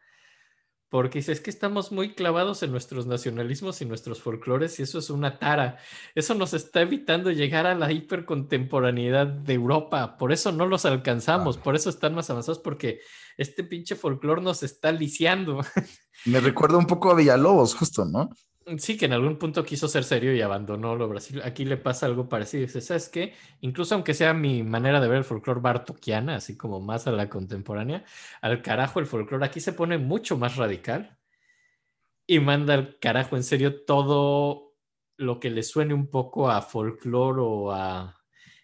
porque 0.96 1.20
dice, 1.20 1.34
es 1.34 1.42
que 1.42 1.50
estamos 1.50 1.92
muy 1.92 2.14
clavados 2.14 2.64
en 2.64 2.72
nuestros 2.72 3.06
nacionalismos 3.06 3.82
y 3.82 3.86
nuestros 3.86 4.22
folclores 4.22 4.80
y 4.80 4.84
eso 4.84 4.98
es 4.98 5.10
una 5.10 5.40
tara. 5.40 5.78
Eso 6.16 6.36
nos 6.36 6.54
está 6.54 6.84
evitando 6.84 7.32
llegar 7.32 7.68
a 7.68 7.76
la 7.76 7.92
hipercontemporaneidad 7.92 9.28
de 9.28 9.56
Europa. 9.56 10.16
Por 10.16 10.32
eso 10.32 10.54
no 10.54 10.66
los 10.66 10.86
alcanzamos, 10.86 11.58
por 11.58 11.76
eso 11.76 11.90
están 11.90 12.16
más 12.16 12.30
avanzados, 12.30 12.60
porque 12.60 13.02
este 13.36 13.66
pinche 13.66 13.98
folclore 13.98 14.42
nos 14.42 14.64
está 14.64 14.94
lisiando. 14.94 15.60
Me 16.24 16.40
recuerda 16.40 16.78
un 16.78 16.88
poco 16.88 17.12
a 17.12 17.16
Villalobos, 17.16 17.76
justo, 17.76 18.06
¿no? 18.06 18.30
Sí, 18.80 18.98
que 18.98 19.06
en 19.06 19.14
algún 19.14 19.38
punto 19.38 19.64
quiso 19.64 19.88
ser 19.88 20.04
serio 20.04 20.34
y 20.34 20.42
abandonó 20.42 20.96
lo 20.96 21.08
Brasil. 21.08 21.40
Aquí 21.44 21.66
le 21.66 21.78
pasa 21.78 22.08
algo 22.08 22.28
parecido. 22.28 22.64
Dice, 22.66 22.82
¿sabes 22.82 23.10
qué? 23.10 23.34
Incluso 23.62 23.94
aunque 23.94 24.16
sea 24.16 24.34
mi 24.34 24.64
manera 24.64 25.00
de 25.00 25.08
ver 25.08 25.20
el 25.20 25.24
folclore 25.24 25.60
bartokiana, 25.62 26.38
así 26.38 26.58
como 26.58 26.80
más 26.82 27.06
a 27.06 27.12
la 27.12 27.30
contemporánea, 27.30 28.04
al 28.42 28.64
carajo 28.64 29.00
el 29.00 29.06
folclore 29.06 29.46
aquí 29.46 29.60
se 29.60 29.74
pone 29.74 30.00
mucho 30.00 30.36
más 30.38 30.56
radical 30.56 31.16
y 32.28 32.40
manda 32.40 32.74
al 32.74 32.98
carajo 33.00 33.36
en 33.36 33.44
serio 33.44 33.84
todo 33.86 34.74
lo 35.18 35.40
que 35.40 35.50
le 35.50 35.64
suene 35.64 35.94
un 35.94 36.08
poco 36.10 36.50
a 36.50 36.62
folclore 36.62 37.40
o 37.42 37.72
a 37.72 38.16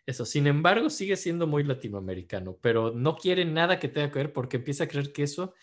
eso. 0.06 0.26
Sin 0.26 0.48
embargo, 0.48 0.90
sigue 0.90 1.16
siendo 1.16 1.48
muy 1.48 1.64
latinoamericano, 1.64 2.58
pero 2.62 2.92
no 2.92 3.16
quiere 3.16 3.46
nada 3.46 3.80
que 3.80 3.88
tenga 3.88 4.12
que 4.12 4.20
ver 4.20 4.34
porque 4.34 4.58
empieza 4.58 4.86
a 4.86 4.88
creer 4.88 5.14
que 5.14 5.24
eso 5.24 5.54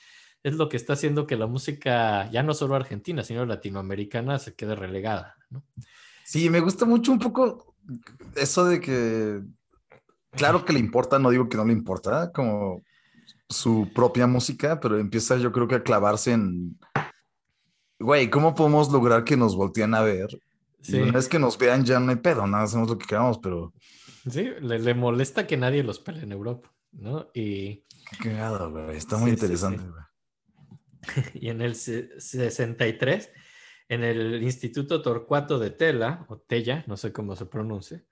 es 0.42 0.54
lo 0.54 0.68
que 0.68 0.76
está 0.76 0.92
haciendo 0.94 1.26
que 1.26 1.36
la 1.36 1.46
música, 1.46 2.30
ya 2.30 2.42
no 2.42 2.54
solo 2.54 2.74
argentina, 2.74 3.22
sino 3.22 3.44
latinoamericana, 3.44 4.38
se 4.38 4.54
quede 4.54 4.74
relegada. 4.74 5.36
¿no? 5.50 5.64
Sí, 6.24 6.50
me 6.50 6.60
gusta 6.60 6.84
mucho 6.84 7.12
un 7.12 7.18
poco 7.18 7.74
eso 8.36 8.64
de 8.66 8.80
que, 8.80 9.40
claro 10.30 10.64
que 10.64 10.72
le 10.72 10.78
importa, 10.78 11.18
no 11.18 11.30
digo 11.30 11.48
que 11.48 11.56
no 11.56 11.64
le 11.64 11.72
importa, 11.72 12.32
como 12.32 12.82
su 13.48 13.88
propia 13.94 14.26
música, 14.26 14.78
pero 14.78 14.98
empieza 14.98 15.36
yo 15.38 15.52
creo 15.52 15.66
que 15.66 15.76
a 15.76 15.82
clavarse 15.82 16.32
en, 16.32 16.78
güey, 17.98 18.28
¿cómo 18.30 18.54
podemos 18.54 18.92
lograr 18.92 19.24
que 19.24 19.36
nos 19.36 19.56
volteen 19.56 19.94
a 19.94 20.02
ver? 20.02 20.28
Sí, 20.82 21.00
una 21.00 21.12
vez 21.12 21.28
que 21.28 21.38
nos 21.38 21.58
vean 21.58 21.84
ya 21.84 21.98
no 21.98 22.10
hay 22.10 22.16
pedo, 22.16 22.46
nada, 22.46 22.64
hacemos 22.64 22.88
lo 22.88 22.98
que 22.98 23.06
queramos, 23.06 23.38
pero 23.38 23.72
sí 24.30 24.48
le, 24.60 24.78
le 24.78 24.94
molesta 24.94 25.46
que 25.46 25.56
nadie 25.56 25.82
los 25.82 25.98
pele 25.98 26.22
en 26.22 26.32
Europa, 26.32 26.70
¿no? 26.92 27.28
Y, 27.34 27.84
qué 28.22 28.30
cagado, 28.30 28.70
güey, 28.70 28.96
está 28.96 29.16
muy 29.16 29.30
sí, 29.30 29.36
interesante. 29.36 29.82
sí. 29.82 29.88
güey. 29.88 30.07
y 31.34 31.48
en 31.48 31.60
el 31.62 31.74
se- 31.74 32.20
63, 32.20 33.30
en 33.88 34.04
el 34.04 34.42
Instituto 34.42 35.00
Torcuato 35.02 35.58
de 35.58 35.70
Tela, 35.70 36.26
o 36.28 36.38
Tella, 36.38 36.84
no 36.86 36.96
sé 36.96 37.12
cómo 37.12 37.36
se 37.36 37.46
pronuncia, 37.46 38.04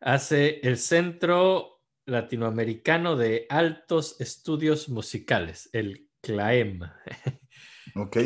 hace 0.00 0.60
el 0.62 0.78
Centro 0.78 1.80
Latinoamericano 2.06 3.16
de 3.16 3.46
Altos 3.48 4.20
Estudios 4.20 4.88
Musicales, 4.88 5.68
el 5.72 6.08
CLAEM. 6.20 6.80
Ok, 7.94 8.16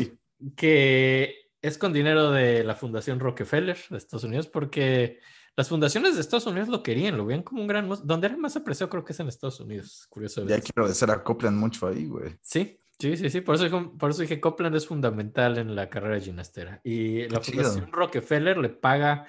que 0.55 1.35
es 1.61 1.77
con 1.77 1.91
dinero 1.91 2.31
de 2.31 2.63
la 2.63 2.75
Fundación 2.75 3.19
Rockefeller 3.19 3.77
de 3.89 3.97
Estados 3.97 4.23
Unidos, 4.23 4.47
porque 4.47 5.19
las 5.57 5.67
fundaciones 5.67 6.15
de 6.15 6.21
Estados 6.21 6.45
Unidos 6.45 6.69
lo 6.69 6.83
querían, 6.83 7.17
lo 7.17 7.25
veían 7.25 7.43
como 7.43 7.61
un 7.61 7.67
gran... 7.67 7.89
Donde 8.05 8.27
era 8.27 8.37
más 8.37 8.55
apreciado 8.55 8.89
creo 8.89 9.03
que 9.03 9.11
es 9.11 9.19
en 9.19 9.27
Estados 9.27 9.59
Unidos, 9.59 10.05
curioso. 10.09 10.41
ya 10.47 10.61
quiero 10.61 10.83
agradecer 10.83 11.11
a 11.11 11.21
Copland 11.21 11.57
mucho 11.57 11.87
ahí, 11.87 12.05
güey. 12.05 12.37
Sí, 12.41 12.79
sí, 12.99 13.17
sí, 13.17 13.29
sí, 13.29 13.41
por 13.41 13.55
eso, 13.55 13.65
dijo- 13.65 13.97
por 13.97 14.11
eso 14.11 14.21
dije 14.21 14.39
Copland 14.39 14.75
es 14.75 14.87
fundamental 14.87 15.57
en 15.57 15.75
la 15.75 15.89
carrera 15.89 16.15
de 16.15 16.21
ginastera. 16.21 16.81
Y 16.83 17.27
la. 17.29 17.41
Fundación 17.41 17.91
Rockefeller 17.91 18.57
le 18.57 18.69
paga 18.69 19.27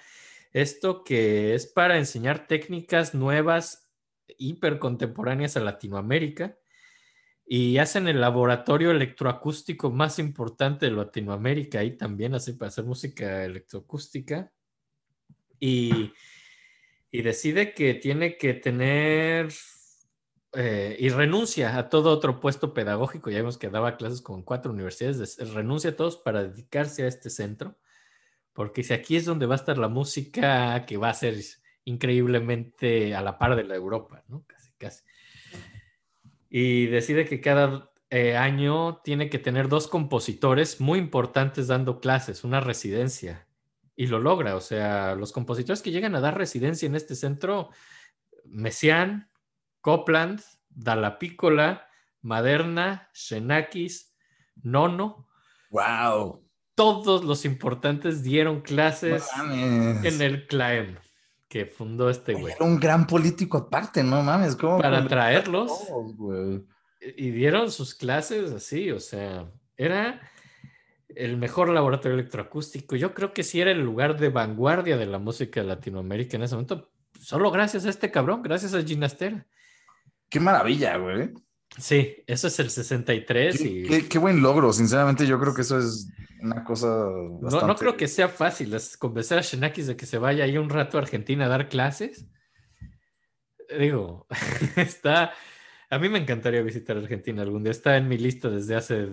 esto 0.53 1.05
que 1.05 1.55
es 1.55 1.67
para 1.67 1.99
enseñar 1.99 2.47
técnicas 2.47 3.15
nuevas, 3.15 3.91
hipercontemporáneas 4.39 5.57
a 5.57 5.61
Latinoamérica. 5.61 6.57
Y 7.51 7.79
hacen 7.79 8.09
el 8.09 8.21
laboratorio 8.21 8.91
electroacústico 8.91 9.91
más 9.91 10.19
importante 10.19 10.85
de 10.85 10.93
Latinoamérica. 10.93 11.79
Ahí 11.79 11.97
también 11.97 12.35
hace 12.35 12.53
para 12.53 12.69
hacer 12.69 12.85
música 12.85 13.43
electroacústica. 13.43 14.53
Y, 15.59 16.13
y 17.11 17.23
decide 17.23 17.73
que 17.73 17.95
tiene 17.95 18.37
que 18.37 18.53
tener 18.53 19.49
eh, 20.55 20.97
y 20.99 21.09
renuncia 21.11 21.77
a 21.77 21.89
todo 21.89 22.11
otro 22.11 22.41
puesto 22.41 22.73
pedagógico. 22.75 23.31
Ya 23.31 23.39
vimos 23.39 23.59
que 23.59 23.69
daba 23.69 23.97
clases 23.97 24.23
con 24.23 24.43
cuatro 24.43 24.73
universidades. 24.73 25.19
des- 25.19 25.53
renuncia 25.55 25.91
a 25.91 25.97
todos 25.97 26.17
para 26.17 26.45
dedicarse 26.45 27.03
a 27.03 27.09
este 27.09 27.31
centro. 27.31 27.79
Porque 28.53 28.83
si 28.83 28.93
aquí 28.93 29.17
es 29.17 29.25
donde 29.25 29.47
va 29.47 29.55
a 29.55 29.59
estar 29.63 29.79
la 29.79 29.89
música 29.89 30.85
que 30.87 30.97
va 30.97 31.11
a 31.11 31.15
ser 31.15 31.37
increíblemente 31.85 33.15
a 33.15 33.23
la 33.23 33.39
par 33.39 33.57
de 33.57 33.65
la 33.65 33.75
Europa, 33.77 34.25
¿no? 34.29 34.45
Casi, 34.47 34.73
casi. 34.79 35.05
Y 36.51 36.87
decide 36.87 37.25
que 37.25 37.41
cada 37.41 37.91
eh, 38.11 38.37
año 38.37 39.01
tiene 39.05 39.29
que 39.31 39.39
tener 39.39 39.69
dos 39.69 39.87
compositores 39.87 40.81
muy 40.81 40.99
importantes 40.99 41.69
dando 41.69 42.01
clases, 42.01 42.43
una 42.43 42.61
residencia. 42.61 43.47
Y 43.95 44.07
lo 44.07 44.19
logra, 44.19 44.57
o 44.57 44.61
sea, 44.61 45.15
los 45.15 45.33
compositores 45.33 45.83
que 45.83 45.91
llegan 45.91 46.15
a 46.15 46.21
dar 46.21 46.39
residencia 46.39 46.87
en 46.87 46.95
este 46.95 47.15
centro, 47.15 47.71
Messiaen, 48.45 49.29
Copland, 49.81 50.41
Dalla 50.69 51.19
Piccola, 51.19 51.87
Maderna, 52.23 53.09
Xenakis, 53.13 54.15
Nono, 54.63 55.29
Wow. 55.71 56.45
todos 56.75 57.25
los 57.25 57.45
importantes 57.45 58.23
dieron 58.23 58.61
clases 58.63 59.27
mames. 59.37 60.05
en 60.05 60.23
el 60.23 60.47
CLAEM 60.47 60.97
que 61.49 61.65
fundó 61.67 62.11
este 62.11 62.35
güey. 62.35 62.53
Era 62.55 62.65
un 62.65 62.79
gran 62.79 63.07
político 63.07 63.59
aparte, 63.59 64.03
no 64.05 64.23
mames. 64.23 64.55
¿cómo 64.57 64.79
Para 64.79 65.07
traerlos. 65.09 65.87
todos? 65.89 66.63
Y 67.17 67.31
dieron 67.31 67.71
sus 67.71 67.95
clases 67.95 68.51
así, 68.53 68.91
o 68.91 69.01
sea, 69.01 69.51
era 69.77 70.21
el 71.09 71.37
mejor 71.39 71.71
laboratorio 71.71 72.19
electroacústico. 72.19 72.97
Yo 72.97 73.15
creo 73.15 73.33
que 73.33 73.43
sí 73.45 73.61
era 73.61 73.71
el 73.71 73.81
lugar 73.81 74.19
de 74.19 74.29
vanguardia 74.29 74.97
de 74.99 75.07
la 75.07 75.19
música 75.19 75.61
de 75.61 75.67
Latinoamérica 75.69 76.37
en 76.37 76.43
ese 76.43 76.55
momento, 76.55 76.91
solo 77.19 77.51
gracias 77.51 77.87
a 77.87 77.91
este 77.91 78.11
cabrón, 78.11 78.43
gracias 78.43 78.75
a 78.75 78.83
Ginastera. 78.83 79.47
Qué 80.29 80.41
maravilla, 80.41 80.97
güey. 80.97 81.31
Sí, 81.79 82.17
eso 82.27 82.49
es 82.49 82.59
el 82.61 82.71
63 82.71 83.59
Qué, 83.59 83.69
y 83.69 83.83
qué- 83.87 84.09
qué 84.09 84.19
buen 84.19 84.41
logro. 84.43 84.73
Sinceramente, 84.73 85.27
yo 85.27 85.39
creo 85.39 85.55
que 85.55 85.63
eso 85.63 85.79
es 85.79 86.09
una 86.41 86.65
cosa 86.65 86.87
no, 86.87 87.41
bastante... 87.41 87.67
no 87.67 87.77
creo 87.77 87.97
que 87.97 88.09
sea 88.09 88.29
fácil 88.29 88.73
es 88.75 88.97
convencer 88.97 89.39
a 89.39 89.43
Shenakis 89.43 89.87
de 89.87 89.97
que 89.97 90.07
se 90.07 90.19
vaya 90.19 90.45
ahí 90.45 90.57
un 90.59 90.71
rato 90.71 90.99
a 90.99 91.03
Argentina 91.03 91.45
a 91.47 91.49
dar 91.49 91.69
clases. 91.69 92.27
Digo, 93.79 94.27
está... 94.77 95.33
A 95.91 95.99
mí 95.99 96.09
me 96.09 96.19
encantaría 96.19 96.63
visitar 96.63 96.97
Argentina 96.97 97.43
algún 97.43 97.63
día. 97.63 97.71
Está 97.71 97.97
en 97.97 98.09
mi 98.09 98.19
lista 98.19 98.49
desde 98.51 98.77
hace 98.77 99.09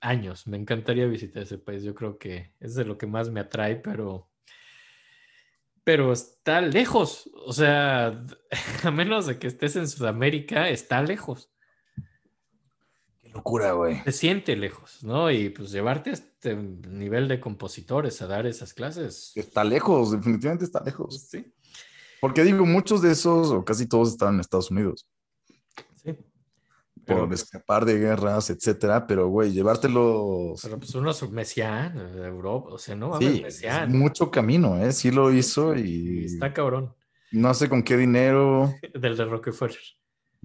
años. 0.00 0.46
Me 0.46 0.56
encantaría 0.56 1.06
visitar 1.06 1.42
ese 1.42 1.58
país. 1.58 1.82
Yo 1.82 1.94
creo 1.94 2.18
que 2.18 2.54
es 2.60 2.74
de 2.74 2.84
lo 2.84 2.96
que 2.98 3.06
más 3.06 3.30
me 3.30 3.40
atrae, 3.40 3.76
pero... 3.76 4.28
Pero 5.84 6.12
está 6.12 6.60
lejos. 6.60 7.30
O 7.46 7.52
sea, 7.52 8.24
a 8.82 8.90
menos 8.90 9.26
de 9.26 9.38
que 9.38 9.46
estés 9.46 9.76
en 9.76 9.88
Sudamérica, 9.88 10.68
está 10.68 11.02
lejos. 11.02 11.50
Qué 13.22 13.30
locura, 13.30 13.72
güey. 13.72 14.02
Se 14.04 14.12
siente 14.12 14.56
lejos, 14.56 15.02
¿no? 15.02 15.30
Y 15.30 15.50
pues 15.50 15.70
llevarte 15.72 16.10
a 16.10 16.12
este 16.14 16.54
nivel 16.54 17.28
de 17.28 17.40
compositores 17.40 18.20
a 18.22 18.26
dar 18.26 18.46
esas 18.46 18.74
clases. 18.74 19.32
Está 19.34 19.64
lejos, 19.64 20.12
definitivamente 20.12 20.64
está 20.64 20.82
lejos. 20.82 21.28
Sí, 21.28 21.52
Porque 22.20 22.44
digo, 22.44 22.64
muchos 22.66 23.02
de 23.02 23.12
esos, 23.12 23.50
o 23.50 23.64
casi 23.64 23.88
todos, 23.88 24.10
estaban 24.10 24.34
en 24.34 24.40
Estados 24.40 24.70
Unidos. 24.70 25.06
Sí. 27.06 27.14
Por 27.14 27.28
Pero, 27.28 27.34
escapar 27.34 27.84
de 27.84 27.98
guerras, 27.98 28.50
etcétera. 28.50 29.06
Pero, 29.06 29.28
güey, 29.28 29.52
llevártelos... 29.52 30.60
pero, 30.62 30.78
pues 30.78 30.94
uno 30.94 31.10
es 31.10 31.30
Messiaen, 31.30 31.94
de 31.94 32.26
Europa, 32.28 32.70
o 32.72 32.78
sea, 32.78 32.94
no, 32.96 33.18
Sí, 33.18 33.24
mames, 33.24 33.36
es 33.38 33.42
Messiaen. 33.42 33.98
mucho 33.98 34.30
camino, 34.30 34.76
¿eh? 34.82 34.92
Sí 34.92 35.10
lo 35.10 35.32
hizo 35.32 35.74
Y 35.76 36.24
Está 36.26 36.52
cabrón. 36.52 36.94
no 37.32 37.52
sé 37.54 37.68
con 37.68 37.82
qué 37.82 37.96
dinero, 37.96 38.72
Del 38.94 39.16
de 39.16 39.24
Rockefeller. 39.24 39.78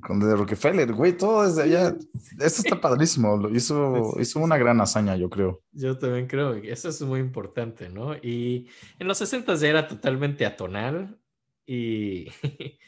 con 0.01 0.19
de 0.19 0.35
Rockefeller, 0.35 0.93
güey, 0.93 1.15
todo 1.17 1.43
desde 1.47 1.63
allá. 1.63 1.95
Esto 2.39 2.61
está 2.61 2.79
padrísimo, 2.81 3.38
lo 3.38 3.49
hizo, 3.55 3.75
Sí, 4.03 4.11
sí, 4.15 4.21
hizo 4.21 4.39
una 4.39 4.57
gran 4.57 4.79
hazaña, 4.81 5.15
yo 5.15 5.29
creo. 5.29 5.61
Yo 5.71 5.97
también 5.97 6.27
creo 6.27 6.59
que 6.61 6.71
eso 6.71 6.89
es 6.89 7.01
muy 7.01 7.19
importante, 7.19 7.89
¿no? 7.89 8.15
Y 8.15 8.67
en 8.99 9.07
los 9.07 9.17
60 9.19 9.55
ya 9.55 9.67
era 9.67 9.88
totalmente 9.88 10.45
atonal 10.45 11.19
y, 11.65 12.27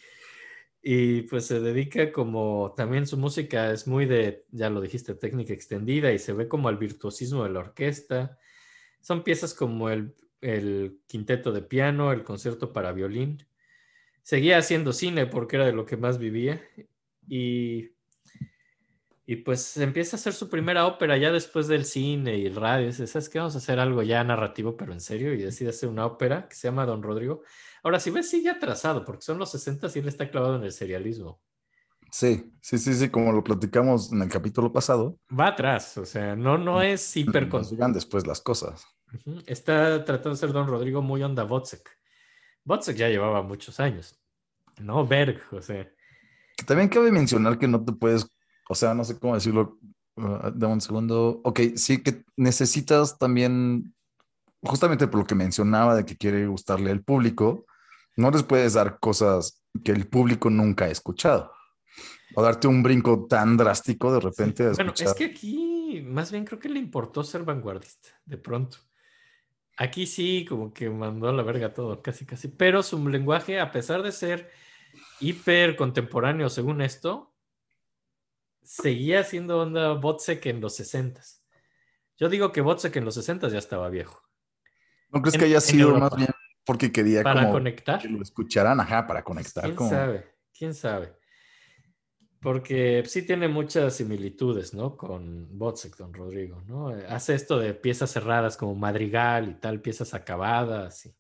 y 0.81 1.23
pues 1.23 1.45
se 1.47 1.60
dedica 1.60 2.11
como 2.11 2.73
también 2.76 3.06
su 3.06 3.18
música 3.18 3.72
es 3.72 3.88
muy 3.88 4.06
de, 4.06 4.45
ya 4.51 4.69
lo 4.69 4.81
dijiste, 4.81 5.14
técnica 5.15 5.53
extendida 5.53 6.11
y 6.11 6.19
se 6.19 6.34
ve 6.34 6.47
como 6.47 6.69
al 6.69 6.77
virtuosismo 6.77 7.43
de 7.43 7.49
la 7.49 7.60
orquesta. 7.60 8.38
Son 9.01 9.23
piezas 9.23 9.53
como 9.53 9.89
el, 9.89 10.15
el 10.41 10.99
quinteto 11.07 11.51
de 11.51 11.61
piano, 11.61 12.11
el 12.11 12.23
concierto 12.23 12.72
para 12.73 12.93
violín. 12.93 13.45
Seguía 14.23 14.57
haciendo 14.57 14.93
cine 14.93 15.26
porque 15.26 15.57
era 15.57 15.65
de 15.65 15.73
lo 15.73 15.85
que 15.85 15.97
más 15.97 16.18
vivía 16.18 16.61
y 17.27 17.91
y 19.30 19.35
pues 19.35 19.77
empieza 19.77 20.18
a 20.18 20.19
hacer 20.19 20.34
su 20.34 20.49
primera 20.49 20.88
ópera 20.88 21.15
ya 21.15 21.31
después 21.31 21.68
del 21.68 21.85
cine 21.85 22.39
y 22.39 22.47
el 22.47 22.56
radio. 22.56 22.88
Dice, 22.88 23.06
¿sabes 23.06 23.30
qué? 23.30 23.38
Vamos 23.38 23.53
a 23.53 23.60
hacer 23.60 23.80
algo 23.80 24.01
ya 24.01 24.23
narrativo, 24.23 24.76
pero 24.76 24.91
en 24.91 24.99
serio. 24.99 25.31
Y 25.35 25.38
decide 25.38 25.69
hacer 25.69 25.88
una 25.88 26.07
ópera 26.07 26.47
que 26.49 26.56
se 26.56 26.68
llama 26.68 26.88
Don 26.88 27.03
Rodrigo. 27.03 27.43
Ahora, 27.84 27.99
si 27.99 28.10
ves, 28.10 28.30
sigue 28.30 28.49
atrasado, 28.49 29.06
porque 29.06 29.22
son 29.22 29.38
los 29.38 29.51
60 29.51 29.88
y 29.95 29.99
él 29.99 30.07
está 30.07 30.30
clavado 30.30 30.56
en 30.57 30.64
el 30.64 30.72
serialismo. 30.72 31.41
Sí, 32.11 32.51
sí, 32.61 32.77
sí, 32.77 32.93
sí, 32.93 33.10
como 33.10 33.31
lo 33.31 33.43
platicamos 33.43 34.11
en 34.11 34.22
el 34.22 34.30
capítulo 34.30 34.72
pasado. 34.72 35.18
Va 35.38 35.47
atrás, 35.47 35.97
o 35.97 36.06
sea, 36.06 36.35
no, 36.35 36.57
no 36.57 36.81
es 36.81 37.15
hiper... 37.15 37.49
Llegan 37.69 37.93
después 37.93 38.26
las 38.26 38.41
cosas. 38.41 38.85
Está 39.45 40.03
tratando 40.03 40.31
de 40.31 40.38
ser 40.38 40.51
Don 40.51 40.68
Rodrigo 40.68 41.01
muy 41.01 41.22
onda 41.23 41.43
Botzek. 41.43 41.89
Botzek 42.64 42.97
ya 42.97 43.10
llevaba 43.10 43.41
muchos 43.41 43.80
años. 43.80 44.19
No 44.80 45.06
Berg, 45.06 45.41
o 45.51 45.61
sea. 45.61 45.88
Que 46.57 46.65
también 46.65 46.89
cabe 46.89 47.11
mencionar 47.11 47.60
que 47.60 47.68
no 47.68 47.84
te 47.84 47.93
puedes, 47.93 48.27
o 48.68 48.76
sea, 48.76 48.93
no 48.93 49.03
sé 49.03 49.19
cómo 49.19 49.35
decirlo, 49.35 49.77
uh, 50.15 50.51
dame 50.53 50.73
un 50.73 50.81
segundo. 50.81 51.41
Ok, 51.43 51.60
sí 51.76 52.01
que 52.01 52.23
necesitas 52.35 53.18
también, 53.18 53.93
justamente 54.61 55.07
por 55.07 55.22
lo 55.22 55.27
que 55.27 55.35
mencionaba 55.35 55.95
de 55.95 56.06
que 56.06 56.18
quiere 56.18 56.47
gustarle 56.47 56.91
al 56.91 57.03
público, 57.03 57.65
no 58.19 58.31
les 58.31 58.43
puedes 58.43 58.73
dar 58.73 58.99
cosas 58.99 59.63
que 59.83 59.91
el 59.91 60.07
público 60.07 60.49
nunca 60.49 60.85
ha 60.85 60.89
escuchado. 60.89 61.53
O 62.35 62.43
darte 62.43 62.67
un 62.67 62.83
brinco 62.83 63.25
tan 63.27 63.57
drástico 63.57 64.13
de 64.13 64.19
repente 64.19 64.63
a 64.63 64.71
Bueno, 64.73 64.93
es 64.95 65.13
que 65.13 65.25
aquí 65.25 66.03
más 66.05 66.31
bien 66.31 66.45
creo 66.45 66.59
que 66.59 66.69
le 66.69 66.79
importó 66.79 67.23
ser 67.23 67.43
vanguardista, 67.43 68.09
de 68.25 68.37
pronto. 68.37 68.77
Aquí 69.77 70.05
sí, 70.05 70.45
como 70.47 70.73
que 70.73 70.89
mandó 70.89 71.29
a 71.29 71.33
la 71.33 71.41
verga 71.41 71.73
todo, 71.73 72.01
casi, 72.01 72.25
casi. 72.25 72.49
Pero 72.49 72.83
su 72.83 73.07
lenguaje, 73.07 73.59
a 73.59 73.71
pesar 73.71 74.03
de 74.03 74.11
ser 74.11 74.51
hiper 75.21 75.75
contemporáneo 75.75 76.49
según 76.49 76.81
esto, 76.81 77.33
seguía 78.61 79.23
siendo 79.23 79.61
onda 79.61 79.93
Botzek 79.93 80.45
en 80.47 80.61
los 80.61 80.75
60 80.75 81.21
Yo 82.17 82.29
digo 82.29 82.51
que 82.51 82.61
Botzek 82.61 82.95
en 82.97 83.05
los 83.05 83.15
60 83.15 83.47
ya 83.47 83.57
estaba 83.57 83.89
viejo. 83.89 84.21
¿No 85.09 85.21
crees 85.21 85.35
en- 85.35 85.39
que 85.39 85.45
haya 85.45 85.61
sido 85.61 85.97
más 85.97 86.15
bien 86.15 86.29
porque 86.69 86.91
quería 86.91 87.23
Para 87.23 87.41
como 87.41 87.53
conectar. 87.53 87.99
que 87.99 88.07
lo 88.07 88.21
escucharan, 88.21 88.79
ajá, 88.79 89.07
para 89.07 89.23
conectar? 89.23 89.63
¿Quién 89.63 89.75
como- 89.75 89.89
sabe? 89.89 90.23
¿Quién 90.55 90.75
sabe? 90.75 91.13
Porque 92.39 93.03
sí 93.07 93.23
tiene 93.23 93.47
muchas 93.47 93.95
similitudes, 93.95 94.75
¿no? 94.75 94.95
Con 94.95 95.57
Botzek, 95.57 95.97
Don 95.97 96.13
Rodrigo, 96.13 96.61
¿no? 96.67 96.95
Eh, 96.95 97.07
Hace 97.09 97.33
esto 97.33 97.57
de 97.57 97.73
piezas 97.73 98.11
cerradas 98.11 98.55
como 98.55 98.75
madrigal 98.75 99.49
y 99.49 99.55
tal, 99.55 99.81
piezas 99.81 100.13
acabadas. 100.13 101.07
Y... 101.07 101.15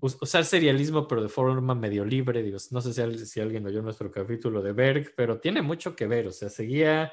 us- 0.00 0.16
Usar 0.22 0.46
serialismo, 0.46 1.06
pero 1.06 1.22
de 1.22 1.28
forma 1.28 1.74
medio 1.74 2.04
libre. 2.06 2.42
Digo, 2.42 2.56
no 2.70 2.80
sé 2.80 2.94
si, 2.94 3.26
si 3.26 3.40
alguien 3.40 3.66
oyó 3.66 3.82
nuestro 3.82 4.10
capítulo 4.10 4.62
de 4.62 4.72
Berg, 4.72 5.12
pero 5.14 5.38
tiene 5.38 5.60
mucho 5.60 5.94
que 5.94 6.06
ver. 6.06 6.26
O 6.28 6.32
sea, 6.32 6.48
seguía 6.48 7.12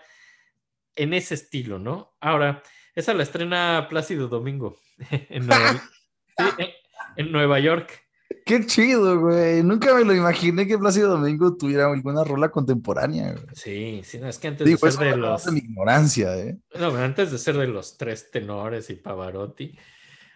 en 0.96 1.14
ese 1.14 1.34
estilo, 1.36 1.78
¿no? 1.78 2.16
Ahora, 2.22 2.64
esa 2.96 3.14
la 3.14 3.24
estrena 3.24 3.86
Plácido 3.90 4.30
Domingo 4.30 4.78
en 5.30 5.46
Nueva, 5.46 5.74
sí, 6.38 6.46
en- 7.18 7.32
Nueva 7.32 7.60
York. 7.60 7.92
Qué 8.46 8.66
chido, 8.66 9.20
güey. 9.20 9.64
Nunca 9.64 9.94
me 9.94 10.04
lo 10.04 10.14
imaginé 10.14 10.68
que 10.68 10.78
Plácido 10.78 11.10
Domingo 11.10 11.56
tuviera 11.56 11.86
alguna 11.92 12.24
rola 12.24 12.50
contemporánea. 12.50 13.34
güey. 13.34 13.46
Sí, 13.54 14.02
sí, 14.04 14.20
no, 14.20 14.28
es 14.28 14.38
que 14.38 14.48
antes 14.50 14.66
Digo, 14.68 14.86
de 14.86 14.92
ser 14.92 15.10
de 15.12 15.18
los... 15.18 15.46
de 15.46 15.52
mi 15.52 15.60
ignorancia, 15.60 16.38
¿eh? 16.38 16.58
No, 16.80 16.92
pero 16.92 17.04
antes 17.04 17.32
de 17.32 17.38
ser 17.38 17.58
de 17.58 17.68
los 17.68 17.98
tres 17.98 18.30
tenores 18.32 18.90
y 18.90 18.96
Pavarotti. 18.96 19.78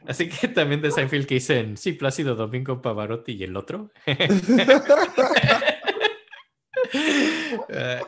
Así 0.08 0.30
que 0.30 0.48
también 0.48 0.82
de 0.82 0.92
Seinfeld 0.92 1.26
que 1.28 1.36
dicen, 1.36 1.78
sí, 1.78 1.94
Plácido 1.94 2.36
Domingo, 2.36 2.82
Pavarotti 2.82 3.34
y 3.34 3.44
el 3.44 3.56
otro. 3.56 3.92
Eh, 7.70 8.02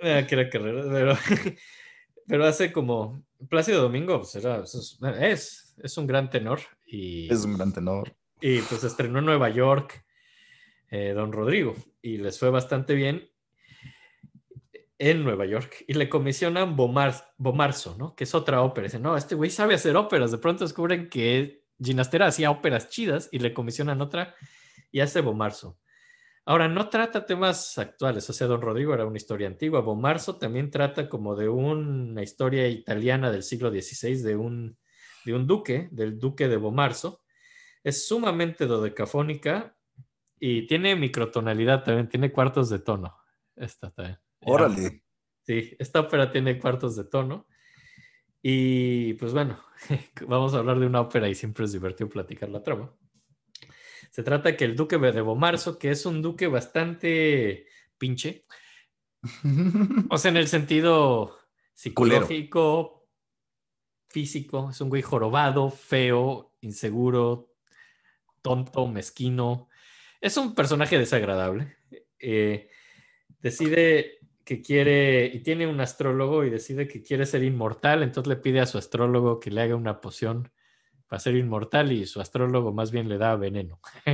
eh, 0.00 0.26
que 0.28 0.46
pero, 0.50 1.16
pero 2.26 2.44
hace 2.46 2.72
como 2.72 3.24
Plácido 3.48 3.82
Domingo, 3.82 4.18
pues 4.20 4.34
era, 4.36 4.62
es, 4.62 4.98
es, 5.20 5.74
es 5.82 5.98
un 5.98 6.06
gran 6.06 6.30
tenor 6.30 6.60
y, 6.88 7.32
Es 7.32 7.44
un 7.44 7.56
gran 7.56 7.72
tenor. 7.72 8.16
y 8.40 8.60
pues 8.62 8.82
estrenó 8.84 9.18
en 9.18 9.26
Nueva 9.26 9.50
York 9.50 10.04
eh, 10.90 11.12
Don 11.12 11.32
Rodrigo 11.32 11.74
y 12.00 12.16
les 12.16 12.38
fue 12.38 12.50
bastante 12.50 12.94
bien 12.94 13.30
en 14.98 15.22
Nueva 15.22 15.46
York 15.46 15.84
y 15.86 15.94
le 15.94 16.08
comisionan 16.08 16.74
Bomar, 16.74 17.14
Bomarzo, 17.36 17.96
¿no? 17.98 18.16
Que 18.16 18.24
es 18.24 18.34
otra 18.34 18.62
ópera. 18.62 18.86
Dicen, 18.86 19.02
no, 19.02 19.16
este 19.16 19.34
güey 19.34 19.50
sabe 19.50 19.74
hacer 19.74 19.96
óperas. 19.96 20.32
De 20.32 20.38
pronto 20.38 20.64
descubren 20.64 21.08
que 21.08 21.62
Ginastera 21.80 22.26
hacía 22.26 22.50
óperas 22.50 22.88
chidas 22.88 23.28
y 23.30 23.38
le 23.38 23.54
comisionan 23.54 24.00
otra 24.00 24.34
y 24.90 25.00
hace 25.00 25.20
Bomarzo. 25.20 25.78
Ahora, 26.44 26.66
no 26.66 26.88
trata 26.88 27.26
temas 27.26 27.76
actuales, 27.76 28.28
o 28.30 28.32
sea, 28.32 28.46
Don 28.46 28.62
Rodrigo 28.62 28.94
era 28.94 29.04
una 29.04 29.18
historia 29.18 29.46
antigua. 29.46 29.82
Bomarzo 29.82 30.36
también 30.36 30.70
trata 30.70 31.08
como 31.08 31.36
de 31.36 31.48
una 31.48 32.22
historia 32.22 32.66
italiana 32.66 33.30
del 33.30 33.42
siglo 33.42 33.70
XVI, 33.70 34.22
de 34.22 34.34
un, 34.34 34.78
de 35.28 35.34
un 35.34 35.46
duque, 35.46 35.88
del 35.92 36.18
duque 36.18 36.48
de 36.48 36.56
Bomarzo. 36.56 37.22
Es 37.84 38.08
sumamente 38.08 38.66
dodecafónica 38.66 39.76
y 40.40 40.66
tiene 40.66 40.96
microtonalidad 40.96 41.84
también, 41.84 42.08
tiene 42.08 42.32
cuartos 42.32 42.70
de 42.70 42.78
tono. 42.78 43.14
Esta 43.54 43.90
también. 43.90 44.18
Órale. 44.40 45.02
Sí, 45.42 45.76
esta 45.78 46.00
ópera 46.00 46.30
tiene 46.30 46.58
cuartos 46.58 46.96
de 46.96 47.04
tono. 47.04 47.46
Y 48.40 49.14
pues 49.14 49.34
bueno, 49.34 49.60
vamos 50.26 50.54
a 50.54 50.58
hablar 50.58 50.78
de 50.78 50.86
una 50.86 51.02
ópera 51.02 51.28
y 51.28 51.34
siempre 51.34 51.66
es 51.66 51.72
divertido 51.72 52.08
platicar 52.08 52.48
la 52.48 52.62
trama. 52.62 52.94
Se 54.10 54.22
trata 54.22 54.56
que 54.56 54.64
el 54.64 54.76
duque 54.76 54.96
de 54.96 55.20
Bomarzo, 55.20 55.78
que 55.78 55.90
es 55.90 56.06
un 56.06 56.22
duque 56.22 56.46
bastante 56.46 57.66
pinche, 57.98 58.44
o 60.10 60.16
sea, 60.16 60.30
en 60.30 60.38
el 60.38 60.48
sentido 60.48 61.36
psicológico, 61.74 62.97
físico, 64.08 64.70
es 64.70 64.80
un 64.80 64.88
güey 64.88 65.02
jorobado, 65.02 65.70
feo, 65.70 66.52
inseguro, 66.60 67.52
tonto, 68.42 68.86
mezquino. 68.86 69.68
Es 70.20 70.36
un 70.36 70.54
personaje 70.54 70.98
desagradable. 70.98 71.76
Eh, 72.18 72.68
decide 73.40 74.18
que 74.44 74.62
quiere, 74.62 75.26
y 75.26 75.40
tiene 75.40 75.66
un 75.66 75.80
astrólogo 75.80 76.44
y 76.44 76.50
decide 76.50 76.88
que 76.88 77.02
quiere 77.02 77.26
ser 77.26 77.44
inmortal, 77.44 78.02
entonces 78.02 78.28
le 78.28 78.36
pide 78.36 78.60
a 78.60 78.66
su 78.66 78.78
astrólogo 78.78 79.40
que 79.40 79.50
le 79.50 79.60
haga 79.60 79.76
una 79.76 80.00
poción 80.00 80.50
para 81.06 81.20
ser 81.20 81.36
inmortal 81.36 81.92
y 81.92 82.06
su 82.06 82.20
astrólogo 82.20 82.72
más 82.72 82.90
bien 82.90 83.08
le 83.08 83.18
da 83.18 83.36
veneno. 83.36 83.80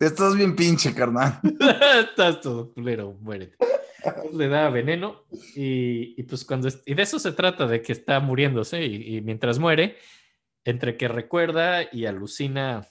Estás 0.00 0.36
bien 0.36 0.54
pinche, 0.54 0.94
carnal. 0.94 1.40
Estás 2.00 2.40
todo 2.40 2.72
culero, 2.72 3.16
muérete. 3.20 3.56
Entonces 4.04 4.34
le 4.34 4.48
da 4.48 4.68
veneno 4.70 5.24
y, 5.54 6.20
y, 6.20 6.22
pues 6.24 6.44
cuando... 6.44 6.68
Y 6.86 6.94
de 6.94 7.02
eso 7.02 7.18
se 7.18 7.32
trata, 7.32 7.66
de 7.66 7.82
que 7.82 7.92
está 7.92 8.20
muriéndose 8.20 8.84
y, 8.84 9.20
mientras 9.20 9.58
muere, 9.58 9.96
entre 10.64 10.96
que 10.96 11.08
recuerda 11.08 11.82
y 11.92 12.06
alucina 12.06 12.86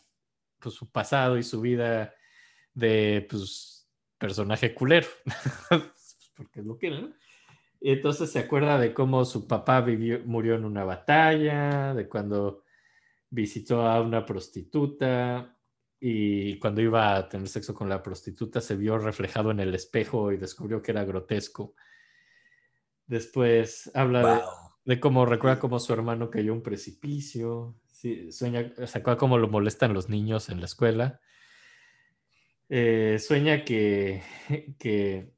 pues 0.59 0.75
su 0.75 0.91
pasado 0.91 1.37
y 1.37 1.43
su 1.43 1.61
vida 1.61 2.13
de 2.73 3.25
pues 3.29 3.89
personaje 4.17 4.73
culero. 4.73 5.07
Porque 6.35 6.59
es 6.59 6.65
lo 6.65 6.77
que 6.77 6.89
¿no? 6.89 7.13
Y 7.79 7.91
entonces 7.91 8.31
se 8.31 8.39
acuerda 8.39 8.77
de 8.77 8.93
cómo 8.93 9.25
su 9.25 9.47
papá 9.47 9.81
vivió, 9.81 10.19
murió 10.25 10.55
en 10.55 10.65
una 10.65 10.83
batalla, 10.83 11.95
de 11.95 12.07
cuando 12.07 12.63
visitó 13.31 13.87
a 13.87 14.01
una 14.01 14.23
prostituta 14.23 15.57
y 16.03 16.57
cuando 16.57 16.81
iba 16.81 17.15
a 17.15 17.29
tener 17.29 17.47
sexo 17.47 17.75
con 17.75 17.87
la 17.87 18.01
prostituta 18.01 18.59
se 18.59 18.75
vio 18.75 18.97
reflejado 18.97 19.51
en 19.51 19.59
el 19.59 19.75
espejo 19.75 20.31
y 20.31 20.37
descubrió 20.37 20.81
que 20.81 20.91
era 20.91 21.05
grotesco. 21.05 21.75
Después 23.05 23.91
habla 23.93 24.19
de, 24.19 24.25
Wow. 24.25 24.41
de 24.85 24.99
cómo 24.99 25.27
recuerda 25.27 25.59
cómo 25.59 25.79
su 25.79 25.93
hermano 25.93 26.31
cayó 26.31 26.53
a 26.53 26.55
un 26.55 26.63
precipicio. 26.63 27.75
Sí, 27.85 28.31
sueña, 28.31 28.73
cómo 29.19 29.37
lo 29.37 29.47
molestan 29.47 29.93
los 29.93 30.09
niños 30.09 30.49
en 30.49 30.59
la 30.59 30.65
escuela. 30.65 31.21
Eh, 32.67 33.19
sueña 33.19 33.63
que, 33.63 34.23
que, 34.79 35.35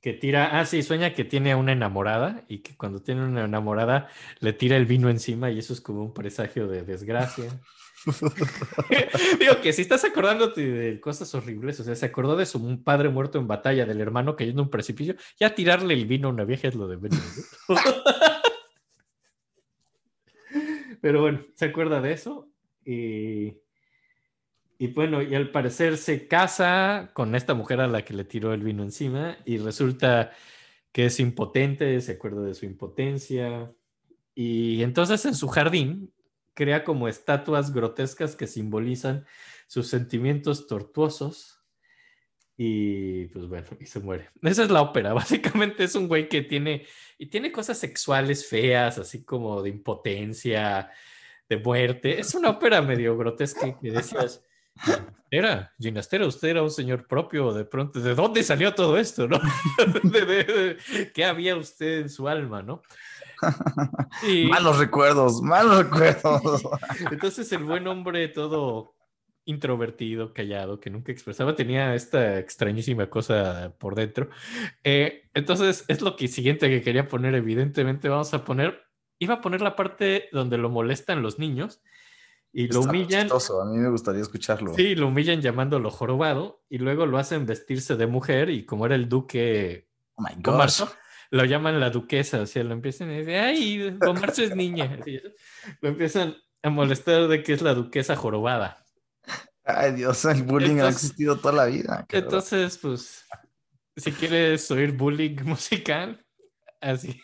que 0.00 0.12
tira, 0.14 0.58
ah, 0.58 0.64
sí, 0.64 0.82
sueña 0.82 1.12
que 1.12 1.24
tiene 1.24 1.52
a 1.52 1.58
una 1.58 1.72
enamorada 1.72 2.46
y 2.48 2.60
que 2.62 2.74
cuando 2.74 3.02
tiene 3.02 3.22
una 3.24 3.44
enamorada 3.44 4.08
le 4.40 4.54
tira 4.54 4.78
el 4.78 4.86
vino 4.86 5.10
encima 5.10 5.50
y 5.50 5.58
eso 5.58 5.74
es 5.74 5.82
como 5.82 6.02
un 6.02 6.14
presagio 6.14 6.68
de 6.68 6.84
desgracia. 6.84 7.50
Digo 9.40 9.60
que 9.62 9.72
si 9.72 9.82
estás 9.82 10.04
acordándote 10.04 10.66
de 10.66 11.00
cosas 11.00 11.34
horribles, 11.34 11.80
o 11.80 11.84
sea, 11.84 11.94
se 11.94 12.06
acordó 12.06 12.36
de 12.36 12.46
su 12.46 12.82
padre 12.82 13.08
muerto 13.08 13.38
en 13.38 13.46
batalla, 13.46 13.86
del 13.86 14.00
hermano 14.00 14.36
cayendo 14.36 14.62
en 14.62 14.66
un 14.66 14.70
precipicio, 14.70 15.14
ya 15.38 15.54
tirarle 15.54 15.94
el 15.94 16.06
vino 16.06 16.28
a 16.28 16.32
una 16.32 16.44
vieja 16.44 16.68
es 16.68 16.74
lo 16.74 16.86
de 16.86 16.98
menos. 16.98 17.20
¿no? 17.68 17.76
Pero 21.00 21.20
bueno, 21.20 21.44
se 21.54 21.66
acuerda 21.66 22.00
de 22.00 22.12
eso 22.12 22.48
y, 22.84 23.58
y 24.78 24.86
bueno, 24.88 25.22
y 25.22 25.34
al 25.34 25.50
parecer 25.50 25.98
se 25.98 26.26
casa 26.28 27.10
con 27.12 27.34
esta 27.34 27.54
mujer 27.54 27.80
a 27.80 27.86
la 27.86 28.04
que 28.04 28.14
le 28.14 28.24
tiró 28.24 28.54
el 28.54 28.62
vino 28.62 28.82
encima 28.82 29.36
y 29.44 29.58
resulta 29.58 30.32
que 30.92 31.06
es 31.06 31.20
impotente, 31.20 32.00
se 32.00 32.12
acuerda 32.12 32.42
de 32.42 32.54
su 32.54 32.66
impotencia 32.66 33.72
y 34.34 34.82
entonces 34.82 35.24
en 35.26 35.34
su 35.34 35.48
jardín 35.48 36.12
crea 36.54 36.84
como 36.84 37.08
estatuas 37.08 37.72
grotescas 37.72 38.36
que 38.36 38.46
simbolizan 38.46 39.26
sus 39.66 39.88
sentimientos 39.88 40.66
tortuosos 40.66 41.60
y 42.56 43.26
pues 43.26 43.46
bueno, 43.48 43.66
y 43.80 43.86
se 43.86 43.98
muere. 44.00 44.30
Esa 44.42 44.62
es 44.62 44.70
la 44.70 44.82
ópera, 44.82 45.12
básicamente 45.14 45.84
es 45.84 45.94
un 45.94 46.06
güey 46.08 46.28
que 46.28 46.42
tiene 46.42 46.86
y 47.18 47.26
tiene 47.26 47.50
cosas 47.50 47.78
sexuales 47.78 48.46
feas, 48.46 48.98
así 48.98 49.24
como 49.24 49.62
de 49.62 49.70
impotencia, 49.70 50.90
de 51.48 51.56
muerte. 51.56 52.20
Es 52.20 52.34
una 52.34 52.50
ópera 52.50 52.80
medio 52.80 53.16
grotesca 53.16 53.78
que 53.80 53.90
decías, 53.90 54.42
era 55.30 55.72
Ginastera, 55.80 56.26
usted 56.26 56.48
era 56.48 56.62
un 56.62 56.70
señor 56.70 57.06
propio, 57.08 57.52
de 57.52 57.64
pronto, 57.64 58.00
¿de 58.00 58.14
dónde 58.14 58.42
salió 58.44 58.72
todo 58.74 58.98
esto, 58.98 59.26
no? 59.26 59.40
De- 60.04 60.24
de- 60.24 60.44
de- 60.44 61.12
¿Qué 61.12 61.24
había 61.24 61.56
usted 61.56 62.00
en 62.02 62.08
su 62.08 62.28
alma, 62.28 62.62
no? 62.62 62.82
Malos 64.48 64.78
recuerdos, 64.78 65.42
malos 65.42 65.78
recuerdos. 65.84 66.62
entonces 67.10 67.50
el 67.52 67.64
buen 67.64 67.86
hombre 67.86 68.28
todo 68.28 68.94
introvertido, 69.46 70.32
callado, 70.32 70.80
que 70.80 70.90
nunca 70.90 71.12
expresaba, 71.12 71.54
tenía 71.54 71.94
esta 71.94 72.38
extrañísima 72.38 73.10
cosa 73.10 73.74
por 73.78 73.94
dentro. 73.94 74.30
Eh, 74.82 75.28
entonces 75.34 75.84
es 75.88 76.00
lo 76.00 76.16
que 76.16 76.28
siguiente 76.28 76.70
que 76.70 76.82
quería 76.82 77.08
poner, 77.08 77.34
evidentemente 77.34 78.08
vamos 78.08 78.32
a 78.32 78.44
poner, 78.44 78.82
iba 79.18 79.34
a 79.34 79.40
poner 79.40 79.60
la 79.60 79.76
parte 79.76 80.28
donde 80.32 80.56
lo 80.56 80.70
molestan 80.70 81.22
los 81.22 81.38
niños 81.38 81.82
y 82.52 82.68
lo 82.68 82.80
Está 82.80 82.90
humillan. 82.90 83.22
chistoso, 83.22 83.60
A 83.60 83.66
mí 83.66 83.76
me 83.76 83.90
gustaría 83.90 84.22
escucharlo. 84.22 84.74
Sí, 84.74 84.94
lo 84.94 85.08
humillan 85.08 85.42
llamándolo 85.42 85.90
jorobado 85.90 86.62
y 86.70 86.78
luego 86.78 87.04
lo 87.04 87.18
hacen 87.18 87.44
vestirse 87.44 87.96
de 87.96 88.06
mujer 88.06 88.48
y 88.48 88.64
como 88.64 88.86
era 88.86 88.94
el 88.94 89.08
duque 89.08 89.88
Oh 90.16 90.22
my 90.22 90.34
gosh. 90.36 90.44
Bomarzo, 90.44 90.92
lo 91.30 91.44
llaman 91.44 91.80
la 91.80 91.90
duquesa, 91.90 92.40
o 92.40 92.46
sea, 92.46 92.64
lo 92.64 92.72
empiezan 92.72 93.10
a 93.10 93.12
decir, 93.12 93.36
ay, 93.36 93.90
Bomarzo 93.90 94.42
es 94.42 94.54
niña. 94.54 94.96
Así, 95.00 95.20
lo 95.80 95.88
empiezan 95.88 96.36
a 96.62 96.70
molestar 96.70 97.28
de 97.28 97.42
que 97.42 97.52
es 97.52 97.62
la 97.62 97.74
duquesa 97.74 98.16
jorobada. 98.16 98.84
Ay, 99.64 99.92
Dios, 99.92 100.24
el 100.26 100.42
bullying 100.42 100.80
ha 100.80 100.88
existido 100.88 101.38
toda 101.38 101.54
la 101.54 101.64
vida. 101.66 102.06
cabrón. 102.08 102.24
Entonces, 102.24 102.78
pues, 102.78 103.24
si 103.96 104.12
quieres 104.12 104.70
oír 104.70 104.92
bullying 104.92 105.36
musical, 105.44 106.24
así, 106.80 107.20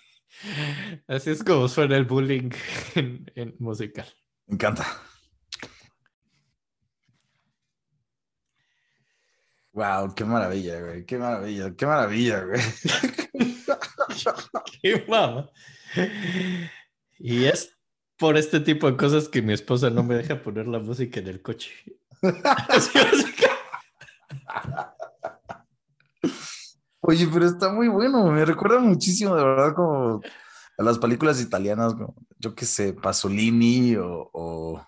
así 1.06 1.31
es 1.31 1.44
como 1.44 1.68
suena 1.68 1.97
el 1.97 2.05
bullying 2.05 2.51
en, 2.94 3.31
en 3.35 3.55
musical. 3.59 4.06
Me 4.47 4.55
encanta. 4.55 4.86
Wow, 9.72 10.14
qué 10.14 10.24
maravilla, 10.24 10.81
güey. 10.81 11.06
Qué 11.06 11.16
maravilla, 11.16 11.74
qué 11.77 11.86
maravilla, 11.86 12.44
güey. 12.44 12.60
¡Qué 14.82 15.05
mama! 15.09 15.48
Y 17.18 17.44
es 17.47 17.76
por 18.18 18.36
este 18.36 18.60
tipo 18.60 18.90
de 18.90 18.97
cosas 18.97 19.28
que 19.28 19.42
mi 19.42 19.52
esposa 19.52 19.90
no 19.90 20.02
me 20.02 20.14
deja 20.14 20.42
poner 20.42 20.66
la 20.68 20.78
música 20.78 21.20
en 21.20 21.28
el 21.28 21.42
coche. 21.42 21.70
Oye, 27.01 27.26
pero 27.32 27.47
está 27.47 27.72
muy 27.72 27.88
bueno. 27.88 28.30
Me 28.30 28.44
recuerda 28.44 28.78
muchísimo, 28.78 29.34
de 29.34 29.42
verdad, 29.44 29.74
como 29.74 30.20
a 30.78 30.82
las 30.82 30.98
películas 30.98 31.40
italianas, 31.40 31.94
como, 31.94 32.14
yo 32.38 32.55
qué 32.55 32.64
sé, 32.66 32.92
Pasolini 32.92 33.97
o, 33.97 34.30
o, 34.32 34.86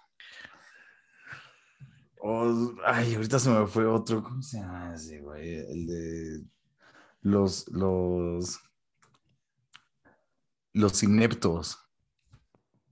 o- 2.20 2.74
Ay, 2.84 3.14
ahorita 3.14 3.38
se 3.38 3.50
me 3.50 3.66
fue 3.66 3.86
otro. 3.86 4.22
¿Cómo 4.22 4.42
se 4.42 4.58
llama 4.58 4.94
ese, 4.94 5.20
güey? 5.20 5.56
El 5.58 5.86
de 5.86 6.42
los, 7.22 7.66
los, 7.70 8.60
los 10.72 11.02
ineptos. 11.02 11.78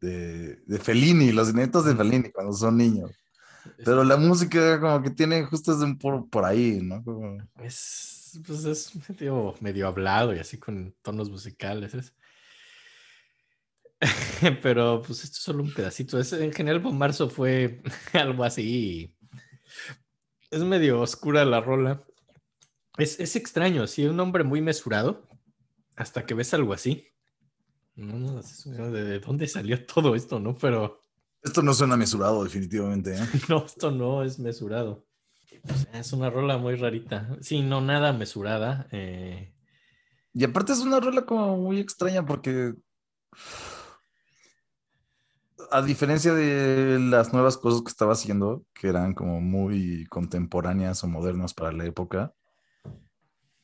De, 0.01 0.57
de 0.65 0.79
Fellini, 0.79 1.31
los 1.31 1.51
ineptos 1.51 1.85
de 1.85 1.95
Fellini 1.95 2.31
cuando 2.33 2.53
son 2.55 2.79
niños. 2.79 3.11
Pero 3.85 4.03
la 4.05 4.17
música 4.17 4.81
como 4.81 5.03
que 5.03 5.11
tiene 5.11 5.45
justo 5.45 5.73
es 5.73 5.97
por, 5.99 6.29
por 6.31 6.45
ahí, 6.47 6.81
¿no? 6.83 7.05
Como- 7.05 7.37
Es, 7.59 8.41
pues 8.47 8.65
es 8.65 8.93
medio, 9.09 9.55
medio 9.61 9.87
hablado 9.87 10.35
y 10.35 10.39
así 10.39 10.59
con 10.59 10.95
tonos 11.03 11.29
musicales. 11.29 11.93
es. 11.95 12.15
Pero 14.63 15.03
pues 15.03 15.25
esto 15.25 15.37
es 15.37 15.43
solo 15.43 15.63
un 15.63 15.75
pedacito. 15.75 16.19
Es, 16.19 16.33
en 16.33 16.53
general, 16.53 16.81
Marzo 16.95 17.29
fue 17.29 17.83
algo 18.15 18.45
así. 18.45 19.15
Es 20.51 20.63
medio 20.63 21.01
oscura 21.01 21.45
la 21.45 21.61
rola. 21.61 22.05
Es, 22.97 23.21
es 23.21 23.37
extraño, 23.37 23.87
sí, 23.87 24.07
un 24.07 24.19
hombre 24.21 24.45
muy 24.45 24.61
mesurado. 24.63 25.29
Hasta 25.97 26.25
que 26.25 26.35
ves 26.35 26.55
algo 26.55 26.73
así. 26.73 27.09
No, 28.01 28.19
no, 28.19 28.91
¿de 28.91 29.03
de 29.05 29.21
dónde 29.21 29.47
salió 29.47 29.85
todo 29.85 30.15
esto, 30.15 30.41
no? 30.41 30.57
Pero 30.57 31.01
Esto 31.43 31.63
no 31.63 31.75
suena 31.75 31.97
mesurado, 31.97 32.45
definitivamente, 32.45 33.15
¿eh? 33.15 33.21
no, 33.49 33.65
esto 33.67 33.91
no 33.91 34.23
es 34.23 34.39
mesurado. 34.39 35.07
O 35.69 35.75
sea, 35.75 36.01
es 36.01 36.13
una 36.13 36.31
rola 36.31 36.57
muy 36.59 36.77
rarita. 36.77 37.37
Sí, 37.41 37.63
no, 37.63 37.81
nada 37.81 38.13
mesurada. 38.13 38.89
eh, 38.93 39.53
Y 40.33 40.45
aparte 40.45 40.73
es 40.73 40.81
una 40.81 41.01
rola 41.01 41.27
como 41.27 41.57
muy 41.59 41.79
extraña 41.81 42.25
porque 42.25 42.75
a 45.71 45.83
diferencia 45.83 46.33
de 46.35 46.99
las 46.99 47.33
nuevas 47.33 47.57
cosas 47.59 47.83
que 47.83 47.89
estaba 47.89 48.13
haciendo, 48.15 48.65
que 48.75 48.89
eran 48.89 49.15
como 49.15 49.41
muy 49.41 50.07
contemporáneas 50.07 51.05
o 51.05 51.09
modernas 51.09 51.55
para 51.55 51.73
la 51.73 51.85
época, 51.85 52.35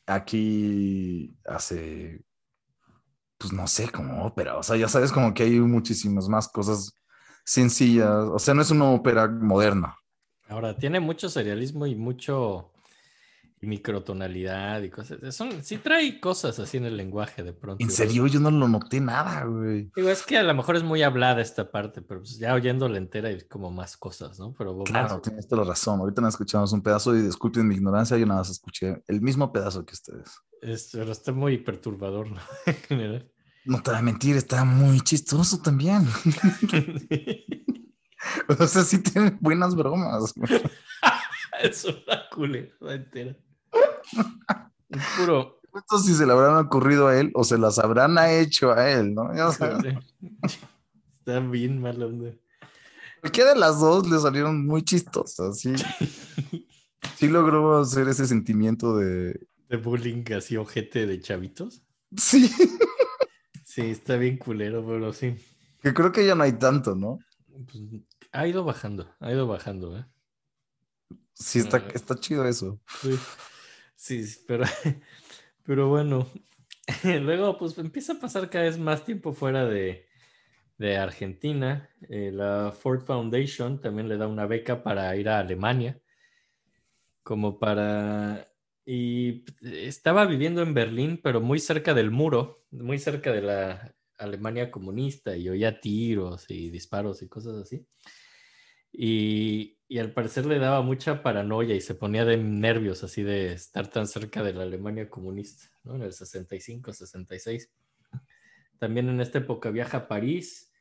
aquí 0.06 1.36
hace, 1.46 2.22
pues 3.38 3.52
no 3.52 3.66
sé, 3.66 3.90
como 3.90 4.24
ópera. 4.24 4.56
O 4.56 4.62
sea, 4.62 4.76
ya 4.76 4.88
sabes 4.88 5.12
como 5.12 5.34
que 5.34 5.44
hay 5.44 5.58
muchísimas 5.60 6.28
más 6.28 6.48
cosas 6.48 6.92
sencillas. 7.44 8.08
O 8.08 8.38
sea, 8.38 8.54
no 8.54 8.62
es 8.62 8.70
una 8.70 8.90
ópera 8.90 9.28
moderna. 9.28 9.96
Ahora, 10.48 10.76
tiene 10.76 11.00
mucho 11.00 11.28
serialismo 11.28 11.86
y 11.86 11.94
mucho 11.94 12.70
microtonalidad 13.66 14.82
y 14.82 14.90
cosas. 14.90 15.34
Son, 15.34 15.62
sí 15.62 15.78
trae 15.78 16.20
cosas 16.20 16.58
así 16.58 16.76
en 16.78 16.84
el 16.86 16.96
lenguaje 16.96 17.42
de 17.42 17.52
pronto. 17.52 17.82
En 17.84 17.90
serio, 17.90 18.26
yo 18.26 18.40
no 18.40 18.50
lo 18.50 18.68
noté 18.68 19.00
nada, 19.00 19.44
güey. 19.44 19.90
Digo, 19.94 20.08
es 20.08 20.22
que 20.22 20.38
a 20.38 20.42
lo 20.42 20.54
mejor 20.54 20.76
es 20.76 20.82
muy 20.82 21.02
hablada 21.02 21.40
esta 21.42 21.70
parte, 21.70 22.00
pero 22.02 22.20
pues 22.20 22.38
ya 22.38 22.54
oyéndola 22.54 22.96
entera 22.98 23.28
hay 23.28 23.46
como 23.48 23.70
más 23.70 23.96
cosas, 23.96 24.38
¿no? 24.38 24.54
Pero 24.56 24.82
Claro, 24.84 25.08
Marley- 25.08 25.22
tienes 25.22 25.48
toda 25.48 25.62
la 25.62 25.68
razón. 25.68 26.00
Ahorita 26.00 26.22
nos 26.22 26.34
escuchamos 26.34 26.72
un 26.72 26.82
pedazo 26.82 27.14
y 27.16 27.22
disculpen 27.22 27.66
mi 27.68 27.74
ignorancia, 27.74 28.16
yo 28.16 28.26
nada 28.26 28.40
más 28.40 28.50
escuché 28.50 29.02
el 29.08 29.20
mismo 29.20 29.52
pedazo 29.52 29.84
que 29.84 29.94
ustedes. 29.94 30.30
es- 30.62 30.90
pero 30.92 31.12
está 31.12 31.32
muy 31.32 31.58
perturbador, 31.58 32.30
¿no? 32.30 32.40
En 32.66 32.74
general. 32.74 33.30
No 33.64 33.82
te 33.82 33.90
voy 33.90 33.98
a 33.98 34.02
mentir, 34.02 34.36
está 34.36 34.64
muy 34.64 35.00
chistoso 35.00 35.58
también. 35.60 36.06
O 38.48 38.66
sea, 38.66 38.82
sí 38.82 39.02
tiene 39.02 39.36
buenas 39.40 39.74
bromas. 39.76 40.32
güey. 40.34 40.60
es 41.62 41.84
una 41.84 42.28
culera 42.32 42.72
entera. 42.94 43.36
Es 44.88 45.02
puro. 45.18 45.60
Esto 45.74 45.98
si 45.98 46.14
se 46.14 46.24
le 46.24 46.32
habrán 46.32 46.56
ocurrido 46.64 47.08
a 47.08 47.18
él 47.18 47.30
o 47.34 47.44
se 47.44 47.58
las 47.58 47.78
habrán 47.78 48.16
hecho 48.18 48.72
a 48.72 48.90
él, 48.90 49.14
¿no? 49.14 49.34
Ya 49.34 49.48
Está 51.18 51.40
bien 51.40 51.80
mal 51.80 52.02
onda. 52.02 52.32
Cualquiera 53.20 53.52
de 53.54 53.60
las 53.60 53.80
dos 53.80 54.08
le 54.08 54.18
salieron 54.18 54.66
muy 54.66 54.82
chistosas, 54.82 55.58
sí. 55.60 55.74
Sí 57.16 57.28
logró 57.28 57.78
hacer 57.78 58.08
ese 58.08 58.26
sentimiento 58.26 58.96
de... 58.98 59.46
De 59.70 59.76
bullying 59.78 60.22
así 60.36 60.56
ojete 60.58 61.06
de 61.06 61.18
chavitos. 61.20 61.82
Sí, 62.16 62.50
Sí, 63.64 63.82
está 63.90 64.16
bien 64.16 64.36
culero, 64.36 64.84
pero 64.86 65.12
sí. 65.14 65.34
que 65.82 65.92
creo 65.94 66.12
que 66.12 66.26
ya 66.26 66.34
no 66.34 66.42
hay 66.44 66.52
tanto, 66.52 66.94
¿no? 66.94 67.18
Pues, 67.48 67.82
ha 68.32 68.46
ido 68.46 68.64
bajando, 68.64 69.08
ha 69.20 69.32
ido 69.32 69.46
bajando, 69.46 69.96
¿eh? 69.98 70.06
Sí, 71.32 71.58
está, 71.60 71.78
Ah. 71.78 71.88
está 71.94 72.14
chido 72.16 72.44
eso. 72.46 72.80
Sí, 73.00 73.18
sí, 73.96 74.24
pero, 74.46 74.64
pero 75.64 75.88
bueno, 75.88 76.30
luego 77.04 77.58
pues 77.58 77.76
empieza 77.78 78.14
a 78.14 78.20
pasar 78.20 78.48
cada 78.50 78.64
vez 78.64 78.78
más 78.78 79.04
tiempo 79.04 79.32
fuera 79.32 79.66
de, 79.66 80.06
de 80.78 80.96
Argentina. 80.96 81.90
Eh, 82.08 82.30
la 82.32 82.72
Ford 82.72 83.02
Foundation 83.02 83.80
también 83.80 84.08
le 84.08 84.16
da 84.16 84.28
una 84.28 84.46
beca 84.46 84.82
para 84.82 85.14
ir 85.16 85.28
a 85.28 85.40
Alemania, 85.40 86.00
como 87.22 87.58
para... 87.58 88.48
Y 88.88 89.44
estaba 89.62 90.26
viviendo 90.26 90.62
en 90.62 90.72
Berlín, 90.72 91.20
pero 91.20 91.40
muy 91.40 91.58
cerca 91.58 91.92
del 91.92 92.12
muro, 92.12 92.64
muy 92.70 93.00
cerca 93.00 93.32
de 93.32 93.42
la 93.42 93.96
Alemania 94.16 94.70
comunista, 94.70 95.36
y 95.36 95.48
oía 95.48 95.80
tiros 95.80 96.48
y 96.48 96.70
disparos 96.70 97.20
y 97.22 97.28
cosas 97.28 97.56
así. 97.56 97.84
Y, 98.92 99.75
y 99.88 99.98
al 99.98 100.12
parecer 100.12 100.46
le 100.46 100.58
daba 100.58 100.82
mucha 100.82 101.22
paranoia 101.22 101.74
y 101.74 101.80
se 101.80 101.94
ponía 101.94 102.24
de 102.24 102.36
nervios 102.36 103.04
así 103.04 103.22
de 103.22 103.52
estar 103.52 103.86
tan 103.88 104.06
cerca 104.06 104.42
de 104.42 104.52
la 104.52 104.62
Alemania 104.64 105.08
comunista, 105.08 105.70
¿no? 105.84 105.94
En 105.94 106.02
el 106.02 106.12
65, 106.12 106.92
66. 106.92 107.70
También 108.78 109.08
en 109.08 109.20
esta 109.20 109.38
época 109.38 109.70
viaja 109.70 109.98
a 109.98 110.08
París 110.08 110.72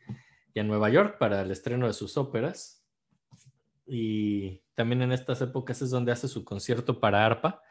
y 0.53 0.59
a 0.59 0.63
Nueva 0.63 0.89
York 0.89 1.17
para 1.19 1.41
el 1.41 1.51
estreno 1.51 1.87
de 1.87 1.93
sus 1.93 2.17
óperas. 2.17 2.83
Y 3.85 4.63
también 4.73 5.01
en 5.03 5.11
estas 5.11 5.39
épocas 5.41 5.81
es 5.81 5.91
donde 5.91 6.11
hace 6.11 6.27
su 6.27 6.43
concierto 6.43 6.99
para 6.99 7.25
arpa, 7.25 7.61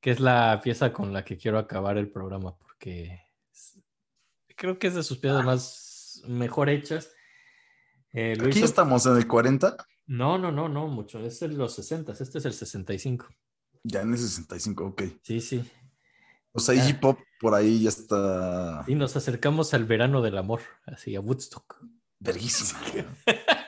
que 0.00 0.10
es 0.12 0.20
la 0.20 0.60
pieza 0.62 0.92
con 0.92 1.12
la 1.12 1.24
que 1.24 1.36
quiero 1.36 1.58
acabar 1.58 1.98
el 1.98 2.10
programa, 2.10 2.56
porque 2.58 3.20
creo 4.56 4.78
que 4.78 4.86
es 4.86 4.94
de 4.94 5.02
sus 5.02 5.18
piezas 5.18 5.44
más 5.44 6.22
mejor 6.28 6.68
hechas. 6.70 7.12
Eh, 8.12 8.36
Aquí 8.38 8.58
hizo- 8.58 8.64
estamos 8.66 9.06
en 9.06 9.16
el 9.16 9.26
40, 9.26 9.76
no, 10.06 10.38
no, 10.38 10.52
no, 10.52 10.68
no, 10.68 10.88
mucho. 10.88 11.18
Es 11.20 11.40
de 11.40 11.48
los 11.48 11.74
60, 11.74 12.12
este 12.12 12.38
es 12.38 12.44
el 12.44 12.52
65. 12.52 13.26
ya 13.82 14.02
en 14.02 14.12
el 14.12 14.18
65, 14.18 14.84
ok. 14.84 15.02
Sí, 15.22 15.40
sí. 15.40 15.70
O 16.52 16.60
sea. 16.60 16.74
Iggy 16.74 16.94
Pop 16.94 17.18
por 17.40 17.54
ahí 17.54 17.82
ya 17.82 17.88
está 17.88 18.84
Y 18.86 18.94
nos 18.94 19.16
acercamos 19.16 19.74
al 19.74 19.84
verano 19.84 20.22
del 20.22 20.38
amor, 20.38 20.60
así 20.86 21.16
a 21.16 21.20
Woodstock. 21.20 21.84
verguísima. 22.20 22.80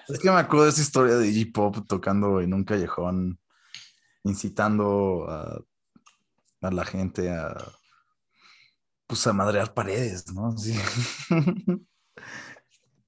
es 0.09 0.19
que 0.19 0.31
me 0.31 0.39
acuerdo 0.39 0.65
de 0.65 0.70
esa 0.70 0.82
historia 0.82 1.16
de 1.16 1.28
Iggy 1.28 1.47
Pop 1.47 1.86
tocando 1.89 2.40
en 2.40 2.55
un 2.55 2.65
callejón, 2.65 3.40
incitando 4.23 5.27
a, 5.28 5.61
a 6.61 6.70
la 6.70 6.85
gente 6.85 7.31
a 7.31 7.56
pues 9.06 9.27
a 9.27 9.32
madrear 9.32 9.74
paredes, 9.74 10.32
¿no? 10.32 10.56
Sí. 10.56 10.74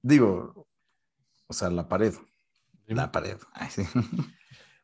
Digo, 0.01 0.67
o 1.47 1.53
sea, 1.53 1.69
la 1.69 1.87
pared, 1.87 2.13
la 2.95 3.11
pared. 3.11 3.37
Ay, 3.53 3.69
sí. 3.69 3.83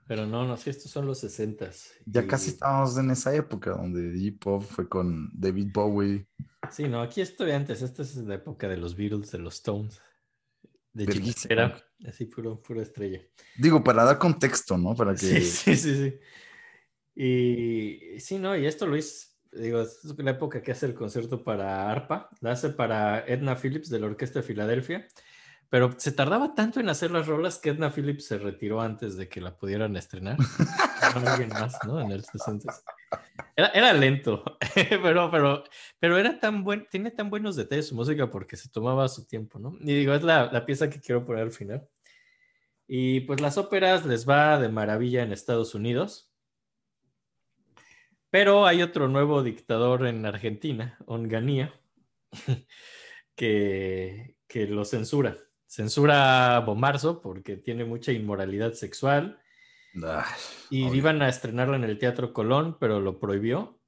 Pero 0.07 0.27
no, 0.27 0.45
no, 0.45 0.57
sí, 0.57 0.69
estos 0.69 0.91
son 0.91 1.05
los 1.07 1.19
60. 1.19 1.69
Ya 2.05 2.27
casi 2.27 2.49
estábamos 2.49 2.97
en 2.97 3.11
esa 3.11 3.33
época 3.33 3.71
donde 3.71 4.15
Iggy 4.17 4.31
Pop 4.31 4.63
fue 4.63 4.89
con 4.89 5.29
David 5.33 5.69
Bowie. 5.73 6.27
Sí, 6.71 6.87
no, 6.89 7.01
aquí 7.01 7.21
estoy 7.21 7.51
antes. 7.51 7.81
Esta 7.81 8.01
es 8.01 8.15
la 8.17 8.35
época 8.35 8.67
de 8.67 8.77
los 8.77 8.95
Beatles, 8.95 9.31
de 9.31 9.39
los 9.39 9.55
Stones. 9.55 10.01
De 10.91 11.05
así 12.07 12.25
puro, 12.25 12.61
pura 12.61 12.83
estrella. 12.83 13.21
Digo, 13.57 13.83
para 13.83 14.03
dar 14.03 14.19
contexto, 14.19 14.77
¿no? 14.77 14.93
Para 14.93 15.13
que 15.13 15.19
Sí, 15.19 15.41
sí, 15.41 15.75
sí, 15.75 15.95
sí. 15.95 16.19
Y 17.15 18.19
sí, 18.19 18.37
no, 18.39 18.55
y 18.55 18.65
esto 18.65 18.85
lo 18.87 18.97
hizo, 18.97 19.27
digo, 19.51 19.81
es 19.81 20.03
la 20.17 20.31
época 20.31 20.61
que 20.61 20.71
hace 20.71 20.87
el 20.87 20.95
concierto 20.95 21.43
para 21.43 21.91
arpa, 21.91 22.29
la 22.41 22.51
hace 22.51 22.69
para 22.69 23.25
Edna 23.25 23.55
Phillips 23.55 23.89
de 23.89 23.99
la 23.99 24.07
Orquesta 24.07 24.39
de 24.39 24.43
Filadelfia, 24.43 25.07
pero 25.69 25.93
se 25.97 26.11
tardaba 26.11 26.53
tanto 26.55 26.79
en 26.79 26.89
hacer 26.89 27.11
las 27.11 27.27
rolas 27.27 27.57
que 27.57 27.69
Edna 27.69 27.89
Phillips 27.89 28.27
se 28.27 28.37
retiró 28.37 28.81
antes 28.81 29.17
de 29.17 29.27
que 29.27 29.41
la 29.41 29.57
pudieran 29.57 29.95
estrenar. 29.97 30.37
Alguien 31.15 31.49
más, 31.49 31.77
¿no? 31.85 31.99
En 31.99 32.11
el 32.11 32.23
60. 32.23 32.73
Era, 33.55 33.67
era 33.69 33.93
lento, 33.93 34.43
pero, 35.01 35.29
pero, 35.31 35.63
pero 35.99 36.17
era 36.17 36.39
tan 36.39 36.63
buen, 36.63 36.87
tiene 36.89 37.11
tan 37.11 37.29
buenos 37.29 37.55
detalles 37.55 37.87
su 37.87 37.95
música 37.95 38.29
porque 38.29 38.55
se 38.55 38.69
tomaba 38.69 39.07
su 39.07 39.25
tiempo, 39.27 39.59
¿no? 39.59 39.75
Y 39.79 39.93
digo, 39.95 40.13
es 40.13 40.23
la, 40.23 40.51
la 40.51 40.65
pieza 40.65 40.89
que 40.89 40.99
quiero 40.99 41.25
poner 41.25 41.43
al 41.43 41.51
final. 41.51 41.87
Y 42.87 43.21
pues 43.21 43.41
las 43.41 43.57
óperas 43.57 44.05
les 44.05 44.27
va 44.27 44.59
de 44.59 44.69
maravilla 44.69 45.23
en 45.23 45.31
Estados 45.31 45.73
Unidos. 45.73 46.31
Pero 48.29 48.65
hay 48.65 48.81
otro 48.81 49.07
nuevo 49.07 49.43
dictador 49.43 50.07
en 50.07 50.25
Argentina, 50.25 50.97
Onganía, 51.05 51.79
que, 53.35 54.37
que 54.47 54.67
lo 54.67 54.85
censura. 54.85 55.37
Censura 55.73 56.55
a 56.55 56.59
Bomarzo 56.59 57.19
porque 57.19 57.57
tiene 57.57 57.83
mucha 57.83 58.11
inmoralidad 58.11 58.73
sexual 58.73 59.41
Ay, 59.95 60.23
y 60.69 60.83
obvio. 60.83 60.93
iban 60.93 61.23
a 61.23 61.29
estrenarlo 61.29 61.75
en 61.75 61.83
el 61.83 61.97
Teatro 61.97 62.31
Colón, 62.31 62.77
pero 62.79 62.99
lo 62.99 63.19
prohibió 63.19 63.79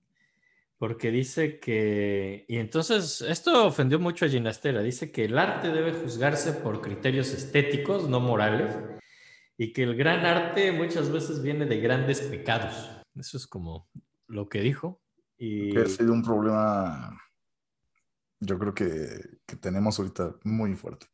porque 0.80 1.12
dice 1.12 1.60
que... 1.60 2.44
Y 2.48 2.57
entonces 2.57 3.22
esto 3.22 3.68
ofendió 3.68 3.99
mucho 3.99 4.26
a 4.26 4.30
Ginastera. 4.30 4.82
Dice 4.82 5.12
que 5.12 5.26
el 5.26 5.38
arte 5.38 5.68
debe 5.72 5.94
juzgarse 5.94 6.53
por 6.53 6.82
criterios 6.82 7.32
estéticos, 7.34 8.10
no 8.10 8.20
morales, 8.20 8.76
y 9.56 9.72
que 9.72 9.84
el 9.84 9.95
gran 9.95 10.26
arte 10.26 10.72
muchas 10.72 11.12
veces 11.12 11.44
viene 11.44 11.68
de 11.68 11.80
grandes 11.82 12.20
pecados. 12.20 12.90
Eso 13.14 13.38
es 13.38 13.45
como 13.45 13.88
lo 14.26 14.49
que 14.49 14.62
dijo. 14.62 15.03
Y... 15.38 15.72
que 15.72 15.82
ha 15.82 15.86
sido 15.86 16.14
un 16.14 16.24
problema, 16.24 17.16
yo 18.40 18.57
creo 18.57 18.74
que, 18.74 19.38
que 19.45 19.56
tenemos 19.57 19.99
ahorita 19.99 20.36
muy 20.44 20.74
fuerte. 20.74 21.06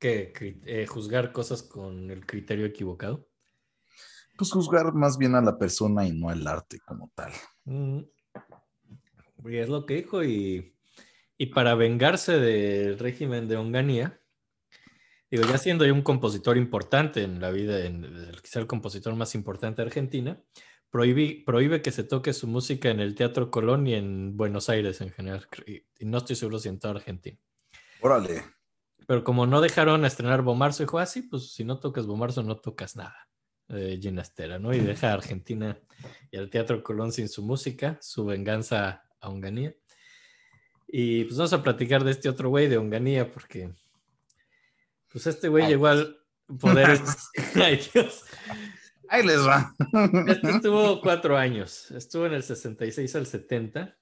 Que 0.00 0.32
eh, 0.64 0.86
juzgar 0.86 1.30
cosas 1.30 1.62
con 1.62 2.10
el 2.10 2.26
criterio 2.26 2.66
equivocado. 2.66 3.28
Pues 4.36 4.50
juzgar 4.50 4.94
más 4.94 5.18
bien 5.18 5.34
a 5.34 5.42
la 5.42 5.58
persona 5.58 6.06
y 6.06 6.12
no 6.12 6.30
al 6.30 6.46
arte 6.46 6.80
como 6.80 7.12
tal. 7.14 7.30
Mm. 7.64 8.00
Y 9.44 9.56
es 9.56 9.68
lo 9.68 9.84
que 9.84 9.96
dijo. 9.96 10.24
Y, 10.24 10.74
y 11.36 11.46
para 11.46 11.74
vengarse 11.74 12.38
del 12.38 12.98
régimen 12.98 13.48
de 13.48 13.58
Onganía, 13.58 14.20
digo, 15.30 15.44
ya 15.44 15.58
siendo 15.58 15.84
yo 15.84 15.92
un 15.92 16.02
compositor 16.02 16.56
importante 16.56 17.22
en 17.22 17.38
la 17.40 17.50
vida, 17.50 17.84
en, 17.84 18.32
quizá 18.42 18.60
el 18.60 18.66
compositor 18.66 19.14
más 19.14 19.34
importante 19.34 19.82
de 19.82 19.88
Argentina, 19.88 20.42
prohíbe, 20.88 21.42
prohíbe 21.44 21.82
que 21.82 21.92
se 21.92 22.04
toque 22.04 22.32
su 22.32 22.46
música 22.46 22.88
en 22.88 23.00
el 23.00 23.14
Teatro 23.14 23.50
Colón 23.50 23.86
y 23.86 23.94
en 23.94 24.38
Buenos 24.38 24.70
Aires 24.70 25.02
en 25.02 25.10
general. 25.10 25.46
Y, 25.66 25.82
y 25.98 26.06
no 26.06 26.16
estoy 26.16 26.36
seguro 26.36 26.58
si 26.58 26.70
en 26.70 26.78
toda 26.78 26.94
Argentina. 26.94 27.38
Órale. 28.00 28.59
Pero 29.10 29.24
como 29.24 29.44
no 29.44 29.60
dejaron 29.60 30.04
estrenar 30.04 30.42
Bomarzo, 30.42 30.84
dijo, 30.84 31.00
ah, 31.00 31.04
sí, 31.04 31.22
pues 31.22 31.52
si 31.52 31.64
no 31.64 31.80
tocas 31.80 32.06
Bomarzo, 32.06 32.44
no 32.44 32.58
tocas 32.58 32.94
nada. 32.94 33.28
Eh, 33.66 33.98
Ginastera, 34.00 34.60
¿no? 34.60 34.72
Y 34.72 34.78
deja 34.78 35.10
a 35.10 35.14
Argentina 35.14 35.76
y 36.30 36.36
al 36.36 36.48
Teatro 36.48 36.80
Colón 36.84 37.10
sin 37.10 37.28
su 37.28 37.42
música, 37.42 37.98
su 38.00 38.24
venganza 38.24 39.02
a 39.20 39.28
Onganía. 39.28 39.74
Y 40.86 41.24
pues 41.24 41.38
vamos 41.38 41.52
a 41.52 41.60
platicar 41.60 42.04
de 42.04 42.12
este 42.12 42.28
otro 42.28 42.50
güey 42.50 42.68
de 42.68 42.76
Onganía, 42.76 43.32
porque 43.32 43.72
pues 45.10 45.26
este 45.26 45.48
güey 45.48 45.66
llegó 45.66 45.88
al 45.88 46.16
poder. 46.60 47.00
Ay, 47.56 47.80
Dios. 47.92 48.22
Ahí 49.08 49.26
les 49.26 49.44
va. 49.44 49.74
Este 50.28 50.50
estuvo 50.50 51.00
cuatro 51.00 51.36
años. 51.36 51.90
Estuvo 51.90 52.26
en 52.26 52.34
el 52.34 52.44
66 52.44 53.16
al 53.16 53.26
70 53.26 53.98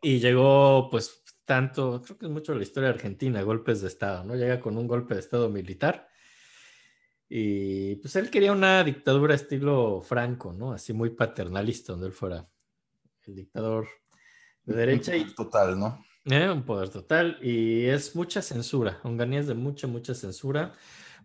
y 0.00 0.20
llegó, 0.20 0.88
pues, 0.92 1.21
tanto, 1.52 2.00
creo 2.02 2.16
que 2.16 2.24
es 2.24 2.32
mucho 2.32 2.54
la 2.54 2.62
historia 2.62 2.88
de 2.88 2.94
Argentina, 2.94 3.42
golpes 3.42 3.82
de 3.82 3.88
Estado, 3.88 4.24
¿no? 4.24 4.34
Llega 4.34 4.58
con 4.58 4.78
un 4.78 4.86
golpe 4.86 5.12
de 5.12 5.20
Estado 5.20 5.50
militar 5.50 6.08
y 7.28 7.96
pues 7.96 8.16
él 8.16 8.30
quería 8.30 8.52
una 8.52 8.82
dictadura 8.82 9.34
estilo 9.34 10.00
Franco, 10.00 10.54
¿no? 10.54 10.72
Así 10.72 10.94
muy 10.94 11.10
paternalista, 11.10 11.92
donde 11.92 12.06
él 12.06 12.14
fuera 12.14 12.48
el 13.26 13.34
dictador 13.34 13.86
de 14.64 14.74
derecha 14.74 15.14
y 15.14 15.26
Total, 15.34 15.78
¿no? 15.78 16.02
eh, 16.24 16.48
un 16.48 16.62
poder 16.62 16.88
total 16.88 17.38
y 17.42 17.84
es 17.84 18.16
mucha 18.16 18.40
censura. 18.40 19.00
Onganía 19.02 19.40
es 19.40 19.46
de 19.46 19.54
mucha, 19.54 19.86
mucha 19.86 20.14
censura, 20.14 20.72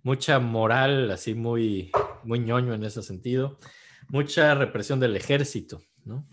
mucha 0.04 0.40
moral, 0.40 1.10
así 1.10 1.36
muy, 1.36 1.90
muy 2.26 2.40
ñoño 2.40 2.74
en 2.74 2.84
ese 2.84 3.02
sentido, 3.02 3.60
mucha 4.10 4.54
represión 4.56 5.00
del 5.00 5.16
ejército, 5.16 5.84
¿no? 6.04 6.28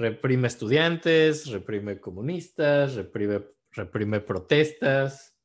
Reprime 0.00 0.48
estudiantes, 0.48 1.46
reprime 1.48 2.00
comunistas, 2.00 2.94
reprime, 2.94 3.42
reprime 3.72 4.20
protestas 4.20 5.36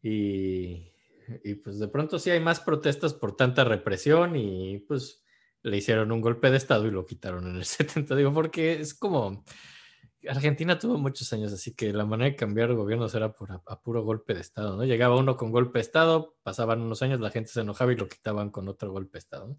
y, 0.00 0.90
y 1.44 1.54
pues 1.56 1.78
de 1.78 1.88
pronto 1.88 2.18
sí 2.18 2.30
hay 2.30 2.40
más 2.40 2.60
protestas 2.60 3.12
por 3.12 3.36
tanta 3.36 3.62
represión 3.64 4.36
y 4.36 4.78
pues 4.78 5.22
le 5.62 5.76
hicieron 5.76 6.12
un 6.12 6.22
golpe 6.22 6.50
de 6.50 6.56
estado 6.56 6.86
y 6.86 6.90
lo 6.90 7.04
quitaron 7.04 7.46
en 7.46 7.56
el 7.56 7.64
70, 7.66 8.16
digo, 8.16 8.32
porque 8.32 8.80
es 8.80 8.94
como 8.94 9.44
Argentina 10.26 10.78
tuvo 10.78 10.96
muchos 10.96 11.30
años, 11.34 11.52
así 11.52 11.74
que 11.74 11.92
la 11.92 12.06
manera 12.06 12.30
de 12.30 12.36
cambiar 12.36 12.72
gobiernos 12.72 13.14
era 13.14 13.34
por 13.34 13.52
a, 13.52 13.62
a 13.66 13.82
puro 13.82 14.02
golpe 14.02 14.32
de 14.32 14.40
Estado, 14.40 14.78
¿no? 14.78 14.84
Llegaba 14.84 15.18
uno 15.18 15.36
con 15.36 15.50
golpe 15.50 15.78
de 15.78 15.82
Estado, 15.82 16.36
pasaban 16.42 16.80
unos 16.80 17.02
años, 17.02 17.20
la 17.20 17.30
gente 17.30 17.50
se 17.50 17.60
enojaba 17.60 17.92
y 17.92 17.96
lo 17.96 18.08
quitaban 18.08 18.48
con 18.48 18.66
otro 18.66 18.92
golpe 18.92 19.12
de 19.14 19.18
Estado, 19.18 19.48
¿no? 19.48 19.58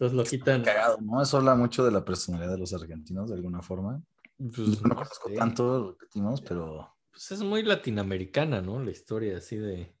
Entonces 0.00 0.16
lo 0.16 0.24
quitan. 0.24 0.62
Cagado, 0.62 0.98
¿no? 1.02 1.20
Eso 1.20 1.36
habla 1.36 1.54
mucho 1.54 1.84
de 1.84 1.90
la 1.90 2.02
personalidad 2.02 2.52
de 2.52 2.58
los 2.58 2.72
argentinos, 2.72 3.28
de 3.28 3.34
alguna 3.36 3.60
forma. 3.60 4.02
pues, 4.38 4.80
No 4.82 4.94
conozco 4.94 5.30
tanto, 5.36 5.90
repetimos, 5.90 6.40
pero 6.40 6.96
pues 7.10 7.30
es 7.32 7.42
muy 7.42 7.62
latinoamericana, 7.62 8.62
¿no? 8.62 8.82
La 8.82 8.92
historia 8.92 9.36
así 9.36 9.56
de, 9.56 9.94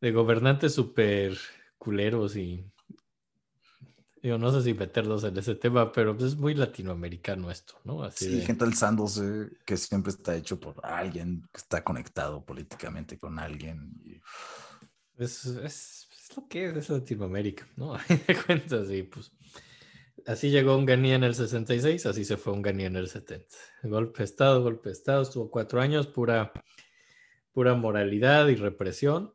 de 0.00 0.12
gobernantes 0.12 0.74
súper 0.74 1.36
culeros 1.76 2.36
y. 2.36 2.64
Digo, 4.22 4.36
no 4.38 4.52
sé 4.52 4.62
si 4.62 4.74
meterlos 4.74 5.24
en 5.24 5.36
ese 5.38 5.54
tema, 5.56 5.90
pero 5.90 6.14
pues 6.16 6.32
es 6.34 6.38
muy 6.38 6.54
latinoamericano 6.54 7.50
esto, 7.50 7.80
¿no? 7.84 8.04
Así 8.04 8.26
sí, 8.26 8.36
de- 8.36 8.42
gente 8.42 8.64
alzándose 8.64 9.50
que 9.64 9.76
siempre 9.76 10.10
está 10.10 10.36
hecho 10.36 10.60
por 10.60 10.76
alguien 10.84 11.42
que 11.52 11.58
está 11.58 11.82
conectado 11.82 12.44
políticamente 12.44 13.18
con 13.18 13.40
alguien. 13.40 13.92
y- 14.04 14.20
Es, 15.16 15.46
es- 15.46 15.99
es 16.30 16.36
lo 16.36 16.48
que 16.48 16.66
es, 16.66 16.76
es 16.76 16.90
Latinoamérica, 16.90 17.66
¿no? 17.76 17.94
A 17.94 17.98
fin 17.98 18.20
cuentas, 18.46 18.90
y 18.90 19.02
pues 19.02 19.32
así 20.26 20.50
llegó 20.50 20.74
Onganía 20.74 21.16
en 21.16 21.24
el 21.24 21.34
66, 21.34 22.06
así 22.06 22.24
se 22.24 22.36
fue 22.36 22.52
Onganía 22.52 22.86
en 22.86 22.96
el 22.96 23.08
70. 23.08 23.46
Golpe 23.84 24.18
de 24.18 24.24
Estado, 24.24 24.62
golpe 24.62 24.90
de 24.90 24.92
Estado, 24.92 25.22
estuvo 25.22 25.50
cuatro 25.50 25.80
años, 25.80 26.06
pura, 26.06 26.52
pura 27.52 27.74
moralidad 27.74 28.48
y 28.48 28.54
represión. 28.54 29.34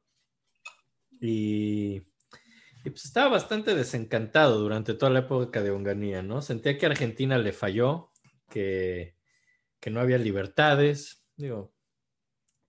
Y, 1.20 2.02
y, 2.84 2.90
pues 2.90 3.06
estaba 3.06 3.30
bastante 3.30 3.74
desencantado 3.74 4.60
durante 4.60 4.94
toda 4.94 5.12
la 5.12 5.20
época 5.20 5.64
de 5.64 5.72
Onganía, 5.72 6.22
¿no? 6.22 6.42
Sentía 6.42 6.78
que 6.78 6.86
Argentina 6.86 7.38
le 7.38 7.52
falló, 7.52 8.12
que, 8.50 9.16
que 9.80 9.90
no 9.90 10.02
había 10.02 10.18
libertades, 10.18 11.26
digo, 11.36 11.74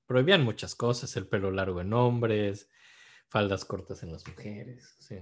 prohibían 0.07 0.43
muchas 0.45 0.75
cosas, 0.75 1.17
el 1.17 1.27
pelo 1.27 1.51
largo 1.51 1.81
en 1.81 1.93
hombres, 1.93 2.71
faldas 3.37 3.67
cortas 3.67 4.03
en 4.03 4.13
las 4.13 4.27
mujeres, 4.27 4.97
sí. 4.99 5.19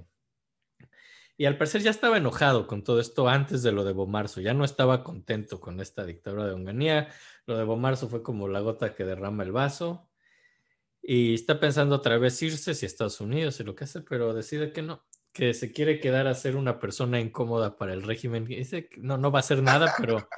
Y 1.36 1.46
al 1.46 1.58
parecer 1.58 1.82
ya 1.82 1.90
estaba 1.90 2.16
enojado 2.16 2.68
con 2.68 2.84
todo 2.84 3.00
esto 3.00 3.28
antes 3.28 3.64
de 3.64 3.72
lo 3.72 3.82
de 3.82 3.92
Bomarzo, 3.92 4.40
ya 4.40 4.54
no 4.54 4.64
estaba 4.64 5.02
contento 5.02 5.58
con 5.58 5.80
esta 5.80 6.04
dictadura 6.04 6.46
de 6.46 6.52
Onganía. 6.52 7.08
Lo 7.44 7.58
de 7.58 7.64
Bomarzo 7.64 8.08
fue 8.08 8.22
como 8.22 8.46
la 8.46 8.60
gota 8.60 8.94
que 8.94 9.04
derrama 9.04 9.42
el 9.42 9.50
vaso. 9.50 10.08
Y 11.02 11.34
está 11.34 11.58
pensando 11.58 11.96
otra 11.96 12.18
vez 12.18 12.40
irse 12.40 12.72
si 12.72 12.86
Estados 12.86 13.20
Unidos 13.20 13.58
y 13.58 13.64
lo 13.64 13.74
que 13.74 13.82
hace, 13.82 14.00
pero 14.02 14.32
decide 14.32 14.70
que 14.70 14.82
no, 14.82 15.04
que 15.32 15.54
se 15.54 15.72
quiere 15.72 15.98
quedar 15.98 16.28
a 16.28 16.34
ser 16.34 16.54
una 16.54 16.78
persona 16.78 17.18
incómoda 17.18 17.76
para 17.76 17.94
el 17.94 18.04
régimen. 18.04 18.44
Dice 18.44 18.88
que 18.88 19.00
no, 19.00 19.18
no 19.18 19.32
va 19.32 19.40
a 19.40 19.44
hacer 19.46 19.60
nada, 19.60 19.92
pero 19.98 20.28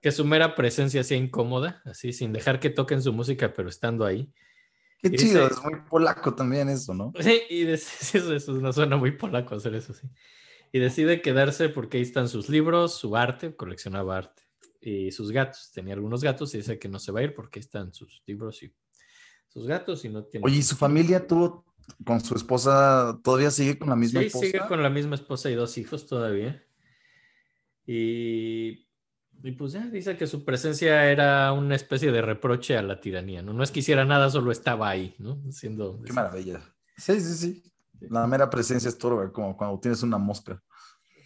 que 0.00 0.10
su 0.10 0.24
mera 0.24 0.54
presencia 0.54 1.04
sea 1.04 1.18
incómoda, 1.18 1.82
así, 1.84 2.14
sin 2.14 2.32
dejar 2.32 2.60
que 2.60 2.70
toquen 2.70 3.02
su 3.02 3.12
música, 3.12 3.52
pero 3.52 3.68
estando 3.68 4.06
ahí. 4.06 4.32
Qué 5.02 5.10
chido, 5.16 5.48
dice- 5.48 5.54
es 5.60 5.64
muy 5.64 5.80
polaco 5.88 6.34
también 6.34 6.68
eso, 6.68 6.94
¿no? 6.94 7.12
Sí, 7.20 7.40
y 7.50 7.64
de- 7.64 7.76
sí, 7.78 8.18
eso, 8.18 8.34
eso 8.34 8.52
no 8.52 8.72
suena 8.72 8.96
muy 8.96 9.12
polaco 9.12 9.54
hacer 9.54 9.74
eso, 9.74 9.94
sí. 9.94 10.08
Y 10.72 10.78
decide 10.78 11.20
quedarse 11.22 11.68
porque 11.68 11.96
ahí 11.96 12.02
están 12.02 12.28
sus 12.28 12.48
libros, 12.48 12.94
su 12.96 13.16
arte, 13.16 13.56
coleccionaba 13.56 14.16
arte, 14.18 14.42
y 14.80 15.10
sus 15.10 15.32
gatos. 15.32 15.72
Tenía 15.74 15.94
algunos 15.94 16.22
gatos 16.22 16.54
y 16.54 16.58
dice 16.58 16.78
que 16.78 16.88
no 16.88 16.98
se 16.98 17.10
va 17.12 17.20
a 17.20 17.22
ir 17.24 17.34
porque 17.34 17.58
ahí 17.58 17.64
están 17.64 17.92
sus 17.92 18.22
libros 18.26 18.62
y 18.62 18.72
sus 19.48 19.66
gatos 19.66 20.04
y 20.04 20.08
no 20.10 20.24
tiene. 20.24 20.46
Oye, 20.46 20.58
¿y 20.58 20.62
su 20.62 20.76
familia 20.76 21.26
tuvo 21.26 21.64
con 22.04 22.20
su 22.20 22.36
esposa, 22.36 23.18
todavía 23.24 23.50
sigue 23.50 23.76
con 23.78 23.88
la 23.88 23.96
misma 23.96 24.20
Sí, 24.20 24.26
esposa? 24.28 24.46
sigue 24.46 24.60
con 24.68 24.80
la 24.82 24.90
misma 24.90 25.16
esposa 25.16 25.50
y 25.50 25.54
dos 25.54 25.76
hijos 25.76 26.06
todavía. 26.06 26.64
Y, 27.86 28.86
y 29.42 29.52
pues 29.52 29.72
ya 29.72 29.86
dice 29.86 30.16
que 30.16 30.26
su 30.26 30.44
presencia 30.44 31.10
era 31.10 31.52
una 31.52 31.74
especie 31.74 32.12
de 32.12 32.22
reproche 32.22 32.76
a 32.76 32.82
la 32.82 33.00
tiranía, 33.00 33.42
¿no? 33.42 33.52
No 33.52 33.62
es 33.62 33.70
que 33.70 33.80
hiciera 33.80 34.04
nada, 34.04 34.30
solo 34.30 34.52
estaba 34.52 34.88
ahí, 34.88 35.14
¿no? 35.18 35.40
Siendo, 35.50 36.00
Qué 36.02 36.12
maravilla. 36.12 36.60
Sí, 36.96 37.20
sí, 37.20 37.34
sí. 37.34 37.62
La 38.08 38.26
mera 38.26 38.48
presencia 38.50 38.88
estorba, 38.88 39.30
como 39.32 39.56
cuando 39.56 39.78
tienes 39.80 40.02
una 40.02 40.18
mosca. 40.18 40.62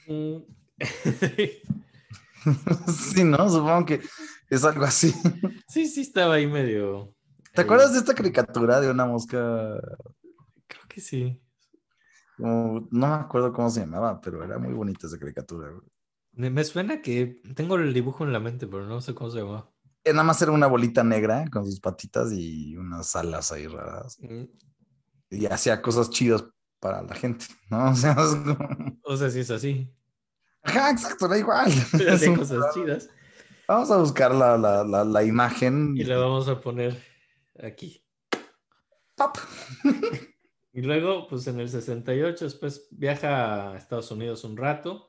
Mm. 0.07 0.36
sí, 2.89 3.24
¿no? 3.24 3.49
Supongo 3.49 3.86
que 3.86 4.01
es 4.51 4.65
algo 4.65 4.85
así. 4.85 5.12
Sí, 5.69 5.86
sí, 5.86 6.03
estaba 6.03 6.35
ahí 6.35 6.47
medio. 6.47 7.15
¿Te 7.55 7.61
ahí. 7.61 7.65
acuerdas 7.65 7.93
de 7.93 7.99
esta 7.99 8.15
caricatura 8.15 8.81
de 8.81 8.91
una 8.91 9.07
mosca? 9.07 9.39
Creo 10.66 10.82
que 10.89 11.01
sí. 11.01 11.41
Como- 12.36 12.89
no 12.91 13.07
me 13.09 13.15
acuerdo 13.15 13.53
cómo 13.53 13.70
se 13.70 13.81
llamaba, 13.81 14.20
pero 14.20 14.43
era 14.45 14.59
muy 14.59 14.74
bonita 14.74 15.07
esa 15.07 15.19
caricatura. 15.19 15.70
güey. 15.70 15.82
Me, 16.36 16.65
suena 16.65 17.01
que 17.01 17.40
tengo 17.55 17.77
el 17.77 17.94
dibujo 17.94 18.24
en 18.24 18.32
la 18.32 18.40
mente, 18.40 18.66
pero 18.66 18.86
no 18.86 19.01
sé 19.01 19.15
cómo 19.15 19.31
se 19.31 19.39
llama. 19.40 19.70
Eh, 20.02 20.12
Nada 20.12 20.24
más 20.24 20.40
era 20.43 20.52
una 20.52 20.66
bolita 20.66 21.02
negra 21.05 21.44
con 21.51 21.65
sus 21.65 21.81
patitas 21.81 22.32
y 22.32 22.77
unas 22.77 23.15
alas 23.16 23.52
ahí 23.52 23.66
raras. 23.66 24.19
Mm, 24.20 24.44
Y 25.31 25.47
hacía 25.47 25.81
cosas 25.81 26.11
chidas 26.11 26.44
para 26.81 27.02
la 27.02 27.15
gente, 27.15 27.47
¿no? 27.70 27.90
O 27.90 27.94
sea, 27.94 28.12
es 28.12 28.35
como- 28.35 28.98
O 29.05 29.16
sea, 29.16 29.31
sí 29.31 29.40
es 29.40 29.51
así. 29.51 29.90
Ajá, 30.62 30.90
exacto, 30.90 31.28
da 31.28 31.39
igual. 31.39 31.70
Un- 32.28 32.36
cosas 32.36 32.74
chidas. 32.74 33.11
Vamos 33.69 33.90
a 33.90 33.97
buscar 33.98 34.35
la, 34.35 34.59
la, 34.59 34.85
la, 34.85 35.05
la 35.05 35.23
imagen. 35.24 35.94
Y 35.97 36.05
la 36.05 36.19
vamos 36.19 36.48
a 36.48 36.61
poner 36.61 37.01
aquí. 37.62 38.05
Pop. 39.16 39.36
Y 40.77 40.82
luego, 40.82 41.28
pues 41.28 41.47
en 41.47 41.61
el 41.61 41.69
68, 41.69 42.47
después 42.47 42.89
viaja 42.90 43.70
a 43.70 43.77
Estados 43.77 44.11
Unidos 44.11 44.43
un 44.43 44.56
rato, 44.56 45.09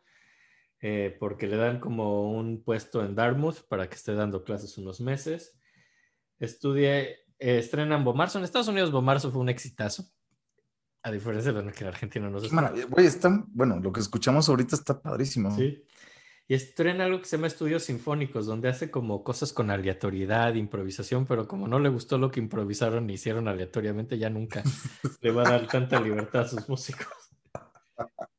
eh, 0.87 1.17
porque 1.19 1.47
le 1.47 1.57
dan 1.57 1.79
como 1.79 2.29
un 2.29 2.63
puesto 2.63 3.03
en 3.03 3.15
Dartmouth 3.15 3.67
para 3.67 3.89
que 3.89 3.95
esté 3.95 4.13
dando 4.13 4.43
clases 4.43 4.77
unos 4.77 5.01
meses. 5.01 5.57
Estudia, 6.37 6.99
eh, 6.99 7.17
estrenan 7.39 8.03
Bomarzo. 8.03 8.37
En 8.37 8.43
Estados 8.43 8.67
Unidos, 8.67 8.91
Bomarzo 8.91 9.31
fue 9.31 9.41
un 9.41 9.49
exitazo. 9.49 10.05
A 11.01 11.11
diferencia 11.11 11.51
de 11.51 11.63
lo 11.63 11.71
que 11.71 11.83
en 11.83 11.87
Argentina 11.87 12.29
no 12.29 12.39
se. 12.39 12.49
Güey, 12.85 13.07
está, 13.07 13.45
bueno, 13.47 13.79
lo 13.79 13.91
que 13.91 13.99
escuchamos 13.99 14.47
ahorita 14.47 14.75
está 14.75 15.01
padrísimo. 15.01 15.55
Sí. 15.55 15.83
Y 16.47 16.53
estrena 16.53 17.05
algo 17.05 17.17
que 17.17 17.25
se 17.25 17.37
llama 17.37 17.47
Estudios 17.47 17.85
Sinfónicos, 17.85 18.45
donde 18.45 18.69
hace 18.69 18.91
como 18.91 19.23
cosas 19.23 19.53
con 19.53 19.71
aleatoriedad, 19.71 20.53
improvisación, 20.53 21.25
pero 21.25 21.47
como 21.47 21.67
no 21.67 21.79
le 21.79 21.89
gustó 21.89 22.19
lo 22.19 22.29
que 22.29 22.39
improvisaron 22.39 23.09
y 23.09 23.13
hicieron 23.13 23.47
aleatoriamente, 23.47 24.19
ya 24.19 24.29
nunca 24.29 24.61
le 25.21 25.31
va 25.31 25.47
a 25.47 25.49
dar 25.49 25.67
tanta 25.67 25.99
libertad 25.99 26.41
a 26.41 26.47
sus 26.47 26.69
músicos. 26.69 27.07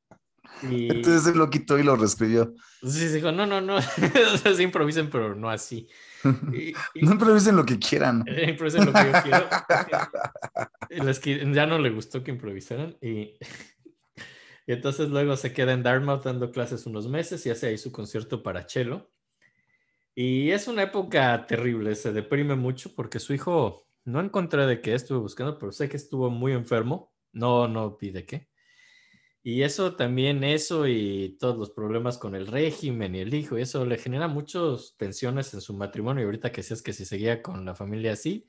Y 0.62 0.89
Entonces 0.89 1.23
se 1.24 1.35
lo 1.35 1.51
quitó 1.51 1.78
y 1.78 1.83
lo 1.83 1.97
reescribió. 1.97 2.55
sí, 2.83 3.09
dijo, 3.09 3.33
no, 3.33 3.47
no, 3.47 3.61
no, 3.61 3.77
o 4.35 4.39
sea, 4.39 4.55
sí 4.55 4.62
improvisen, 4.62 5.11
pero 5.11 5.35
no 5.35 5.51
así. 5.51 5.89
Y, 6.53 6.70
y- 6.70 7.03
No 7.03 7.12
improvisen 7.12 7.57
lo 7.57 7.65
que 7.65 7.78
quieran. 7.78 8.24
improvisen 8.49 8.87
lo 8.87 8.93
que 8.93 9.05
yo 9.05 9.23
quiero. 9.23 9.49
Ya 11.53 11.66
no 11.66 11.78
le 11.78 11.91
gustó 11.91 12.23
que 12.23 12.31
improvisaran 12.31 12.97
y, 13.03 13.35
y 14.66 14.73
entonces 14.73 15.09
luego 15.11 15.37
se 15.37 15.53
queda 15.53 15.73
en 15.73 15.83
Dartmouth 15.83 16.23
dando 16.24 16.51
clases 16.51 16.87
unos 16.87 17.09
meses 17.09 17.45
y 17.45 17.51
hace 17.51 17.66
ahí 17.66 17.78
su 17.78 17.93
concierto 17.93 18.43
para 18.43 18.69
cello. 18.69 19.11
Y 20.15 20.51
es 20.51 20.66
una 20.69 20.85
época 20.85 21.45
terrible, 21.47 21.95
se 21.95 22.12
deprime 22.12 22.55
mucho 22.55 22.95
porque 22.95 23.19
su 23.19 23.35
hijo, 23.35 23.87
no 24.05 24.20
encontré 24.20 24.66
de 24.66 24.81
qué 24.81 24.95
estuve 24.95 25.19
buscando, 25.19 25.59
pero 25.59 25.73
sé 25.73 25.89
que 25.89 25.97
estuvo 25.97 26.31
muy 26.31 26.53
enfermo, 26.53 27.12
no, 27.33 27.69
no 27.69 27.97
vi 27.99 28.11
de 28.11 28.24
qué. 28.24 28.49
Y 29.48 29.62
eso 29.62 29.94
también, 29.94 30.43
eso 30.43 30.89
y 30.89 31.36
todos 31.39 31.56
los 31.56 31.70
problemas 31.70 32.18
con 32.18 32.35
el 32.35 32.48
régimen 32.48 33.14
y 33.14 33.20
el 33.20 33.32
hijo, 33.32 33.56
y 33.56 33.62
eso 33.62 33.86
le 33.86 33.97
genera 33.97 34.27
muchas 34.27 34.97
tensiones 34.97 35.55
en 35.55 35.60
su 35.60 35.73
matrimonio. 35.73 36.23
Y 36.23 36.24
ahorita 36.24 36.51
que 36.51 36.62
decías 36.62 36.82
que 36.82 36.93
si 36.93 37.05
seguía 37.05 37.43
con 37.43 37.64
la 37.64 37.77
familia 37.77 38.14
así, 38.14 38.44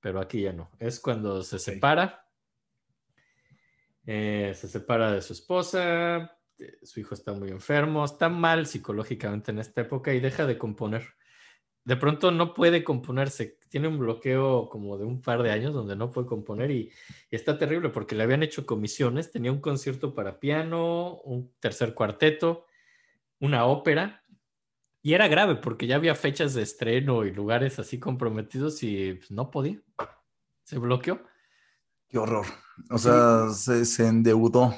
pero 0.00 0.20
aquí 0.20 0.42
ya 0.42 0.52
no. 0.52 0.70
Es 0.78 1.00
cuando 1.00 1.42
se 1.42 1.58
separa, 1.58 2.28
eh, 4.04 4.52
se 4.54 4.68
separa 4.68 5.12
de 5.12 5.22
su 5.22 5.32
esposa, 5.32 6.36
eh, 6.58 6.78
su 6.82 7.00
hijo 7.00 7.14
está 7.14 7.32
muy 7.32 7.48
enfermo, 7.48 8.04
está 8.04 8.28
mal 8.28 8.66
psicológicamente 8.66 9.50
en 9.50 9.60
esta 9.60 9.80
época 9.80 10.12
y 10.12 10.20
deja 10.20 10.44
de 10.44 10.58
componer. 10.58 11.06
De 11.84 11.96
pronto 11.96 12.30
no 12.30 12.54
puede 12.54 12.82
componerse, 12.82 13.58
tiene 13.68 13.88
un 13.88 13.98
bloqueo 13.98 14.68
como 14.70 14.96
de 14.96 15.04
un 15.04 15.20
par 15.20 15.42
de 15.42 15.50
años 15.50 15.74
donde 15.74 15.96
no 15.96 16.10
puede 16.10 16.26
componer 16.26 16.70
y, 16.70 16.90
y 17.30 17.36
está 17.36 17.58
terrible 17.58 17.90
porque 17.90 18.14
le 18.14 18.22
habían 18.22 18.42
hecho 18.42 18.64
comisiones, 18.64 19.30
tenía 19.30 19.52
un 19.52 19.60
concierto 19.60 20.14
para 20.14 20.40
piano, 20.40 21.16
un 21.24 21.52
tercer 21.60 21.92
cuarteto, 21.92 22.64
una 23.38 23.66
ópera 23.66 24.22
y 25.02 25.12
era 25.12 25.28
grave 25.28 25.56
porque 25.56 25.86
ya 25.86 25.96
había 25.96 26.14
fechas 26.14 26.54
de 26.54 26.62
estreno 26.62 27.26
y 27.26 27.32
lugares 27.32 27.78
así 27.78 27.98
comprometidos 28.00 28.82
y 28.82 29.14
pues, 29.14 29.30
no 29.30 29.50
podía. 29.50 29.82
Se 30.62 30.78
bloqueó. 30.78 31.22
Qué 32.08 32.16
horror. 32.16 32.46
O 32.90 32.96
sea, 32.96 33.50
se, 33.50 33.84
se 33.84 34.06
endeudó. 34.06 34.74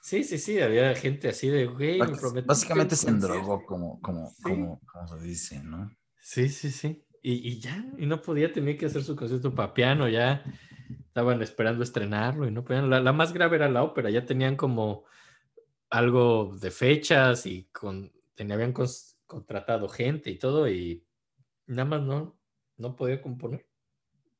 Sí, 0.00 0.24
sí, 0.24 0.38
sí, 0.38 0.58
había 0.60 0.94
gente 0.94 1.28
así 1.28 1.48
de, 1.48 1.66
güey, 1.66 1.98
me 1.98 2.40
Básicamente 2.42 2.96
se 2.96 3.06
concierto". 3.06 3.34
endrogó, 3.34 3.66
como, 3.66 4.00
como, 4.00 4.30
Sí. 4.30 4.42
como, 4.42 4.80
como 4.90 5.06
se 5.08 5.20
dice, 5.20 5.62
¿no? 5.62 5.90
Sí, 6.22 6.48
sí, 6.48 6.70
sí. 6.70 7.04
Y, 7.22 7.32
y 7.48 7.60
ya, 7.60 7.84
y 7.98 8.06
no 8.06 8.22
podía, 8.22 8.52
tenía 8.52 8.76
que 8.76 8.86
hacer 8.86 9.02
su 9.02 9.16
concierto 9.16 9.54
para 9.54 9.74
piano, 9.74 10.08
ya 10.08 10.44
estaban 11.08 11.42
esperando 11.42 11.82
estrenarlo 11.84 12.46
y 12.48 12.52
no 12.52 12.64
podían. 12.64 12.90
La, 12.90 13.00
la 13.00 13.12
más 13.12 13.32
grave 13.32 13.56
era 13.56 13.68
la 13.68 13.82
ópera, 13.82 14.10
ya 14.10 14.24
tenían 14.24 14.56
como 14.56 15.04
algo 15.90 16.56
de 16.60 16.70
fechas 16.70 17.46
y 17.46 17.66
con, 17.72 18.12
tenía- 18.34 18.56
habían 18.56 18.74
contratado 19.26 19.88
gente 19.88 20.30
y 20.30 20.38
todo 20.38 20.68
y 20.70 21.06
nada 21.66 21.86
más 21.86 22.02
no, 22.02 22.38
no 22.78 22.96
podía 22.96 23.22
componer 23.22 23.66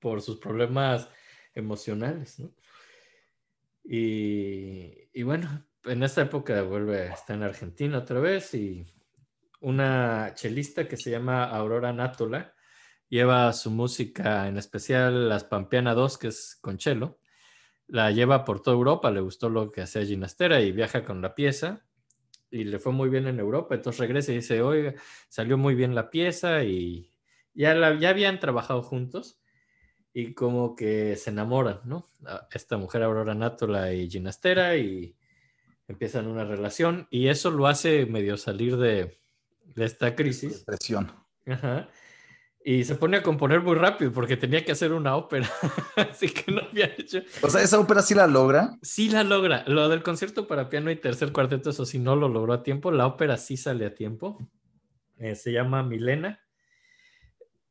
por 0.01 0.23
sus 0.23 0.39
problemas 0.39 1.11
emocionales, 1.55 2.41
¿no? 2.41 2.55
Y, 3.85 5.09
y 5.13 5.23
bueno, 5.25 5.67
en 5.85 6.03
esta 6.03 6.23
época 6.23 6.63
vuelve 6.63 7.03
a 7.09 7.15
estar 7.15 7.37
en 7.37 7.43
Argentina 7.43 7.99
otra 7.99 8.21
vez 8.21 8.55
y 8.55 8.87
una 9.63 10.33
chelista 10.35 10.87
que 10.87 10.97
se 10.97 11.11
llama 11.11 11.45
Aurora 11.45 11.93
Nátola 11.93 12.55
lleva 13.09 13.53
su 13.53 13.71
música, 13.71 14.49
en 14.49 14.59
especial 14.59 15.29
las 15.29 15.45
Pampeana 15.45 15.95
2, 15.95 16.19
que 16.19 16.29
es 16.29 16.59
con 16.61 16.79
cello, 16.79 17.19
la 17.87 18.11
lleva 18.11 18.45
por 18.45 18.63
toda 18.63 18.77
Europa, 18.77 19.11
le 19.11 19.21
gustó 19.21 19.49
lo 19.51 19.71
que 19.71 19.83
hacía 19.83 20.05
Ginastera 20.05 20.61
y 20.61 20.73
viaja 20.73 21.05
con 21.05 21.21
la 21.21 21.35
pieza. 21.35 21.85
Y 22.51 22.65
le 22.65 22.79
fue 22.79 22.93
muy 22.93 23.09
bien 23.09 23.27
en 23.27 23.39
Europa, 23.39 23.75
entonces 23.75 24.01
regresa 24.01 24.33
y 24.33 24.37
dice, 24.37 24.63
oiga, 24.63 24.95
salió 25.29 25.57
muy 25.57 25.75
bien 25.75 25.95
la 25.95 26.11
pieza 26.11 26.65
y 26.65 27.11
ya, 27.55 27.75
la, 27.75 27.99
ya 27.99 28.11
habían 28.11 28.41
trabajado 28.41 28.83
juntos 28.83 29.41
y 30.13 30.35
como 30.35 30.75
que 30.75 31.17
se 31.17 31.31
enamoran, 31.31 31.81
¿no? 31.85 32.11
Esta 32.51 32.77
mujer 32.77 33.03
Aurora 33.03 33.35
Nátola 33.35 33.93
y 33.93 34.11
Ginastera 34.11 34.77
y 34.77 35.17
empiezan 35.89 36.27
una 36.27 36.45
relación. 36.45 37.09
Y 37.11 37.29
eso 37.29 37.51
lo 37.51 37.67
hace 37.67 38.07
medio 38.07 38.37
salir 38.37 38.77
de, 38.77 39.22
de 39.65 39.85
esta 39.85 40.15
crisis. 40.15 40.61
Depresión. 40.61 41.13
Ajá. 41.47 41.89
Y 42.65 42.85
se 42.85 42.95
pone 42.95 43.17
a 43.17 43.23
componer 43.25 43.61
muy 43.61 43.75
rápido 43.75 44.13
porque 44.13 44.37
tenía 44.37 44.65
que 44.65 44.71
hacer 44.71 44.93
una 44.93 45.17
ópera, 45.17 45.51
así 45.97 46.29
que 46.29 46.53
no 46.53 46.61
había 46.61 46.87
hecho. 46.97 47.19
O 47.43 47.51
sea, 47.51 47.61
esa 47.61 47.81
ópera 47.81 48.03
sí 48.03 48.15
la 48.15 48.29
logra. 48.29 48.79
Sí 48.83 49.09
la 49.09 49.25
logra. 49.25 49.65
Lo 49.67 49.89
del 49.89 50.05
concierto 50.05 50.47
para 50.47 50.69
piano 50.69 50.91
y 50.93 50.97
tercer 50.97 51.33
cuarteto, 51.33 51.71
eso 51.71 51.85
sí 51.85 51.99
no 51.99 52.15
lo 52.15 52.29
logró 52.29 52.53
a 52.53 52.63
tiempo. 52.63 52.93
La 52.93 53.07
ópera 53.07 53.37
sí 53.37 53.57
sale 53.57 53.85
a 53.87 53.95
tiempo. 53.95 54.39
Eh, 55.17 55.35
se 55.35 55.51
llama 55.53 55.83
Milena. 55.83 56.41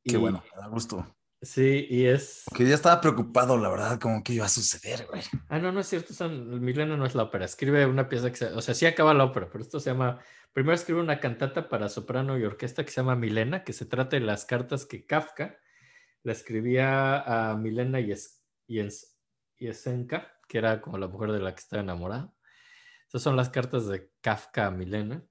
Qué 0.03 0.13
Y- 0.15 0.17
bueno, 0.17 0.43
me 0.55 0.61
da 0.61 0.67
gusto. 0.67 1.15
Sí, 1.43 1.87
y 1.89 2.05
es. 2.05 2.43
Que 2.55 2.67
ya 2.67 2.75
estaba 2.75 3.01
preocupado, 3.01 3.57
la 3.57 3.69
verdad, 3.69 3.99
como 3.99 4.21
que 4.23 4.33
iba 4.33 4.45
a 4.45 4.49
suceder, 4.49 5.07
güey. 5.09 5.23
Ah, 5.49 5.57
no, 5.57 5.71
no 5.71 5.79
es 5.79 5.87
cierto. 5.87 6.13
son- 6.13 6.61
Milena 6.61 6.95
no 6.97 7.05
es 7.05 7.15
la 7.15 7.23
ópera. 7.23 7.45
Escribe 7.45 7.85
una 7.87 8.07
pieza 8.09 8.29
que 8.29 8.35
se. 8.37 8.45
O 8.47 8.61
sea, 8.61 8.75
sí 8.75 8.85
acaba 8.85 9.13
la 9.13 9.23
ópera, 9.23 9.47
pero 9.51 9.63
esto 9.63 9.79
se 9.79 9.89
llama. 9.89 10.19
Primero 10.53 10.75
escribe 10.75 10.99
una 10.99 11.19
cantata 11.19 11.69
para 11.69 11.87
soprano 11.87 12.37
y 12.37 12.43
orquesta 12.43 12.83
que 12.83 12.91
se 12.91 12.97
llama 13.01 13.15
Milena, 13.15 13.63
que 13.63 13.73
se 13.73 13.85
trata 13.85 14.17
de 14.17 14.25
las 14.25 14.45
cartas 14.45 14.85
que 14.85 15.05
Kafka 15.05 15.57
le 16.23 16.31
escribía 16.33 17.19
a 17.51 17.55
Milena 17.57 17.99
Yes- 17.99 18.43
Yes- 18.67 19.17
Yesenka, 19.57 20.33
que 20.47 20.57
era 20.57 20.81
como 20.81 20.97
la 20.97 21.07
mujer 21.07 21.31
de 21.31 21.39
la 21.39 21.53
que 21.53 21.59
estaba 21.61 21.81
enamorada. 21.83 22.33
Esas 23.07 23.21
son 23.21 23.35
las 23.35 23.49
cartas 23.49 23.87
de 23.87 24.09
Kafka 24.21 24.67
a 24.67 24.71
Milena. 24.71 25.23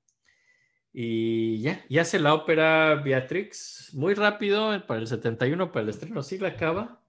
Y 0.93 1.61
ya, 1.61 1.85
y 1.89 1.99
hace 1.99 2.19
la 2.19 2.35
ópera 2.35 2.97
Beatrix 2.97 3.91
muy 3.95 4.15
rápido 4.15 4.87
para 4.87 5.01
el 5.01 5.07
71, 5.07 5.71
para 5.71 5.85
el 5.85 5.91
estreno, 5.91 6.23
sí 6.23 6.39
la 6.39 6.49
acaba. 6.49 7.03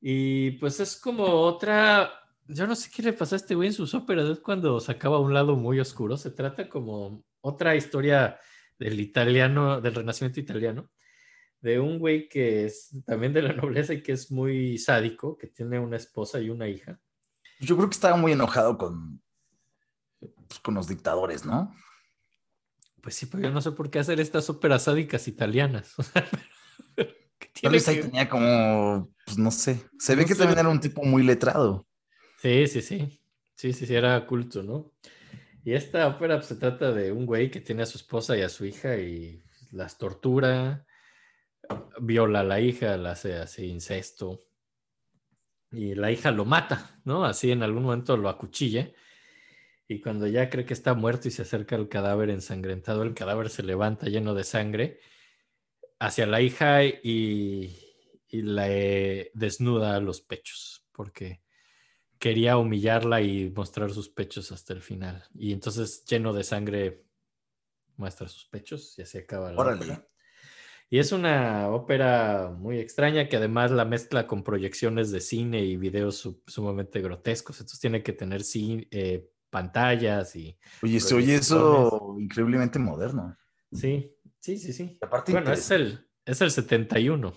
Y 0.00 0.52
pues 0.52 0.80
es 0.80 0.96
como 0.96 1.24
otra, 1.24 2.19
yo 2.52 2.66
no 2.66 2.74
sé 2.74 2.90
qué 2.94 3.02
le 3.02 3.12
pasa 3.12 3.34
a 3.34 3.38
este 3.38 3.54
güey 3.54 3.68
en 3.68 3.74
sus 3.74 3.94
óperas, 3.94 4.28
es 4.28 4.40
cuando 4.40 4.80
sacaba 4.80 5.20
un 5.20 5.32
lado 5.32 5.56
muy 5.56 5.80
oscuro, 5.80 6.16
se 6.16 6.30
trata 6.30 6.68
como 6.68 7.24
otra 7.40 7.76
historia 7.76 8.38
del 8.78 9.00
italiano, 9.00 9.80
del 9.80 9.94
renacimiento 9.94 10.40
italiano, 10.40 10.90
de 11.60 11.78
un 11.78 11.98
güey 11.98 12.28
que 12.28 12.66
es 12.66 12.90
también 13.06 13.32
de 13.32 13.42
la 13.42 13.52
nobleza 13.54 13.94
y 13.94 14.02
que 14.02 14.12
es 14.12 14.30
muy 14.30 14.78
sádico, 14.78 15.36
que 15.36 15.46
tiene 15.46 15.78
una 15.78 15.96
esposa 15.96 16.40
y 16.40 16.50
una 16.50 16.68
hija. 16.68 16.98
Yo 17.60 17.76
creo 17.76 17.88
que 17.88 17.94
estaba 17.94 18.16
muy 18.16 18.32
enojado 18.32 18.78
con, 18.78 19.22
pues, 20.18 20.60
con 20.60 20.74
los 20.74 20.88
dictadores, 20.88 21.44
¿no? 21.44 21.74
Pues 23.02 23.14
sí, 23.14 23.26
pero 23.26 23.44
yo 23.44 23.50
no 23.50 23.60
sé 23.60 23.72
por 23.72 23.90
qué 23.90 23.98
hacer 23.98 24.20
estas 24.20 24.48
óperas 24.50 24.84
sádicas 24.84 25.28
italianas. 25.28 25.94
O 25.98 26.02
sea, 26.02 26.26
pero, 26.94 27.10
¿qué 27.38 27.48
Tal 27.62 27.72
vez 27.72 27.86
ahí 27.88 28.00
tenía 28.00 28.28
como, 28.28 29.12
pues 29.24 29.38
no 29.38 29.50
sé. 29.50 29.86
Se 29.98 30.14
ve 30.14 30.24
que 30.24 30.34
sé. 30.34 30.40
también 30.40 30.58
era 30.58 30.68
un 30.68 30.80
tipo 30.80 31.04
muy 31.04 31.22
letrado. 31.22 31.86
Sí, 32.40 32.66
sí, 32.66 32.80
sí. 32.82 33.20
Sí, 33.54 33.72
sí, 33.74 33.86
sí, 33.86 33.94
era 33.94 34.26
culto, 34.26 34.62
¿no? 34.62 34.92
Y 35.64 35.74
esta 35.74 36.08
ópera 36.08 36.36
pues, 36.36 36.46
se 36.48 36.56
trata 36.56 36.92
de 36.92 37.12
un 37.12 37.26
güey 37.26 37.50
que 37.50 37.60
tiene 37.60 37.82
a 37.82 37.86
su 37.86 37.98
esposa 37.98 38.36
y 38.36 38.42
a 38.42 38.48
su 38.48 38.64
hija 38.66 38.96
y 38.98 39.42
las 39.72 39.98
tortura, 39.98 40.86
viola 42.00 42.40
a 42.40 42.44
la 42.44 42.60
hija, 42.60 42.96
la 42.96 43.12
hace 43.12 43.34
así 43.36 43.66
incesto. 43.66 44.40
Y 45.72 45.94
la 45.94 46.10
hija 46.10 46.30
lo 46.32 46.44
mata, 46.44 47.00
¿no? 47.04 47.24
Así 47.24 47.50
en 47.52 47.62
algún 47.62 47.84
momento 47.84 48.16
lo 48.16 48.28
acuchilla. 48.28 48.92
Y 49.88 50.00
cuando 50.00 50.26
ya 50.26 50.50
cree 50.50 50.64
que 50.66 50.74
está 50.74 50.94
muerto 50.94 51.28
y 51.28 51.30
se 51.32 51.42
acerca 51.42 51.76
al 51.76 51.88
cadáver 51.88 52.30
ensangrentado, 52.30 53.02
el 53.02 53.14
cadáver 53.14 53.50
se 53.50 53.62
levanta 53.62 54.06
lleno 54.08 54.34
de 54.34 54.44
sangre 54.44 55.00
hacia 55.98 56.26
la 56.26 56.40
hija 56.40 56.84
y, 56.84 57.76
y 58.28 58.42
le 58.42 59.30
desnuda 59.34 60.00
los 60.00 60.20
pechos, 60.20 60.84
porque 60.92 61.42
quería 62.20 62.56
humillarla 62.58 63.20
y 63.22 63.50
mostrar 63.50 63.90
sus 63.90 64.08
pechos 64.08 64.52
hasta 64.52 64.72
el 64.74 64.82
final. 64.82 65.24
Y 65.34 65.52
entonces, 65.52 66.04
lleno 66.04 66.32
de 66.32 66.44
sangre, 66.44 67.04
muestra 67.96 68.28
sus 68.28 68.44
pechos 68.46 68.96
y 68.98 69.02
así 69.02 69.18
acaba 69.18 69.50
la 69.50 69.60
Órale. 69.60 69.82
ópera. 69.82 70.06
Y 70.90 70.98
es 70.98 71.12
una 71.12 71.68
ópera 71.70 72.52
muy 72.56 72.78
extraña 72.78 73.28
que 73.28 73.36
además 73.36 73.70
la 73.70 73.84
mezcla 73.84 74.26
con 74.26 74.42
proyecciones 74.42 75.10
de 75.10 75.20
cine 75.20 75.60
y 75.64 75.76
videos 75.76 76.16
su- 76.16 76.42
sumamente 76.46 77.00
grotescos. 77.00 77.56
Entonces 77.58 77.80
tiene 77.80 78.02
que 78.02 78.12
tener 78.12 78.40
ci- 78.42 78.86
eh, 78.90 79.30
pantallas 79.50 80.34
y... 80.36 80.58
Oye, 80.82 81.00
se 81.00 81.14
oye 81.14 81.36
eso 81.36 82.16
increíblemente 82.18 82.78
moderno. 82.78 83.36
Sí, 83.72 84.14
sí, 84.40 84.58
sí, 84.58 84.72
sí. 84.72 84.98
Bueno, 85.28 85.52
es 85.52 85.70
el, 85.70 86.08
es 86.24 86.40
el 86.40 86.50
71. 86.50 87.32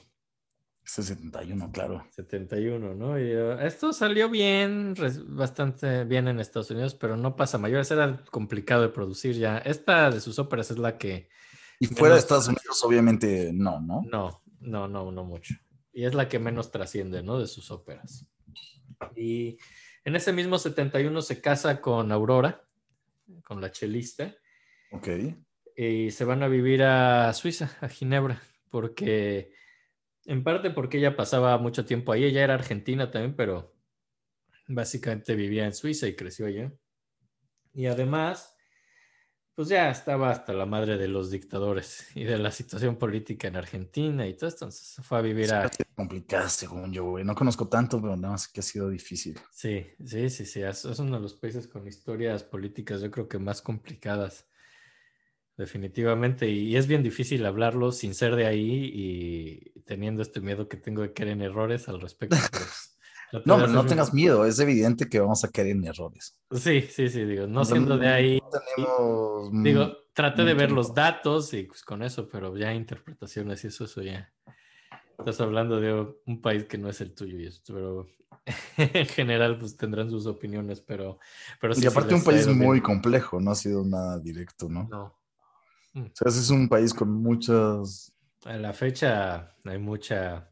Es 0.86 0.98
el 1.00 1.06
71, 1.06 1.72
claro. 1.72 2.06
71, 2.12 2.94
¿no? 2.94 3.18
Y, 3.18 3.34
uh, 3.36 3.60
esto 3.60 3.94
salió 3.94 4.30
bien, 4.30 4.96
bastante 5.28 6.04
bien 6.04 6.28
en 6.28 6.40
Estados 6.40 6.72
Unidos, 6.72 6.94
pero 6.96 7.16
no 7.16 7.36
pasa 7.38 7.58
mayores, 7.58 7.90
era 7.92 8.22
complicado 8.32 8.82
de 8.82 8.90
producir 8.90 9.36
ya. 9.36 9.60
Esta 9.60 10.12
de 10.12 10.20
sus 10.20 10.40
óperas 10.40 10.72
es 10.72 10.78
la 10.78 10.98
que 10.98 11.30
Y 11.80 11.88
fuera 11.88 12.16
de 12.16 12.20
Estados 12.20 12.48
Unidos, 12.48 12.84
obviamente, 12.84 13.52
no, 13.54 13.80
¿no? 13.80 14.02
no, 14.12 14.44
no, 14.60 14.88
no, 14.88 15.12
no 15.12 15.24
mucho. 15.24 15.56
Y 15.94 16.04
es 16.06 16.14
la 16.14 16.28
que 16.28 16.40
menos 16.40 16.70
trasciende, 16.72 17.24
¿no? 17.24 17.40
De 17.40 17.48
sus 17.48 17.72
óperas. 17.72 18.26
Y 19.16 19.58
en 20.04 20.16
ese 20.18 20.34
mismo 20.34 20.58
71 20.58 21.22
se 21.22 21.40
casa 21.40 21.80
con 21.80 22.12
Aurora, 22.12 22.66
con 23.46 23.62
la 23.62 23.72
chelista, 23.72 24.36
Ok. 24.92 25.08
y 25.78 26.12
se 26.12 26.26
van 26.26 26.44
a 26.44 26.48
vivir 26.50 26.84
a 26.84 27.32
Suiza, 27.34 27.72
a 27.80 27.88
Ginebra, 27.88 28.42
porque 28.70 29.52
en 30.26 30.44
parte 30.44 30.72
porque 30.72 30.98
ella 30.98 31.16
pasaba 31.16 31.58
mucho 31.58 31.86
tiempo 31.86 32.12
ahí, 32.12 32.24
ella 32.24 32.44
era 32.44 32.54
argentina 32.54 33.12
también, 33.12 33.36
pero 33.36 33.76
básicamente 34.68 35.36
vivía 35.36 35.66
en 35.66 35.74
Suiza 35.74 36.08
y 36.08 36.16
creció 36.16 36.46
allá. 36.46 36.74
Y 37.74 37.88
además, 37.88 38.56
pues 39.56 39.68
ya 39.68 39.90
estaba 39.90 40.32
hasta 40.32 40.54
la 40.54 40.66
madre 40.66 40.98
de 40.98 41.08
los 41.08 41.30
dictadores 41.30 42.08
y 42.16 42.24
de 42.24 42.38
la 42.38 42.52
situación 42.52 42.98
política 42.98 43.48
en 43.48 43.56
Argentina 43.56 44.28
y 44.28 44.36
todo 44.36 44.48
esto. 44.48 44.66
Entonces 44.66 44.88
se 44.88 45.04
fue 45.04 45.18
a 45.18 45.22
vivir 45.22 45.54
a... 45.54 45.66
Es 45.66 45.78
complicada, 45.96 46.50
según 46.50 46.92
yo, 46.92 47.06
güey. 47.06 47.24
No 47.24 47.36
conozco 47.36 47.68
tanto, 47.68 48.02
pero 48.02 48.16
nada 48.16 48.34
más 48.34 48.48
que 48.48 48.62
ha 48.62 48.64
sido 48.64 48.90
difícil. 48.90 49.40
Sí, 49.52 49.86
sí, 50.04 50.30
sí, 50.30 50.46
sí. 50.46 50.62
Es 50.62 50.86
uno 50.86 51.18
de 51.18 51.22
los 51.22 51.34
países 51.34 51.68
con 51.68 51.88
historias 51.88 52.44
políticas, 52.44 53.02
yo 53.02 53.12
creo 53.12 53.28
que 53.28 53.38
más 53.38 53.62
complicadas, 53.62 54.48
definitivamente. 55.58 56.50
Y 56.50 56.76
es 56.76 56.88
bien 56.88 57.04
difícil 57.04 57.46
hablarlo 57.46 57.92
sin 57.92 58.14
ser 58.14 58.36
de 58.36 58.46
ahí 58.46 58.92
y 58.94 59.82
teniendo 59.82 60.22
este 60.22 60.42
miedo 60.42 60.68
que 60.68 60.78
tengo 60.78 61.02
de 61.02 61.14
caer 61.14 61.30
en 61.30 61.42
errores 61.42 61.88
al 61.90 62.02
respecto. 62.02 62.38
pues, 62.52 62.90
No, 63.46 63.56
pero 63.56 63.68
no 63.68 63.86
tengas 63.86 64.14
miedo. 64.14 64.46
Es 64.46 64.60
evidente 64.60 65.10
que 65.10 65.20
vamos 65.20 65.44
a 65.44 65.50
caer 65.50 65.70
en 65.70 65.86
errores. 65.86 66.38
Sí, 66.52 66.82
sí, 66.82 67.10
sí, 67.10 67.26
digo, 67.26 67.48
no 67.48 67.66
siendo 67.66 67.98
de 67.98 68.08
ahí. 68.08 68.40
No 68.40 68.50
tenemos. 68.50 69.52
mm, 69.52 69.64
Digo, 69.64 69.98
traté 70.14 70.44
de 70.44 70.54
ver 70.54 70.72
los 70.72 70.94
datos 70.94 71.52
y 71.54 71.64
pues 71.64 71.82
con 71.84 72.04
eso, 72.04 72.30
pero 72.30 72.56
ya 72.56 72.74
interpretaciones 72.74 73.64
y 73.64 73.68
eso, 73.68 73.86
eso 73.86 74.04
ya. 74.04 74.32
Estás 75.18 75.42
hablando 75.42 75.80
de 75.80 76.14
un 76.28 76.42
país 76.42 76.66
que 76.66 76.78
no 76.78 76.90
es 76.90 77.02
el 77.02 77.16
tuyo 77.16 77.40
y 77.40 77.48
esto, 77.48 77.74
pero 77.74 78.06
en 78.78 79.06
general 79.08 79.58
pues 79.58 79.78
tendrán 79.78 80.10
sus 80.10 80.28
opiniones, 80.28 80.82
pero... 80.82 81.18
pero 81.60 81.74
sí, 81.74 81.84
y 81.84 81.88
aparte, 81.88 82.14
un 82.14 82.24
país 82.24 82.46
bien. 82.46 82.60
muy 82.60 82.82
complejo. 82.82 83.40
No 83.40 83.52
ha 83.52 83.56
sido 83.56 83.84
nada 83.84 84.20
directo, 84.20 84.70
¿no? 84.70 84.88
No. 84.90 85.23
O 85.96 86.10
sea, 86.14 86.30
es 86.30 86.50
un 86.50 86.68
país 86.68 86.94
con 86.94 87.12
muchas. 87.12 88.14
A 88.46 88.58
la 88.58 88.74
fecha 88.74 89.56
hay 89.64 89.78
mucha... 89.78 90.50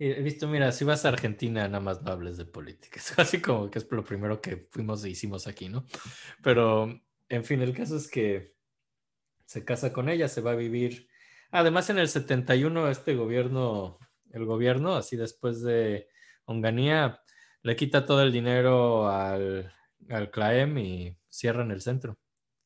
He 0.00 0.22
visto, 0.22 0.46
mira, 0.46 0.70
si 0.70 0.84
vas 0.84 1.04
a 1.04 1.08
Argentina, 1.08 1.66
nada 1.66 1.80
más 1.80 2.02
no 2.02 2.12
hables 2.12 2.36
de 2.36 2.44
política. 2.44 3.00
Es 3.00 3.12
así 3.18 3.40
como 3.40 3.70
que 3.70 3.80
es 3.80 3.90
lo 3.90 4.04
primero 4.04 4.40
que 4.40 4.68
fuimos 4.70 5.04
e 5.04 5.10
hicimos 5.10 5.46
aquí, 5.46 5.68
¿no? 5.68 5.84
Pero, 6.42 7.00
en 7.28 7.44
fin, 7.44 7.60
el 7.62 7.74
caso 7.74 7.96
es 7.96 8.08
que 8.08 8.54
se 9.44 9.64
casa 9.64 9.92
con 9.92 10.08
ella, 10.08 10.28
se 10.28 10.40
va 10.40 10.52
a 10.52 10.56
vivir. 10.56 11.08
Además, 11.50 11.90
en 11.90 11.98
el 11.98 12.08
71, 12.08 12.88
este 12.90 13.14
gobierno, 13.14 13.98
el 14.30 14.44
gobierno, 14.44 14.94
así 14.94 15.16
después 15.16 15.62
de 15.62 16.08
Onganía, 16.44 17.20
le 17.62 17.76
quita 17.76 18.06
todo 18.06 18.22
el 18.22 18.32
dinero 18.32 19.08
al, 19.10 19.72
al 20.10 20.30
CLAEM 20.30 20.78
y 20.78 21.18
cierran 21.28 21.70
el 21.70 21.80
centro, 21.80 22.18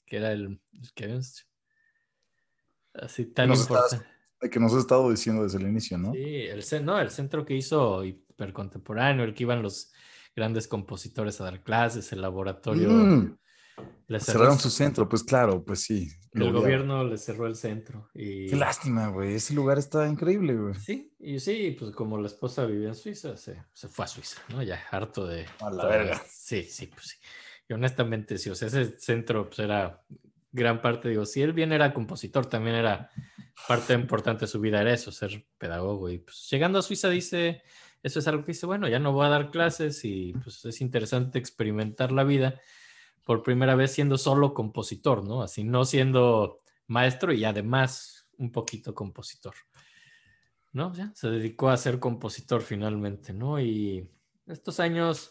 que 0.05 0.19
era 0.19 0.32
el, 0.32 0.61
el 0.73 0.93
que 0.94 1.16
así 2.94 3.27
tan 3.27 3.48
Nos 3.48 3.62
importante. 3.62 4.06
de 4.40 4.51
que 4.51 4.60
nos 4.60 4.73
has 4.73 4.81
estado 4.81 5.10
diciendo 5.10 5.43
desde 5.44 5.59
el 5.59 5.69
inicio, 5.69 5.98
¿no? 5.98 6.12
Sí, 6.12 6.47
el, 6.47 6.85
no, 6.85 7.01
el 7.01 7.10
centro 7.10 7.44
que 7.44 7.55
hizo 7.55 8.05
hipercontemporáneo, 8.05 9.24
el 9.24 9.35
que 9.35 9.44
iban 9.44 9.62
los 9.62 9.93
grandes 10.35 10.69
compositores 10.69 11.40
a 11.40 11.44
dar 11.44 11.62
clases, 11.62 12.12
el 12.12 12.23
laboratorio. 12.23 12.89
Mm, 12.90 13.39
le 14.09 14.20
cerró 14.20 14.40
cerraron 14.40 14.59
su 14.59 14.70
centro, 14.70 15.09
pues 15.09 15.23
claro, 15.23 15.64
pues 15.64 15.81
sí. 15.81 16.09
el 16.35 16.52
gobierno 16.52 17.05
le 17.05 17.16
cerró 17.16 17.47
el 17.47 17.56
centro. 17.56 18.10
Y, 18.14 18.48
Qué 18.48 18.56
lástima, 18.56 19.09
güey. 19.09 19.35
Ese 19.35 19.55
lugar 19.55 19.78
está 19.78 20.06
increíble, 20.06 20.55
güey. 20.55 20.74
Sí, 20.74 21.14
y 21.19 21.40
sí, 21.40 21.77
pues 21.78 21.94
como 21.94 22.19
la 22.19 22.27
esposa 22.27 22.66
vivía 22.66 22.89
en 22.89 22.94
Suiza, 22.94 23.36
se, 23.36 23.62
se 23.73 23.89
fue 23.89 24.05
a 24.05 24.09
Suiza, 24.09 24.40
¿no? 24.48 24.62
Ya 24.62 24.81
harto 24.90 25.27
de... 25.27 25.47
A 25.60 25.70
la 25.70 25.86
verga. 25.86 26.23
Sí, 26.28 26.64
sí, 26.64 26.86
pues 26.89 27.06
sí. 27.09 27.16
Y 27.69 27.73
honestamente, 27.73 28.36
sí, 28.39 28.51
o 28.51 28.55
sea, 28.55 28.69
ese 28.69 28.98
centro 28.98 29.47
pues 29.47 29.60
era 29.60 30.02
gran 30.53 30.81
parte, 30.83 31.09
digo, 31.09 31.24
si 31.24 31.43
él 31.43 31.53
bien 31.53 31.73
era 31.73 31.95
compositor, 31.95 32.47
también 32.47 32.77
era 32.77 33.11
parte 33.66 33.95
importante 33.95 34.43
de 34.43 34.49
su 34.49 34.61
vida, 34.61 34.81
era 34.81 34.93
eso, 34.93 35.11
ser 35.11 35.47
pedagogo. 35.59 36.11
Y 36.11 36.19
pues 36.19 36.49
llegando 36.51 36.79
a 36.79 36.83
Suiza 36.83 37.09
dice, 37.09 37.62
eso 38.03 38.19
es 38.19 38.29
algo 38.29 38.45
que 38.45 38.53
dice, 38.53 38.66
bueno, 38.66 38.89
ya 38.89 38.99
no 38.99 39.12
voy 39.12 39.27
a 39.27 39.31
dar 39.31 39.51
clases 39.51 40.05
y 40.05 40.33
pues 40.43 40.65
es 40.65 40.81
interesante 40.81 41.39
experimentar 41.39 42.12
la 42.12 42.24
vida 42.24 42.61
por 43.24 43.43
primera 43.43 43.74
vez 43.74 43.93
siendo 43.93 44.19
solo 44.19 44.53
compositor, 44.53 45.24
¿no? 45.24 45.43
Así 45.43 45.65
no 45.65 45.85
siendo 45.85 46.61
maestro 46.87 47.33
y 47.33 47.45
además 47.45 48.29
un 48.37 48.51
poquito 48.51 48.95
compositor. 48.95 49.55
¿No? 50.73 50.93
Se 51.15 51.29
dedicó 51.29 51.69
a 51.69 51.77
ser 51.77 52.01
compositor 52.01 52.62
finalmente, 52.62 53.35
¿no? 53.35 53.61
Y 53.61 54.11
estos 54.47 54.81
años, 54.81 55.31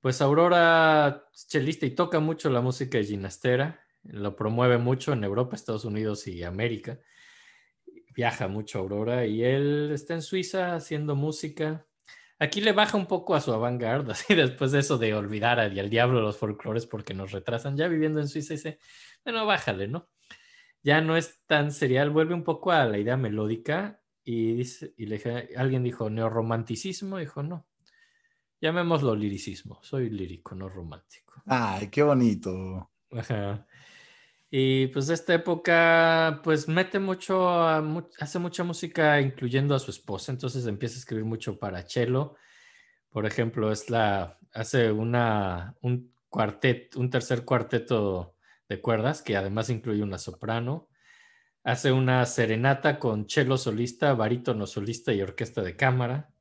pues 0.00 0.22
Aurora 0.22 1.26
es 1.32 1.46
chelista 1.46 1.84
y 1.84 1.90
toca 1.90 2.20
mucho 2.20 2.48
la 2.48 2.62
música 2.62 2.96
de 2.96 3.04
Ginastera, 3.04 3.84
lo 4.04 4.36
promueve 4.36 4.78
mucho 4.78 5.12
en 5.12 5.24
Europa, 5.24 5.56
Estados 5.56 5.84
Unidos 5.84 6.26
y 6.26 6.42
América. 6.42 6.98
Viaja 8.14 8.48
mucho 8.48 8.78
Aurora 8.78 9.26
y 9.26 9.42
él 9.42 9.90
está 9.92 10.14
en 10.14 10.22
Suiza 10.22 10.74
haciendo 10.74 11.16
música. 11.16 11.86
Aquí 12.38 12.60
le 12.60 12.72
baja 12.72 12.96
un 12.96 13.06
poco 13.06 13.34
a 13.34 13.40
su 13.40 13.52
avant-garde, 13.52 14.12
así 14.12 14.34
después 14.34 14.72
de 14.72 14.80
eso 14.80 14.98
de 14.98 15.14
olvidar 15.14 15.60
al, 15.60 15.78
al 15.78 15.90
diablo 15.90 16.20
los 16.20 16.36
folclores 16.36 16.86
porque 16.86 17.14
nos 17.14 17.32
retrasan. 17.32 17.76
Ya 17.76 17.88
viviendo 17.88 18.20
en 18.20 18.28
Suiza 18.28 18.54
dice, 18.54 18.78
bueno, 19.24 19.46
bájale, 19.46 19.88
¿no? 19.88 20.08
Ya 20.82 21.00
no 21.00 21.16
es 21.16 21.40
tan 21.46 21.70
serial, 21.70 22.10
vuelve 22.10 22.34
un 22.34 22.42
poco 22.42 22.72
a 22.72 22.84
la 22.84 22.98
idea 22.98 23.16
melódica 23.16 24.02
y, 24.24 24.54
dice, 24.54 24.94
y 24.96 25.06
le, 25.06 25.48
alguien 25.56 25.84
dijo 25.84 26.10
neorromanticismo, 26.10 27.18
dijo 27.18 27.42
no, 27.42 27.68
llamémoslo 28.60 29.14
liricismo, 29.14 29.78
soy 29.82 30.10
lírico, 30.10 30.54
no 30.54 30.68
romántico. 30.68 31.42
Ay, 31.46 31.88
qué 31.88 32.02
bonito. 32.02 32.90
Ajá. 33.10 33.66
Y 34.54 34.88
pues 34.88 35.06
de 35.06 35.14
esta 35.14 35.32
época, 35.32 36.42
pues 36.44 36.68
mete 36.68 36.98
mucho, 36.98 37.48
hace 38.20 38.38
mucha 38.38 38.62
música 38.64 39.18
incluyendo 39.18 39.74
a 39.74 39.78
su 39.78 39.90
esposa, 39.90 40.30
entonces 40.30 40.66
empieza 40.66 40.96
a 40.96 40.98
escribir 40.98 41.24
mucho 41.24 41.58
para 41.58 41.88
cello. 41.88 42.34
Por 43.08 43.24
ejemplo, 43.24 43.72
es 43.72 43.88
la, 43.88 44.38
hace 44.52 44.92
una, 44.92 45.74
un 45.80 46.14
cuartet, 46.28 46.94
un 46.96 47.08
tercer 47.08 47.46
cuarteto 47.46 48.36
de 48.68 48.78
cuerdas 48.82 49.22
que 49.22 49.38
además 49.38 49.70
incluye 49.70 50.02
una 50.02 50.18
soprano. 50.18 50.90
Hace 51.64 51.90
una 51.90 52.26
serenata 52.26 52.98
con 52.98 53.30
cello 53.30 53.56
solista, 53.56 54.12
barítono 54.12 54.66
solista 54.66 55.14
y 55.14 55.22
orquesta 55.22 55.62
de 55.62 55.76
cámara. 55.76 56.34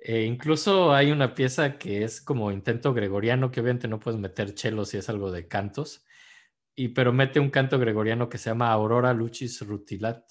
E 0.00 0.22
incluso 0.22 0.94
hay 0.94 1.12
una 1.12 1.34
pieza 1.34 1.76
que 1.76 2.04
es 2.04 2.22
como 2.22 2.52
intento 2.52 2.94
gregoriano, 2.94 3.50
que 3.50 3.60
obviamente 3.60 3.86
no 3.86 4.00
puedes 4.00 4.18
meter 4.18 4.58
cello 4.58 4.86
si 4.86 4.96
es 4.96 5.10
algo 5.10 5.30
de 5.30 5.46
cantos, 5.46 6.05
y, 6.76 6.88
pero 6.88 7.12
mete 7.12 7.40
un 7.40 7.50
canto 7.50 7.78
gregoriano 7.78 8.28
que 8.28 8.38
se 8.38 8.50
llama 8.50 8.70
Aurora 8.70 9.12
Lucis 9.12 9.60
Rutilat, 9.66 10.22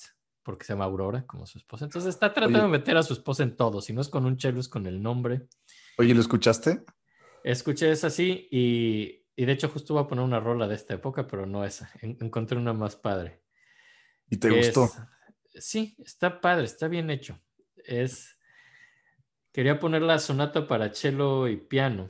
porque 0.44 0.64
se 0.64 0.74
llama 0.74 0.86
Aurora, 0.86 1.26
como 1.26 1.46
su 1.46 1.58
esposa. 1.58 1.86
Entonces 1.86 2.10
está 2.14 2.32
tratando 2.34 2.60
Oye. 2.60 2.68
de 2.72 2.78
meter 2.78 2.96
a 2.98 3.04
su 3.04 3.14
esposa 3.14 3.44
en 3.44 3.58
todo, 3.58 3.82
si 3.82 3.92
no 3.94 4.00
es 4.02 4.08
con 4.10 4.26
un 4.26 4.40
cello, 4.40 4.60
es 4.60 4.70
con 4.70 4.86
el 4.86 5.02
nombre. 5.02 5.48
Oye, 5.98 6.14
¿lo 6.14 6.22
escuchaste? 6.22 6.84
Escuché 7.44 7.92
esa 7.92 8.08
así 8.08 8.48
y, 8.52 9.26
y 9.36 9.46
de 9.46 9.52
hecho 9.52 9.70
justo 9.70 9.94
voy 9.96 10.04
a 10.04 10.08
poner 10.08 10.24
una 10.24 10.40
rola 10.40 10.68
de 10.68 10.76
esta 10.76 10.94
época, 10.94 11.28
pero 11.28 11.46
no 11.46 11.66
esa. 11.66 11.90
En- 12.02 12.18
encontré 12.22 12.58
una 12.58 12.74
más 12.74 12.96
padre. 12.96 13.42
¿Y 14.30 14.38
te 14.38 14.50
gustó? 14.50 14.86
es- 15.54 15.66
sí, 15.66 15.96
está 16.00 16.42
padre, 16.42 16.66
está 16.66 16.88
bien 16.88 17.10
hecho. 17.10 17.40
Es. 17.76 18.38
Quería 19.52 19.80
poner 19.80 20.02
la 20.02 20.20
sonata 20.20 20.68
para 20.68 20.94
cello 20.94 21.48
y 21.48 21.56
piano. 21.58 22.10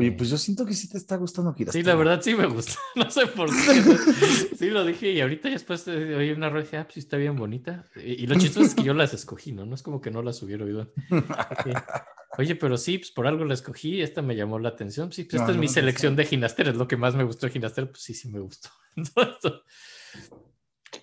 Oye, 0.00 0.08
Eh, 0.08 0.12
pues 0.12 0.30
yo 0.30 0.36
siento 0.38 0.66
que 0.66 0.74
sí 0.74 0.88
te 0.88 0.98
está 0.98 1.16
gustando 1.16 1.52
Sí, 1.52 1.58
Girastera. 1.58 1.86
la 1.88 1.94
verdad 1.94 2.20
sí 2.22 2.34
me 2.34 2.46
gustó. 2.46 2.74
No 2.96 3.10
sé 3.10 3.26
por 3.28 3.48
qué. 3.48 4.56
Sí 4.56 4.70
lo 4.70 4.84
dije 4.84 5.10
y 5.12 5.20
ahorita 5.20 5.48
después 5.48 5.84
de 5.84 6.14
oír 6.16 6.36
una 6.36 6.48
rueda 6.50 6.64
dije, 6.64 6.76
ah, 6.78 6.84
pues 6.84 6.94
sí 6.94 7.00
está 7.00 7.16
bien 7.16 7.36
bonita. 7.36 7.84
Y, 7.96 8.22
y 8.22 8.26
lo 8.26 8.38
chistoso 8.38 8.66
es 8.66 8.74
que 8.74 8.82
yo 8.82 8.94
las 8.94 9.14
escogí, 9.14 9.52
¿no? 9.52 9.64
No 9.66 9.74
es 9.74 9.82
como 9.82 10.00
que 10.00 10.10
no 10.10 10.22
las 10.22 10.42
hubiera 10.42 10.64
oído. 10.64 10.92
Oye, 12.38 12.54
pero 12.56 12.76
sí, 12.76 12.98
pues 12.98 13.10
por 13.10 13.26
algo 13.26 13.44
la 13.44 13.54
escogí, 13.54 14.00
esta 14.00 14.22
me 14.22 14.36
llamó 14.36 14.58
la 14.58 14.70
atención. 14.70 15.12
Sí, 15.12 15.24
pues 15.24 15.34
No, 15.34 15.40
esta 15.40 15.52
es 15.52 15.58
mi 15.58 15.66
no, 15.66 15.72
selección 15.72 16.12
sí. 16.12 16.16
de 16.18 16.24
Ginaster, 16.26 16.68
es 16.68 16.76
lo 16.76 16.86
que 16.88 16.96
más 16.96 17.14
me 17.14 17.24
gustó 17.24 17.46
de 17.46 17.52
Ginaster, 17.52 17.90
pues 17.90 18.02
sí, 18.02 18.14
sí 18.14 18.28
me 18.28 18.38
gustó. 18.40 18.70
Entonces, 18.96 19.60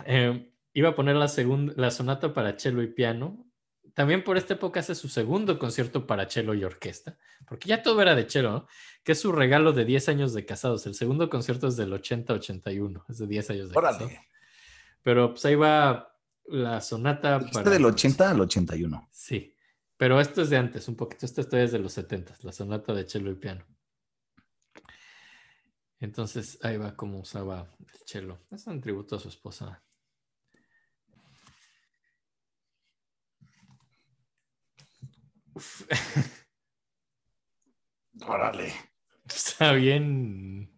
eh, 0.05 0.51
iba 0.73 0.89
a 0.89 0.95
poner 0.95 1.15
la, 1.15 1.27
segunda, 1.27 1.73
la 1.75 1.91
sonata 1.91 2.33
para 2.33 2.57
cello 2.57 2.81
y 2.81 2.87
piano. 2.87 3.45
También 3.97 4.23
por 4.23 4.37
esta 4.37 4.53
época 4.53 4.79
hace 4.79 4.93
su 4.93 5.09
segundo 5.09 5.57
concierto 5.57 6.05
para 6.05 6.29
cello 6.29 6.53
y 6.53 6.63
orquesta, 6.63 7.17
porque 7.47 7.67
ya 7.67 7.81
todo 7.81 7.99
era 7.99 8.13
de 8.13 8.29
cello, 8.29 8.51
¿no? 8.51 8.67
Que 9.03 9.13
es 9.13 9.19
su 9.19 9.31
regalo 9.31 9.73
de 9.73 9.85
10 9.85 10.09
años 10.09 10.35
de 10.35 10.45
casados. 10.45 10.85
El 10.85 10.93
segundo 10.93 11.31
concierto 11.31 11.67
es 11.67 11.77
del 11.77 11.91
80-81, 11.91 13.05
es 13.09 13.17
de 13.17 13.25
10 13.25 13.49
años 13.49 13.69
de 13.69 13.73
casados. 13.75 14.11
Pero 15.01 15.31
pues 15.31 15.43
ahí 15.45 15.55
va 15.55 16.15
la 16.45 16.79
sonata 16.79 17.39
para... 17.39 17.71
del 17.71 17.85
80 17.85 18.29
al 18.29 18.41
81. 18.41 19.09
Sí, 19.11 19.55
pero 19.97 20.21
esto 20.21 20.43
es 20.43 20.51
de 20.51 20.57
antes, 20.57 20.87
un 20.87 20.95
poquito. 20.95 21.25
Esto 21.25 21.41
está 21.41 21.57
desde 21.57 21.79
los 21.79 21.93
70, 21.93 22.35
la 22.43 22.51
sonata 22.51 22.93
de 22.93 23.09
cello 23.09 23.31
y 23.31 23.35
piano. 23.35 23.65
Entonces 25.99 26.59
ahí 26.61 26.77
va 26.77 26.95
como 26.95 27.17
usaba 27.17 27.75
el 27.79 27.99
cello. 28.05 28.37
Es 28.51 28.67
un 28.67 28.79
tributo 28.79 29.15
a 29.15 29.19
su 29.19 29.29
esposa. 29.29 29.81
Órale. 38.27 38.73
está 39.27 39.73
bien. 39.73 40.71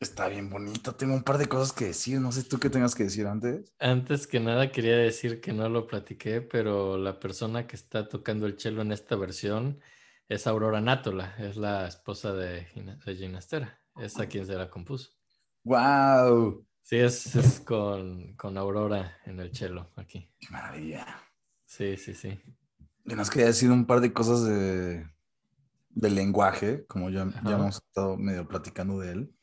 Está 0.00 0.28
bien 0.28 0.48
bonito. 0.48 0.94
Tengo 0.94 1.14
un 1.14 1.24
par 1.24 1.38
de 1.38 1.48
cosas 1.48 1.72
que 1.72 1.86
decir. 1.86 2.20
No 2.20 2.30
sé 2.30 2.44
tú 2.44 2.58
qué 2.60 2.70
tengas 2.70 2.94
que 2.94 3.04
decir 3.04 3.26
antes. 3.26 3.74
Antes 3.80 4.26
que 4.28 4.38
nada 4.38 4.70
quería 4.70 4.96
decir 4.96 5.40
que 5.40 5.52
no 5.52 5.68
lo 5.68 5.86
platiqué, 5.88 6.40
pero 6.40 6.96
la 6.98 7.18
persona 7.18 7.66
que 7.66 7.74
está 7.74 8.08
tocando 8.08 8.46
el 8.46 8.58
cello 8.58 8.82
en 8.82 8.92
esta 8.92 9.16
versión 9.16 9.80
es 10.28 10.46
Aurora 10.46 10.80
Nátola, 10.80 11.34
es 11.38 11.56
la 11.56 11.88
esposa 11.88 12.32
de, 12.34 12.64
Gina- 12.66 12.96
de 13.04 13.16
Ginastera, 13.16 13.80
es 13.96 14.20
a 14.20 14.28
quien 14.28 14.46
se 14.46 14.54
la 14.54 14.70
compuso. 14.70 15.10
¡Wow! 15.64 16.64
Sí, 16.82 16.96
es, 16.96 17.34
es 17.34 17.60
con, 17.60 18.36
con 18.36 18.56
Aurora 18.56 19.18
en 19.26 19.40
el 19.40 19.50
chelo 19.50 19.90
aquí. 19.96 20.30
¡Qué 20.38 20.48
maravilla! 20.50 21.06
Sí, 21.64 21.96
sí, 21.96 22.14
sí. 22.14 22.38
Y 23.08 23.14
nos 23.14 23.30
quería 23.30 23.46
decir 23.46 23.70
un 23.70 23.86
par 23.86 24.00
de 24.00 24.12
cosas 24.12 24.44
de, 24.44 25.08
del 25.90 26.14
lenguaje, 26.14 26.84
como 26.86 27.08
ya, 27.10 27.26
ya 27.44 27.52
hemos 27.56 27.76
estado 27.76 28.16
medio 28.16 28.46
platicando 28.46 28.98
de 28.98 29.12
él. 29.12 29.34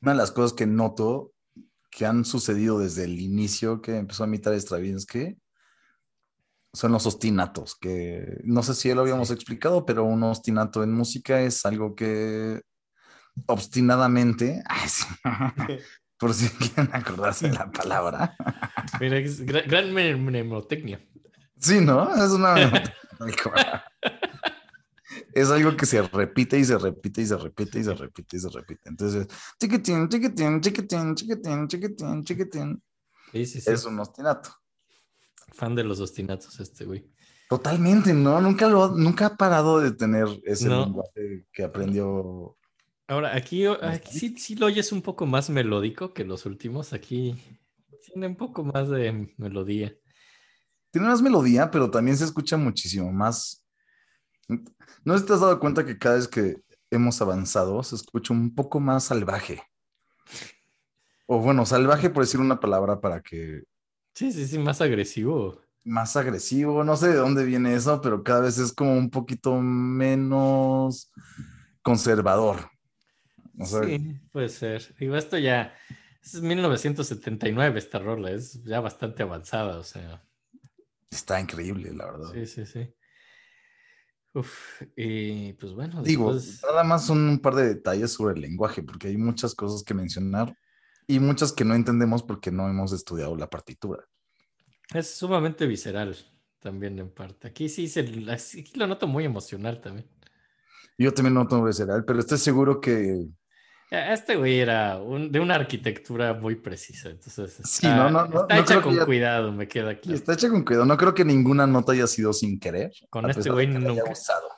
Una 0.00 0.12
de 0.12 0.18
las 0.18 0.30
cosas 0.30 0.52
que 0.52 0.66
noto 0.66 1.32
que 1.90 2.06
han 2.06 2.24
sucedido 2.24 2.78
desde 2.78 3.04
el 3.04 3.20
inicio 3.20 3.80
que 3.80 3.96
empezó 3.96 4.24
a 4.24 4.26
imitar 4.26 4.54
Stravinsky 4.54 5.38
son 6.72 6.90
los 6.92 7.06
ostinatos, 7.06 7.76
que 7.80 8.40
no 8.44 8.62
sé 8.64 8.74
si 8.74 8.88
ya 8.88 8.94
lo 8.96 9.02
habíamos 9.02 9.28
Sí. 9.28 9.34
explicado, 9.34 9.86
pero 9.86 10.04
un 10.04 10.22
ostinato 10.24 10.82
en 10.82 10.92
música 10.92 11.40
es 11.40 11.64
algo 11.66 11.94
que 11.94 12.62
obstinadamente, 13.46 14.62
ay, 14.68 14.88
sí, 14.88 15.06
por 16.18 16.34
si 16.34 16.48
quieren 16.48 16.90
acordarse 16.94 17.48
de 17.48 17.54
la 17.54 17.70
palabra. 17.70 18.36
Mira, 19.00 19.18
es 19.18 19.40
gran, 19.46 19.68
gran 19.68 19.92
mne- 19.92 20.16
mnemotecnia. 20.16 21.00
Sí, 21.64 21.80
¿no? 21.80 22.14
Es 22.14 22.30
una... 22.32 22.54
es 25.32 25.50
algo 25.50 25.76
que 25.76 25.86
se 25.86 26.02
repite 26.02 26.58
y 26.58 26.64
se 26.64 26.76
repite 26.76 27.22
y 27.22 27.26
se 27.26 27.36
repite 27.38 27.78
y 27.78 27.84
se 27.84 27.94
repite 27.94 28.36
y 28.36 28.40
se 28.40 28.48
repite. 28.50 28.88
Entonces, 28.88 29.26
chiquitín, 29.58 30.08
chiquitín, 30.08 30.60
chiquitín, 30.60 31.14
chiquitín, 31.14 31.68
chiquitín, 31.68 32.24
chiquitín. 32.24 32.82
Sí, 33.32 33.46
sí, 33.46 33.60
sí. 33.60 33.70
Es 33.70 33.84
un 33.84 33.98
ostinato. 33.98 34.50
Fan 35.54 35.74
de 35.74 35.84
los 35.84 36.00
ostinatos 36.00 36.60
este 36.60 36.84
güey. 36.84 37.10
Totalmente, 37.48 38.12
¿no? 38.12 38.40
Nunca 38.40 38.68
lo, 38.68 38.88
nunca 38.88 39.26
ha 39.26 39.36
parado 39.36 39.80
de 39.80 39.92
tener 39.92 40.26
ese 40.44 40.68
No. 40.68 40.84
lenguaje 40.84 41.46
que 41.52 41.64
aprendió. 41.64 42.56
Ahora, 43.06 43.34
aquí, 43.34 43.66
aquí 43.66 44.18
sí, 44.18 44.36
sí 44.36 44.54
lo 44.56 44.66
oyes 44.66 44.92
un 44.92 45.02
poco 45.02 45.26
más 45.26 45.50
melódico 45.50 46.12
que 46.12 46.24
los 46.24 46.46
últimos. 46.46 46.92
Aquí 46.92 47.36
tiene 48.04 48.26
un 48.26 48.36
poco 48.36 48.64
más 48.64 48.88
de 48.88 49.32
melodía. 49.36 49.94
Tiene 50.94 51.08
más 51.08 51.22
melodía, 51.22 51.72
pero 51.72 51.90
también 51.90 52.16
se 52.16 52.22
escucha 52.22 52.56
muchísimo 52.56 53.12
más. 53.12 53.66
¿No 55.04 55.20
te 55.20 55.32
has 55.32 55.40
dado 55.40 55.58
cuenta 55.58 55.84
que 55.84 55.98
cada 55.98 56.14
vez 56.14 56.28
que 56.28 56.62
hemos 56.88 57.20
avanzado 57.20 57.82
se 57.82 57.96
escucha 57.96 58.32
un 58.32 58.54
poco 58.54 58.78
más 58.78 59.02
salvaje? 59.02 59.60
O 61.26 61.40
bueno, 61.40 61.66
salvaje 61.66 62.10
por 62.10 62.22
decir 62.22 62.38
una 62.38 62.60
palabra 62.60 63.00
para 63.00 63.20
que 63.20 63.64
Sí, 64.14 64.30
sí, 64.30 64.46
sí, 64.46 64.56
más 64.56 64.80
agresivo. 64.80 65.60
más 65.82 66.14
agresivo, 66.14 66.84
no 66.84 66.96
sé 66.96 67.08
de 67.08 67.16
dónde 67.16 67.44
viene 67.44 67.74
eso, 67.74 68.00
pero 68.00 68.22
cada 68.22 68.42
vez 68.42 68.58
es 68.58 68.72
como 68.72 68.96
un 68.96 69.10
poquito 69.10 69.60
menos 69.60 71.12
conservador. 71.82 72.70
Sí, 73.64 74.20
puede 74.30 74.48
ser. 74.48 74.94
Digo, 74.96 75.16
esto 75.16 75.38
ya 75.38 75.74
es 76.22 76.40
1979 76.40 77.80
esta 77.80 77.98
rola, 77.98 78.30
es 78.30 78.62
ya 78.62 78.78
bastante 78.78 79.24
avanzada, 79.24 79.76
o 79.78 79.82
sea. 79.82 80.22
Está 81.16 81.40
increíble, 81.40 81.92
la 81.92 82.06
verdad. 82.06 82.32
Sí, 82.32 82.46
sí, 82.46 82.66
sí. 82.66 82.94
Uf, 84.34 84.82
y 84.96 85.52
pues 85.54 85.72
bueno, 85.74 86.02
Digo, 86.02 86.32
después- 86.32 86.62
nada 86.64 86.82
más 86.82 87.06
son 87.06 87.28
un 87.28 87.38
par 87.38 87.54
de 87.54 87.68
detalles 87.68 88.12
sobre 88.12 88.34
el 88.34 88.40
lenguaje, 88.40 88.82
porque 88.82 89.08
hay 89.08 89.16
muchas 89.16 89.54
cosas 89.54 89.84
que 89.84 89.94
mencionar 89.94 90.56
y 91.06 91.20
muchas 91.20 91.52
que 91.52 91.64
no 91.64 91.74
entendemos 91.74 92.22
porque 92.22 92.50
no 92.50 92.68
hemos 92.68 92.92
estudiado 92.92 93.36
la 93.36 93.48
partitura. 93.48 94.04
es 94.94 95.10
sumamente 95.16 95.66
visceral 95.66 96.16
también 96.60 96.98
en 96.98 97.10
parte. 97.10 97.48
Aquí 97.48 97.68
sí 97.68 97.88
se, 97.88 98.00
aquí 98.00 98.72
lo 98.76 98.86
noto 98.86 99.06
muy 99.06 99.24
emocional 99.24 99.80
también. 99.80 100.08
Yo 100.98 101.12
también 101.12 101.34
no 101.34 101.46
tengo 101.46 101.66
que 101.66 101.72
ser 101.72 101.88
él, 101.90 102.04
pero 102.04 102.20
estoy 102.20 102.38
seguro 102.38 102.80
que 102.80 103.26
Este 104.12 104.36
güey 104.36 104.60
era 104.60 104.98
un- 104.98 105.30
de 105.30 105.40
una 105.40 105.54
arquitectura 105.56 106.34
muy 106.34 106.56
precisa, 106.56 107.10
entonces 107.10 107.60
está, 107.60 107.66
Sí, 107.68 107.86
no, 107.86 108.10
no, 108.10 108.26
no, 108.26 108.40
está 108.42 108.58
hecha 108.58 108.80
con 108.82 108.94
ya- 108.96 109.04
cuidado, 109.04 109.52
me 109.52 109.66
queda 109.68 109.98
claro. 109.98 110.16
está 110.16 110.34
hecha 110.34 110.48
con 110.48 110.64
cuidado. 110.64 110.86
No 110.86 110.96
creo 110.96 111.14
que 111.14 111.24
ninguna 111.24 111.66
nota 111.66 111.92
haya 111.92 112.06
sido 112.06 112.32
sin 112.32 112.58
querer. 112.58 112.92
Con 113.10 113.28
este 113.30 113.50
güey 113.50 113.66
nunca. 113.66 114.04
usado, 114.10 114.48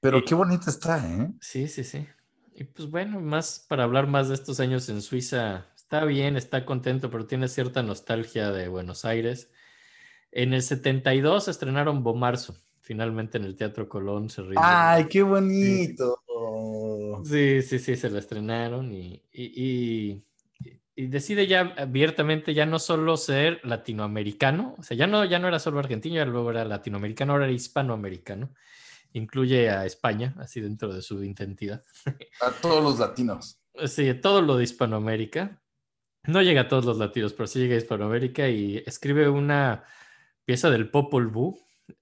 Pero 0.00 0.18
Y- 0.18 0.24
qué 0.24 0.34
bonita 0.34 0.70
está, 0.70 0.98
¿eh? 1.06 1.30
Sí, 1.40 1.68
sí, 1.68 1.84
sí. 1.84 2.06
Y 2.54 2.64
pues 2.64 2.90
bueno, 2.90 3.20
más 3.20 3.64
para 3.68 3.84
hablar 3.84 4.06
más 4.06 4.28
de 4.28 4.34
estos 4.34 4.60
años 4.60 4.88
en 4.88 5.02
Suiza, 5.02 5.66
está 5.76 6.04
bien, 6.04 6.36
está 6.36 6.64
contento, 6.64 7.10
pero 7.10 7.26
tiene 7.26 7.48
cierta 7.48 7.82
nostalgia 7.82 8.50
de 8.50 8.68
Buenos 8.68 9.04
Aires. 9.04 9.50
En 10.32 10.54
el 10.54 10.62
72 10.62 11.48
estrenaron 11.48 12.02
Bomarzo, 12.02 12.56
finalmente 12.80 13.36
en 13.38 13.44
el 13.44 13.56
Teatro 13.56 13.88
Colón 13.88 14.30
se. 14.30 14.42
Ay, 14.56 15.06
qué 15.08 15.22
bonito. 15.22 16.22
Sí, 17.24 17.62
sí, 17.62 17.78
sí, 17.78 17.96
se 17.96 18.10
la 18.10 18.18
estrenaron 18.18 18.92
y, 18.92 19.22
y- 19.32 19.52
y- 19.64 20.24
y 20.96 21.06
decide 21.06 21.46
ya 21.46 21.74
abiertamente 21.78 22.52
ya 22.54 22.66
no 22.66 22.78
solo 22.78 23.16
ser 23.16 23.60
latinoamericano, 23.64 24.74
o 24.78 24.82
sea, 24.82 24.96
ya 24.96 25.06
no, 25.06 25.24
ya 25.24 25.38
no 25.38 25.48
era 25.48 25.58
solo 25.58 25.78
argentino, 25.78 26.16
ya 26.16 26.24
luego 26.26 26.50
era 26.50 26.64
latinoamericano, 26.64 27.32
ahora 27.32 27.44
era 27.46 27.54
hispanoamericano. 27.54 28.54
Incluye 29.12 29.70
a 29.70 29.86
España, 29.86 30.34
así 30.38 30.60
dentro 30.60 30.92
de 30.94 31.02
su 31.02 31.22
identidad. 31.24 31.82
A 32.40 32.50
todos 32.60 32.82
los 32.82 32.98
latinos. 32.98 33.60
Sí, 33.86 34.12
todo 34.14 34.40
lo 34.42 34.56
de 34.56 34.64
Hispanoamérica. 34.64 35.60
No 36.24 36.42
llega 36.42 36.62
a 36.62 36.68
todos 36.68 36.84
los 36.84 36.98
latinos, 36.98 37.32
pero 37.32 37.46
sí 37.46 37.58
llega 37.60 37.74
a 37.74 37.78
Hispanoamérica 37.78 38.48
y 38.48 38.76
escribe 38.86 39.28
una 39.28 39.84
pieza 40.44 40.70
del 40.70 40.90
Popol 40.90 41.28
Vuh, 41.28 41.58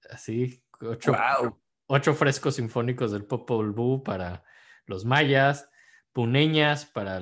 así, 0.09 0.61
ocho, 0.81 1.13
Wow. 1.13 1.57
Ocho 1.91 2.13
frescos 2.13 2.55
sinfónicos 2.55 3.11
del 3.11 3.25
Popol 3.25 3.71
Vuh 3.71 4.03
para 4.03 4.43
los 4.85 5.05
mayas, 5.05 5.69
puneñas 6.13 6.85
para 6.85 7.19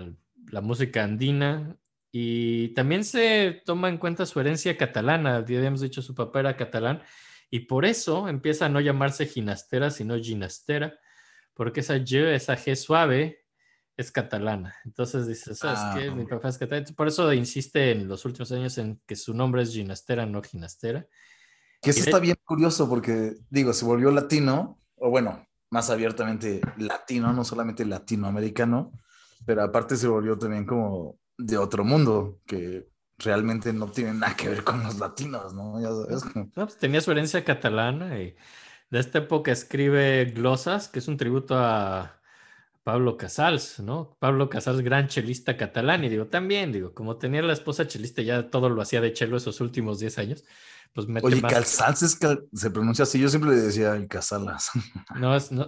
la 0.51 0.61
música 0.61 1.03
andina 1.03 1.77
y 2.11 2.69
también 2.73 3.03
se 3.05 3.61
toma 3.65 3.87
en 3.89 3.97
cuenta 3.97 4.25
su 4.25 4.39
herencia 4.39 4.77
catalana. 4.77 5.43
Ya 5.45 5.57
habíamos 5.57 5.81
dicho 5.81 6.01
su 6.01 6.13
papá 6.13 6.41
era 6.41 6.57
catalán 6.57 7.01
y 7.49 7.61
por 7.61 7.85
eso 7.85 8.27
empieza 8.27 8.65
a 8.65 8.69
no 8.69 8.81
llamarse 8.81 9.25
ginastera, 9.25 9.89
sino 9.89 10.17
ginastera, 10.17 10.99
porque 11.53 11.79
esa 11.79 11.95
G, 11.95 12.33
esa 12.33 12.57
G 12.57 12.75
suave 12.75 13.45
es 13.95 14.11
catalana. 14.11 14.75
Entonces 14.83 15.27
dices, 15.27 15.59
¿sabes 15.59 15.79
Ah. 15.81 15.95
qué? 15.97 16.11
Mi 16.11 16.25
papá 16.25 16.49
es 16.49 16.57
catalán. 16.57 16.83
Por 16.95 17.07
eso 17.07 17.31
insiste 17.33 17.91
en 17.91 18.07
los 18.09 18.25
últimos 18.25 18.51
años 18.51 18.77
en 18.77 19.01
que 19.07 19.15
su 19.15 19.33
nombre 19.33 19.61
es 19.61 19.71
ginastera, 19.73 20.25
no 20.25 20.41
ginastera. 20.43 21.07
Que 21.81 21.91
eso 21.91 22.01
está 22.01 22.19
bien 22.19 22.37
curioso 22.43 22.89
porque, 22.89 23.35
digo, 23.49 23.73
se 23.73 23.85
volvió 23.85 24.11
latino, 24.11 24.79
o 24.95 25.09
bueno, 25.09 25.47
más 25.69 25.89
abiertamente 25.89 26.61
latino, 26.77 27.33
no 27.33 27.43
solamente 27.43 27.85
latinoamericano, 27.85 28.91
pero 29.45 29.63
aparte 29.63 29.95
se 29.95 30.07
volvió 30.07 30.37
también 30.37 30.65
como 30.65 31.19
de 31.37 31.57
otro 31.57 31.83
mundo, 31.83 32.39
que 32.45 32.89
realmente 33.17 33.73
no 33.73 33.87
tiene 33.87 34.13
nada 34.13 34.35
que 34.35 34.49
ver 34.49 34.63
con 34.63 34.83
los 34.83 34.99
latinos, 34.99 35.53
¿no? 35.53 35.79
Ya 35.81 35.89
sabes, 35.89 36.35
No, 36.35 36.65
pues 36.65 36.77
tenía 36.77 37.01
su 37.01 37.11
herencia 37.11 37.43
catalana 37.43 38.19
y 38.19 38.35
de 38.89 38.99
esta 38.99 39.19
época 39.19 39.51
escribe 39.51 40.25
Glosas, 40.25 40.87
que 40.87 40.99
es 40.99 41.07
un 41.07 41.17
tributo 41.17 41.55
a 41.57 42.16
Pablo 42.87 43.17
Casals, 43.17 43.81
¿no? 43.81 44.15
Pablo 44.17 44.49
Casals, 44.49 44.79
gran 44.79 45.09
chelista 45.09 45.57
catalán, 45.57 46.05
y 46.05 46.07
digo, 46.09 46.27
también, 46.27 46.71
digo, 46.71 46.93
como 46.93 47.17
tenía 47.17 47.41
la 47.41 47.51
esposa 47.51 47.85
chelista, 47.85 48.21
ya 48.21 48.49
todo 48.49 48.69
lo 48.69 48.81
hacía 48.81 49.01
de 49.01 49.11
chelo 49.11 49.35
esos 49.35 49.59
últimos 49.59 49.99
10 49.99 50.17
años, 50.19 50.45
pues 50.93 51.05
mete 51.05 51.27
Oye, 51.27 51.41
más... 51.41 51.51
Calzals 51.51 52.01
es 52.03 52.15
cal- 52.15 52.47
se 52.53 52.71
pronuncia 52.71 53.03
así, 53.03 53.19
yo 53.19 53.27
siempre 53.27 53.49
le 53.51 53.57
decía 53.57 53.93
el 53.93 54.07
Casalas. 54.07 54.69
No, 55.19 55.35
es, 55.35 55.51
no, 55.51 55.67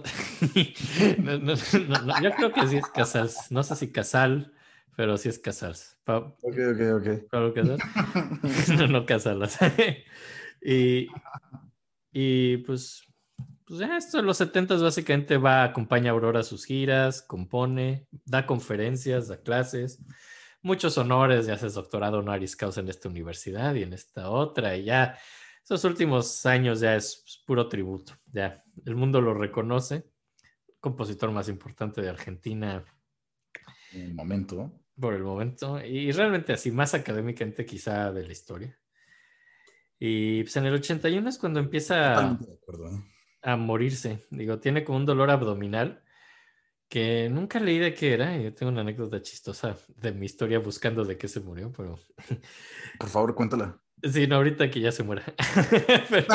no, 1.18 1.38
no, 1.40 1.54
no, 1.88 2.02
no, 2.06 2.22
yo 2.22 2.30
creo 2.30 2.52
que 2.54 2.66
sí 2.68 2.78
es 2.78 2.86
Casals, 2.86 3.50
no 3.50 3.62
sé 3.64 3.76
si 3.76 3.92
Casal, 3.92 4.54
pero 4.96 5.18
sí 5.18 5.28
es 5.28 5.38
Casals. 5.38 5.98
Pa- 6.04 6.20
ok, 6.20 6.56
ok, 6.72 6.80
ok. 7.02 7.28
Pablo 7.30 7.52
Casals. 7.52 7.82
no, 8.78 8.86
no 8.86 9.04
Casalas. 9.04 9.58
y, 10.62 11.06
y 12.12 12.56
pues, 12.64 13.02
pues 13.70 13.78
ya 13.78 13.96
esto 13.96 14.18
en 14.18 14.26
los 14.26 14.36
70 14.38 14.78
básicamente 14.78 15.36
va, 15.36 15.62
acompaña 15.62 16.10
a 16.10 16.14
Aurora 16.14 16.40
a 16.40 16.42
sus 16.42 16.64
giras, 16.64 17.22
compone, 17.22 18.08
da 18.24 18.44
conferencias, 18.44 19.28
da 19.28 19.40
clases, 19.40 20.04
muchos 20.60 20.98
honores, 20.98 21.46
ya 21.46 21.54
haces 21.54 21.74
doctorado 21.74 22.18
honoris 22.18 22.56
causa 22.56 22.80
en 22.80 22.88
esta 22.88 23.08
universidad 23.08 23.72
y 23.76 23.84
en 23.84 23.92
esta 23.92 24.28
otra, 24.28 24.76
y 24.76 24.86
ya 24.86 25.16
esos 25.62 25.84
últimos 25.84 26.44
años 26.46 26.80
ya 26.80 26.96
es 26.96 27.44
puro 27.46 27.68
tributo, 27.68 28.14
ya 28.32 28.60
el 28.84 28.96
mundo 28.96 29.20
lo 29.20 29.34
reconoce, 29.34 30.10
compositor 30.80 31.30
más 31.30 31.48
importante 31.48 32.02
de 32.02 32.08
Argentina 32.08 32.84
En 33.92 34.00
el 34.00 34.14
momento. 34.14 34.82
por 34.98 35.14
el 35.14 35.22
momento 35.22 35.80
y 35.80 36.10
realmente 36.10 36.54
así 36.54 36.72
más 36.72 36.92
académicamente 36.94 37.64
quizá 37.64 38.10
de 38.10 38.26
la 38.26 38.32
historia. 38.32 38.76
Y 39.96 40.42
pues 40.42 40.56
en 40.56 40.66
el 40.66 40.74
81 40.74 41.28
es 41.28 41.38
cuando 41.38 41.60
empieza 41.60 42.14
Totalmente 42.14 42.46
de 42.46 42.54
acuerdo. 42.54 42.88
¿eh? 42.88 43.19
A 43.42 43.56
morirse. 43.56 44.24
Digo, 44.30 44.58
tiene 44.58 44.84
como 44.84 44.98
un 44.98 45.06
dolor 45.06 45.30
abdominal 45.30 46.02
que 46.88 47.28
nunca 47.30 47.60
leí 47.60 47.78
de 47.78 47.94
qué 47.94 48.14
era. 48.14 48.36
Yo 48.36 48.52
tengo 48.54 48.72
una 48.72 48.80
anécdota 48.82 49.22
chistosa 49.22 49.76
de 49.96 50.12
mi 50.12 50.26
historia 50.26 50.58
buscando 50.58 51.04
de 51.04 51.16
qué 51.16 51.28
se 51.28 51.40
murió, 51.40 51.72
pero 51.76 51.98
Por 52.98 53.08
favor, 53.08 53.34
cuéntala. 53.34 53.80
sí, 54.02 54.26
no, 54.26 54.36
ahorita 54.36 54.70
que 54.70 54.80
ya 54.80 54.92
se 54.92 55.02
muera. 55.04 55.22
Pero- 56.10 56.26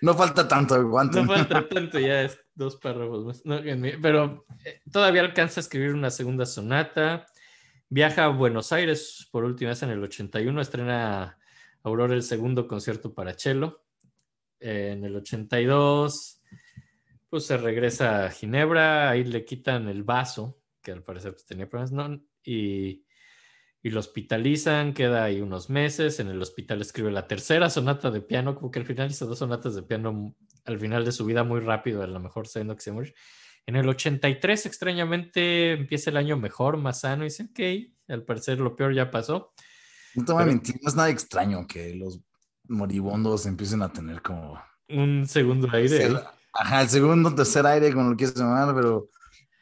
No 0.00 0.14
falta 0.14 0.46
tanto, 0.46 0.74
aguanten. 0.74 1.26
No 1.26 1.32
falta 1.34 1.68
tanto, 1.68 1.98
ya 1.98 2.22
es 2.22 2.38
dos 2.54 2.76
párrafos 2.76 3.24
más. 3.24 3.44
No, 3.44 3.60
pero 4.02 4.44
eh, 4.64 4.80
todavía 4.92 5.22
alcanza 5.22 5.60
a 5.60 5.62
escribir 5.62 5.92
una 5.94 6.10
segunda 6.10 6.46
sonata. 6.46 7.26
Viaja 7.88 8.24
a 8.24 8.28
Buenos 8.28 8.72
Aires 8.72 9.28
por 9.32 9.44
última 9.44 9.70
vez 9.70 9.82
en 9.82 9.90
el 9.90 10.02
81. 10.02 10.60
Estrena 10.60 11.38
Aurora 11.82 12.14
el 12.14 12.22
segundo 12.22 12.68
concierto 12.68 13.14
para 13.14 13.34
cello. 13.34 13.82
Eh, 14.60 14.90
en 14.92 15.04
el 15.04 15.16
82, 15.16 16.42
pues 17.28 17.46
se 17.46 17.56
regresa 17.56 18.26
a 18.26 18.30
Ginebra. 18.30 19.10
Ahí 19.10 19.24
le 19.24 19.44
quitan 19.44 19.88
el 19.88 20.02
vaso, 20.02 20.60
que 20.82 20.92
al 20.92 21.02
parecer 21.02 21.32
pues, 21.32 21.46
tenía 21.46 21.68
problemas, 21.68 21.92
¿no? 21.92 22.22
Y, 22.42 23.04
y 23.82 23.90
lo 23.90 24.00
hospitalizan. 24.00 24.94
Queda 24.94 25.24
ahí 25.24 25.40
unos 25.40 25.70
meses. 25.70 26.20
En 26.20 26.28
el 26.28 26.40
hospital 26.40 26.80
escribe 26.80 27.10
la 27.10 27.26
tercera 27.26 27.70
sonata 27.70 28.10
de 28.10 28.20
piano. 28.20 28.54
Como 28.54 28.70
que 28.70 28.80
al 28.80 28.86
final 28.86 29.10
hizo 29.10 29.26
dos 29.26 29.38
sonatas 29.38 29.74
de 29.74 29.82
piano 29.82 30.34
al 30.68 30.78
final 30.78 31.04
de 31.04 31.12
su 31.12 31.24
vida 31.24 31.44
muy 31.44 31.60
rápido, 31.60 32.02
a 32.02 32.06
lo 32.06 32.20
mejor 32.20 32.46
sabiendo 32.46 32.76
que 32.76 32.82
se 32.82 32.92
muere. 32.92 33.14
En 33.66 33.76
el 33.76 33.88
83, 33.88 34.66
extrañamente, 34.66 35.72
empieza 35.72 36.10
el 36.10 36.16
año 36.16 36.36
mejor, 36.36 36.76
más 36.76 37.00
sano, 37.00 37.24
y 37.24 37.28
dice, 37.28 37.44
ok, 37.44 37.92
al 38.08 38.24
parecer 38.24 38.60
lo 38.60 38.76
peor 38.76 38.94
ya 38.94 39.10
pasó. 39.10 39.52
No 40.14 40.24
te 40.24 40.32
voy 40.32 40.42
a 40.42 40.46
mentir, 40.46 40.76
no 40.80 40.88
es 40.88 40.94
nada 40.94 41.10
extraño 41.10 41.66
que 41.66 41.94
los 41.94 42.20
moribundos 42.68 43.46
empiecen 43.46 43.82
a 43.82 43.92
tener 43.92 44.22
como... 44.22 44.60
Un 44.88 45.26
segundo 45.26 45.68
aire. 45.72 46.08
ajá, 46.52 46.82
el 46.82 46.88
segundo, 46.88 47.34
tercer 47.34 47.66
aire, 47.66 47.92
como 47.92 48.10
lo 48.10 48.16
quieras 48.16 48.36
llamar, 48.36 48.74
pero 48.74 49.08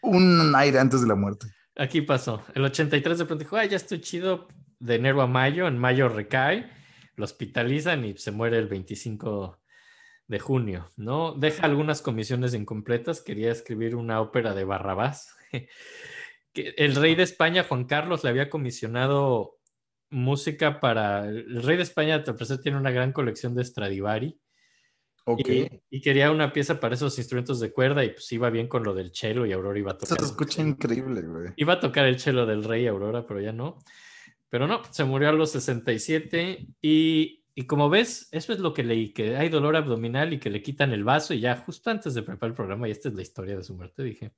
un 0.02 0.54
aire 0.54 0.78
antes 0.78 1.00
de 1.00 1.08
la 1.08 1.14
muerte. 1.14 1.46
Aquí 1.76 2.00
pasó. 2.00 2.42
El 2.54 2.64
83 2.64 3.18
de 3.18 3.24
pronto 3.24 3.44
dijo, 3.44 3.56
ay, 3.56 3.68
ya 3.68 3.76
estoy 3.76 4.00
chido 4.00 4.48
de 4.78 4.94
enero 4.94 5.20
a 5.22 5.26
mayo. 5.26 5.66
En 5.66 5.78
mayo 5.78 6.08
recae, 6.08 6.70
lo 7.16 7.24
hospitalizan 7.24 8.04
y 8.04 8.16
se 8.16 8.30
muere 8.30 8.58
el 8.58 8.68
25 8.68 9.60
de 10.28 10.38
junio, 10.38 10.90
¿no? 10.96 11.32
Deja 11.32 11.66
algunas 11.66 12.02
comisiones 12.02 12.54
incompletas. 12.54 13.20
Quería 13.20 13.52
escribir 13.52 13.94
una 13.94 14.20
ópera 14.20 14.54
de 14.54 14.64
Barrabás. 14.64 15.34
que 16.52 16.74
el 16.76 16.94
rey 16.94 17.14
de 17.14 17.22
España, 17.22 17.64
Juan 17.64 17.84
Carlos, 17.84 18.24
le 18.24 18.30
había 18.30 18.48
comisionado 18.48 19.55
música 20.10 20.80
para... 20.80 21.26
El 21.28 21.62
rey 21.62 21.76
de 21.76 21.82
España, 21.82 22.22
te 22.22 22.32
parece, 22.32 22.58
tiene 22.58 22.78
una 22.78 22.90
gran 22.90 23.12
colección 23.12 23.54
de 23.54 23.64
Stradivari. 23.64 24.38
Ok. 25.24 25.48
Y, 25.48 25.68
y 25.90 26.00
quería 26.00 26.30
una 26.30 26.52
pieza 26.52 26.78
para 26.78 26.94
esos 26.94 27.18
instrumentos 27.18 27.58
de 27.58 27.72
cuerda 27.72 28.04
y 28.04 28.10
pues 28.10 28.30
iba 28.32 28.48
bien 28.50 28.68
con 28.68 28.84
lo 28.84 28.94
del 28.94 29.12
cello 29.12 29.44
y 29.44 29.52
Aurora 29.52 29.78
iba 29.78 29.90
a 29.92 29.98
Se 29.98 30.06
tocar. 30.06 30.18
el 30.20 30.24
escucha 30.24 30.62
increíble, 30.62 31.22
güey. 31.22 31.48
Iba 31.56 31.74
a 31.74 31.80
tocar 31.80 32.06
el 32.06 32.20
cello 32.20 32.46
del 32.46 32.62
rey 32.62 32.86
Aurora, 32.86 33.26
pero 33.26 33.40
ya 33.40 33.52
no. 33.52 33.78
Pero 34.48 34.68
no, 34.68 34.82
se 34.90 35.02
murió 35.04 35.30
a 35.30 35.32
los 35.32 35.50
67 35.50 36.68
y, 36.80 37.42
y 37.56 37.66
como 37.66 37.90
ves, 37.90 38.28
eso 38.30 38.52
es 38.52 38.60
lo 38.60 38.72
que 38.72 38.84
leí, 38.84 39.12
que 39.12 39.36
hay 39.36 39.48
dolor 39.48 39.74
abdominal 39.74 40.32
y 40.32 40.38
que 40.38 40.50
le 40.50 40.62
quitan 40.62 40.92
el 40.92 41.02
vaso 41.02 41.34
y 41.34 41.40
ya 41.40 41.56
justo 41.56 41.90
antes 41.90 42.14
de 42.14 42.22
preparar 42.22 42.50
el 42.52 42.54
programa, 42.56 42.86
y 42.86 42.92
esta 42.92 43.08
es 43.08 43.14
la 43.16 43.22
historia 43.22 43.56
de 43.56 43.64
su 43.64 43.74
muerte, 43.74 44.04
dije, 44.04 44.26
"¿Y 44.26 44.30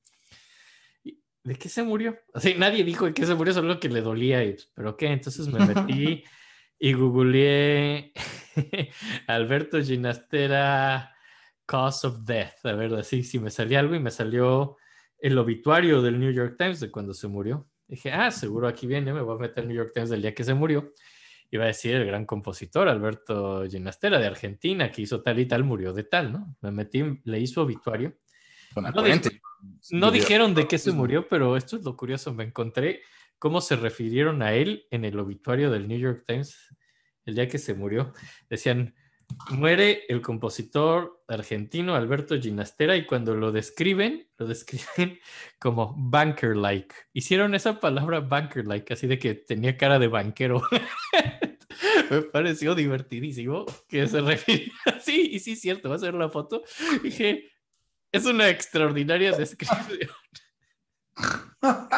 ¿de 1.44 1.56
qué 1.56 1.69
se 1.69 1.82
murió? 1.82 2.19
Así, 2.35 2.55
nadie 2.56 2.85
dijo 2.85 3.06
de 3.06 3.15
qué 3.15 3.27
se 3.27 3.35
murió, 3.35 3.52
solo 3.52 3.81
que 3.81 3.89
le 3.89 4.01
dolía, 4.01 4.44
y, 4.44 4.56
pero 4.74 4.97
qué, 4.97 5.06
entonces 5.06 5.48
me 5.48 5.65
metí 5.65 6.24
y 6.78 6.93
googleé 6.93 8.12
Alberto 9.27 9.82
Ginastera 9.82 11.15
Cause 11.66 12.06
of 12.06 12.24
Death, 12.24 12.65
a 12.65 12.73
ver, 12.73 12.94
así, 12.94 13.23
si 13.23 13.39
me 13.39 13.51
salía 13.51 13.81
algo 13.81 13.94
y 13.94 14.01
me 14.01 14.10
salió 14.10 14.77
el 15.20 15.36
obituario 15.39 16.01
del 16.02 16.19
New 16.19 16.32
York 16.32 16.56
Times 16.59 16.81
de 16.81 16.90
cuando 16.90 17.12
se 17.12 17.28
murió. 17.28 17.69
Dije, 17.86 18.12
ah, 18.12 18.31
seguro 18.31 18.69
aquí 18.69 18.86
viene, 18.86 19.12
me 19.12 19.23
voy 19.23 19.36
a 19.36 19.40
meter 19.40 19.66
New 19.66 19.77
York 19.77 19.93
Times 19.94 20.10
del 20.10 20.23
día 20.23 20.35
que 20.35 20.44
se 20.44 20.55
murió. 20.55 20.93
Iba 21.51 21.65
a 21.65 21.69
decir 21.69 21.94
el 21.94 22.06
gran 22.06 22.27
compositor 22.27 22.89
Alberto 22.89 23.65
Ginastera 23.69 24.19
de 24.19 24.27
Argentina, 24.27 24.90
que 24.90 25.02
hizo 25.02 25.23
tal 25.23 25.39
y 25.39 25.47
tal, 25.47 25.65
murió 25.65 25.94
de 25.94 26.05
tal, 26.05 26.32
¿no? 26.32 26.56
Me 26.60 26.70
metí, 26.70 27.02
leí 27.24 27.47
su 27.47 27.60
obituario. 27.60 28.19
Con 28.74 28.85
No. 28.85 29.02
No 29.91 30.11
dijeron 30.11 30.55
de 30.55 30.67
qué 30.67 30.79
se 30.79 30.93
murió, 30.93 31.29
pero 31.29 31.57
esto 31.57 31.77
es 31.77 31.85
lo 31.85 31.97
curioso. 31.97 32.33
Me 32.33 32.45
encontré 32.45 33.03
cómo 33.39 33.61
se 33.61 33.77
refirieron 33.77 34.43
a 34.43 34.55
él 34.55 34.87
en 34.91 35.05
el 35.05 35.19
obituario 35.19 35.71
del 35.71 35.89
New 35.89 35.99
York 35.99 36.25
Times 36.27 36.57
el 37.25 37.35
día 37.35 37.49
que 37.49 37.59
se 37.59 37.75
murió. 37.75 38.13
Decían, 38.49 38.95
muere 39.51 40.05
el 40.09 40.23
compositor 40.23 41.23
argentino 41.29 41.95
Alberto 41.95 42.41
Ginastera 42.41 42.97
y 42.97 43.07
cuando 43.07 43.35
lo 43.35 43.53
describen, 43.53 44.29
lo 44.39 44.47
describen 44.47 45.19
como 45.59 45.95
banker-like. 45.97 46.95
Hicieron 47.13 47.55
esa 47.55 47.81
palabra 47.81 48.21
banker-like, 48.21 48.93
así 48.95 49.07
de 49.07 49.19
que 49.19 49.35
tenía 49.35 49.77
cara 49.77 49.99
de 49.99 50.09
banquero. 50.09 50.63
Me 52.11 52.23
pareció 52.23 52.75
divertidísimo 52.75 53.67
que 53.89 54.07
se 54.07 54.21
refiere 54.21 54.73
así. 54.87 55.29
Y 55.33 55.41
sí, 55.41 55.57
cierto, 55.57 55.91
va 55.91 55.97
a 55.97 55.99
ser 55.99 56.15
la 56.15 56.29
foto. 56.29 56.63
Dije, 57.03 57.51
es 58.13 58.25
una 58.25 58.49
extraordinaria 58.49 59.33
descripción. 59.33 59.81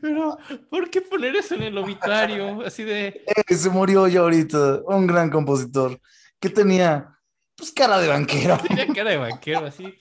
Pero, 0.00 0.38
¿por 0.70 0.90
qué 0.90 1.00
poner 1.00 1.36
eso 1.36 1.54
en 1.54 1.62
el 1.62 1.78
obituario? 1.78 2.62
Así 2.64 2.84
de, 2.84 3.24
Eh, 3.26 3.54
se 3.54 3.70
murió 3.70 4.06
ya 4.08 4.20
ahorita, 4.20 4.80
un 4.86 5.06
gran 5.06 5.30
compositor 5.30 6.00
que 6.38 6.50
tenía 6.50 7.16
pues 7.56 7.72
cara 7.72 7.98
de 7.98 8.08
banquero. 8.08 8.58
tenía 8.68 8.86
cara 8.88 9.10
de 9.10 9.16
banquero, 9.18 9.66
así. 9.66 9.96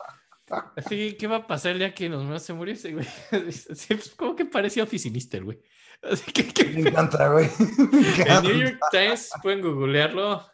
Así, 0.76 1.16
¿qué 1.20 1.28
va 1.28 1.38
a 1.38 1.48
pasar 1.48 1.74
el 1.74 1.80
día 1.80 1.94
que 1.94 2.10
nos 2.10 2.42
se 2.42 2.54
murió 2.54 2.74
ese 2.74 2.94
güey? 2.94 3.08
Así, 3.32 3.94
pues, 3.96 4.10
como 4.16 4.36
que 4.36 4.46
parecía 4.46 4.84
oficinista 4.84 5.38
el 5.38 5.46
güey. 5.46 5.60
Así 6.02 6.32
que, 6.32 6.48
que- 6.48 6.66
Me 6.66 6.90
encanta, 6.90 7.28
güey. 7.30 7.50
Me 7.92 8.10
encanta. 8.10 8.42
New 8.42 8.58
York 8.58 8.80
Times, 8.92 9.30
pueden 9.44 9.62
googlearlo, 9.62 10.46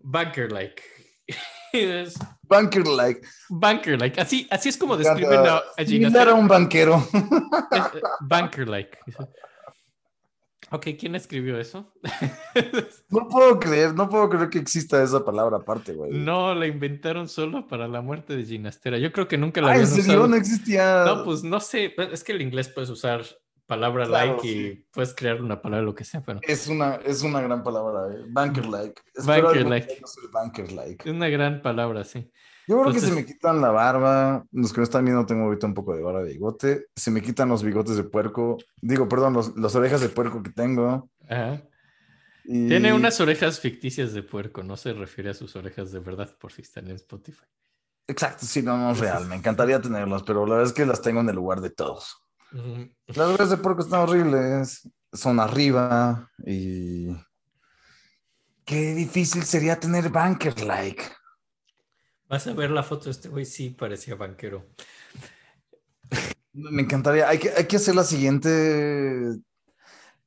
banker-like. 0.00 0.82
Banker-like. 2.48 3.20
Banker-like, 3.48 4.20
así, 4.20 4.46
así 4.50 4.68
es 4.68 4.76
como 4.76 4.96
describen 4.96 5.40
a, 5.46 5.56
a 5.56 5.84
Similar 5.84 5.84
a 5.84 5.86
Ginastera. 5.86 6.34
un 6.34 6.48
banquero. 6.48 7.08
Eh, 7.72 8.00
Banker-like. 8.20 8.98
Ok, 10.72 10.88
¿quién 10.98 11.14
escribió 11.14 11.58
eso? 11.60 11.92
No 13.08 13.28
puedo 13.28 13.58
creer, 13.60 13.94
no 13.94 14.08
puedo 14.08 14.28
creer 14.28 14.50
que 14.50 14.58
exista 14.58 15.00
esa 15.02 15.24
palabra 15.24 15.58
aparte, 15.58 15.92
güey. 15.92 16.10
No, 16.12 16.54
la 16.54 16.66
inventaron 16.66 17.28
solo 17.28 17.66
para 17.68 17.86
la 17.86 18.00
muerte 18.00 18.36
de 18.36 18.44
Ginastera. 18.44 18.98
Yo 18.98 19.12
creo 19.12 19.28
que 19.28 19.38
nunca 19.38 19.60
la 19.60 19.68
Ah, 19.68 19.76
¿en 19.76 19.82
habían 19.82 19.94
serio? 19.94 20.10
usado. 20.12 20.28
No 20.28 20.36
existía. 20.36 21.04
No, 21.04 21.22
pues 21.24 21.44
no 21.44 21.60
sé. 21.60 21.94
Es 22.12 22.24
que 22.24 22.32
el 22.32 22.42
inglés 22.42 22.68
puedes 22.68 22.90
usar 22.90 23.22
palabra 23.66 24.06
Claro, 24.06 24.36
like 24.36 24.48
y 24.48 24.74
puedes 24.92 25.14
crear 25.14 25.42
una 25.42 25.60
palabra 25.60 25.84
lo 25.84 25.94
que 25.94 26.04
sea, 26.04 26.22
pero 26.22 26.40
Es 26.42 26.68
una, 26.68 26.96
es 26.96 27.22
una 27.22 27.40
gran 27.40 27.62
palabra, 27.62 28.14
eh. 28.14 28.24
Banker-like. 28.28 29.02
algún 29.26 29.52
día 29.52 29.86
no 30.00 30.06
ser 30.06 30.24
Banker-like. 30.32 31.08
es 31.08 31.14
una 31.14 31.28
gran 31.28 31.62
palabra, 31.62 32.04
sí. 32.04 32.30
Yo 32.68 32.82
creo 32.82 32.92
que 32.92 33.00
se 33.00 33.12
me 33.12 33.24
quitan 33.24 33.60
la 33.60 33.70
barba. 33.70 34.44
Los 34.50 34.72
que 34.72 34.78
no 34.78 34.84
están 34.84 35.04
viendo, 35.04 35.24
tengo 35.24 35.44
ahorita 35.44 35.68
un 35.68 35.74
poco 35.74 35.94
de 35.94 36.02
barba 36.02 36.24
de 36.24 36.32
bigote. 36.32 36.86
Se 36.96 37.12
me 37.12 37.22
quitan 37.22 37.48
los 37.48 37.62
bigotes 37.62 37.96
de 37.96 38.02
puerco. 38.02 38.58
Digo, 38.80 39.08
perdón, 39.08 39.34
los, 39.34 39.56
las 39.56 39.76
orejas 39.76 40.00
de 40.00 40.08
puerco 40.08 40.42
que 40.42 40.50
tengo. 40.50 41.08
Ajá. 41.28 41.62
Y... 42.44 42.68
Tiene 42.68 42.92
unas 42.92 43.20
orejas 43.20 43.60
ficticias 43.60 44.12
de 44.14 44.22
puerco, 44.22 44.62
no 44.62 44.76
se 44.76 44.92
refiere 44.92 45.30
a 45.30 45.34
sus 45.34 45.54
orejas 45.56 45.92
de 45.92 46.00
verdad 46.00 46.36
por 46.38 46.52
si 46.52 46.62
están 46.62 46.88
en 46.88 46.96
Spotify. 46.96 47.44
Exacto, 48.08 48.46
sí, 48.46 48.62
no, 48.62 48.76
no 48.76 48.92
es 48.92 48.98
real. 48.98 49.26
Me 49.26 49.34
encantaría 49.34 49.80
tenerlas, 49.80 50.22
pero 50.22 50.46
la 50.46 50.54
verdad 50.54 50.68
es 50.68 50.72
que 50.72 50.86
las 50.86 51.02
tengo 51.02 51.20
en 51.20 51.28
el 51.28 51.34
lugar 51.34 51.60
de 51.60 51.70
todos. 51.70 52.25
Las 53.06 53.18
orejas 53.18 53.50
de 53.50 53.56
puerco 53.56 53.82
están 53.82 54.00
horribles. 54.00 54.88
Son 55.12 55.40
arriba 55.40 56.30
y. 56.44 57.08
Qué 58.64 58.94
difícil 58.94 59.44
sería 59.44 59.78
tener 59.78 60.10
banker-like. 60.10 61.02
Vas 62.28 62.46
a 62.46 62.54
ver 62.54 62.70
la 62.70 62.82
foto 62.82 63.04
de 63.04 63.10
este 63.12 63.28
güey, 63.28 63.44
sí 63.44 63.70
parecía 63.70 64.16
banquero. 64.16 64.66
Me 66.52 66.82
encantaría. 66.82 67.28
Hay 67.28 67.38
que, 67.38 67.50
hay 67.50 67.66
que 67.66 67.76
hacer 67.76 67.94
la 67.94 68.02
siguiente. 68.02 69.36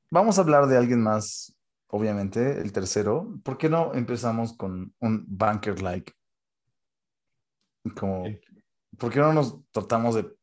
Vamos 0.10 0.38
a 0.38 0.42
hablar 0.42 0.68
de 0.68 0.78
alguien 0.78 1.02
más, 1.02 1.56
obviamente, 1.88 2.62
el 2.62 2.72
tercero. 2.72 3.40
¿Por 3.44 3.58
qué 3.58 3.70
no 3.70 3.94
empezamos 3.94 4.56
con 4.56 4.94
un 5.00 5.26
banker-like? 5.28 6.14
Como, 7.96 8.24
Ok. 8.24 8.38
¿por 8.98 9.12
qué 9.12 9.20
no 9.20 9.34
nos 9.34 9.58
tratamos 9.72 10.16
de 10.16 10.39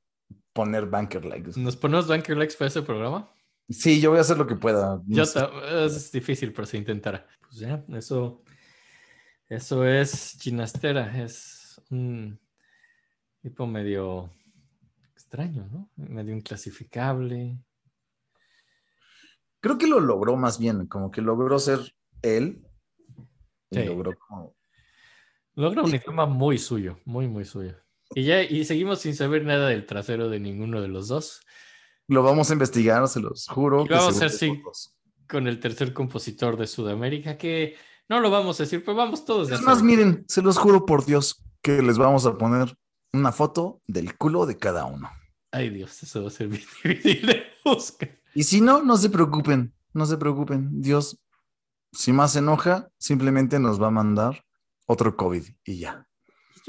poner 0.57 0.87
banker-like? 0.87 1.53
¿Nos 1.61 1.77
ponemos 1.77 2.09
banker 2.09 2.37
likes 2.37 2.57
para 2.57 2.66
ese 2.69 2.83
programa? 2.83 3.31
Sí, 3.69 4.01
yo 4.01 4.11
voy 4.11 4.19
a 4.19 4.23
hacer 4.23 4.39
lo 4.39 4.47
que 4.47 4.57
pueda. 4.57 5.01
No 5.07 5.16
Yo 5.16 5.23
es 5.87 6.11
difícil, 6.11 6.53
pero 6.53 6.66
se 6.66 6.78
intentará. 6.78 7.27
Pues 7.43 7.59
ya, 7.59 7.85
eso, 7.93 8.43
eso 9.49 9.85
es 9.87 10.37
Ginastera, 10.41 11.16
es 11.23 11.81
un 11.91 12.41
tipo 13.43 13.66
medio 13.66 14.31
extraño, 15.12 15.69
¿no? 15.70 15.91
Medio 15.97 16.35
inclasificable. 16.35 17.59
Creo 19.61 19.78
que 19.78 19.87
lo 19.87 20.01
logró 20.01 20.37
más 20.37 20.59
bien, 20.59 20.87
como 20.87 21.11
que 21.11 21.20
logró 21.23 21.59
ser 21.59 21.81
él. 22.23 22.65
Y 23.70 23.77
Sí. 23.78 23.85
logró 23.85 24.12
como. 24.16 24.55
Logra 25.55 25.83
un 25.83 25.93
Y- 25.93 25.97
idioma 25.97 26.27
muy 26.27 26.59
suyo, 26.59 27.01
muy, 27.05 27.27
muy 27.27 27.45
suyo. 27.45 27.77
Y 28.15 28.24
ya, 28.24 28.43
y 28.43 28.65
seguimos 28.65 29.01
sin 29.01 29.15
saber 29.15 29.45
nada 29.45 29.69
del 29.69 29.87
trasero 29.87 30.28
de 30.28 30.41
ninguno 30.41 30.81
de 30.81 30.89
los 30.89 31.09
dos. 31.09 31.41
Lo 32.09 32.23
vamos 32.23 32.51
a 32.51 32.53
investigar, 32.53 33.07
se 33.09 33.20
los 33.20 33.47
juro. 33.49 33.85
Y 33.85 33.89
vamos 33.89 34.23
a 34.23 34.28
pocos. 34.28 34.95
Con 35.28 35.49
el 35.49 35.59
tercer 35.59 35.93
compositor 35.93 36.57
de 36.57 36.66
Sudamérica, 36.66 37.37
que 37.37 37.77
No 38.09 38.20
lo 38.20 38.31
vamos 38.31 38.61
a 38.61 38.62
decir, 38.62 38.85
pero 38.85 38.97
vamos 38.97 39.24
todos. 39.24 39.51
Es 39.51 39.61
más, 39.62 39.83
miren, 39.83 40.24
se 40.28 40.41
los 40.41 40.57
juro 40.57 40.87
por 40.87 41.05
Dios 41.05 41.43
que 41.61 41.83
les 41.83 41.99
vamos 41.99 42.24
a 42.27 42.39
poner 42.39 42.77
una 43.12 43.33
foto 43.33 43.81
del 43.89 44.16
culo 44.16 44.47
de 44.47 44.57
cada 44.57 44.85
uno. 44.85 45.11
Ay, 45.51 45.70
Dios, 45.70 46.01
eso 46.03 46.23
va 46.23 46.28
a 46.28 46.31
ser 46.31 46.47
bien 46.47 46.62
difícil 46.85 47.27
de 47.27 47.43
buscar. 47.65 48.16
Y 48.35 48.45
si 48.45 48.61
no, 48.61 48.83
no 48.83 48.97
se 48.97 49.11
preocupen, 49.11 49.74
no 49.93 50.07
se 50.07 50.16
preocupen. 50.16 50.81
Dios, 50.81 51.19
si 51.93 52.12
más 52.12 52.35
se 52.35 52.39
enoja, 52.39 52.89
simplemente 52.99 53.59
nos 53.59 53.83
va 53.83 53.89
a 53.89 53.91
mandar 53.91 54.45
otro 54.87 55.16
COVID 55.16 55.45
y 55.65 55.78
ya. 55.78 56.06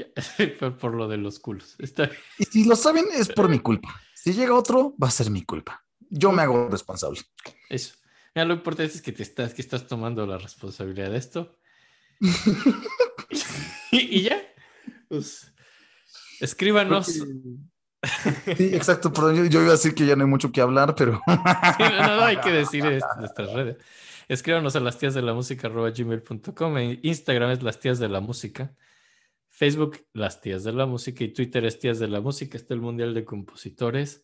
Por 0.80 0.94
lo 0.94 1.08
de 1.08 1.16
los 1.16 1.38
culos. 1.38 1.76
Está 1.78 2.06
bien. 2.06 2.18
Y 2.38 2.44
si 2.44 2.64
lo 2.64 2.76
saben, 2.76 3.06
es 3.12 3.28
por 3.28 3.48
mi 3.50 3.58
culpa. 3.58 4.00
Si 4.14 4.32
llega 4.32 4.54
otro, 4.54 4.94
va 5.02 5.08
a 5.08 5.12
ser 5.12 5.30
mi 5.30 5.42
culpa. 5.42 5.84
Yo 6.10 6.32
me 6.32 6.42
hago 6.42 6.68
responsable. 6.68 7.20
Eso. 7.68 7.94
Mira, 8.34 8.46
lo 8.46 8.54
importante 8.54 8.94
es 8.94 9.02
que 9.02 9.12
te 9.12 9.22
estás, 9.22 9.54
que 9.54 9.62
estás 9.62 9.86
tomando 9.86 10.26
la 10.26 10.38
responsabilidad 10.38 11.10
de 11.10 11.18
esto. 11.18 11.58
y, 13.92 14.18
y 14.18 14.22
ya. 14.22 14.42
Pues, 15.08 15.52
escríbanos. 16.40 17.06
Sí, 17.06 18.70
exacto, 18.74 19.12
pero 19.12 19.32
yo, 19.34 19.44
yo 19.46 19.60
iba 19.60 19.70
a 19.70 19.72
decir 19.72 19.94
que 19.94 20.06
ya 20.06 20.14
no 20.14 20.22
hay 20.24 20.30
mucho 20.30 20.52
que 20.52 20.60
hablar, 20.60 20.94
pero 20.94 21.20
Sí, 21.26 21.82
no, 21.82 21.90
no, 21.90 22.16
no, 22.16 22.24
hay 22.24 22.36
que 22.36 22.50
decir 22.50 22.84
en 22.86 23.00
nuestras 23.18 23.52
redes. 23.52 23.76
Escríbanos 24.28 24.76
a 24.76 24.80
las 24.80 24.98
tías 24.98 25.14
de 25.14 25.22
la 25.22 25.34
música 25.34 25.68
gmail.com. 25.68 26.78
En 26.78 27.00
Instagram 27.02 27.50
es 27.50 27.62
las 27.62 27.80
tías 27.80 27.98
de 27.98 28.08
la 28.08 28.20
música. 28.20 28.72
Facebook, 29.58 29.98
las 30.12 30.40
tías 30.40 30.62
de 30.64 30.72
la 30.72 30.86
música. 30.86 31.24
Y 31.24 31.32
Twitter 31.32 31.64
es 31.64 31.78
tías 31.80 31.98
de 31.98 32.06
la 32.08 32.20
música. 32.20 32.56
Está 32.56 32.74
el 32.74 32.80
Mundial 32.80 33.12
de 33.14 33.24
Compositores. 33.24 34.22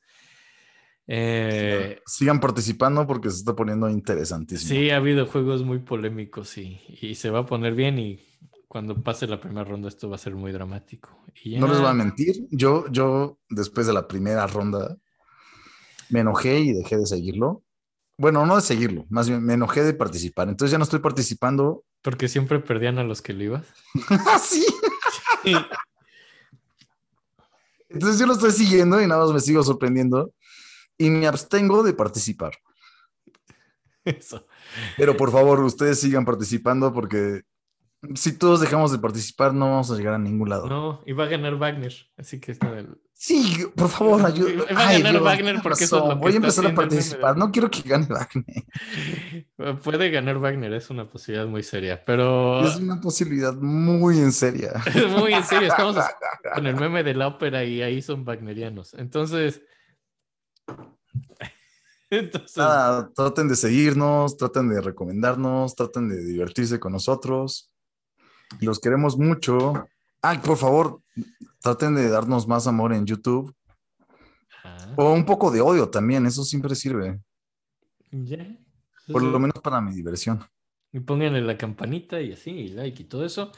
Eh, 1.07 2.01
sigan 2.07 2.41
participando 2.41 3.07
porque 3.07 3.31
se 3.31 3.39
está 3.39 3.55
poniendo 3.55 3.91
interesantísimo. 3.91 4.69
sí, 4.69 4.91
ha 4.91 4.97
habido 4.97 5.27
juegos 5.27 5.63
muy 5.63 5.81
polémicos 5.81 6.57
y, 6.57 6.81
y 7.01 7.15
se 7.17 7.31
va 7.31 7.41
a 7.41 7.47
poner 7.47 7.75
bien. 7.75 7.99
Y 7.99 8.21
cuando 8.69 9.03
pase 9.03 9.27
la 9.27 9.41
primera 9.41 9.65
ronda, 9.65 9.89
esto 9.89 10.09
va 10.09 10.17
a 10.17 10.19
ser 10.19 10.35
muy 10.35 10.53
dramático. 10.53 11.25
Y 11.43 11.51
ya- 11.53 11.61
No 11.61 11.67
les 11.69 11.79
voy 11.79 11.89
a 11.89 11.93
mentir, 11.95 12.47
yo, 12.51 12.87
yo 12.91 13.39
después 13.51 13.87
de 13.87 13.93
la 13.93 14.07
primera 14.09 14.47
ronda 14.47 14.97
me 16.11 16.21
enojé 16.21 16.61
y 16.61 16.73
dejé 16.73 16.97
de 16.97 17.07
seguirlo. 17.07 17.63
Bueno, 18.17 18.47
no 18.47 18.55
de 18.57 18.63
seguirlo, 18.63 19.05
más 19.11 19.29
bien 19.29 19.45
me 19.45 19.55
enojé 19.55 19.83
de 19.83 19.93
participar. 19.93 20.49
Entonces 20.49 20.71
ya 20.73 20.79
no 20.79 20.85
estoy 20.85 21.01
participando. 21.01 21.85
Porque 22.01 22.29
siempre 22.29 22.61
perdían 22.61 22.99
a 22.99 23.05
los 23.05 23.21
que 23.21 23.33
le 23.35 23.45
ibas. 23.47 23.67
Así. 24.33 24.65
Entonces 27.89 28.19
yo 28.19 28.27
lo 28.27 28.33
estoy 28.35 28.51
siguiendo 28.51 29.01
y 29.01 29.07
nada 29.07 29.25
más 29.25 29.33
me 29.33 29.41
sigo 29.41 29.63
sorprendiendo 29.63 30.33
y 30.99 31.11
me 31.11 31.27
abstengo 31.27 31.83
de 31.83 31.93
participar. 31.93 32.53
Eso. 34.05 34.47
Pero 34.97 35.17
por 35.17 35.31
favor, 35.31 35.61
ustedes 35.61 36.01
sigan 36.01 36.25
participando 36.25 36.93
porque 36.93 37.43
si 38.15 38.37
todos 38.37 38.61
dejamos 38.61 38.93
de 38.93 38.99
participar 38.99 39.55
no 39.55 39.71
vamos 39.71 39.91
a 39.91 39.97
llegar 39.97 40.15
a 40.15 40.19
ningún 40.19 40.49
lado. 40.51 40.67
No, 40.69 41.03
y 41.07 41.13
va 41.13 41.25
a 41.25 41.29
ganar 41.29 41.57
Wagner. 41.57 41.95
Así 42.17 42.39
que 42.41 42.53
está 42.53 42.71
del- 42.73 43.01
Sí, 43.27 43.67
por 43.75 43.89
favor, 43.89 44.27
ayúdame. 44.27 44.71
Va 44.75 44.89
a 44.91 44.99
ganar 44.99 45.23
Wagner 45.23 45.61
porque 45.63 45.85
eso 45.85 45.97
es 45.97 46.03
lo 46.03 46.09
que 46.11 46.15
Voy 46.17 46.33
a 46.35 46.37
empezar 46.37 46.67
a 46.67 46.75
participar. 46.75 47.39
No 47.39 47.51
quiero 47.51 47.71
que 47.71 47.81
gane 47.81 48.07
Wagner. 48.07 49.81
Puede 49.83 50.11
ganar 50.11 50.39
Wagner, 50.39 50.75
es 50.75 50.91
una 50.91 51.09
posibilidad 51.09 51.47
muy 51.47 51.63
seria, 51.63 52.05
pero 52.05 52.63
Es 52.67 52.77
una 52.77 53.01
posibilidad 53.01 53.55
muy 53.55 54.19
en 54.19 54.31
seria. 54.31 54.73
muy 55.19 55.33
en 55.33 55.43
serio, 55.43 55.69
estamos 55.69 55.97
con 56.55 56.67
el 56.67 56.77
meme 56.77 57.03
de 57.03 57.15
la 57.15 57.29
ópera 57.29 57.65
y 57.65 57.81
ahí 57.81 58.03
son 58.03 58.27
wagnerianos. 58.27 58.93
Entonces, 58.93 59.63
entonces, 62.11 62.59
Nada, 62.59 63.11
traten 63.15 63.49
de 63.49 63.57
seguirnos, 63.57 64.37
traten 64.37 64.69
de 64.69 64.83
recomendarnos, 64.83 65.75
traten 65.75 66.11
de 66.11 66.23
divertirse 66.23 66.79
con 66.79 66.93
nosotros. 66.93 67.73
Los 68.61 68.81
queremos 68.81 69.17
mucho. 69.17 69.89
Ay, 70.21 70.39
por 70.45 70.59
favor, 70.59 71.01
traten 71.65 71.95
de 71.95 72.09
darnos 72.11 72.47
más 72.47 72.67
amor 72.67 72.93
en 72.93 73.07
YouTube 73.07 73.55
ah, 74.63 74.93
o 74.97 75.13
un 75.15 75.25
poco 75.25 75.51
de 75.51 75.61
odio 75.63 75.89
también. 75.89 76.27
Eso 76.27 76.45
siempre 76.45 76.75
sirve, 76.75 77.21
ya. 78.13 78.47
por 79.11 79.23
lo 79.23 79.39
menos 79.39 79.59
para 79.63 79.81
mi 79.81 79.95
diversión. 79.95 80.45
Y 80.93 81.01
pónganle 81.01 81.41
la 81.41 81.57
campanita 81.57 82.21
y 82.21 82.33
así, 82.33 82.51
y 82.51 82.69
like 82.69 83.03
y 83.03 83.07
todo 83.07 83.25
eso. 83.25 83.51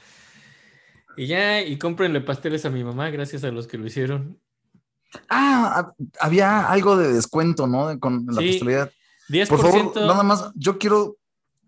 Y 1.18 1.26
ya, 1.26 1.60
y 1.62 1.76
cómprenle 1.78 2.20
pasteles 2.20 2.64
a 2.64 2.70
mi 2.70 2.84
mamá, 2.84 3.10
gracias 3.10 3.42
a 3.44 3.50
los 3.50 3.66
que 3.66 3.76
lo 3.78 3.86
hicieron. 3.86 4.40
Ah, 5.28 5.92
hab- 5.98 6.08
había 6.20 6.66
algo 6.68 6.96
de 6.96 7.12
descuento, 7.12 7.66
¿no? 7.66 7.98
Con 7.98 8.24
la 8.28 8.40
Sí, 8.40 8.48
posterior. 8.52 8.92
10%. 9.28 9.48
Por 9.48 9.58
favor, 9.58 9.96
nada 9.96 10.22
más, 10.22 10.52
yo 10.54 10.78
quiero 10.78 11.16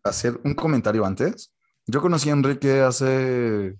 hacer 0.04 0.40
un 0.44 0.54
comentario 0.54 1.04
antes. 1.04 1.52
Yo 1.86 2.00
conocí 2.00 2.28
a 2.30 2.34
Enrique 2.34 2.80
hace, 2.80 3.74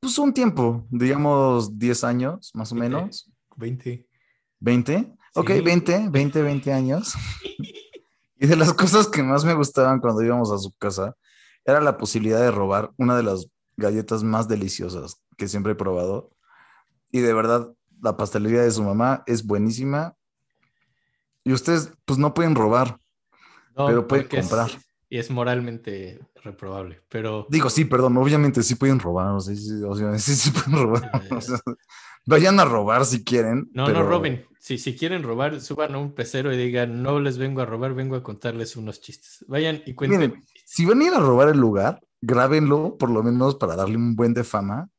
pues 0.00 0.18
un 0.18 0.32
tiempo, 0.32 0.86
digamos 0.90 1.78
10 1.78 2.04
años, 2.04 2.50
más 2.54 2.72
o 2.72 2.74
menos. 2.74 3.30
20. 3.56 4.06
20, 4.60 5.12
ok, 5.34 5.50
Sí. 5.50 5.60
20, 5.60 6.08
20, 6.10 6.42
20 6.42 6.72
años. 6.72 7.14
Y 8.38 8.46
de 8.48 8.56
las 8.56 8.74
cosas 8.74 9.06
que 9.08 9.22
más 9.22 9.46
me 9.46 9.54
gustaban 9.54 9.98
cuando 9.98 10.22
íbamos 10.22 10.52
a 10.52 10.58
su 10.58 10.70
casa 10.76 11.16
era 11.64 11.80
la 11.80 11.96
posibilidad 11.96 12.38
de 12.38 12.50
robar 12.50 12.90
una 12.98 13.16
de 13.16 13.22
las 13.22 13.46
galletas 13.78 14.22
más 14.22 14.46
deliciosas 14.46 15.22
que 15.38 15.48
siempre 15.48 15.72
he 15.72 15.74
probado. 15.74 16.30
Y 17.10 17.20
de 17.20 17.32
verdad, 17.32 17.72
la 18.02 18.18
pastelería 18.18 18.60
de 18.60 18.70
su 18.70 18.82
mamá 18.82 19.22
es 19.26 19.46
buenísima. 19.46 20.14
Y 21.44 21.52
ustedes, 21.54 21.90
pues 22.04 22.18
no 22.18 22.34
pueden 22.34 22.54
robar. 22.54 22.98
No, 23.74 23.86
Pero 23.86 24.06
puede 24.06 24.24
porque 24.24 24.38
es- 24.40 24.48
comprar. 24.48 24.70
Y 25.08 25.18
es 25.18 25.30
moralmente 25.30 26.20
reprobable, 26.42 27.00
pero 27.08 27.46
Digo, 27.50 27.70
sí, 27.70 27.84
perdón, 27.84 28.16
obviamente 28.16 28.62
sí 28.62 28.74
pueden 28.74 28.98
robar. 28.98 29.28
O 29.34 29.40
sea, 29.40 29.54
sí, 29.54 29.62
sí, 30.18 30.34
sí 30.34 30.50
pueden 30.50 30.82
robar. 30.84 31.10
Eh, 31.30 31.34
o 31.34 31.40
sea, 31.40 31.58
vayan 32.26 32.58
a 32.60 32.64
robar 32.64 33.04
si 33.04 33.22
quieren. 33.24 33.68
no, 33.72 33.86
pero- 33.86 34.00
no 34.02 34.08
roben. 34.08 34.44
Si, 34.58 34.78
si 34.78 34.96
quieren 34.96 35.22
robar, 35.22 35.60
suban 35.60 35.94
a 35.94 35.98
un 35.98 36.12
pecero 36.12 36.52
y 36.52 36.56
digan, 36.56 37.00
no 37.00 37.20
les 37.20 37.38
vengo 37.38 37.60
a 37.60 37.66
robar, 37.66 37.94
vengo 37.94 38.16
a 38.16 38.24
contarles 38.24 38.74
unos 38.74 39.00
chistes. 39.00 39.44
Vayan 39.46 39.80
y 39.86 39.94
cuenten. 39.94 40.18
Miren, 40.18 40.44
si 40.64 40.84
van 40.84 41.00
a 41.02 41.04
ir 41.04 41.14
a 41.14 41.20
robar 41.20 41.50
el 41.50 41.58
lugar, 41.58 42.00
grábenlo 42.20 42.96
por 42.98 43.10
lo 43.10 43.22
menos 43.22 43.54
para 43.54 43.76
darle 43.76 43.96
un 43.96 44.16
buen 44.16 44.34
de 44.34 44.42
fama 44.42 44.90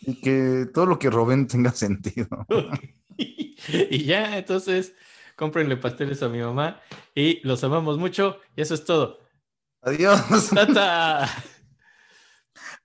y 0.00 0.20
que 0.22 0.66
todo 0.72 0.86
lo 0.86 0.98
que 0.98 1.10
roben 1.10 1.46
tenga 1.46 1.70
sentido. 1.72 2.28
y 3.18 4.04
ya, 4.04 4.38
entonces, 4.38 4.94
cómprenle 5.36 5.76
pasteles 5.76 6.22
a 6.22 6.28
mi 6.28 6.40
mamá 6.40 6.80
y 7.14 7.46
los 7.46 7.62
amamos 7.64 7.98
mucho. 7.98 8.38
Y 8.56 8.62
eso 8.62 8.74
es 8.74 8.84
todo. 8.84 9.18
Adiós. 9.82 10.50
¡Tata! 10.54 11.28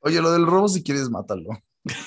Oye, 0.02 0.22
lo 0.22 0.32
del 0.32 0.46
robo, 0.46 0.68
si 0.68 0.84
quieres, 0.84 1.10
mátalo. 1.10 1.50